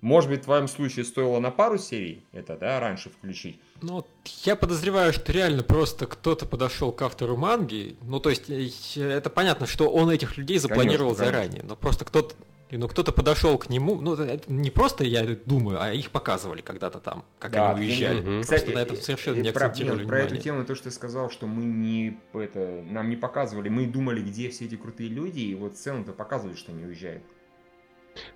Может 0.00 0.30
быть, 0.30 0.40
в 0.40 0.44
твоем 0.44 0.66
случае 0.66 1.04
стоило 1.04 1.40
на 1.40 1.50
пару 1.50 1.76
серий 1.76 2.24
это, 2.32 2.56
да, 2.56 2.80
раньше 2.80 3.10
включить. 3.10 3.60
Ну, 3.82 4.06
я 4.44 4.56
подозреваю, 4.56 5.12
что 5.12 5.30
реально 5.30 5.62
просто 5.62 6.06
кто-то 6.06 6.46
подошел 6.46 6.90
к 6.90 7.02
автору 7.02 7.36
манги. 7.36 7.96
Ну, 8.02 8.18
то 8.18 8.30
есть, 8.30 8.48
э, 8.48 9.02
это 9.02 9.28
понятно, 9.28 9.66
что 9.66 9.90
он 9.90 10.10
этих 10.10 10.38
людей 10.38 10.58
запланировал 10.58 11.14
Конечно, 11.14 11.32
конечно. 11.32 11.32
заранее. 11.32 11.62
Но 11.68 11.76
просто 11.76 12.04
кто-то. 12.06 12.34
Ну, 12.70 12.88
кто-то 12.88 13.12
подошел 13.12 13.58
к 13.58 13.68
нему, 13.68 14.00
ну, 14.00 14.14
это 14.14 14.50
не 14.50 14.70
просто 14.70 15.04
я 15.04 15.24
думаю, 15.44 15.82
а 15.82 15.92
их 15.92 16.10
показывали 16.10 16.60
когда-то 16.60 17.00
там, 17.00 17.24
как 17.38 17.52
Да, 17.52 17.72
они 17.72 17.86
уезжали. 17.86 18.20
Мгм. 18.20 18.44
Просто 18.46 18.70
на 18.70 18.78
этом 18.78 18.96
совершенно 18.96 19.38
э, 19.38 19.42
не 19.42 19.52
про, 19.52 19.66
акцентировали 19.66 20.00
нет, 20.00 20.08
про 20.08 20.20
эту 20.20 20.36
тему, 20.36 20.64
то, 20.64 20.74
что 20.74 20.84
ты 20.84 20.90
сказал, 20.90 21.30
что 21.30 21.46
мы 21.46 21.64
не, 21.64 22.18
это, 22.32 22.84
нам 22.88 23.10
не 23.10 23.16
показывали, 23.16 23.68
мы 23.68 23.86
думали, 23.86 24.22
где 24.22 24.50
все 24.50 24.66
эти 24.66 24.76
крутые 24.76 25.08
люди, 25.08 25.40
и 25.40 25.54
вот 25.54 25.76
сцену-то 25.76 26.12
показывали, 26.12 26.54
что 26.54 26.72
они 26.72 26.84
уезжают. 26.84 27.22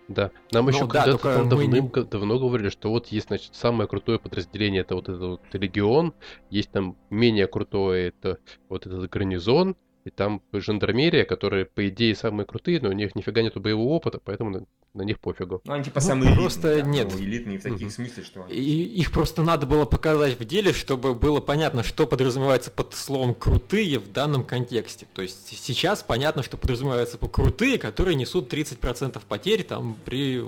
Да. 0.08 0.30
Нам 0.52 0.66
Ну 0.66 0.70
еще 0.70 0.86
да, 0.86 1.04
когда-то 1.04 1.48
там 1.48 1.48
мы 1.48 1.66
не- 1.66 1.80
давным- 1.80 2.08
давно 2.08 2.38
говорили, 2.38 2.68
что 2.68 2.90
вот 2.90 3.08
есть, 3.08 3.28
значит, 3.28 3.54
самое 3.54 3.88
крутое 3.88 4.18
подразделение, 4.18 4.82
это 4.82 4.94
вот 4.94 5.08
этот 5.08 5.20
вот 5.20 5.40
легион, 5.52 6.14
есть 6.50 6.70
там 6.70 6.96
менее 7.10 7.46
крутое, 7.46 8.08
это 8.08 8.38
вот 8.68 8.86
этот 8.86 9.10
гарнизон, 9.10 9.76
и 10.04 10.10
там 10.10 10.42
жандармерия, 10.52 11.24
которые, 11.24 11.64
по 11.64 11.88
идее, 11.88 12.14
самые 12.14 12.46
крутые, 12.46 12.78
но 12.80 12.90
у 12.90 12.92
них 12.92 13.14
нифига 13.14 13.40
нету 13.42 13.58
боевого 13.60 13.88
опыта, 13.94 14.20
поэтому 14.22 14.50
на, 14.50 14.64
на 14.92 15.02
них 15.02 15.18
пофигу. 15.18 15.62
Ну, 15.64 15.72
они 15.72 15.84
типа 15.84 16.00
Ну, 16.00 16.06
самые 16.06 16.34
просто 16.34 16.74
элитные, 16.74 16.82
да, 16.84 16.90
нет. 16.90 17.08
ну, 17.14 17.24
элитные 17.24 17.58
в 17.58 17.62
таких 17.62 17.80
Мгм. 17.80 17.90
смысле, 17.90 18.22
что 18.22 18.44
они... 18.44 18.54
И 18.54 18.84
их 19.00 19.12
просто 19.12 19.42
надо 19.42 19.66
было 19.66 19.86
показать 19.86 20.38
в 20.38 20.44
деле, 20.44 20.74
чтобы 20.74 21.14
было 21.14 21.40
понятно, 21.40 21.82
что 21.82 22.06
подразумевается 22.06 22.70
под 22.70 22.92
словом 22.94 23.34
крутые 23.34 23.98
в 23.98 24.12
данном 24.12 24.44
контексте. 24.44 25.06
То 25.14 25.22
есть 25.22 25.46
сейчас 25.58 26.02
понятно, 26.02 26.42
что 26.42 26.58
подразумевается 26.58 27.16
по 27.16 27.26
крутые, 27.28 27.78
которые 27.78 28.14
несут 28.14 28.52
30% 28.52 29.20
потерь 29.26 29.62
там 29.62 29.96
при... 30.04 30.42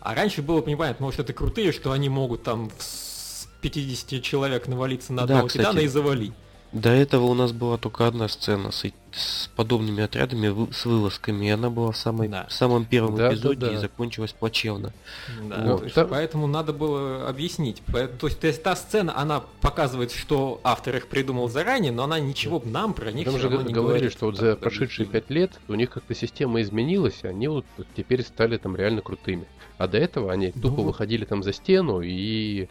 А 0.00 0.14
раньше 0.14 0.42
было 0.42 0.62
непонятно, 0.64 1.04
может 1.06 1.20
это 1.20 1.32
крутые, 1.32 1.72
что 1.72 1.92
они 1.92 2.08
могут 2.10 2.42
там 2.42 2.70
с 2.78 3.48
50 3.62 4.22
человек 4.22 4.68
навалиться 4.68 5.12
на 5.14 5.22
Да, 5.26 5.34
одного 5.34 5.48
кстати. 5.48 5.62
титана 5.64 5.78
и 5.80 5.86
завалить. 5.88 6.32
До 6.76 6.90
этого 6.90 7.24
у 7.24 7.34
нас 7.34 7.52
была 7.52 7.78
только 7.78 8.06
одна 8.06 8.28
сцена 8.28 8.70
с, 8.70 8.84
с 9.12 9.48
подобными 9.56 10.02
отрядами, 10.02 10.70
с 10.72 10.84
вылазками, 10.84 11.46
и 11.46 11.48
она 11.48 11.70
была 11.70 11.90
в, 11.92 11.96
самой, 11.96 12.28
Да. 12.28 12.46
в 12.48 12.52
самом 12.52 12.84
первом 12.84 13.16
Да, 13.16 13.28
да, 13.28 13.34
эпизоде 13.34 13.66
и 13.68 13.74
да. 13.74 13.78
закончилась 13.80 14.32
плачевно. 14.32 14.92
Да, 15.48 15.62
Вот. 15.64 15.78
то 15.92 16.00
есть 16.00 16.10
Поэтому 16.10 16.46
надо 16.46 16.74
было 16.74 17.28
объяснить. 17.28 17.82
То 17.90 17.98
есть, 17.98 18.40
то 18.40 18.46
есть 18.46 18.62
та 18.62 18.76
сцена, 18.76 19.16
она 19.18 19.42
показывает, 19.62 20.12
что 20.12 20.60
автор 20.64 20.96
их 20.96 21.08
придумал 21.08 21.48
заранее, 21.48 21.92
но 21.92 22.04
она 22.04 22.20
ничего 22.20 22.60
нам 22.66 22.92
про 22.92 23.10
них 23.10 23.24
Там 23.24 23.38
же 23.38 23.48
не 23.48 23.56
говорили, 23.56 23.72
говорит. 23.72 24.12
что 24.12 24.26
вот 24.26 24.36
за 24.36 24.54
прошедшие 24.56 25.06
пять 25.06 25.30
лет 25.30 25.52
у 25.68 25.74
них 25.74 25.88
как-то 25.88 26.14
система 26.14 26.60
изменилась, 26.60 27.20
и 27.22 27.26
они 27.26 27.48
вот 27.48 27.64
теперь 27.96 28.22
стали 28.22 28.58
там 28.58 28.76
реально 28.76 29.00
крутыми. 29.00 29.46
А 29.78 29.88
до 29.88 29.96
этого 29.98 30.30
они 30.32 30.52
Ну 30.54 30.60
тупо 30.62 30.76
вот. 30.82 30.84
выходили 30.88 31.24
там 31.24 31.42
за 31.42 31.52
стену 31.54 32.00
и 32.02 32.68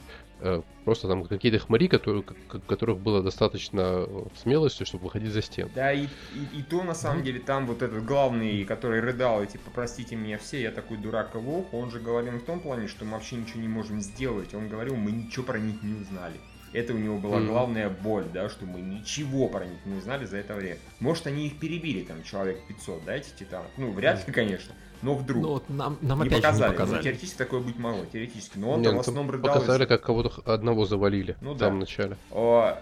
просто 0.83 1.07
там 1.07 1.25
какие-то 1.25 1.59
хмари, 1.59 1.87
которые, 1.87 2.23
которых 2.67 2.99
было 2.99 3.21
достаточно 3.21 4.05
э, 4.07 4.25
смелости, 4.35 4.83
чтобы 4.83 5.05
выходить 5.05 5.31
за 5.31 5.41
стену. 5.41 5.71
Да, 5.75 5.91
и, 5.91 6.05
и, 6.05 6.59
и 6.59 6.63
то, 6.63 6.83
на 6.83 6.93
самом 6.93 7.23
деле, 7.23 7.39
там 7.39 7.65
вот 7.65 7.81
этот 7.81 8.05
главный, 8.05 8.63
который 8.65 8.99
рыдал, 8.99 9.43
и 9.43 9.47
типа, 9.47 9.69
простите 9.73 10.15
меня 10.15 10.37
все, 10.37 10.61
я 10.61 10.71
такой 10.71 10.97
дурак 10.97 11.35
и 11.35 11.37
лох, 11.37 11.73
он 11.73 11.91
же 11.91 11.99
говорил 11.99 12.33
в 12.33 12.43
том 12.43 12.59
плане, 12.59 12.87
что 12.87 13.05
мы 13.05 13.11
вообще 13.11 13.35
ничего 13.35 13.61
не 13.61 13.67
можем 13.67 14.01
сделать. 14.01 14.53
Он 14.53 14.67
говорил, 14.67 14.95
мы 14.95 15.11
ничего 15.11 15.45
про 15.45 15.59
них 15.59 15.81
не 15.83 15.93
узнали. 15.93 16.39
Это 16.75 16.93
у 16.93 16.97
него 16.97 17.17
была 17.17 17.39
главная 17.39 17.89
боль, 17.89 18.25
да, 18.33 18.49
что 18.49 18.65
мы 18.65 18.81
ничего 18.81 19.47
про 19.47 19.65
них 19.65 19.79
не 19.85 19.95
узнали 19.95 20.25
за 20.25 20.37
это 20.37 20.55
время. 20.55 20.77
Может, 20.99 21.27
они 21.27 21.47
их 21.47 21.57
перебили, 21.57 22.03
там, 22.03 22.21
человек 22.23 22.59
500, 22.67 23.05
да, 23.05 23.15
этих 23.15 23.33
титанов? 23.35 23.71
Ну, 23.77 23.91
вряд 23.91 24.27
ли, 24.27 24.33
конечно, 24.33 24.75
но 25.05 25.15
вдруг. 25.15 25.41
Ну 25.43 25.49
вот 25.49 25.69
нам, 25.69 25.97
нам 26.01 26.19
не 26.21 26.27
опять 26.27 26.41
показали. 26.41 26.57
же 26.57 26.63
не 26.63 26.67
Ну, 26.67 26.73
показали. 26.79 27.03
теоретически 27.03 27.37
такое 27.37 27.59
быть 27.61 27.77
могло, 27.77 28.05
теоретически. 28.11 28.57
Но 28.57 28.71
он 28.71 28.79
Не, 28.81 28.85
там 28.85 28.93
в 28.93 28.97
ну, 28.97 29.03
там 29.03 29.09
основном 29.13 29.31
рыдал. 29.31 29.53
показали, 29.53 29.85
как 29.85 30.01
кого-то 30.03 30.41
одного 30.51 30.85
завалили 30.85 31.37
Ну 31.41 31.53
в 31.53 31.57
да. 31.57 31.65
самом 31.67 31.79
начале. 31.79 32.17
О, 32.31 32.77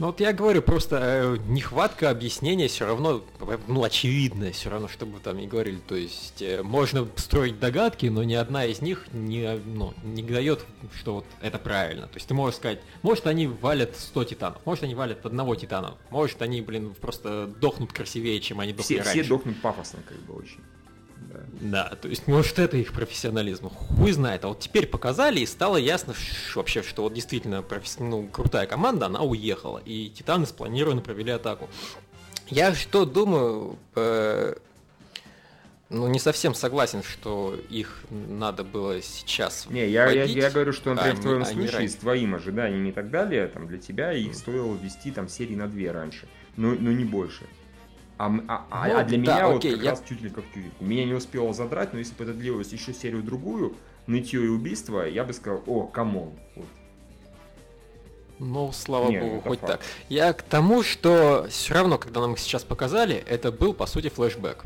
Ну 0.00 0.06
вот 0.06 0.18
я 0.18 0.32
говорю, 0.32 0.60
просто 0.60 0.96
э, 1.00 1.36
нехватка 1.46 2.10
объяснения 2.10 2.66
все 2.66 2.84
равно, 2.84 3.22
ну, 3.68 3.84
очевидная, 3.84 4.50
все 4.50 4.68
равно, 4.68 4.88
чтобы 4.88 5.20
там 5.20 5.36
не 5.38 5.46
говорили. 5.46 5.78
То 5.86 5.94
есть 5.94 6.42
э, 6.42 6.64
можно 6.64 7.06
строить 7.14 7.60
догадки, 7.60 8.06
но 8.06 8.24
ни 8.24 8.34
одна 8.34 8.64
из 8.64 8.82
них 8.82 9.06
не, 9.12 9.56
ну, 9.64 9.94
не 10.02 10.24
дает, 10.24 10.64
что 10.98 11.14
вот 11.14 11.26
это 11.42 11.58
правильно. 11.60 12.08
То 12.08 12.16
есть 12.16 12.26
ты 12.26 12.34
можешь 12.34 12.56
сказать, 12.56 12.80
может 13.02 13.28
они 13.28 13.46
валят 13.46 13.94
100 13.96 14.24
титанов, 14.24 14.58
может 14.66 14.82
они 14.82 14.96
валят 14.96 15.24
одного 15.24 15.54
титана, 15.54 15.94
может 16.10 16.42
они, 16.42 16.60
блин, 16.60 16.92
просто 17.00 17.46
дохнут 17.60 17.92
красивее, 17.92 18.40
чем 18.40 18.58
они 18.58 18.72
дохли 18.72 18.96
все, 18.96 19.02
все 19.02 19.12
раньше. 19.12 19.28
дохнут 19.28 19.62
пафосно, 19.62 20.00
как 20.08 20.18
бы, 20.22 20.34
очень. 20.34 20.58
Да. 21.60 21.96
То 22.00 22.08
есть, 22.08 22.26
может, 22.26 22.58
это 22.58 22.76
их 22.76 22.92
профессионализм. 22.92 23.68
Хуй 23.68 24.12
знает. 24.12 24.44
А 24.44 24.48
вот 24.48 24.60
теперь 24.60 24.86
показали, 24.86 25.40
и 25.40 25.46
стало 25.46 25.76
ясно 25.76 26.14
ш- 26.14 26.56
вообще, 26.56 26.82
что 26.82 27.02
вот 27.02 27.14
действительно 27.14 27.62
професс- 27.62 27.96
ну, 28.02 28.26
крутая 28.28 28.66
команда, 28.66 29.06
она 29.06 29.22
уехала. 29.22 29.78
И 29.84 30.08
Титаны 30.10 30.46
спланированно 30.46 31.00
провели 31.00 31.30
атаку. 31.30 31.68
Я 32.48 32.74
что 32.74 33.06
думаю, 33.06 33.78
э, 33.94 34.54
ну, 35.90 36.08
не 36.08 36.18
совсем 36.18 36.54
согласен, 36.54 37.02
что 37.02 37.58
их 37.70 38.00
надо 38.10 38.64
было 38.64 39.00
сейчас 39.00 39.66
Не, 39.70 39.88
я, 39.88 40.10
я, 40.10 40.24
я 40.24 40.50
говорю, 40.50 40.72
что, 40.72 40.92
например, 40.94 41.14
а 41.14 41.18
в 41.18 41.20
твоем 41.22 41.38
не 41.40 41.44
случае, 41.68 41.88
с 41.88 41.94
твоим 41.94 42.34
ожиданиями 42.34 42.88
и 42.88 42.92
так 42.92 43.10
далее, 43.10 43.46
там, 43.48 43.68
для 43.68 43.78
тебя 43.78 44.12
их 44.12 44.34
стоило 44.34 44.74
ввести 44.74 45.10
там 45.10 45.28
серии 45.28 45.54
на 45.54 45.68
две 45.68 45.90
раньше, 45.92 46.26
но, 46.56 46.70
но 46.78 46.90
не 46.92 47.04
больше. 47.04 47.46
А, 48.16 48.26
а- 48.48 48.64
а- 48.70 48.88
Ну, 48.88 48.98
а 48.98 49.04
для 49.04 49.18
да, 49.18 49.22
меня 49.34 49.48
вот 49.48 49.56
окей, 49.58 49.74
как 49.74 49.82
я- 49.82 49.90
раз 49.90 50.02
чуть 50.08 50.20
ли 50.22 50.30
как 50.30 50.44
тюрьму. 50.52 50.70
Меня 50.80 51.04
не 51.04 51.14
успело 51.14 51.52
задрать, 51.52 51.92
но 51.92 51.98
если 51.98 52.14
бы 52.14 52.24
это 52.24 52.32
длилось 52.34 52.72
еще 52.72 52.92
серию 52.92 53.22
другую, 53.22 53.74
нытье 54.06 54.44
и 54.44 54.48
убийство, 54.48 55.02
я 55.02 55.24
бы 55.24 55.32
сказал, 55.32 55.62
о, 55.66 55.84
come 55.86 56.12
on. 56.12 56.32
Вот. 56.54 56.66
Ну, 58.38 58.72
слава 58.72 59.10
Не, 59.10 59.20
богу, 59.20 59.40
хоть 59.40 59.60
факт. 59.60 59.72
так. 59.72 59.80
Я 60.08 60.32
к 60.32 60.42
тому, 60.42 60.82
что 60.82 61.46
все 61.48 61.74
равно, 61.74 61.98
когда 61.98 62.20
нам 62.20 62.32
их 62.34 62.38
сейчас 62.38 62.62
показали, 62.64 63.16
это 63.16 63.50
был, 63.52 63.74
по 63.74 63.86
сути, 63.86 64.08
флешбэк. 64.08 64.64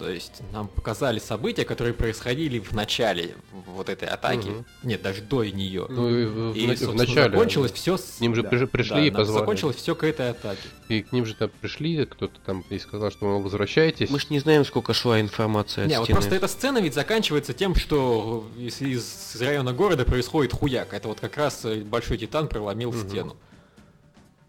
То 0.00 0.08
есть 0.08 0.40
нам 0.50 0.66
показали 0.66 1.18
события, 1.18 1.66
которые 1.66 1.92
происходили 1.92 2.58
в 2.58 2.72
начале 2.72 3.34
вот 3.66 3.90
этой 3.90 4.08
атаки. 4.08 4.48
Мгм. 4.48 4.66
Нет, 4.82 5.02
даже 5.02 5.20
до 5.20 5.44
нее. 5.44 5.84
Ну 5.90 6.08
и 6.08 6.24
в, 6.24 6.54
И, 6.56 6.66
в 6.74 6.94
начале 6.94 7.30
закончилось 7.30 7.72
все 7.72 7.98
с... 7.98 8.16
к 8.16 8.20
ним 8.22 8.34
же 8.34 8.42
да, 8.42 8.48
приш- 8.48 8.66
пришли 8.66 9.08
и 9.08 9.10
да, 9.10 9.18
нам 9.18 9.26
позвали. 9.26 9.40
закончилось 9.42 9.76
все 9.76 9.94
к 9.94 10.02
этой 10.04 10.30
атаке. 10.30 10.62
И 10.88 11.02
к 11.02 11.12
ним 11.12 11.26
же 11.26 11.34
там 11.34 11.50
пришли, 11.60 12.06
кто-то 12.06 12.40
там 12.46 12.64
и 12.70 12.78
сказал, 12.78 13.10
что 13.10 13.26
мол, 13.26 13.42
возвращайтесь. 13.42 14.08
Мы 14.08 14.18
ж 14.18 14.30
не 14.30 14.38
знаем, 14.40 14.64
сколько 14.64 14.94
шла 14.94 15.20
информация 15.20 15.84
от 15.84 15.90
Не, 15.90 15.98
вот 15.98 16.04
стены. 16.06 16.16
просто 16.16 16.34
эта 16.34 16.48
сцена 16.48 16.78
ведь 16.78 16.94
заканчивается 16.94 17.52
тем, 17.52 17.74
что 17.74 18.48
из, 18.56 18.80
из 18.80 19.36
района 19.38 19.74
города 19.74 20.06
происходит 20.06 20.54
хуяк. 20.54 20.94
Это 20.94 21.08
вот 21.08 21.20
как 21.20 21.36
раз 21.36 21.62
э, 21.66 21.82
большой 21.82 22.16
титан 22.16 22.48
проломил 22.48 22.90
Мгм. 22.90 23.06
стену. 23.06 23.36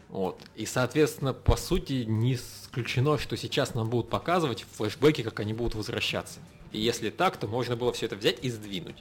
Вот. 0.07 0.39
И, 0.55 0.65
соответственно, 0.65 1.33
по 1.33 1.57
сути, 1.57 2.05
ни 2.07 2.35
с 2.35 2.60
исключено, 2.71 3.17
что 3.17 3.35
сейчас 3.35 3.73
нам 3.73 3.89
будут 3.89 4.09
показывать 4.09 4.65
флешбеки, 4.77 5.23
как 5.23 5.39
они 5.41 5.53
будут 5.53 5.75
возвращаться. 5.75 6.39
И 6.71 6.79
если 6.79 7.09
так, 7.09 7.35
то 7.35 7.47
можно 7.47 7.75
было 7.75 7.91
все 7.91 8.05
это 8.05 8.15
взять 8.15 8.37
и 8.43 8.49
сдвинуть. 8.49 8.95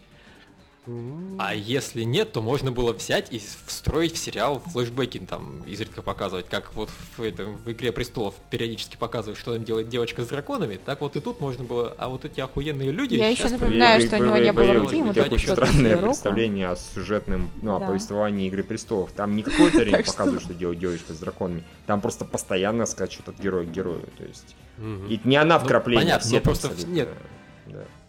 А 1.39 1.55
если 1.55 2.03
нет, 2.03 2.33
то 2.33 2.41
можно 2.41 2.72
было 2.72 2.93
взять 2.93 3.33
и 3.33 3.41
встроить 3.66 4.14
в 4.14 4.18
сериал 4.18 4.61
флешбеки, 4.61 5.18
там, 5.18 5.62
изредка 5.64 6.01
показывать, 6.01 6.47
как 6.49 6.74
вот 6.74 6.89
в, 7.16 7.22
этом, 7.22 7.57
в 7.59 7.70
«Игре 7.70 7.93
престолов» 7.93 8.35
периодически 8.51 8.97
показывают, 8.97 9.39
что 9.39 9.53
там 9.55 9.62
делает 9.62 9.89
девочка 9.91 10.22
с 10.22 10.28
драконами, 10.28 10.81
так 10.83 11.03
вот 11.03 11.16
и 11.16 11.20
тут 11.20 11.41
можно 11.41 11.64
было, 11.64 11.95
а 11.99 12.09
вот 12.09 12.24
эти 12.24 12.41
охуенные 12.41 12.93
люди... 12.93 13.16
Я 13.16 13.35
сейчас 13.35 13.53
еще 13.53 13.61
напоминаю, 13.61 14.01
что 14.01 14.16
у 14.16 14.24
него 14.24 14.37
не 14.39 14.53
было 14.53 14.72
руки, 14.72 14.97
ему 14.97 15.12
только 15.12 15.35
очень 15.35 15.45
что 15.47 15.55
странное 15.55 15.97
представление 15.99 16.68
о 16.68 16.76
сюжетном, 16.76 17.51
ну, 17.61 17.76
о 17.76 17.81
повествовании 17.81 18.47
Игры 18.49 18.62
Престолов. 18.62 19.12
Там 19.12 19.37
не 19.37 19.43
какое-то 19.43 19.78
время 19.81 19.99
Так 19.99 20.07
что- 20.07 20.14
показывают, 20.14 20.43
что 20.45 20.55
делает 20.55 20.78
девочка 20.78 21.12
с 21.12 21.18
драконами. 21.18 21.62
Там 21.87 22.01
просто 22.01 22.24
постоянно 22.24 22.87
скачут 22.87 23.28
от 23.28 23.39
героя 23.39 23.66
к 23.66 23.70
герою. 23.70 24.09
То 24.16 24.24
есть. 24.24 24.57
И 24.78 25.20
не 25.24 25.37
она 25.37 25.59
Ну, 25.59 25.64
вкрапление, 25.64 26.05
понятно, 26.05 26.26
все 26.26 26.41
там 26.41 26.43
просто 26.43 26.87
нет. 26.87 27.09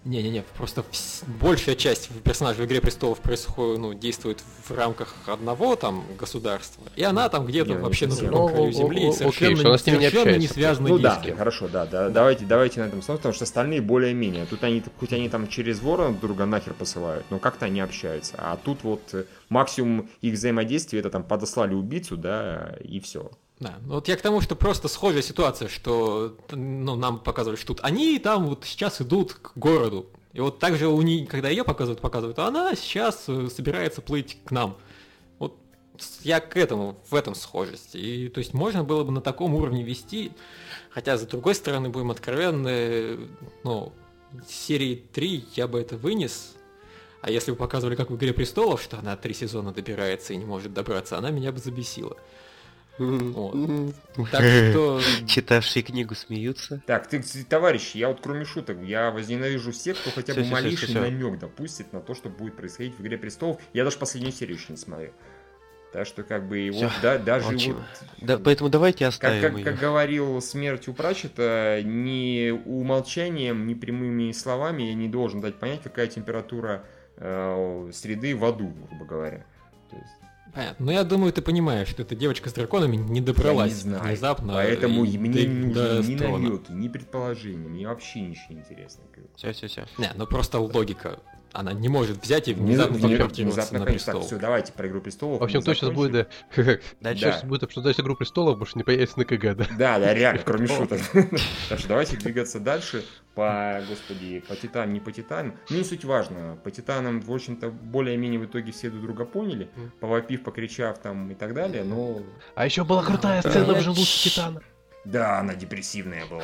Не-не-не, 0.03 0.41
просто 0.57 0.83
вс- 0.91 1.23
большая 1.39 1.75
часть 1.75 2.09
персонажей 2.23 2.65
в 2.65 2.67
«Игре 2.67 2.81
престолов» 2.81 3.19
происходит, 3.19 3.79
ну, 3.79 3.93
действует 3.93 4.43
в 4.67 4.71
рамках 4.71 5.13
одного 5.27 5.75
там 5.75 6.03
государства, 6.17 6.83
и 6.95 7.03
она 7.03 7.29
там 7.29 7.45
где-то 7.45 7.69
Не, 7.69 7.75
ну, 7.75 7.83
вообще 7.83 8.07
на 8.07 8.15
другом 8.15 8.41
Ну, 8.41 8.49
краю 8.49 8.69
о- 8.69 8.71
земли, 8.71 9.05
о- 9.05 9.09
и 9.09 9.13
совершенно, 9.13 9.77
совершенно 9.77 10.37
не 10.37 10.47
связаны 10.47 10.89
Ну 10.89 10.97
ни 10.97 11.03
да, 11.03 11.19
с 11.19 11.23
кем. 11.23 11.37
хорошо, 11.37 11.67
да, 11.67 11.85
да, 11.85 12.09
давайте, 12.09 12.45
давайте 12.45 12.79
на 12.79 12.85
этом 12.85 13.03
смотрим, 13.03 13.17
потому 13.19 13.35
что 13.35 13.43
остальные 13.43 13.81
более-менее. 13.81 14.47
Тут 14.47 14.63
они, 14.63 14.83
хоть 14.99 15.13
они 15.13 15.29
там 15.29 15.47
через 15.47 15.79
ворона 15.81 16.09
друг 16.15 16.31
друга 16.31 16.45
нахер 16.47 16.73
посылают, 16.73 17.25
но 17.29 17.37
как-то 17.37 17.67
они 17.67 17.79
общаются. 17.79 18.33
А 18.39 18.57
тут 18.57 18.83
вот 18.83 19.01
э, 19.13 19.25
максимум 19.49 20.09
их 20.21 20.33
взаимодействия 20.33 20.97
это 21.01 21.11
там 21.11 21.21
подослали 21.23 21.75
убийцу, 21.75 22.17
да, 22.17 22.75
и 22.83 22.99
все. 23.01 23.29
Да, 23.61 23.75
ну 23.85 23.93
вот 23.93 24.07
я 24.07 24.17
к 24.17 24.21
тому, 24.23 24.41
что 24.41 24.55
просто 24.55 24.87
схожая 24.87 25.21
ситуация, 25.21 25.67
что 25.67 26.35
ну, 26.49 26.95
нам 26.95 27.19
показывают, 27.19 27.59
что 27.59 27.75
тут 27.75 27.85
они 27.85 28.17
там 28.17 28.47
вот 28.47 28.65
сейчас 28.65 29.01
идут 29.01 29.33
к 29.33 29.51
городу. 29.55 30.07
И 30.33 30.39
вот 30.39 30.57
также 30.57 30.87
у 30.87 30.99
нее, 31.03 31.27
когда 31.27 31.49
ее 31.49 31.63
показывают, 31.63 32.01
показывают, 32.01 32.39
а 32.39 32.47
она 32.47 32.73
сейчас 32.73 33.25
э, 33.27 33.49
собирается 33.49 34.01
плыть 34.01 34.39
к 34.45 34.49
нам. 34.49 34.77
Вот 35.37 35.59
я 36.23 36.39
к 36.39 36.57
этому, 36.57 36.97
в 37.07 37.13
этом 37.13 37.35
схожесть. 37.35 37.93
И 37.93 38.29
то 38.29 38.39
есть 38.39 38.55
можно 38.55 38.83
было 38.83 39.03
бы 39.03 39.11
на 39.11 39.21
таком 39.21 39.53
уровне 39.53 39.83
вести, 39.83 40.31
хотя 40.89 41.15
с 41.15 41.21
другой 41.21 41.53
стороны, 41.53 41.89
будем 41.89 42.09
откровенны, 42.09 43.27
ну, 43.63 43.93
серии 44.49 44.95
3 45.13 45.49
я 45.53 45.67
бы 45.67 45.79
это 45.79 45.97
вынес, 45.97 46.55
а 47.21 47.29
если 47.29 47.51
бы 47.51 47.57
показывали, 47.57 47.95
как 47.95 48.09
в 48.09 48.15
«Игре 48.15 48.33
престолов», 48.33 48.81
что 48.81 48.97
она 48.97 49.15
три 49.17 49.35
сезона 49.35 49.71
добирается 49.71 50.33
и 50.33 50.37
не 50.37 50.45
может 50.45 50.73
добраться, 50.73 51.19
она 51.19 51.29
меня 51.29 51.51
бы 51.51 51.59
забесила. 51.59 52.17
Так 54.31 54.41
что... 54.41 55.01
Читавшие 55.27 55.83
книгу 55.83 56.15
смеются. 56.15 56.81
Так, 56.85 57.07
ты, 57.07 57.21
товарищи, 57.47 57.97
я 57.97 58.09
вот 58.09 58.19
кроме 58.21 58.45
шуток, 58.45 58.77
я 58.83 59.11
возненавижу 59.11 59.71
всех, 59.71 59.99
кто 59.99 60.11
хотя 60.11 60.33
бы 60.33 60.43
малейший 60.45 60.93
намек 60.93 61.39
допустит 61.39 61.93
на 61.93 62.01
то, 62.01 62.13
что 62.13 62.29
будет 62.29 62.55
происходить 62.55 62.95
в 62.97 63.01
Игре 63.01 63.17
Престолов. 63.17 63.59
Я 63.73 63.83
даже 63.83 63.97
последнюю 63.97 64.33
серию 64.33 64.57
еще 64.57 64.67
не 64.69 64.77
смотрел. 64.77 65.11
Так 65.91 66.07
что 66.07 66.23
как 66.23 66.47
бы 66.47 66.59
и 66.59 66.71
Всё, 66.71 66.85
вот 66.85 66.93
да, 67.01 67.17
даже 67.17 67.47
молчим. 67.47 67.73
вот 67.73 67.83
Да, 68.21 68.37
поэтому 68.37 68.69
давайте 68.69 69.03
Как, 69.05 69.13
оставим 69.13 69.41
как, 69.41 69.57
ее. 69.57 69.65
как 69.65 69.77
говорил 69.77 70.41
смерть 70.41 70.87
у 70.87 70.93
Прачета, 70.93 71.81
ни 71.83 72.49
умолчанием, 72.49 73.67
ни 73.67 73.73
прямыми 73.73 74.31
словами 74.31 74.83
я 74.83 74.93
не 74.93 75.09
должен 75.09 75.41
дать 75.41 75.55
понять, 75.55 75.81
какая 75.83 76.07
температура 76.07 76.85
э, 77.17 77.89
среды 77.93 78.37
в 78.37 78.45
аду, 78.45 78.73
грубо 78.87 79.05
говоря. 79.05 79.45
То 79.89 79.97
есть, 79.97 80.13
Понятно. 80.53 80.85
Но 80.85 80.91
я 80.91 81.03
думаю, 81.03 81.31
ты 81.33 81.41
понимаешь, 81.41 81.87
что 81.87 82.01
эта 82.01 82.15
девочка 82.15 82.49
с 82.49 82.53
драконами 82.53 82.97
не 82.97 83.19
я 83.19 83.25
добралась 83.25 83.71
не 83.71 83.79
знаю. 83.79 84.03
внезапно. 84.03 84.53
Поэтому 84.53 85.05
и 85.05 85.17
мне 85.17 85.45
не 85.45 85.65
нужны 85.73 86.11
ни 86.11 86.15
намеки, 86.15 86.71
ни 86.71 86.87
предположения, 86.87 87.67
мне 87.67 87.87
вообще 87.87 88.21
ничего 88.21 88.55
не 88.55 88.59
интересно. 88.59 89.03
Все, 89.35 89.53
все, 89.53 89.67
все. 89.67 89.85
Не, 89.97 90.11
ну 90.15 90.27
просто 90.27 90.59
логика. 90.59 91.19
Она 91.53 91.73
не 91.73 91.89
может 91.89 92.23
взять 92.23 92.47
и 92.47 92.53
Внезапно, 92.53 92.97
внезапно 92.97 93.79
на 93.79 93.85
конечно. 93.85 94.13
Так, 94.13 94.15
престол. 94.15 94.21
все, 94.21 94.37
давайте 94.37 94.71
про 94.73 94.87
Игру 94.87 95.01
Престолов. 95.01 95.41
В 95.41 95.43
общем, 95.43 95.59
мы 95.59 95.65
то 95.65 95.73
сейчас 95.73 95.89
будет, 95.89 96.11
да. 96.11 96.27
Дальше. 97.01 97.25
Сейчас 97.25 97.43
будет 97.43 97.63
обсуждать 97.63 97.99
игру 97.99 98.15
престолов, 98.15 98.57
больше 98.57 98.77
не 98.77 98.83
появится 98.83 99.19
на 99.19 99.25
КГ, 99.25 99.55
да. 99.55 99.65
Да, 99.77 99.99
да, 99.99 100.13
реально, 100.13 100.41
кроме 100.45 100.67
шуток. 100.67 101.01
Так 101.69 101.79
что 101.79 101.87
давайте 101.87 102.17
двигаться 102.17 102.59
дальше 102.59 103.03
по, 103.35 103.81
господи, 103.87 104.43
по 104.47 104.55
Титанам, 104.55 104.93
не 104.93 104.99
по 104.99 105.11
Титанам. 105.11 105.57
Ну, 105.69 105.77
не 105.77 105.83
суть 105.83 106.05
важно. 106.05 106.57
По 106.63 106.71
Титанам, 106.71 107.21
в 107.21 107.31
общем-то, 107.31 107.69
более-менее 107.69 108.39
в 108.39 108.45
итоге 108.45 108.71
все 108.71 108.89
друг 108.89 109.03
друга 109.03 109.25
поняли, 109.25 109.69
повопив, 109.99 110.43
покричав 110.43 110.99
там 110.99 111.31
и 111.31 111.35
так 111.35 111.53
далее, 111.53 111.83
но... 111.83 112.21
А 112.55 112.65
еще 112.65 112.83
была 112.83 113.03
крутая 113.03 113.41
сцена 113.41 113.73
в 113.73 113.81
желудке 113.81 114.29
Титана. 114.29 114.61
Да, 115.05 115.39
она 115.39 115.55
депрессивная 115.55 116.25
была. 116.27 116.43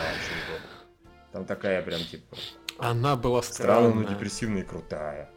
Там 1.32 1.46
такая 1.46 1.82
прям, 1.82 2.00
типа, 2.02 2.36
Она 2.80 3.16
была 3.16 3.42
странная, 3.42 3.90
но 3.90 3.90
странная. 4.02 4.08
депрессивная 4.16 4.62
и 4.62 4.66
крутая. 4.66 5.30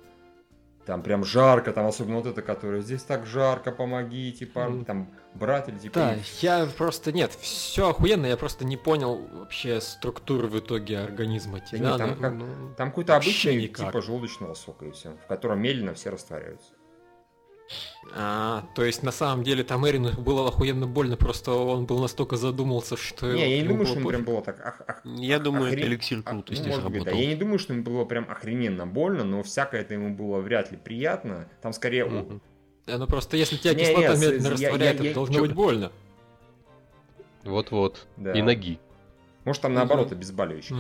Там 0.87 1.03
прям 1.03 1.25
жарко, 1.25 1.73
там 1.73 1.87
особенно 1.87 2.17
вот 2.17 2.27
это, 2.27 2.43
которое 2.43 2.81
здесь 2.81 3.03
так 3.03 3.27
жарко, 3.27 3.71
помогите, 3.71 4.47
парни, 4.47 4.83
там 4.83 5.09
брат 5.35 5.69
или 5.69 5.79
типа... 5.79 5.95
Да, 5.95 6.17
я 6.41 6.67
просто 6.77 7.13
нет, 7.13 7.33
все 7.41 7.91
охуенно, 7.91 8.27
я 8.27 8.37
просто 8.37 8.65
не 8.65 8.77
понял 8.77 9.25
вообще 9.33 9.81
структуры 9.81 10.49
в 10.49 10.59
итоге 10.59 10.99
организма 10.99 11.61
Да 11.61 11.65
Титана. 11.67 11.89
нет, 11.89 11.99
там 11.99 12.17
как- 12.19 12.33
ну, 12.35 12.75
Там 12.77 12.89
какой-то 12.89 13.17
обычный 13.17 13.63
никак. 13.63 13.87
типа 13.87 14.03
желудочного 14.03 14.55
сока 14.55 14.87
и 14.87 14.91
все, 14.91 15.11
в 15.11 15.27
котором 15.29 15.61
медленно 15.61 15.95
все 15.95 16.11
растворяются. 16.11 16.73
А, 18.15 18.65
то 18.75 18.85
есть 18.85 19.03
на 19.05 19.13
самом 19.13 19.45
деле 19.45 19.63
там 19.63 19.87
Эрину 19.89 20.13
было 20.21 20.49
охуенно 20.49 20.87
больно, 20.89 21.17
просто 21.17 21.53
он 21.53 21.87
был 21.87 22.01
настолько 22.01 22.37
задумался, 22.37 22.97
что... 22.97 23.33
Не, 23.33 23.57
я 23.57 23.63
не 23.63 23.69
думаю, 23.69 23.79
было 23.85 23.87
что 23.87 23.99
ему 24.01 24.09
прям 24.09 24.25
было 24.25 24.43
так... 24.43 24.61
ах- 24.65 24.83
ах- 24.87 25.03
Я 25.05 25.37
ах- 25.37 25.43
думаю, 25.45 25.73
охрен- 25.73 25.87
эликсир 25.87 26.23
крутости 26.23 26.63
ну, 26.63 26.69
может 26.75 26.91
быть, 26.91 27.05
да. 27.05 27.13
Я 27.13 27.27
не 27.27 27.37
думаю, 27.37 27.59
что 27.61 27.73
ему 27.73 27.85
было 27.85 28.05
прям 28.05 28.27
охрененно 28.29 28.87
больно, 28.87 29.23
но 29.23 29.43
всякое 29.45 29.83
это 29.83 29.95
ему 29.95 30.15
было 30.15 30.41
вряд 30.41 30.73
ли 30.73 30.77
приятно. 30.77 31.49
Там 31.63 31.73
скорее... 31.73 32.41
Да, 32.87 32.99
ну 32.99 33.07
просто 33.07 33.37
если 33.37 33.57
тебя 33.57 33.75
Не, 33.75 33.85
кислота 33.85 34.15
не, 34.17 34.21
медленно 34.23 34.47
я- 34.47 34.51
растворяет, 34.51 34.99
я- 34.99 35.05
я- 35.05 35.11
это 35.11 35.15
должно 35.15 35.35
чё- 35.37 35.41
быть 35.43 35.53
больно. 35.55 35.93
Вот-вот. 37.45 38.07
Да. 38.17 38.33
И 38.33 38.43
ноги. 38.43 38.79
Может, 39.45 39.63
там 39.63 39.75
наоборот 39.75 40.07
Мгм. 40.09 40.17
обезболивающий. 40.17 40.75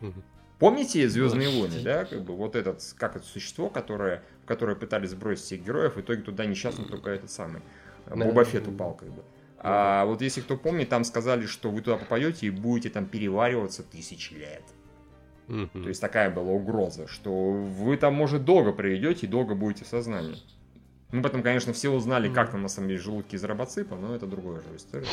Мгм. 0.00 0.22
Помните 0.58 1.08
Звездные 1.08 1.48
войны, 1.48 1.80
да? 1.82 2.04
Как 2.04 2.22
бы 2.22 2.34
вот 2.36 2.54
этот, 2.56 2.80
как 2.96 3.16
это 3.16 3.26
существо, 3.26 3.68
которое, 3.68 4.22
в 4.44 4.46
которое 4.46 4.76
пытались 4.76 5.10
сбросить 5.10 5.44
всех 5.44 5.64
героев, 5.64 5.96
в 5.96 6.00
итоге 6.00 6.22
туда 6.22 6.44
несчастно 6.44 6.84
только 6.84 7.10
этот 7.10 7.30
самый 7.30 7.62
э. 8.06 8.14
Боба 8.14 8.44
Фетт 8.44 8.68
упал, 8.68 8.94
как 8.94 9.08
бы. 9.08 9.22
А 9.58 10.04
вот 10.04 10.20
если 10.20 10.42
кто 10.42 10.58
помнит, 10.58 10.90
там 10.90 11.04
сказали, 11.04 11.46
что 11.46 11.70
вы 11.70 11.80
туда 11.80 11.96
попадете 11.96 12.46
и 12.46 12.50
будете 12.50 12.90
там 12.90 13.06
перевариваться 13.06 13.82
тысячи 13.82 14.34
лет. 14.34 14.62
То 15.46 15.88
есть 15.88 16.00
такая 16.00 16.30
была 16.30 16.52
угроза, 16.52 17.06
что 17.06 17.52
вы 17.52 17.96
там, 17.96 18.14
может, 18.14 18.44
долго 18.44 18.72
проведете 18.72 19.26
и 19.26 19.28
долго 19.28 19.54
будете 19.54 19.84
в 19.84 19.88
сознании. 19.88 20.36
Ну, 21.12 21.22
потом, 21.22 21.42
конечно, 21.42 21.72
все 21.72 21.90
узнали, 21.90 22.32
как 22.32 22.50
там 22.50 22.62
на 22.62 22.68
самом 22.68 22.88
деле 22.88 23.00
желудки 23.00 23.36
из 23.36 23.44
робоципа, 23.44 23.94
но 23.94 24.14
это 24.14 24.26
другая 24.26 24.62
же 24.62 24.76
история. 24.76 25.06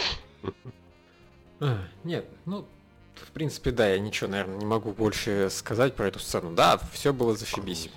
А, 1.59 1.77
Нет, 2.03 2.25
ну, 2.45 2.65
в 3.13 3.31
принципе, 3.31 3.69
да, 3.71 3.87
я 3.87 3.99
ничего, 3.99 4.29
наверное, 4.29 4.57
не 4.57 4.65
могу 4.65 4.93
больше 4.93 5.49
сказать 5.51 5.95
про 5.95 6.07
эту 6.07 6.17
сцену. 6.17 6.53
Да, 6.53 6.79
все 6.91 7.13
было 7.13 7.35
зашибись. 7.35 7.91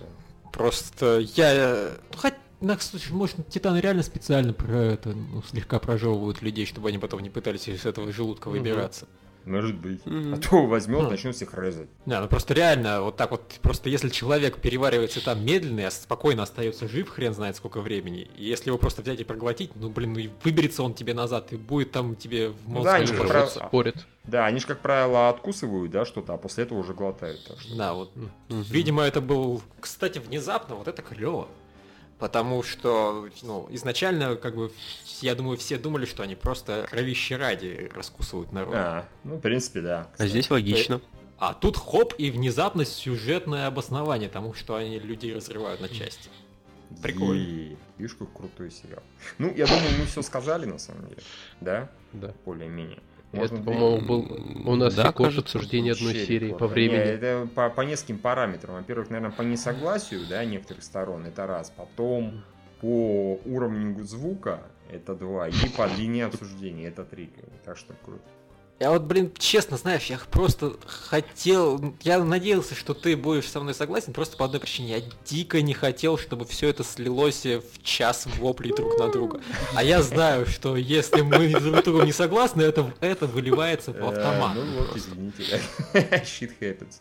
Просто 0.55 1.18
я... 1.34 1.52
э, 1.52 1.96
ну, 2.12 2.18
Хоть, 2.18 2.34
на 2.61 2.78
случай, 2.78 3.12
может, 3.12 3.36
Титаны 3.48 3.78
реально 3.78 4.02
специально 4.02 4.52
про 4.52 4.76
это, 4.76 5.11
ну, 5.11 5.42
слегка 5.42 5.78
прожевывают 5.80 6.42
людей, 6.42 6.64
чтобы 6.64 6.88
они 6.88 6.98
потом 6.98 7.20
не 7.20 7.30
пытались 7.30 7.68
из 7.68 7.84
этого 7.84 8.12
желудка 8.12 8.48
выбираться. 8.48 9.07
Может 9.45 9.76
быть. 9.76 10.05
Мгм. 10.07 10.34
А 10.34 10.36
то 10.38 10.66
возьмет, 10.66 11.07
Хм. 11.07 11.11
начнет 11.11 11.34
всех 11.36 11.53
резать. 11.59 11.88
Не, 12.07 12.18
ну 12.20 12.28
просто 12.28 12.55
реально, 12.55 13.03
вот 13.03 13.16
так 13.16 13.30
вот, 13.30 13.42
просто 13.62 13.88
если 13.90 14.09
человек 14.09 14.59
переваривается 14.59 15.22
там 15.24 15.45
медленно, 15.45 15.80
и 15.86 15.90
спокойно 15.90 16.42
остается 16.45 16.88
жив, 16.88 17.09
хрен 17.11 17.34
знает 17.34 17.57
сколько 17.57 17.80
времени, 17.80 18.28
и 18.36 18.45
если 18.47 18.70
его 18.70 18.78
просто 18.78 19.03
взять 19.03 19.20
и 19.20 19.24
проглотить, 19.24 19.72
ну 19.74 19.90
блин, 19.90 20.14
ну 20.14 20.18
и 20.20 20.30
выберется 20.42 20.82
он 20.82 20.95
тебе 20.95 21.12
назад, 21.14 21.53
и 21.53 21.57
будет 21.57 21.92
там 21.92 22.16
тебе 22.16 22.49
в 22.51 22.68
мозг 22.68 22.84
да, 22.84 22.95
они 22.95 23.07
же 23.07 23.14
про- 23.14 23.47
спорит. 23.47 24.07
Да, 24.24 24.47
они 24.47 24.59
же, 24.59 24.66
как 24.66 24.80
правило, 24.80 25.28
откусывают, 25.28 25.90
да, 25.90 26.07
что-то, 26.07 26.32
а 26.32 26.36
после 26.38 26.64
этого 26.64 26.78
уже 26.78 26.95
глотают. 26.95 27.45
так 27.47 27.61
что- 27.61 27.76
Да, 27.76 27.92
вот. 27.92 28.16
Мгм. 28.16 28.30
Видимо, 28.70 29.03
это 29.03 29.20
был, 29.20 29.61
кстати, 29.80 30.18
внезапно, 30.18 30.76
вот 30.76 30.88
это 30.88 31.03
клево. 31.03 31.49
Потому 32.18 32.62
что, 32.62 33.28
ну, 33.42 33.66
изначально, 33.70 34.36
как 34.36 34.54
бы, 34.54 34.70
я 35.20 35.34
думаю, 35.34 35.58
все 35.58 35.78
думали, 35.78 36.06
что 36.06 36.22
они 36.22 36.36
просто 36.36 36.86
кровище 36.88 37.36
ради 37.36 37.90
раскусывают 37.94 38.52
народ. 38.52 38.74
А, 38.76 39.08
ну, 39.24 39.36
в 39.36 39.40
принципе, 39.40 39.80
да. 39.80 40.08
А 40.16 40.26
здесь 40.26 40.50
логично. 40.50 41.00
А 41.38 41.52
тут 41.52 41.76
хоп, 41.76 42.14
и 42.16 42.30
внезапно 42.30 42.84
сюжетное 42.84 43.66
обоснование 43.66 44.28
тому, 44.28 44.54
что 44.54 44.76
они 44.76 44.98
людей 44.98 45.34
разрывают 45.34 45.80
на 45.80 45.88
части. 45.88 46.30
Прикольно. 47.02 47.40
Е, 47.40 47.76
Видишь, 47.98 48.14
какой 48.14 48.34
крутой 48.34 48.70
сериал. 48.70 49.02
Ну, 49.38 49.52
я 49.54 49.66
думаю, 49.66 49.98
мы 49.98 50.06
все 50.06 50.22
сказали, 50.22 50.64
на 50.64 50.78
самом 50.78 51.08
деле. 51.08 51.22
Да? 51.60 51.90
Да. 52.12 52.32
Более-менее. 52.44 53.00
Это, 53.35 53.55
Можно 53.55 53.62
по-моему, 53.62 54.01
был 54.07 54.72
у 54.72 54.76
нас 54.76 54.95
Да, 54.95 55.09
рекорд 55.09 55.16
кажется, 55.35 55.59
обсуждения 55.59 55.93
одной 55.93 56.14
серии 56.14 56.47
рекорд. 56.47 56.59
по 56.61 56.64
Не, 56.64 56.70
времени. 56.70 56.99
это 56.99 57.49
по, 57.55 57.70
по 57.70 57.80
нескольким 57.82 58.18
параметрам. 58.18 58.76
Во-первых, 58.76 59.11
наверное, 59.11 59.35
по 59.35 59.43
несогласию, 59.43 60.20
да, 60.28 60.45
некоторых 60.45 60.82
сторон, 60.82 61.26
это 61.26 61.47
раз. 61.47 61.70
Потом 61.76 62.45
по 62.80 63.41
уровню 63.45 64.03
звука, 64.04 64.61
это 64.91 65.14
два. 65.14 65.49
И 65.49 65.68
по 65.76 65.88
длине 65.88 66.26
обсуждения, 66.26 66.87
это 66.88 67.04
три. 67.04 67.30
Так 67.64 67.76
что 67.76 67.95
круто. 68.04 68.22
Я 68.80 68.91
вот, 68.91 69.03
блин, 69.03 69.33
честно, 69.38 69.76
знаешь, 69.76 70.07
я 70.07 70.18
просто 70.30 70.75
хотел, 70.84 71.95
я 72.03 72.22
надеялся, 72.22 72.75
что 72.75 72.92
ты 72.92 73.17
будешь 73.17 73.49
со 73.49 73.61
мной 73.61 73.72
согласен, 73.72 74.13
просто 74.13 74.37
по 74.37 74.45
одной 74.46 74.61
причине. 74.61 74.99
Я 74.99 75.03
дико 75.25 75.63
не 75.63 75.75
хотел, 75.75 76.18
чтобы 76.18 76.45
все 76.45 76.68
это 76.68 76.83
слилось 76.83 77.45
в 77.46 77.83
час 77.84 78.26
воплей 78.38 78.72
друг 78.75 78.99
на 78.99 79.09
друга. 79.13 79.41
А 79.75 79.84
я 79.84 80.03
знаю, 80.03 80.46
что 80.46 80.76
если 80.76 81.21
мы 81.22 81.49
друг 81.49 81.80
с 81.80 81.84
другом 81.84 82.05
не 82.07 82.13
согласны, 82.13 82.63
это, 82.63 82.92
это 83.01 83.26
выливается 83.29 83.92
в 83.92 84.05
автомат. 84.09 84.57
Э, 84.57 84.61
Ну 84.61 84.79
вот, 84.80 84.96
извините. 84.96 85.61
Shit 85.95 86.53
happens. 86.61 87.01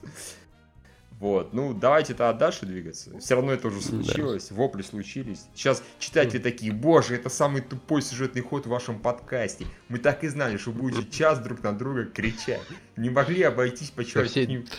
Вот, 1.23 1.53
ну 1.53 1.73
давайте 1.73 2.15
тогда 2.15 2.33
дальше 2.33 2.65
двигаться. 2.65 3.17
Все 3.17 3.35
равно 3.35 3.53
это 3.53 3.69
уже 3.69 3.79
случилось, 3.79 4.51
вопли 4.51 4.81
случились. 4.81 5.45
Сейчас 5.55 5.81
читатели 5.97 6.37
такие, 6.37 6.73
боже, 6.73 7.15
это 7.15 7.29
самый 7.29 7.61
тупой 7.61 8.01
сюжетный 8.01 8.41
ход 8.41 8.65
в 8.65 8.69
вашем 8.69 8.99
подкасте. 8.99 9.65
Мы 9.87 9.99
так 9.99 10.25
и 10.25 10.27
знали, 10.27 10.57
что 10.57 10.71
будете 10.71 11.09
час 11.09 11.39
друг 11.39 11.63
на 11.63 11.71
друга 11.71 12.03
кричать. 12.03 12.59
Не 12.97 13.09
могли 13.09 13.41
обойтись 13.43 13.89
по 13.91 14.03
все- 14.03 14.25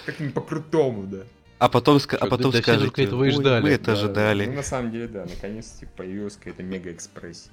как-нибудь 0.04 0.34
по-крутому, 0.34 1.04
да. 1.06 1.20
А 1.60 1.70
потом, 1.70 1.96
ска- 1.96 2.18
а 2.18 2.26
потом 2.26 2.50
да 2.50 2.58
все 2.58 2.62
скажете, 2.62 2.84
только 2.88 3.02
этого 3.04 3.24
и 3.24 3.28
«Ой, 3.28 3.30
ждали». 3.30 3.62
мы 3.62 3.70
это 3.70 3.86
Да, 3.86 3.92
ожидали. 3.92 4.44
Ну, 4.44 4.52
на 4.52 4.62
самом 4.62 4.90
деле, 4.90 5.08
да, 5.08 5.24
наконец-то 5.24 5.86
появилась 5.96 6.36
какая-то 6.36 6.62
мега-экспрессия. 6.62 7.52